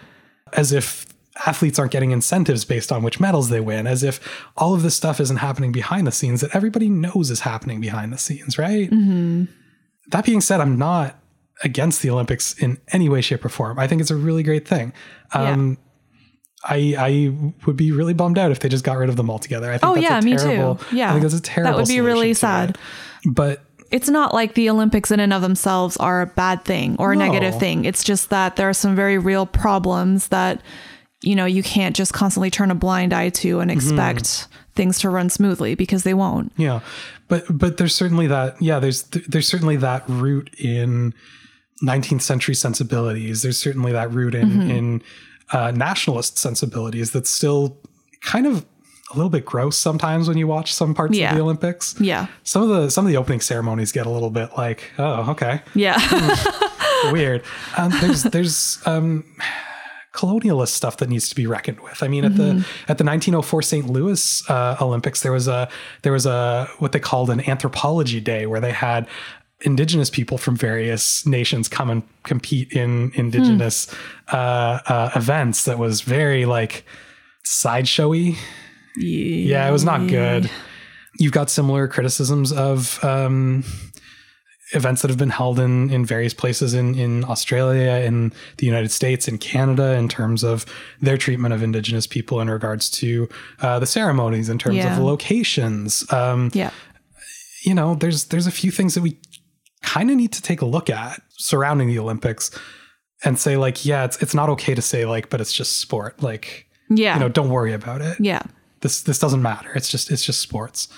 as 0.52 0.73
if 0.73 1.06
athletes 1.47 1.78
aren't 1.78 1.90
getting 1.93 2.11
incentives 2.11 2.65
based 2.65 2.93
on 2.93 3.02
which 3.02 3.19
medals 3.19 3.48
they 3.48 3.59
win, 3.59 3.89
as 3.89 4.05
if 4.05 4.20
all 4.56 4.73
of 4.73 4.82
this 4.85 4.94
stuff 4.94 5.19
isn't 5.19 5.39
happening 5.39 5.73
behind 5.73 6.06
the 6.06 6.12
scenes 6.12 6.40
that 6.43 6.55
everybody 6.55 6.89
knows 6.89 7.28
is 7.28 7.40
happening 7.40 7.81
behind 7.81 8.12
the 8.12 8.19
scenes, 8.19 8.56
right? 8.56 8.89
That 10.11 10.24
being 10.24 10.40
said, 10.40 10.61
I'm 10.61 10.78
not 10.78 11.19
against 11.65 12.02
the 12.02 12.11
Olympics 12.11 12.55
in 12.62 12.78
any 12.93 13.09
way, 13.09 13.20
shape, 13.20 13.44
or 13.44 13.48
form. 13.48 13.81
I 13.81 13.89
think 13.89 14.01
it's 14.01 14.12
a 14.12 14.16
really 14.16 14.44
great 14.44 14.69
thing. 14.69 14.93
Um, 15.32 15.78
I 16.65 16.95
I 16.99 17.35
would 17.66 17.77
be 17.77 17.93
really 17.93 18.15
bummed 18.15 18.39
out 18.39 18.51
if 18.51 18.61
they 18.61 18.69
just 18.69 18.85
got 18.85 18.97
rid 18.97 19.09
of 19.09 19.16
them 19.16 19.31
altogether. 19.31 19.70
I 19.70 19.78
think 19.78 19.85
Oh 19.85 19.95
that's 19.95 20.03
yeah, 20.03 20.19
a 20.19 20.23
me 20.23 20.36
too. 20.36 20.78
Yeah. 20.97 21.11
I 21.11 21.12
think 21.12 21.23
that's 21.23 21.35
a 21.35 21.43
terrible. 21.43 21.73
That 21.73 21.78
would 21.78 21.89
be 21.89 22.01
really 22.01 22.35
sad. 22.35 22.70
it. 22.70 22.77
But 23.27 23.62
It's 23.91 24.09
not 24.09 24.32
like 24.32 24.55
the 24.55 24.70
Olympics 24.70 25.11
in 25.11 25.20
and 25.20 25.32
of 25.32 25.43
themselves 25.43 25.97
are 25.99 26.23
a 26.23 26.27
bad 26.27 26.65
thing 26.65 26.97
or 26.99 27.12
a 27.12 27.16
No. 27.16 27.27
negative 27.27 27.59
thing. 27.59 27.85
It's 27.85 28.03
just 28.03 28.31
that 28.31 28.57
there 28.57 28.69
are 28.69 28.74
some 28.74 28.97
very 28.97 29.19
real 29.19 29.47
problems 29.47 30.28
that 30.28 30.62
you 31.24 31.35
know, 31.35 31.47
you 31.47 31.62
can't 31.62 31.97
just 31.97 32.12
constantly 32.12 32.51
turn 32.51 32.70
a 32.70 32.74
blind 32.74 33.12
eye 33.12 33.31
to 33.31 33.61
and 33.61 33.70
mm-hmm. 33.70 33.78
expect 33.78 34.47
things 34.74 34.99
to 35.01 35.09
run 35.09 35.31
smoothly 35.31 35.74
because 35.74 36.03
they 36.03 36.15
won't. 36.15 36.53
Yeah, 36.57 36.81
but 37.28 37.45
but 37.51 37.78
there's 37.78 37.95
certainly 37.95 38.27
that. 38.27 38.61
Yeah, 38.61 38.78
there's 38.78 39.03
there's 39.05 39.49
certainly 39.49 39.77
that 39.77 40.05
root 40.09 40.55
in 40.59 41.15
19th 41.82 42.23
century 42.23 42.55
sensibilities. 42.55 43.43
There's 43.43 43.59
certainly 43.59 43.93
that 43.93 44.12
root 44.12 44.35
in 44.35 44.51
mm-hmm. 44.51 44.70
in 44.70 45.03
uh, 45.55 45.70
nationalist 45.70 46.36
sensibilities 46.39 47.12
that's 47.12 47.31
still 47.31 47.78
kind 48.20 48.47
of 48.47 48.66
a 49.12 49.14
little 49.16 49.31
bit 49.31 49.44
gross 49.44 49.76
sometimes 49.78 50.28
when 50.28 50.36
you 50.36 50.47
watch 50.47 50.72
some 50.74 50.94
parts 50.94 51.16
Yeah. 51.16 51.31
of 51.31 51.36
the 51.36 51.43
Olympics. 51.43 51.94
Yeah. 52.01 52.26
Some 52.43 52.62
of 52.62 52.68
the 52.68 52.90
some 52.90 53.06
of 53.06 53.10
the 53.12 53.16
opening 53.16 53.40
ceremonies 53.40 53.93
get 53.93 54.06
a 54.06 54.10
little 54.10 54.31
bit 54.31 54.51
like, 54.56 54.90
oh, 54.98 55.31
okay, 55.31 55.62
Yeah. 55.74 55.97
weird. 57.12 57.43
Um, 57.76 57.93
there's 58.01 58.22
there's 58.24 58.78
um, 58.86 59.24
colonialist 60.14 60.68
stuff 60.68 60.97
that 60.98 61.09
needs 61.09 61.28
to 61.28 61.35
be 61.35 61.47
reckoned 61.47 61.81
with. 61.81 62.02
I 62.02 62.09
mean, 62.09 62.24
at 62.24 62.36
the 62.36 62.64
at 62.89 62.98
the 62.98 63.05
1904 63.05 63.62
St. 63.62 63.86
Louis 63.89 64.51
uh, 64.51 64.76
Olympics, 64.81 65.22
there 65.22 65.32
was 65.32 65.48
a 65.48 65.68
there 66.02 66.12
was 66.12 66.26
a 66.26 66.68
what 66.78 66.93
they 66.93 67.01
called 67.01 67.31
an 67.31 67.48
anthropology 67.48 68.20
day 68.20 68.47
where 68.47 68.60
they 68.60 68.72
had 68.72 69.06
indigenous 69.65 70.11
people 70.11 70.39
from 70.39 70.57
various 70.57 71.27
nations 71.27 71.69
come 71.69 71.91
and 71.91 72.03
compete 72.23 72.73
in 72.73 73.11
indigenous 73.15 73.93
uh, 74.32 74.78
uh, 74.86 75.11
events. 75.16 75.65
That 75.65 75.78
was 75.78 76.01
very 76.03 76.45
like 76.47 76.85
sideshowy. 77.47 78.36
Yeah, 78.97 79.69
it 79.69 79.73
was 79.73 79.85
not 79.85 80.07
good. 80.09 80.51
You've 81.19 81.32
got 81.32 81.51
similar 81.51 81.89
criticisms 81.89 82.53
of 82.53 83.03
um, 83.05 83.65
events 84.73 85.03
that 85.03 85.09
have 85.11 85.19
been 85.19 85.31
held 85.31 85.59
in 85.61 85.91
in 85.91 86.05
various 86.05 86.35
places 86.35 86.74
in 86.74 86.95
in 86.95 87.24
Australia, 87.24 88.05
in 88.07 88.32
the 88.59 88.66
United 88.66 88.91
States, 88.91 89.28
in 89.28 89.39
Canada, 89.39 89.95
in 89.95 90.09
terms 90.09 90.43
of 90.45 90.65
their 91.01 91.16
treatment 91.16 91.55
of 91.55 91.62
Indigenous 91.62 92.07
people 92.07 92.41
in 92.41 92.51
regards 92.51 92.91
to 92.91 93.28
uh, 93.61 93.78
the 93.78 93.86
ceremonies, 93.86 94.49
in 94.49 94.59
terms 94.59 94.77
Yeah. 94.77 94.97
of 94.97 95.03
locations. 95.03 96.05
Um, 96.12 96.51
yeah. 96.53 96.70
you 97.65 97.74
know, 97.74 97.95
there's 97.95 98.24
there's 98.27 98.47
a 98.47 98.53
few 98.53 98.70
things 98.70 98.95
that 98.95 99.03
we 99.03 99.16
kind 99.85 100.11
of 100.11 100.16
need 100.16 100.32
to 100.32 100.43
take 100.43 100.61
a 100.62 100.66
look 100.66 100.89
at 100.90 101.20
surrounding 101.31 101.89
the 101.89 101.98
Olympics 101.98 102.51
and 103.24 103.39
say 103.39 103.56
like, 103.56 103.85
yeah, 103.85 104.05
it's 104.05 104.20
it's 104.23 104.35
not 104.35 104.48
okay 104.51 104.74
to 104.74 104.82
say 104.82 105.05
like, 105.05 105.31
but 105.31 105.40
it's 105.40 105.52
just 105.52 105.78
sport. 105.81 106.23
Like, 106.23 106.66
Yeah. 106.90 107.15
you 107.15 107.20
know, 107.20 107.28
don't 107.28 107.51
worry 107.51 107.73
about 107.73 108.01
it 108.02 108.16
yeah. 108.20 108.43
this 108.81 109.02
this 109.02 109.19
doesn't 109.19 109.43
matter. 109.43 109.70
It's 109.74 109.89
just 109.90 110.11
it's 110.11 110.24
just 110.24 110.40
sports. 110.40 110.89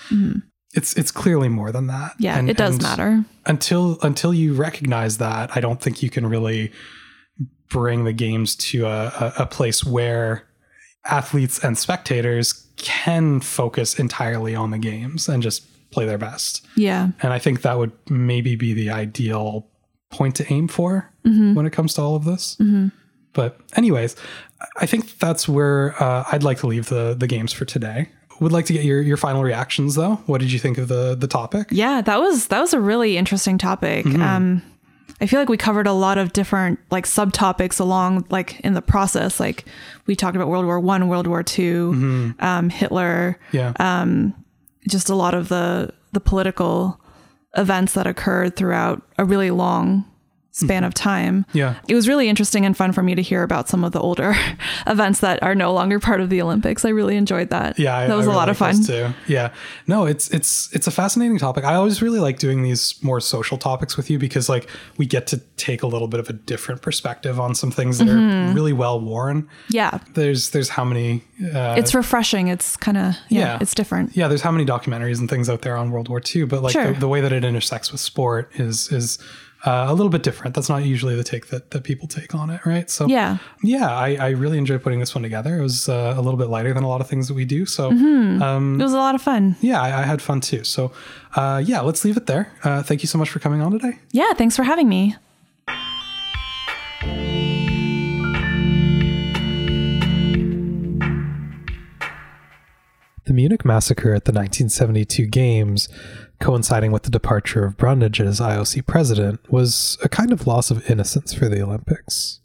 It's 0.73 0.93
it's 0.97 1.11
clearly 1.11 1.49
more 1.49 1.71
than 1.71 1.87
that. 1.87 2.11
Mm-hmm. 2.13 2.23
Yeah. 2.23 2.37
And- 2.37 2.49
it 2.49 2.57
does 2.57 2.81
matter. 2.81 3.23
Until 3.45 3.97
until 4.01 4.33
you 4.33 4.53
recognize 4.53 5.17
that, 5.19 5.55
I 5.55 5.61
don't 5.61 5.81
think 5.81 6.03
you 6.03 6.09
can 6.09 6.25
really 6.27 6.71
bring 7.69 8.03
the 8.05 8.13
games 8.13 8.55
to 8.55 8.85
a, 8.85 9.07
a, 9.07 9.33
a 9.39 9.45
place 9.45 9.83
where 9.85 10.43
athletes 11.05 11.63
and 11.63 11.77
spectators 11.77 12.65
can 12.77 13.39
focus 13.41 13.97
entirely 13.99 14.55
on 14.55 14.71
the 14.71 14.77
games 14.77 15.27
and 15.29 15.41
just 15.43 15.63
play 15.91 16.05
their 16.05 16.17
best. 16.17 16.65
Yeah. 16.75 17.09
And 17.21 17.33
I 17.33 17.39
think 17.39 17.61
that 17.61 17.77
would 17.77 17.91
maybe 18.09 18.55
be 18.55 18.73
the 18.73 18.89
ideal 18.89 19.67
point 20.09 20.35
to 20.35 20.53
aim 20.53 20.67
for 20.67 21.11
when 21.23 21.65
it 21.65 21.71
comes 21.71 21.93
to 21.95 22.01
all 22.01 22.15
of 22.15 22.23
this. 22.23 22.57
But, 23.33 23.59
anyways, 23.75 24.15
I 24.79 24.85
think 24.85 25.19
that's 25.19 25.47
where 25.47 26.01
uh, 26.01 26.23
I'd 26.31 26.43
like 26.43 26.59
to 26.59 26.67
leave 26.67 26.87
the 26.89 27.13
the 27.17 27.27
games 27.27 27.53
for 27.53 27.65
today. 27.65 28.09
Would 28.39 28.51
like 28.51 28.65
to 28.65 28.73
get 28.73 28.83
your 28.85 29.01
your 29.01 29.17
final 29.17 29.43
reactions 29.43 29.95
though. 29.95 30.15
What 30.27 30.41
did 30.41 30.51
you 30.51 30.59
think 30.59 30.77
of 30.77 30.87
the 30.87 31.15
the 31.15 31.27
topic? 31.27 31.67
Yeah, 31.71 32.01
that 32.01 32.19
was 32.19 32.47
that 32.47 32.59
was 32.59 32.73
a 32.73 32.79
really 32.79 33.17
interesting 33.17 33.57
topic. 33.57 34.05
Um 34.05 34.61
I 35.19 35.25
feel 35.25 35.39
like 35.39 35.49
we 35.49 35.57
covered 35.57 35.87
a 35.87 35.93
lot 35.93 36.17
of 36.19 36.33
different 36.33 36.79
like 36.91 37.05
subtopics 37.05 37.79
along 37.79 38.25
like 38.29 38.59
in 38.59 38.73
the 38.73 38.81
process. 38.81 39.39
Like 39.39 39.65
we 40.05 40.15
talked 40.15 40.35
about 40.35 40.47
World 40.47 40.65
War 40.65 40.79
One, 40.79 41.07
World 41.07 41.25
War 41.27 41.41
2 41.43 42.35
um, 42.39 42.69
Hitler, 42.69 43.39
Yeah. 43.51 43.73
Just 44.87 45.09
a 45.09 45.15
lot 45.15 45.33
of 45.33 45.49
the 45.49 45.93
the 46.13 46.19
political 46.19 46.99
events 47.55 47.93
that 47.93 48.07
occurred 48.07 48.55
throughout 48.55 49.01
a 49.17 49.25
really 49.25 49.51
long 49.51 50.05
span 50.57 50.83
of 50.83 50.93
time. 50.93 51.45
Yeah. 51.53 51.75
It 51.87 51.95
was 51.95 52.07
really 52.07 52.27
interesting 52.29 52.65
and 52.65 52.75
fun 52.75 52.91
for 52.91 53.03
me 53.03 53.15
to 53.15 53.21
hear 53.21 53.43
about 53.43 53.69
some 53.69 53.83
of 53.83 53.91
the 53.91 53.99
older 53.99 54.35
events 54.87 55.19
that 55.21 55.41
are 55.43 55.55
no 55.55 55.73
longer 55.73 55.99
part 55.99 56.21
of 56.21 56.29
the 56.29 56.41
Olympics. 56.41 56.83
I 56.85 56.89
really 56.89 57.15
enjoyed 57.15 57.49
that. 57.49 57.77
Yeah, 57.77 57.95
I, 57.97 58.07
that 58.07 58.15
was 58.17 58.25
I 58.25 58.29
a 58.29 58.31
really 58.31 58.37
lot 58.37 58.49
of 58.49 58.57
fun. 58.57 58.83
Too. 58.83 59.09
Yeah, 59.27 59.53
no, 59.87 60.05
it's 60.05 60.29
it's 60.29 60.73
it's 60.73 60.87
a 60.87 60.91
fascinating 60.91 61.37
topic. 61.37 61.63
I 61.63 61.75
always 61.75 62.01
really 62.01 62.19
like 62.19 62.39
doing 62.39 62.63
these 62.63 62.95
more 63.03 63.19
social 63.19 63.57
topics 63.57 63.95
with 63.97 64.09
you 64.09 64.17
because 64.19 64.49
like 64.49 64.69
we 64.97 65.05
get 65.05 65.27
to 65.27 65.37
take 65.57 65.83
a 65.83 65.87
little 65.87 66.07
bit 66.07 66.19
of 66.19 66.29
a 66.29 66.33
different 66.33 66.81
perspective 66.81 67.39
on 67.39 67.53
some 67.55 67.71
things 67.71 67.97
that 67.99 68.07
Mm-hmm. 68.07 68.51
are 68.51 68.53
really 68.53 68.73
well 68.73 68.99
worn. 69.01 69.47
Yeah. 69.69 69.99
There's 70.13 70.51
there's 70.51 70.69
how 70.69 70.85
many 70.85 71.23
uh, 71.53 71.75
It's 71.77 71.93
refreshing. 71.93 72.47
It's 72.47 72.77
kind 72.77 72.97
of 72.97 73.15
yeah, 73.29 73.39
Yeah. 73.39 73.57
it's 73.61 73.75
different. 73.75 74.15
yeah, 74.15 74.27
there's 74.27 74.41
how 74.41 74.51
many 74.51 74.65
documentaries 74.65 75.19
and 75.19 75.29
things 75.29 75.49
out 75.49 75.61
there 75.61 75.75
on 75.77 75.91
World 75.91 76.07
War 76.09 76.21
II, 76.35 76.45
but 76.45 76.63
like 76.63 76.73
Sure. 76.73 76.93
the, 76.93 76.99
the 77.01 77.07
way 77.07 77.21
that 77.21 77.31
it 77.33 77.43
intersects 77.43 77.91
with 77.91 78.01
sport 78.01 78.49
is 78.55 78.91
is 78.91 79.19
uh, 79.65 79.85
a 79.89 79.93
little 79.93 80.09
bit 80.09 80.23
different. 80.23 80.55
That's 80.55 80.69
not 80.69 80.83
usually 80.85 81.15
the 81.15 81.23
take 81.23 81.47
that, 81.47 81.71
that 81.71 81.83
people 81.83 82.07
take 82.07 82.35
on 82.35 82.49
it, 82.49 82.65
right? 82.65 82.89
So 82.89 83.07
Yeah. 83.07 83.37
yeah, 83.63 83.89
I, 83.93 84.15
I 84.15 84.29
really 84.29 84.57
enjoyed 84.57 84.81
putting 84.83 84.99
this 84.99 85.15
one 85.15 85.23
together. 85.23 85.57
It 85.57 85.61
was 85.63 85.89
uh, 85.89 86.13
a 86.15 86.21
little 86.21 86.37
bit 86.37 86.47
lighter 86.49 86.73
than 86.73 86.83
a 86.83 86.87
lot 86.87 87.01
of 87.01 87.07
things 87.09 87.27
that 87.27 87.33
we 87.33 87.43
do, 87.45 87.65
so 87.65 87.91
It 87.91 87.97
was 88.83 88.93
a 88.93 88.97
lot 88.97 89.15
of 89.15 89.21
fun. 89.21 89.55
yeah, 89.61 89.81
I, 89.81 89.99
I 89.99 90.03
had 90.03 90.21
fun 90.21 90.41
too. 90.41 90.63
So 90.63 90.91
uh, 91.35 91.61
yeah, 91.65 91.81
let's 91.81 92.05
leave 92.05 92.17
it 92.17 92.27
there. 92.27 92.51
Uh, 92.63 92.83
thank 92.83 93.01
you 93.03 93.07
so 93.07 93.17
much 93.17 93.29
for 93.29 93.39
coming 93.39 93.61
on 93.61 93.71
today. 93.71 93.99
Yeah, 94.11 94.33
thanks 94.33 94.55
for 94.55 94.63
having 94.63 94.87
me. 94.89 95.15
The 103.25 103.33
Munich 103.33 103.65
massacre 103.65 104.13
at 104.13 104.23
the 104.23 104.31
1972 104.31 105.25
Games, 105.25 105.89
coinciding 106.39 106.91
with 106.91 107.03
the 107.03 107.09
departure 107.09 107.65
of 107.65 107.77
Brundage 107.77 108.21
as 108.21 108.39
IOC 108.39 108.85
president, 108.85 109.39
was 109.51 109.97
a 110.03 110.09
kind 110.09 110.31
of 110.31 110.47
loss 110.47 110.71
of 110.71 110.89
innocence 110.89 111.33
for 111.33 111.49
the 111.49 111.61
Olympics. 111.61 112.39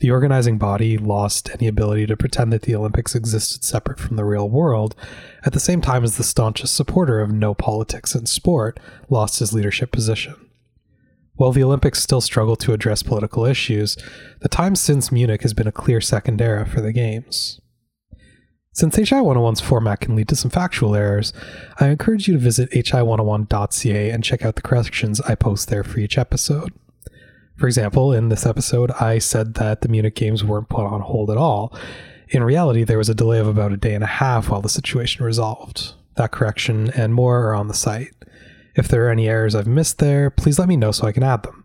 The 0.00 0.10
organizing 0.12 0.58
body 0.58 0.96
lost 0.96 1.50
any 1.50 1.66
ability 1.66 2.06
to 2.06 2.16
pretend 2.16 2.52
that 2.52 2.62
the 2.62 2.74
Olympics 2.76 3.16
existed 3.16 3.64
separate 3.64 3.98
from 3.98 4.16
the 4.16 4.24
real 4.24 4.48
world, 4.48 4.94
at 5.44 5.52
the 5.52 5.60
same 5.60 5.80
time 5.80 6.04
as 6.04 6.16
the 6.16 6.22
staunchest 6.22 6.74
supporter 6.74 7.20
of 7.20 7.32
no 7.32 7.52
politics 7.52 8.14
in 8.14 8.26
sport 8.26 8.78
lost 9.08 9.40
his 9.40 9.52
leadership 9.52 9.90
position. 9.90 10.36
While 11.34 11.52
the 11.52 11.64
Olympics 11.64 12.02
still 12.02 12.20
struggle 12.20 12.56
to 12.56 12.72
address 12.72 13.02
political 13.02 13.44
issues, 13.44 13.96
the 14.40 14.48
time 14.48 14.76
since 14.76 15.12
Munich 15.12 15.42
has 15.42 15.54
been 15.54 15.68
a 15.68 15.72
clear 15.72 16.00
second 16.00 16.40
era 16.40 16.66
for 16.66 16.80
the 16.80 16.92
Games. 16.92 17.60
Since 18.78 18.94
HI 18.94 19.16
101's 19.16 19.60
format 19.60 19.98
can 19.98 20.14
lead 20.14 20.28
to 20.28 20.36
some 20.36 20.52
factual 20.52 20.94
errors, 20.94 21.32
I 21.80 21.88
encourage 21.88 22.28
you 22.28 22.34
to 22.34 22.38
visit 22.38 22.70
hi101.ca 22.70 24.10
and 24.10 24.22
check 24.22 24.44
out 24.44 24.54
the 24.54 24.62
corrections 24.62 25.20
I 25.22 25.34
post 25.34 25.68
there 25.68 25.82
for 25.82 25.98
each 25.98 26.16
episode. 26.16 26.72
For 27.56 27.66
example, 27.66 28.12
in 28.12 28.28
this 28.28 28.46
episode, 28.46 28.92
I 28.92 29.18
said 29.18 29.54
that 29.54 29.80
the 29.80 29.88
Munich 29.88 30.14
Games 30.14 30.44
weren't 30.44 30.68
put 30.68 30.86
on 30.86 31.00
hold 31.00 31.28
at 31.28 31.36
all. 31.36 31.76
In 32.28 32.44
reality, 32.44 32.84
there 32.84 32.98
was 32.98 33.08
a 33.08 33.16
delay 33.16 33.40
of 33.40 33.48
about 33.48 33.72
a 33.72 33.76
day 33.76 33.96
and 33.96 34.04
a 34.04 34.06
half 34.06 34.48
while 34.48 34.62
the 34.62 34.68
situation 34.68 35.24
resolved. 35.24 35.94
That 36.14 36.30
correction 36.30 36.92
and 36.92 37.12
more 37.12 37.48
are 37.48 37.56
on 37.56 37.66
the 37.66 37.74
site. 37.74 38.14
If 38.76 38.86
there 38.86 39.08
are 39.08 39.10
any 39.10 39.28
errors 39.28 39.56
I've 39.56 39.66
missed 39.66 39.98
there, 39.98 40.30
please 40.30 40.56
let 40.56 40.68
me 40.68 40.76
know 40.76 40.92
so 40.92 41.04
I 41.04 41.10
can 41.10 41.24
add 41.24 41.42
them. 41.42 41.64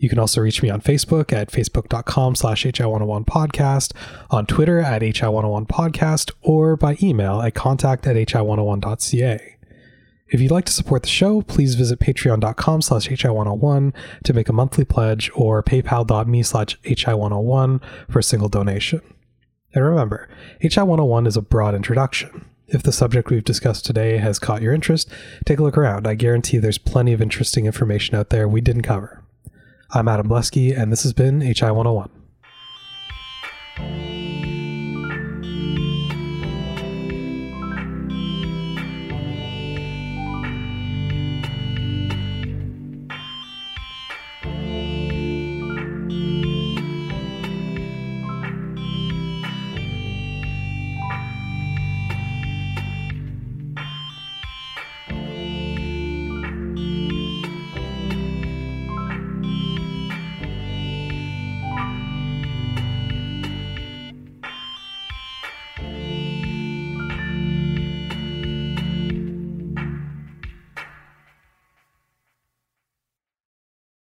You 0.00 0.08
can 0.08 0.18
also 0.18 0.40
reach 0.40 0.62
me 0.62 0.70
on 0.70 0.80
Facebook 0.80 1.30
at 1.30 1.50
facebook.com 1.50 2.34
slash 2.34 2.64
hi101podcast, 2.64 3.92
on 4.30 4.46
Twitter 4.46 4.80
at 4.80 5.02
hi101podcast, 5.02 6.32
or 6.40 6.74
by 6.74 6.96
email 7.02 7.42
at 7.42 7.54
contact 7.54 8.06
at 8.06 8.16
hi101.ca. 8.16 9.56
If 10.28 10.40
you'd 10.40 10.50
like 10.50 10.64
to 10.64 10.72
support 10.72 11.02
the 11.02 11.08
show, 11.08 11.42
please 11.42 11.74
visit 11.74 12.00
patreon.com 12.00 12.80
slash 12.80 13.08
hi101 13.08 13.92
to 14.24 14.32
make 14.32 14.48
a 14.48 14.54
monthly 14.54 14.86
pledge 14.86 15.30
or 15.34 15.62
paypal.me 15.62 16.42
slash 16.44 16.80
hi101 16.80 17.80
for 18.08 18.18
a 18.20 18.22
single 18.22 18.48
donation. 18.48 19.02
And 19.74 19.84
remember, 19.84 20.30
hi101 20.62 21.26
is 21.26 21.36
a 21.36 21.42
broad 21.42 21.74
introduction. 21.74 22.46
If 22.68 22.82
the 22.82 22.92
subject 22.92 23.28
we've 23.28 23.44
discussed 23.44 23.84
today 23.84 24.16
has 24.16 24.38
caught 24.38 24.62
your 24.62 24.72
interest, 24.72 25.10
take 25.44 25.58
a 25.58 25.62
look 25.62 25.76
around. 25.76 26.06
I 26.06 26.14
guarantee 26.14 26.56
there's 26.56 26.78
plenty 26.78 27.12
of 27.12 27.20
interesting 27.20 27.66
information 27.66 28.14
out 28.14 28.30
there 28.30 28.48
we 28.48 28.62
didn't 28.62 28.82
cover. 28.82 29.19
I'm 29.92 30.06
Adam 30.06 30.28
Blusky, 30.28 30.80
and 30.80 30.92
this 30.92 31.02
has 31.02 31.12
been 31.12 31.40
HI 31.40 31.72
101. 31.72 32.10